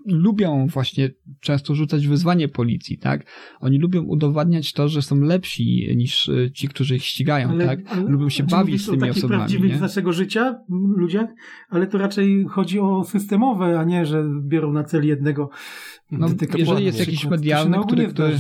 lubią 0.06 0.68
właśnie 0.68 1.10
często 1.40 1.76
rzucać 1.76 2.08
wyzwanie 2.08 2.48
policji, 2.48 2.98
tak? 2.98 3.26
Oni 3.60 3.80
lubią 3.80 4.04
udowadniać 4.04 4.74
to, 4.74 4.90
że 4.90 5.02
są 5.02 5.20
lepsi 5.20 5.88
niż 5.96 6.28
y, 6.28 6.52
ci, 6.54 6.68
którzy 6.68 6.96
ich 6.96 7.04
ścigają, 7.04 7.50
ale, 7.50 7.66
tak? 7.66 7.80
Ale, 7.88 8.02
lubią 8.02 8.30
się 8.30 8.44
bawić 8.44 8.82
z 8.82 8.90
tymi 8.90 9.10
osobami. 9.10 9.40
prawdziwych 9.40 9.78
z 9.78 9.82
naszego 9.82 10.14
życia 10.14 10.60
ludziach, 10.98 11.30
ale 11.70 11.88
to 11.88 11.98
raczej 11.98 12.46
chodzi 12.50 12.80
o 12.80 13.04
systemowe, 13.04 13.80
a 13.80 13.84
nie, 13.84 14.06
że 14.06 14.26
biorą 14.42 14.74
na 14.74 14.84
cel 14.84 15.08
jednego 15.08 15.50
no, 16.20 16.28
jeżeli 16.58 16.86
jest 16.86 17.00
jakiś 17.00 17.26
medialny, 17.26 17.78
który, 17.88 18.08
który, 18.08 18.40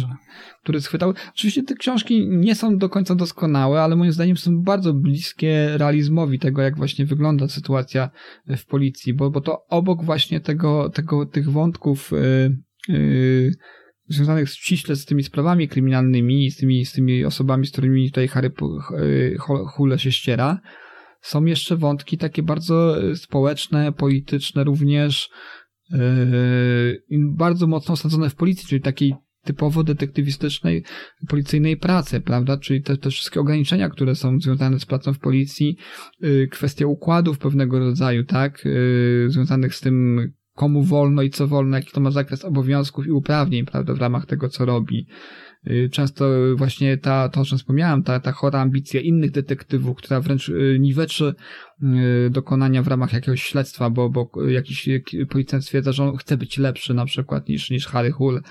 który 0.64 0.82
schwytał. 0.82 1.14
Oczywiście 1.34 1.64
te 1.64 1.76
książki 1.76 2.28
nie 2.30 2.56
są 2.56 2.78
do 2.78 2.90
końca 2.90 3.16
doskonałe, 3.16 3.82
ale 3.82 3.96
moim 3.96 4.12
zdaniem 4.12 4.38
są 4.38 4.62
bardzo 4.62 4.94
bliskie 4.94 5.78
realizmowi 5.78 6.40
tego, 6.40 6.62
jak 6.62 6.78
właśnie 6.78 7.06
wygląda 7.06 7.48
sytuacja 7.48 8.10
w 8.58 8.66
policji, 8.66 9.14
bo, 9.14 9.30
bo 9.30 9.42
to 9.42 9.68
obok 9.68 10.04
właśnie 10.04 10.40
tego, 10.40 10.90
tego 10.90 11.26
tych 11.26 11.50
wątków 11.50 12.12
yy, 12.12 12.96
yy, 12.96 13.52
związanych 14.08 14.50
ściśle 14.50 14.96
z 14.96 15.06
tymi 15.06 15.24
sprawami 15.24 15.68
kryminalnymi 15.68 16.46
i 16.46 16.52
z 16.52 16.58
tymi, 16.58 16.86
z 16.86 16.92
tymi 16.92 17.26
osobami, 17.26 17.68
z 17.68 17.72
którymi 17.72 18.08
tutaj 18.08 18.28
Harry 18.28 18.52
Hule 19.76 20.00
się 20.00 20.12
ściera, 20.12 20.60
są 21.22 21.46
jeszcze 21.46 21.78
wątki 21.78 22.18
takie 22.18 22.44
bardzo 22.44 22.96
społeczne, 23.16 23.92
polityczne 23.92 24.64
również, 24.64 25.30
bardzo 27.36 27.68
mocno 27.68 27.94
osadzone 27.94 28.30
w 28.30 28.36
policji, 28.36 28.68
czyli 28.68 28.82
takiej 28.82 29.16
typowo 29.44 29.84
detektywistycznej, 29.84 30.84
policyjnej 31.28 31.78
pracy, 31.78 32.22
prawda? 32.22 32.58
Czyli 32.58 32.82
te, 32.82 32.98
te 32.98 33.10
wszystkie 33.10 33.40
ograniczenia, 33.40 33.90
które 33.90 34.16
są 34.16 34.40
związane 34.40 34.80
z 34.80 34.86
pracą 34.86 35.14
w 35.14 35.20
policji, 35.20 35.78
yy, 36.20 36.48
kwestia 36.48 36.88
układów 36.88 37.38
pewnego 37.38 37.80
rodzaju, 37.80 38.24
tak? 38.24 38.66
Yy, 38.66 39.26
związanych 39.30 39.76
z 39.76 39.82
tym, 39.82 40.20
komu 40.56 40.84
wolno 40.84 41.22
i 41.22 41.30
co 41.30 41.48
wolno, 41.48 41.78
jaki 41.78 41.92
to 41.92 42.02
ma 42.02 42.12
zakres 42.12 42.46
obowiązków 42.46 43.08
i 43.08 43.12
uprawnień, 43.12 43.66
prawda, 43.66 43.94
w 43.94 44.00
ramach 44.00 44.26
tego, 44.26 44.50
co 44.50 44.66
robi. 44.66 45.08
Y, 45.68 45.90
często 45.92 46.26
właśnie 46.56 46.98
ta, 46.98 47.30
to 47.30 47.42
o 47.42 47.46
czym 47.46 47.58
wspomniałem, 47.58 48.04
ta, 48.04 48.20
ta 48.20 48.32
chora 48.32 48.62
ambicja 48.62 49.02
innych 49.02 49.32
detektywów, 49.32 49.98
która 49.98 50.22
wręcz 50.22 50.50
y, 50.50 50.78
niweczy 50.80 51.34
y, 51.84 52.30
dokonania 52.30 52.84
w 52.84 52.88
ramach 52.88 53.14
jakiegoś 53.14 53.44
śledztwa, 53.44 53.90
bo, 53.90 54.10
bo 54.10 54.30
jakiś 54.48 54.90
policjant 55.30 55.64
stwierdza, 55.64 55.92
że 55.92 56.04
on 56.04 56.18
chce 56.18 56.38
być 56.38 56.58
lepszy 56.58 56.94
na 56.94 57.06
przykład 57.06 57.48
niż, 57.48 57.70
niż 57.70 57.88
Harry 57.88 58.12
Hull, 58.12 58.42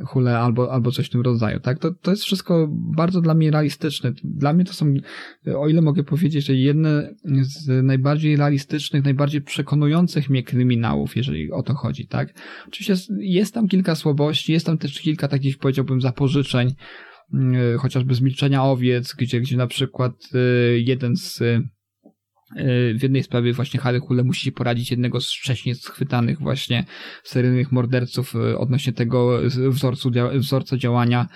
Hule 0.00 0.38
albo, 0.38 0.72
albo 0.72 0.90
coś 0.90 1.06
w 1.06 1.10
tym 1.10 1.20
rodzaju, 1.20 1.60
tak? 1.60 1.78
To, 1.78 1.94
to 2.02 2.10
jest 2.10 2.22
wszystko 2.22 2.68
bardzo 2.70 3.20
dla 3.20 3.34
mnie 3.34 3.50
realistyczne. 3.50 4.12
Dla 4.24 4.52
mnie 4.52 4.64
to 4.64 4.72
są, 4.72 4.94
o 5.56 5.68
ile 5.68 5.82
mogę 5.82 6.04
powiedzieć, 6.04 6.46
że 6.46 6.54
jedne 6.54 7.14
z 7.42 7.84
najbardziej 7.84 8.36
realistycznych, 8.36 9.04
najbardziej 9.04 9.42
przekonujących 9.42 10.30
mnie 10.30 10.42
kryminałów, 10.42 11.16
jeżeli 11.16 11.52
o 11.52 11.62
to 11.62 11.74
chodzi, 11.74 12.06
tak? 12.06 12.34
Oczywiście 12.68 12.92
jest, 12.92 13.10
jest 13.18 13.54
tam 13.54 13.68
kilka 13.68 13.94
słabości, 13.94 14.52
jest 14.52 14.66
tam 14.66 14.78
też 14.78 15.00
kilka 15.00 15.28
takich, 15.28 15.58
powiedziałbym, 15.58 16.00
zapożyczeń, 16.00 16.74
yy, 17.32 17.76
chociażby 17.78 18.14
z 18.14 18.20
Milczenia 18.20 18.64
Owiec, 18.64 19.14
gdzie, 19.14 19.40
gdzie 19.40 19.56
na 19.56 19.66
przykład 19.66 20.12
yy, 20.32 20.80
jeden 20.80 21.16
z 21.16 21.42
w 22.94 23.02
jednej 23.02 23.22
sprawie 23.22 23.52
właśnie 23.52 23.80
Harry 23.80 24.00
Hule 24.00 24.24
musi 24.24 24.52
poradzić 24.52 24.90
jednego 24.90 25.20
z 25.20 25.32
wcześniej 25.32 25.74
schwytanych 25.74 26.38
właśnie 26.38 26.84
seryjnych 27.24 27.72
morderców 27.72 28.34
e, 28.36 28.58
odnośnie 28.58 28.92
tego 28.92 29.40
wzorcu, 29.70 30.10
wzorca 30.34 30.76
działania 30.76 31.28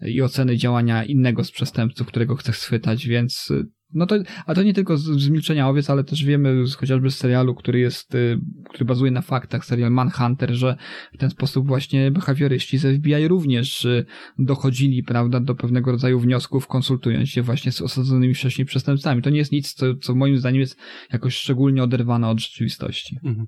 i 0.00 0.22
oceny 0.22 0.56
działania 0.56 1.04
innego 1.04 1.44
z 1.44 1.50
przestępców, 1.50 2.06
którego 2.06 2.36
chce 2.36 2.52
schwytać, 2.52 3.06
więc 3.06 3.50
e, 3.50 3.64
no 3.94 4.06
to, 4.06 4.16
a 4.46 4.54
to 4.54 4.62
nie 4.62 4.74
tylko 4.74 4.96
z, 4.96 5.02
z 5.02 5.28
Milczenia 5.28 5.68
Owiec, 5.68 5.90
ale 5.90 6.04
też 6.04 6.24
wiemy 6.24 6.66
z, 6.66 6.74
chociażby 6.74 7.10
z 7.10 7.16
serialu, 7.16 7.54
który 7.54 7.80
jest, 7.80 8.14
y, 8.14 8.40
który 8.70 8.84
bazuje 8.84 9.10
na 9.10 9.22
faktach, 9.22 9.64
serial 9.64 9.90
Manhunter, 9.90 10.52
że 10.52 10.76
w 11.12 11.18
ten 11.18 11.30
sposób 11.30 11.66
właśnie 11.66 12.10
behawioryści 12.10 12.78
z 12.78 12.98
FBI 12.98 13.28
również 13.28 13.84
y, 13.84 14.04
dochodzili, 14.38 15.02
prawda, 15.02 15.40
do 15.40 15.54
pewnego 15.54 15.90
rodzaju 15.90 16.20
wniosków, 16.20 16.66
konsultując 16.66 17.28
się 17.28 17.42
właśnie 17.42 17.72
z 17.72 17.82
osadzonymi 17.82 18.34
wcześniej 18.34 18.66
przestępcami. 18.66 19.22
To 19.22 19.30
nie 19.30 19.38
jest 19.38 19.52
nic, 19.52 19.74
co, 19.74 19.94
co 19.94 20.14
moim 20.14 20.38
zdaniem 20.38 20.60
jest 20.60 20.76
jakoś 21.12 21.34
szczególnie 21.34 21.82
oderwane 21.82 22.28
od 22.28 22.40
rzeczywistości. 22.40 23.18
Mhm. 23.24 23.46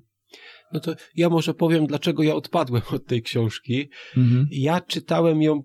No 0.73 0.79
to 0.79 0.95
ja 1.15 1.29
może 1.29 1.53
powiem, 1.53 1.87
dlaczego 1.87 2.23
ja 2.23 2.35
odpadłem 2.35 2.81
od 2.91 3.05
tej 3.05 3.21
książki. 3.21 3.89
Mhm. 4.17 4.47
Ja 4.51 4.81
czytałem 4.81 5.41
ją, 5.41 5.63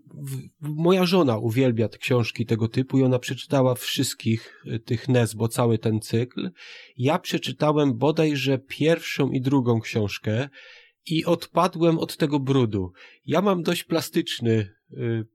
moja 0.60 1.06
żona 1.06 1.38
uwielbia 1.38 1.88
te 1.88 1.98
książki 1.98 2.46
tego 2.46 2.68
typu 2.68 2.98
i 2.98 3.02
ona 3.02 3.18
przeczytała 3.18 3.74
wszystkich 3.74 4.62
y, 4.66 4.78
tych 4.78 5.08
Nesbo, 5.08 5.48
cały 5.48 5.78
ten 5.78 6.00
cykl. 6.00 6.50
Ja 6.96 7.18
przeczytałem 7.18 7.98
bodajże 7.98 8.58
pierwszą 8.58 9.30
i 9.30 9.40
drugą 9.40 9.80
książkę 9.80 10.48
i 11.06 11.24
odpadłem 11.24 11.98
od 11.98 12.16
tego 12.16 12.40
brudu. 12.40 12.92
Ja 13.26 13.42
mam 13.42 13.62
dość 13.62 13.84
plastyczny 13.84 14.52
y, 14.92 15.26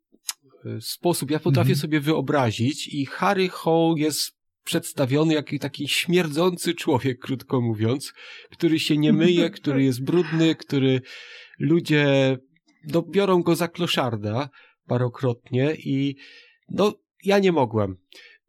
y, 0.65 0.81
sposób, 0.81 1.31
ja 1.31 1.39
potrafię 1.39 1.71
mhm. 1.71 1.79
sobie 1.79 1.99
wyobrazić 1.99 2.87
i 2.87 3.05
Harry 3.05 3.49
Hole 3.49 3.99
jest 3.99 4.42
przedstawiony 4.64 5.34
jak 5.34 5.49
taki 5.60 5.88
śmierdzący 5.88 6.73
człowiek, 6.73 7.19
krótko 7.19 7.61
mówiąc, 7.61 8.14
który 8.52 8.80
się 8.80 8.98
nie 8.98 9.14
myje, 9.14 9.49
który 9.49 9.84
jest 9.84 10.03
brudny, 10.03 10.56
który 10.56 11.02
ludzie 11.60 12.38
no, 12.84 13.02
biorą 13.02 13.44
go 13.44 13.56
za 13.56 13.68
kloszarda 13.68 14.49
parokrotnie 14.88 15.76
i 15.76 16.15
no 16.69 16.94
ja 17.23 17.40
nie 17.40 17.52
mogłem. 17.52 17.95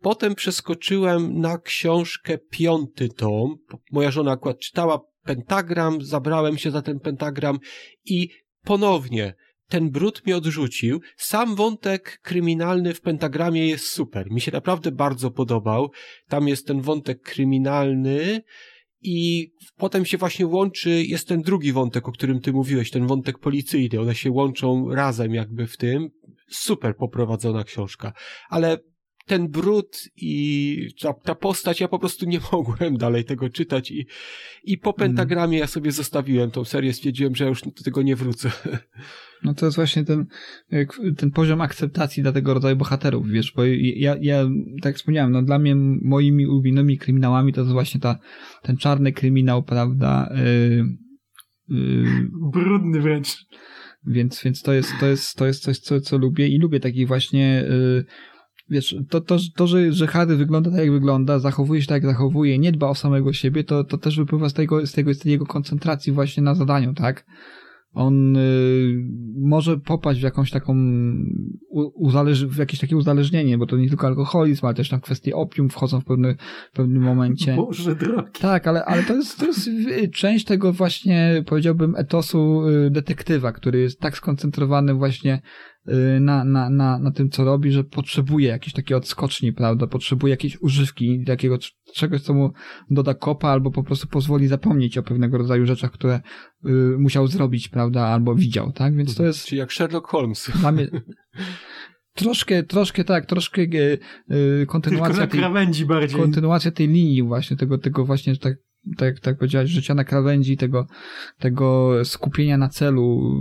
Potem 0.00 0.34
przeskoczyłem 0.34 1.40
na 1.40 1.58
książkę 1.58 2.38
Piąty 2.38 3.08
Tom. 3.08 3.56
Moja 3.90 4.10
żona 4.10 4.32
akurat 4.32 4.58
czytała 4.58 5.00
pentagram, 5.24 6.02
zabrałem 6.02 6.58
się 6.58 6.70
za 6.70 6.82
ten 6.82 7.00
pentagram 7.00 7.58
i 8.04 8.28
ponownie 8.62 9.34
ten 9.68 9.90
brud 9.90 10.22
mnie 10.26 10.36
odrzucił. 10.36 11.00
Sam 11.16 11.56
wątek 11.56 12.20
kryminalny 12.22 12.94
w 12.94 13.00
pentagramie 13.00 13.68
jest 13.68 13.86
super. 13.86 14.30
Mi 14.30 14.40
się 14.40 14.52
naprawdę 14.52 14.92
bardzo 14.92 15.30
podobał. 15.30 15.90
Tam 16.28 16.48
jest 16.48 16.66
ten 16.66 16.80
wątek 16.80 17.22
kryminalny 17.22 18.42
i 19.02 19.50
potem 19.76 20.04
się 20.04 20.18
właśnie 20.18 20.46
łączy, 20.46 21.04
jest 21.04 21.28
ten 21.28 21.42
drugi 21.42 21.72
wątek, 21.72 22.08
o 22.08 22.12
którym 22.12 22.40
ty 22.40 22.52
mówiłeś, 22.52 22.90
ten 22.90 23.06
wątek 23.06 23.38
policyjny. 23.38 24.00
One 24.00 24.14
się 24.14 24.30
łączą 24.30 24.94
razem 24.94 25.34
jakby 25.34 25.66
w 25.66 25.76
tym. 25.76 26.08
Super 26.50 26.96
poprowadzona 26.96 27.64
książka. 27.64 28.12
Ale 28.48 28.78
ten 29.26 29.48
brud 29.48 30.08
i 30.16 30.88
ta, 31.02 31.12
ta, 31.12 31.34
postać, 31.34 31.80
ja 31.80 31.88
po 31.88 31.98
prostu 31.98 32.26
nie 32.26 32.40
mogłem 32.52 32.96
dalej 32.96 33.24
tego 33.24 33.48
czytać 33.48 33.90
i, 33.90 34.06
i 34.64 34.78
po 34.78 34.90
mhm. 34.90 35.10
pentagramie 35.10 35.58
ja 35.58 35.66
sobie 35.66 35.92
zostawiłem 35.92 36.50
tą 36.50 36.64
serię, 36.64 36.92
stwierdziłem, 36.92 37.34
że 37.34 37.44
ja 37.44 37.50
już 37.50 37.62
do 37.62 37.84
tego 37.84 38.02
nie 38.02 38.16
wrócę. 38.16 38.50
No 39.44 39.54
to 39.54 39.66
jest 39.66 39.76
właśnie 39.76 40.04
ten, 40.04 40.26
ten 41.16 41.30
poziom 41.30 41.60
akceptacji 41.60 42.22
dla 42.22 42.32
tego 42.32 42.54
rodzaju 42.54 42.76
bohaterów, 42.76 43.28
wiesz, 43.28 43.52
bo 43.56 43.64
ja, 43.64 44.16
ja 44.20 44.44
tak 44.82 44.84
jak 44.84 44.96
wspomniałem, 44.96 45.32
no 45.32 45.42
dla 45.42 45.58
mnie 45.58 45.74
moimi 46.02 46.46
ulubionymi 46.46 46.98
kryminałami 46.98 47.52
to 47.52 47.60
jest 47.60 47.72
właśnie 47.72 48.00
ta, 48.00 48.18
ten 48.62 48.76
czarny 48.76 49.12
kryminał, 49.12 49.62
prawda, 49.62 50.30
yy, 50.34 50.84
yy, 51.68 52.28
brudny 52.52 53.00
wręcz. 53.00 53.36
Więc, 54.06 54.42
więc 54.44 54.62
to 54.62 54.72
jest, 54.72 54.92
to 55.00 55.06
jest, 55.06 55.36
to 55.36 55.46
jest 55.46 55.62
coś, 55.62 55.78
co, 55.78 56.00
co 56.00 56.18
lubię 56.18 56.48
i 56.48 56.58
lubię 56.58 56.80
takich 56.80 57.08
właśnie, 57.08 57.64
yy, 57.68 58.04
wiesz, 58.68 58.96
to, 59.08 59.20
to, 59.20 59.36
to 59.56 59.66
że, 59.66 59.92
że 59.92 60.06
Harry 60.06 60.36
wygląda 60.36 60.70
tak, 60.70 60.80
jak 60.80 60.92
wygląda, 60.92 61.38
zachowuje 61.38 61.82
się 61.82 61.86
tak, 61.86 62.02
jak 62.02 62.12
zachowuje, 62.12 62.58
nie 62.58 62.72
dba 62.72 62.88
o 62.88 62.94
samego 62.94 63.32
siebie, 63.32 63.64
to, 63.64 63.84
to 63.84 63.98
też 63.98 64.16
wypływa 64.16 64.48
z 64.48 64.52
tego, 64.52 64.86
z 64.86 64.92
tego, 64.92 65.14
z 65.14 65.18
tej 65.18 65.32
jego 65.32 65.46
koncentracji 65.46 66.12
właśnie 66.12 66.42
na 66.42 66.54
zadaniu, 66.54 66.94
tak? 66.94 67.24
On 67.94 68.36
y, 68.36 69.04
może 69.36 69.78
popaść 69.78 70.20
w 70.20 70.22
jakąś 70.22 70.50
taką 70.50 70.76
uzależ 71.94 72.46
w 72.46 72.58
jakieś 72.58 72.80
takie 72.80 72.96
uzależnienie, 72.96 73.58
bo 73.58 73.66
to 73.66 73.76
nie 73.76 73.88
tylko 73.88 74.06
alkoholizm, 74.06 74.66
ale 74.66 74.74
też 74.74 74.90
na 74.90 75.00
kwestie 75.00 75.36
opium 75.36 75.68
wchodzą 75.68 76.00
w, 76.00 76.04
pewny, 76.04 76.36
w 76.72 76.76
pewnym 76.76 77.02
momencie. 77.02 77.56
Boże 77.56 77.96
drogi. 77.96 78.40
Tak, 78.40 78.66
ale, 78.66 78.84
ale 78.84 79.02
to, 79.02 79.14
jest, 79.14 79.38
to 79.38 79.46
jest 79.46 79.70
część 80.12 80.44
tego 80.44 80.72
właśnie, 80.72 81.44
powiedziałbym, 81.46 81.94
etosu 81.96 82.68
y, 82.68 82.90
detektywa, 82.90 83.52
który 83.52 83.80
jest 83.80 84.00
tak 84.00 84.16
skoncentrowany 84.16 84.94
właśnie 84.94 85.42
na, 86.20 86.44
na, 86.44 86.70
na, 86.70 86.98
na 86.98 87.10
tym, 87.10 87.30
co 87.30 87.44
robi, 87.44 87.72
że 87.72 87.84
potrzebuje 87.84 88.48
jakiejś 88.48 88.72
takiej 88.72 88.96
odskoczni, 88.96 89.52
prawda? 89.52 89.86
Potrzebuje 89.86 90.30
jakiejś 90.30 90.60
używki, 90.60 91.24
takiego 91.26 91.58
czegoś, 91.94 92.20
co 92.20 92.34
mu 92.34 92.52
doda 92.90 93.14
kopa, 93.14 93.48
albo 93.48 93.70
po 93.70 93.82
prostu 93.82 94.06
pozwoli 94.06 94.46
zapomnieć 94.46 94.98
o 94.98 95.02
pewnego 95.02 95.38
rodzaju 95.38 95.66
rzeczach, 95.66 95.92
które 95.92 96.20
y, 96.66 96.70
musiał 96.98 97.26
zrobić, 97.26 97.68
prawda? 97.68 98.00
Albo 98.00 98.34
widział, 98.34 98.72
tak? 98.72 98.96
Więc 98.96 99.08
to 99.14 99.22
mhm. 99.22 99.26
jest... 99.26 99.46
Czyli 99.46 99.58
jak 99.58 99.72
Sherlock 99.72 100.06
Holmes. 100.06 100.50
Mnie... 100.72 100.88
Troszkę, 102.14 102.62
troszkę 102.62 103.04
tak, 103.04 103.26
troszkę 103.26 103.62
y, 103.62 103.98
y 104.62 104.66
kontynuacja 104.66 105.26
tej, 105.26 105.40
krawędzi 105.40 105.86
bardziej. 105.86 106.20
kontynuacja 106.20 106.70
tej 106.70 106.88
linii 106.88 107.22
właśnie, 107.22 107.56
tego, 107.56 107.78
tego 107.78 108.04
właśnie, 108.04 108.36
tak, 108.36 108.54
tak, 108.96 109.20
tak 109.20 109.38
powiedziałeś, 109.38 109.70
życia 109.70 109.94
na 109.94 110.04
krawędzi, 110.04 110.56
tego, 110.56 110.86
tego 111.38 111.92
skupienia 112.04 112.58
na 112.58 112.68
celu, 112.68 113.32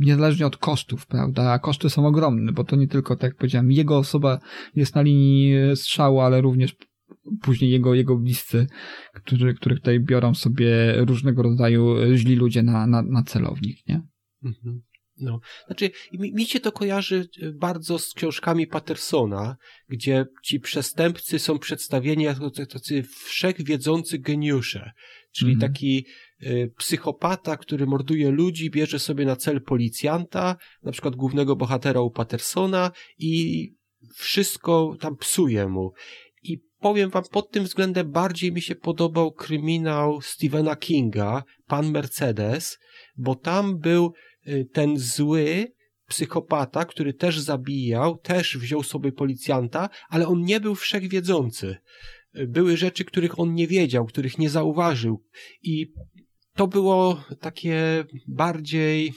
niezależnie 0.00 0.46
od 0.46 0.56
kosztów, 0.56 1.06
prawda? 1.06 1.52
A 1.52 1.58
koszty 1.58 1.90
są 1.90 2.06
ogromne, 2.06 2.52
bo 2.52 2.64
to 2.64 2.76
nie 2.76 2.88
tylko, 2.88 3.16
tak 3.16 3.22
jak 3.22 3.36
powiedziałem, 3.36 3.72
jego 3.72 3.98
osoba 3.98 4.38
jest 4.74 4.94
na 4.94 5.02
linii 5.02 5.54
strzału, 5.76 6.20
ale 6.20 6.40
również 6.40 6.76
później 7.42 7.70
jego, 7.70 7.94
jego 7.94 8.16
bliscy, 8.16 8.66
którzy, 9.14 9.54
których 9.54 9.78
tutaj 9.78 10.00
biorą 10.00 10.34
sobie 10.34 10.94
różnego 10.96 11.42
rodzaju 11.42 11.96
źli 12.16 12.36
ludzie 12.36 12.62
na, 12.62 12.86
na, 12.86 13.02
na 13.02 13.22
celownik, 13.22 13.86
nie? 13.88 14.02
Mhm. 14.44 14.82
No, 15.20 15.40
znaczy, 15.66 15.90
mi, 16.12 16.32
mi 16.34 16.46
się 16.46 16.60
to 16.60 16.72
kojarzy 16.72 17.28
e, 17.42 17.52
bardzo 17.52 17.98
z 17.98 18.14
książkami 18.14 18.66
Pattersona, 18.66 19.56
gdzie 19.88 20.26
ci 20.44 20.60
przestępcy 20.60 21.38
są 21.38 21.58
przedstawieni 21.58 22.24
jako 22.24 22.50
tacy 22.50 23.02
wszechwiedzący 23.02 24.18
geniusze, 24.18 24.90
czyli 25.32 25.52
mhm. 25.52 25.72
taki 25.72 26.06
psychopata, 26.76 27.56
który 27.56 27.86
morduje 27.86 28.30
ludzi, 28.30 28.70
bierze 28.70 28.98
sobie 28.98 29.24
na 29.24 29.36
cel 29.36 29.62
policjanta, 29.62 30.56
na 30.82 30.92
przykład 30.92 31.16
głównego 31.16 31.56
bohatera 31.56 32.00
u 32.00 32.10
Pattersona 32.10 32.90
i 33.18 33.74
wszystko 34.14 34.96
tam 35.00 35.16
psuje 35.16 35.68
mu. 35.68 35.92
I 36.42 36.58
powiem 36.78 37.10
wam, 37.10 37.22
pod 37.30 37.50
tym 37.50 37.64
względem 37.64 38.10
bardziej 38.10 38.52
mi 38.52 38.62
się 38.62 38.74
podobał 38.74 39.32
kryminał 39.32 40.20
Stephena 40.20 40.76
Kinga, 40.76 41.44
Pan 41.66 41.90
Mercedes, 41.90 42.78
bo 43.16 43.34
tam 43.34 43.78
był 43.78 44.12
Y, 44.48 44.68
ten 44.72 44.98
zły 44.98 45.72
psychopata, 46.08 46.84
który 46.84 47.14
też 47.14 47.40
zabijał, 47.40 48.18
też 48.18 48.58
wziął 48.58 48.82
sobie 48.82 49.12
policjanta, 49.12 49.88
ale 50.08 50.26
on 50.28 50.42
nie 50.42 50.60
był 50.60 50.74
wszechwiedzący. 50.74 51.76
Y, 52.36 52.46
były 52.46 52.76
rzeczy, 52.76 53.04
których 53.04 53.38
on 53.38 53.54
nie 53.54 53.66
wiedział, 53.66 54.06
których 54.06 54.38
nie 54.38 54.50
zauważył 54.50 55.24
i 55.62 55.92
to 56.54 56.66
było 56.66 57.24
takie 57.40 58.04
bardziej, 58.28 59.12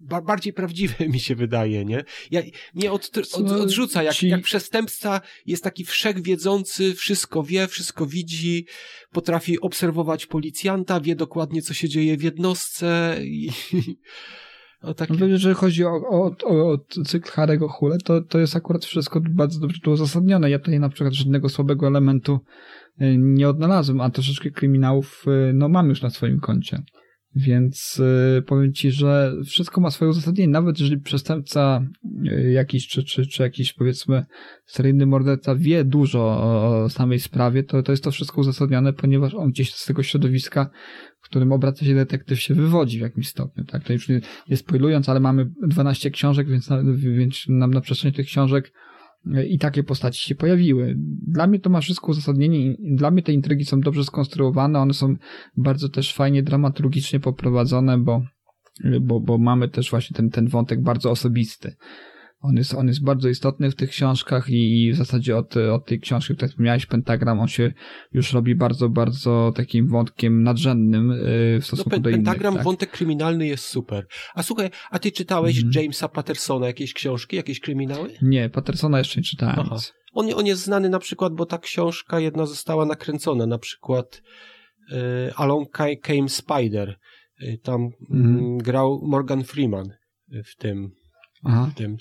ba, 0.00 0.22
bardziej 0.22 0.52
prawdziwe 0.52 1.08
mi 1.08 1.20
się 1.20 1.34
wydaje, 1.34 1.84
nie? 1.84 2.04
Ja, 2.30 2.42
mnie 2.74 2.92
od, 2.92 3.10
od, 3.32 3.50
odrzuca, 3.50 4.02
jak, 4.02 4.22
jak 4.22 4.42
przestępca 4.42 5.20
jest 5.46 5.64
taki 5.64 5.84
wszechwiedzący, 5.84 6.94
wszystko 6.94 7.42
wie, 7.42 7.68
wszystko 7.68 8.06
widzi, 8.06 8.66
potrafi 9.12 9.60
obserwować 9.60 10.26
policjanta, 10.26 11.00
wie 11.00 11.16
dokładnie, 11.16 11.62
co 11.62 11.74
się 11.74 11.88
dzieje 11.88 12.16
w 12.16 12.22
jednostce 12.22 13.16
i, 13.20 13.50
o 14.82 14.94
takie... 14.94 15.14
No, 15.14 15.26
jeżeli 15.26 15.54
chodzi 15.54 15.84
o, 15.84 15.90
o, 15.90 16.36
o, 16.44 16.72
o 16.72 16.78
cykl 17.04 17.30
Harego 17.30 17.68
Hule, 17.68 17.98
to, 17.98 18.20
to 18.20 18.38
jest 18.38 18.56
akurat 18.56 18.84
wszystko 18.84 19.20
bardzo 19.30 19.60
dobrze 19.60 19.80
tu 19.80 19.90
uzasadnione. 19.90 20.50
Ja 20.50 20.58
tutaj 20.58 20.80
na 20.80 20.88
przykład 20.88 21.14
żadnego 21.14 21.48
słabego 21.48 21.86
elementu 21.86 22.40
nie 23.18 23.48
odnalazłem, 23.48 24.00
a 24.00 24.10
troszeczkę 24.10 24.50
kryminałów 24.50 25.24
y, 25.50 25.52
no, 25.52 25.68
mam 25.68 25.88
już 25.88 26.02
na 26.02 26.10
swoim 26.10 26.40
koncie. 26.40 26.82
Więc 27.34 28.00
y, 28.38 28.42
powiem 28.42 28.72
ci, 28.72 28.90
że 28.90 29.32
wszystko 29.46 29.80
ma 29.80 29.90
swoje 29.90 30.10
uzasadnienie. 30.10 30.52
Nawet 30.52 30.80
jeżeli 30.80 31.00
przestępca 31.00 31.82
y, 32.26 32.50
jakiś, 32.50 32.88
czy, 32.88 33.04
czy, 33.04 33.26
czy 33.26 33.42
jakiś 33.42 33.72
powiedzmy 33.72 34.24
seryjny 34.66 35.06
morderca 35.06 35.56
wie 35.56 35.84
dużo 35.84 36.20
o, 36.20 36.82
o 36.84 36.88
samej 36.88 37.20
sprawie, 37.20 37.62
to, 37.62 37.82
to 37.82 37.92
jest 37.92 38.04
to 38.04 38.10
wszystko 38.10 38.40
uzasadnione, 38.40 38.92
ponieważ 38.92 39.34
on 39.34 39.50
gdzieś 39.50 39.74
z 39.74 39.86
tego 39.86 40.02
środowiska, 40.02 40.70
w 41.20 41.24
którym 41.24 41.52
obraca 41.52 41.84
się 41.84 41.94
detektyw, 41.94 42.40
się 42.40 42.54
wywodzi 42.54 42.98
w 42.98 43.02
jakimś 43.02 43.28
stopniu. 43.28 43.64
Tak? 43.64 43.84
To 43.84 43.92
już 43.92 44.08
nie, 44.08 44.20
nie 44.48 44.56
spoilując, 44.56 45.08
ale 45.08 45.20
mamy 45.20 45.50
12 45.68 46.10
książek, 46.10 46.48
więc 46.48 46.70
na, 46.70 46.82
więc 46.96 47.44
na, 47.48 47.66
na 47.66 47.80
przestrzeni 47.80 48.14
tych 48.14 48.26
książek 48.26 48.72
i 49.48 49.58
takie 49.58 49.82
postaci 49.82 50.28
się 50.28 50.34
pojawiły. 50.34 50.94
Dla 51.26 51.46
mnie 51.46 51.60
to 51.60 51.70
ma 51.70 51.80
wszystko 51.80 52.10
uzasadnienie 52.10 52.76
dla 52.78 53.10
mnie 53.10 53.22
te 53.22 53.32
intrygi 53.32 53.64
są 53.64 53.80
dobrze 53.80 54.04
skonstruowane, 54.04 54.78
one 54.78 54.94
są 54.94 55.14
bardzo 55.56 55.88
też 55.88 56.14
fajnie 56.14 56.42
dramaturgicznie 56.42 57.20
poprowadzone, 57.20 57.98
bo, 57.98 58.22
bo, 59.00 59.20
bo 59.20 59.38
mamy 59.38 59.68
też 59.68 59.90
właśnie 59.90 60.16
ten, 60.16 60.30
ten 60.30 60.48
wątek 60.48 60.82
bardzo 60.82 61.10
osobisty. 61.10 61.76
On 62.42 62.56
jest, 62.56 62.74
on 62.74 62.88
jest 62.88 63.04
bardzo 63.04 63.28
istotny 63.28 63.70
w 63.70 63.74
tych 63.74 63.90
książkach 63.90 64.48
i, 64.48 64.84
i 64.84 64.92
w 64.92 64.96
zasadzie 64.96 65.36
od, 65.36 65.56
od 65.56 65.86
tej 65.86 66.00
książki, 66.00 66.34
której 66.34 66.50
wspomniałeś, 66.50 66.86
Pentagram, 66.86 67.40
on 67.40 67.48
się 67.48 67.72
już 68.12 68.32
robi 68.32 68.54
bardzo, 68.54 68.88
bardzo 68.88 69.52
takim 69.56 69.88
wątkiem 69.88 70.42
nadrzędnym 70.42 71.10
y, 71.10 71.58
w 71.60 71.66
stosunku 71.66 71.90
no, 71.90 71.98
do 71.98 72.10
innych. 72.10 72.24
Pentagram, 72.24 72.54
tak? 72.54 72.64
wątek 72.64 72.90
kryminalny 72.90 73.46
jest 73.46 73.64
super. 73.64 74.06
A 74.34 74.42
słuchaj, 74.42 74.70
a 74.90 74.98
ty 74.98 75.12
czytałeś 75.12 75.58
mm. 75.58 75.72
Jamesa 75.74 76.08
Pattersona 76.08 76.66
jakieś 76.66 76.94
książki, 76.94 77.36
jakieś 77.36 77.60
kryminały? 77.60 78.10
Nie, 78.22 78.50
Pattersona 78.50 78.98
jeszcze 78.98 79.20
nie 79.20 79.24
czytałem. 79.24 79.56
Aha. 79.58 79.76
On, 80.12 80.26
on 80.34 80.46
jest 80.46 80.62
znany 80.62 80.88
na 80.88 80.98
przykład, 80.98 81.34
bo 81.34 81.46
ta 81.46 81.58
książka 81.58 82.20
jedna 82.20 82.46
została 82.46 82.86
nakręcona, 82.86 83.46
na 83.46 83.58
przykład 83.58 84.22
y, 84.92 85.34
Along 85.36 85.68
Came 86.02 86.28
Spider. 86.28 86.98
Y, 87.42 87.58
tam 87.62 87.88
mm. 88.10 88.58
grał 88.58 89.00
Morgan 89.02 89.44
Freeman 89.44 89.88
w 90.44 90.56
tym. 90.56 90.90
Aha. 91.44 91.70
W 91.70 91.74
tym. 91.74 91.96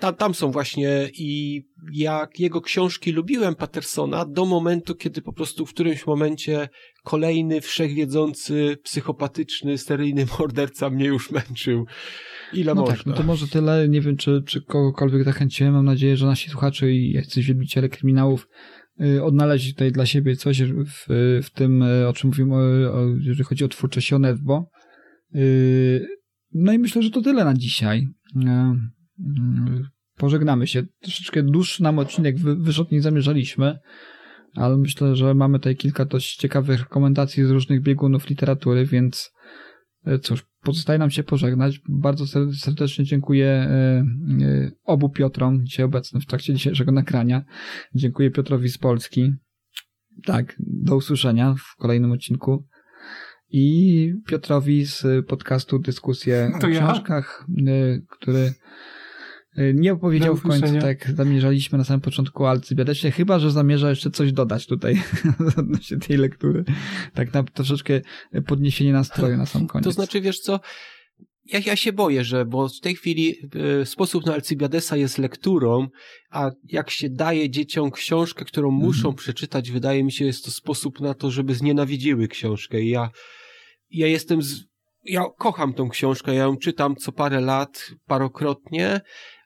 Tam, 0.00 0.14
tam 0.14 0.34
są 0.34 0.50
właśnie 0.50 1.10
i 1.18 1.62
jak 1.92 2.40
jego 2.40 2.60
książki 2.60 3.12
lubiłem 3.12 3.54
Pattersona 3.54 4.24
do 4.24 4.44
momentu, 4.44 4.94
kiedy 4.94 5.22
po 5.22 5.32
prostu 5.32 5.66
w 5.66 5.70
którymś 5.70 6.06
momencie 6.06 6.68
kolejny 7.04 7.60
wszechwiedzący, 7.60 8.76
psychopatyczny, 8.84 9.78
seryjny 9.78 10.26
morderca 10.38 10.90
mnie 10.90 11.06
już 11.06 11.30
męczył. 11.30 11.86
Ile 12.52 12.74
no 12.74 12.80
można? 12.80 12.96
Tak, 12.96 13.06
no 13.06 13.12
to 13.12 13.22
może 13.22 13.48
tyle. 13.48 13.88
Nie 13.88 14.00
wiem, 14.00 14.16
czy, 14.16 14.42
czy 14.46 14.62
kogokolwiek 14.62 15.24
zachęciłem. 15.24 15.72
Mam 15.72 15.84
nadzieję, 15.84 16.16
że 16.16 16.26
nasi 16.26 16.50
słuchacze 16.50 16.92
i 16.92 17.12
jacyś 17.12 17.46
wielbiciele 17.46 17.88
kryminałów 17.88 18.48
y, 19.00 19.24
odnaleźli 19.24 19.72
tutaj 19.72 19.92
dla 19.92 20.06
siebie 20.06 20.36
coś 20.36 20.62
w, 20.62 21.06
w 21.42 21.50
tym, 21.50 21.82
y, 21.82 22.08
o 22.08 22.12
czym 22.12 22.30
mówimy, 22.30 22.54
jeżeli 23.18 23.44
chodzi 23.44 23.64
o 23.64 23.68
twórczość 23.68 24.12
Onetbo. 24.12 24.70
Y, 25.34 26.06
no 26.54 26.72
i 26.72 26.78
myślę, 26.78 27.02
że 27.02 27.10
to 27.10 27.22
tyle 27.22 27.44
na 27.44 27.54
dzisiaj. 27.54 28.08
Pożegnamy 30.16 30.66
się. 30.66 30.82
Troszeczkę 31.00 31.42
dłuższy 31.42 31.82
nam 31.82 31.98
odcinek 31.98 32.38
wyszedł 32.38 32.88
niż 32.92 33.02
zamierzaliśmy, 33.02 33.78
ale 34.54 34.76
myślę, 34.76 35.16
że 35.16 35.34
mamy 35.34 35.58
tutaj 35.58 35.76
kilka 35.76 36.04
dość 36.04 36.36
ciekawych 36.36 36.80
rekomendacji 36.80 37.44
z 37.44 37.50
różnych 37.50 37.82
biegunów 37.82 38.28
literatury, 38.28 38.86
więc 38.86 39.32
cóż, 40.22 40.46
pozostaje 40.62 40.98
nam 40.98 41.10
się 41.10 41.22
pożegnać. 41.22 41.80
Bardzo 41.88 42.24
serdecznie 42.58 43.04
dziękuję 43.04 43.46
e, 43.46 43.70
e, 43.70 44.70
obu 44.84 45.10
Piotrom, 45.10 45.64
dzisiaj 45.64 45.84
obecnym 45.84 46.22
w 46.22 46.26
trakcie 46.26 46.54
dzisiejszego 46.54 46.92
nagrania. 46.92 47.44
Dziękuję 47.94 48.30
Piotrowi 48.30 48.68
z 48.68 48.78
Polski. 48.78 49.32
Tak, 50.26 50.56
do 50.58 50.96
usłyszenia 50.96 51.54
w 51.58 51.76
kolejnym 51.76 52.12
odcinku. 52.12 52.66
I 53.50 54.14
Piotrowi 54.26 54.86
z 54.86 55.26
podcastu 55.26 55.78
Dyskusje 55.78 56.52
to 56.60 56.66
o 56.66 56.70
ja? 56.70 56.80
książkach, 56.80 57.46
e, 57.66 58.00
który 58.10 58.52
nie 59.74 59.92
opowiedział 59.92 60.36
w 60.36 60.42
końcu, 60.42 60.74
tak 60.74 60.84
jak 60.84 61.10
zamierzaliśmy 61.16 61.78
na 61.78 61.84
samym 61.84 62.00
początku 62.00 62.46
Alcybiadesie, 62.46 63.10
chyba, 63.10 63.38
że 63.38 63.50
zamierza 63.50 63.90
jeszcze 63.90 64.10
coś 64.10 64.32
dodać 64.32 64.66
tutaj 64.66 65.02
odnośnie 65.58 65.96
tej 65.96 66.16
lektury. 66.16 66.64
Tak 67.14 67.34
na 67.34 67.42
troszeczkę 67.42 68.00
podniesienie 68.46 68.92
nastroju 68.92 69.36
na 69.36 69.46
sam 69.46 69.66
koniec. 69.66 69.84
To 69.84 69.92
znaczy, 69.92 70.20
wiesz 70.20 70.40
co, 70.40 70.60
ja, 71.44 71.60
ja 71.66 71.76
się 71.76 71.92
boję, 71.92 72.24
że, 72.24 72.44
bo 72.44 72.68
w 72.68 72.80
tej 72.80 72.94
chwili 72.94 73.36
y, 73.82 73.86
sposób 73.86 74.26
na 74.26 74.34
Alcybiadesa 74.34 74.96
jest 74.96 75.18
lekturą, 75.18 75.88
a 76.30 76.50
jak 76.64 76.90
się 76.90 77.10
daje 77.10 77.50
dzieciom 77.50 77.90
książkę, 77.90 78.44
którą 78.44 78.68
mm. 78.68 78.80
muszą 78.80 79.14
przeczytać, 79.14 79.70
wydaje 79.70 80.04
mi 80.04 80.12
się, 80.12 80.24
jest 80.24 80.44
to 80.44 80.50
sposób 80.50 81.00
na 81.00 81.14
to, 81.14 81.30
żeby 81.30 81.54
znienawidziły 81.54 82.28
książkę. 82.28 82.80
I 82.80 82.88
ja, 82.88 83.10
ja 83.90 84.06
jestem 84.06 84.42
z, 84.42 84.64
ja 85.04 85.24
kocham 85.38 85.74
tą 85.74 85.88
książkę, 85.88 86.34
ja 86.34 86.42
ją 86.42 86.56
czytam 86.56 86.96
co 86.96 87.12
parę 87.12 87.40
lat, 87.40 87.90
parokrotnie, 88.06 89.00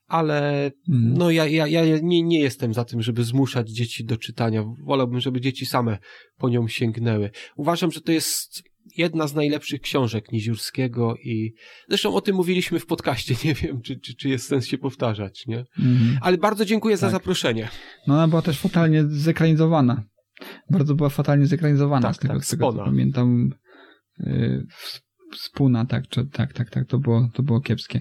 ale 0.07 0.71
mm. 0.89 1.15
no 1.19 1.31
ja, 1.31 1.47
ja, 1.47 1.67
ja 1.67 1.99
nie, 2.03 2.23
nie 2.23 2.41
jestem 2.41 2.75
za 2.75 2.85
tym, 2.85 3.03
żeby 3.03 3.25
zmuszać 3.25 3.71
dzieci 3.71 4.05
do 4.05 4.17
czytania. 4.17 4.65
Wolałbym, 4.85 5.21
żeby 5.21 5.41
dzieci 5.41 5.67
same 5.67 5.99
po 6.39 6.49
nią 6.49 6.69
sięgnęły. 6.69 7.31
Uważam, 7.57 7.91
że 7.91 8.01
to 8.01 8.13
jest 8.13 8.63
jedna 8.97 9.27
z 9.27 9.35
najlepszych 9.35 9.81
książek 9.81 10.33
Niziurskiego 10.33 11.17
i 11.17 11.53
zresztą 11.89 12.15
o 12.15 12.21
tym 12.21 12.37
mówiliśmy 12.37 12.81
w 12.81 12.87
podcaście, 12.87 13.35
nie 13.45 13.55
wiem, 13.55 13.81
czy, 13.83 14.01
czy, 14.01 14.15
czy 14.15 14.29
jest 14.29 14.49
sens 14.49 14.67
się 14.67 14.79
powtarzać, 14.79 15.47
nie? 15.47 15.65
Mm. 15.79 16.19
Ale 16.21 16.39
bardzo 16.39 16.65
dziękuję 16.65 16.95
tak. 16.95 17.01
za 17.01 17.11
zaproszenie. 17.11 17.69
No 18.07 18.15
ona 18.15 18.29
była 18.29 18.43
też 18.43 18.59
fatalnie 18.59 19.05
zekranizowana. 19.07 20.05
Bardzo 20.71 20.95
była 20.95 21.09
fatalnie 21.09 21.47
zekranizowana, 21.47 22.09
tak, 22.09 22.17
z 22.17 22.19
tego, 22.19 22.35
tak, 22.35 22.45
z 22.45 22.49
tego 22.49 22.73
co 22.73 22.85
pamiętam. 22.85 23.55
Yy, 24.19 24.67
Spuna, 25.35 25.85
tak, 25.85 26.09
czy, 26.09 26.27
tak, 26.27 26.53
tak, 26.53 26.71
tak, 26.71 26.87
to 26.87 26.99
było, 26.99 27.29
to 27.35 27.43
było 27.43 27.61
kiepskie. 27.61 28.01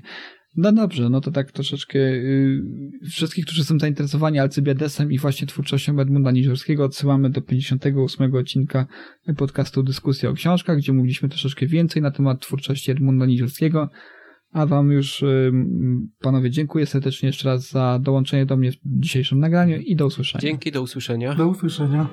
No 0.57 0.71
dobrze, 0.71 1.09
no 1.09 1.21
to 1.21 1.31
tak 1.31 1.51
troszeczkę 1.51 1.99
yy, 1.99 2.61
wszystkich, 3.11 3.45
którzy 3.45 3.63
są 3.63 3.79
zainteresowani 3.79 4.39
Alcybiadesem 4.39 5.11
i 5.11 5.19
właśnie 5.19 5.47
twórczością 5.47 5.99
Edmunda 5.99 6.31
Niziorskiego 6.31 6.85
odsyłamy 6.85 7.29
do 7.29 7.41
58 7.41 8.35
odcinka 8.35 8.87
podcastu 9.37 9.83
Dyskusja 9.83 10.29
o 10.29 10.33
książkach, 10.33 10.77
gdzie 10.77 10.93
mówiliśmy 10.93 11.29
troszeczkę 11.29 11.67
więcej 11.67 12.01
na 12.01 12.11
temat 12.11 12.41
twórczości 12.41 12.91
Edmunda 12.91 13.25
Niziorskiego. 13.25 13.89
A 14.51 14.65
wam 14.65 14.91
już, 14.91 15.23
panowie, 16.21 16.49
dziękuję 16.49 16.85
serdecznie 16.85 17.27
jeszcze 17.27 17.49
raz 17.49 17.71
za 17.71 17.99
dołączenie 18.01 18.45
do 18.45 18.57
mnie 18.57 18.71
w 18.71 18.75
dzisiejszym 18.85 19.39
nagraniu 19.39 19.77
i 19.77 19.95
do 19.95 20.05
usłyszenia. 20.05 20.41
Dzięki, 20.41 20.71
do 20.71 20.81
usłyszenia. 20.81 21.35
Do 21.35 21.47
usłyszenia. 21.47 22.07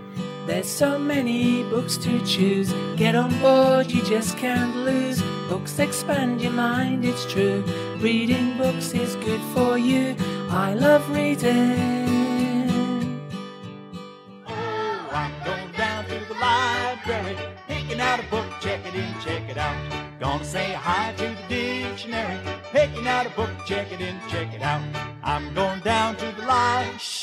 There's 0.48 0.64
so 0.64 0.98
many 0.98 1.64
books 1.70 1.98
to 1.98 2.10
choose. 2.10 2.74
Get 2.96 3.14
on 3.14 3.30
board, 3.42 3.94
you 3.94 4.00
just 4.16 4.36
can't 4.36 4.74
lose. 4.84 5.31
Books 5.52 5.78
expand 5.78 6.40
your 6.40 6.52
mind, 6.52 7.04
it's 7.04 7.30
true. 7.30 7.62
Reading 7.98 8.56
books 8.56 8.94
is 8.94 9.16
good 9.16 9.42
for 9.52 9.76
you. 9.76 10.16
I 10.48 10.72
love 10.72 11.06
reading. 11.10 13.20
Oh, 14.48 15.08
I'm 15.12 15.34
going 15.44 15.70
down 15.72 16.06
to 16.06 16.24
the 16.26 16.34
library, 16.40 17.36
picking 17.68 18.00
out 18.00 18.18
a 18.18 18.22
book, 18.30 18.46
check 18.62 18.80
it 18.86 18.94
in, 18.94 19.12
check 19.20 19.46
it 19.50 19.58
out. 19.58 19.76
Gonna 20.18 20.42
say 20.42 20.72
hi 20.72 21.12
to 21.18 21.36
the 21.36 21.48
dictionary, 21.50 22.40
picking 22.72 23.06
out 23.06 23.26
a 23.26 23.30
book, 23.36 23.50
check 23.66 23.92
it 23.92 24.00
in, 24.00 24.18
check 24.30 24.54
it 24.54 24.62
out. 24.62 24.80
I'm 25.22 25.52
going 25.52 25.80
down 25.80 26.16
to 26.16 26.32
the 26.32 26.46
library. 26.46 27.21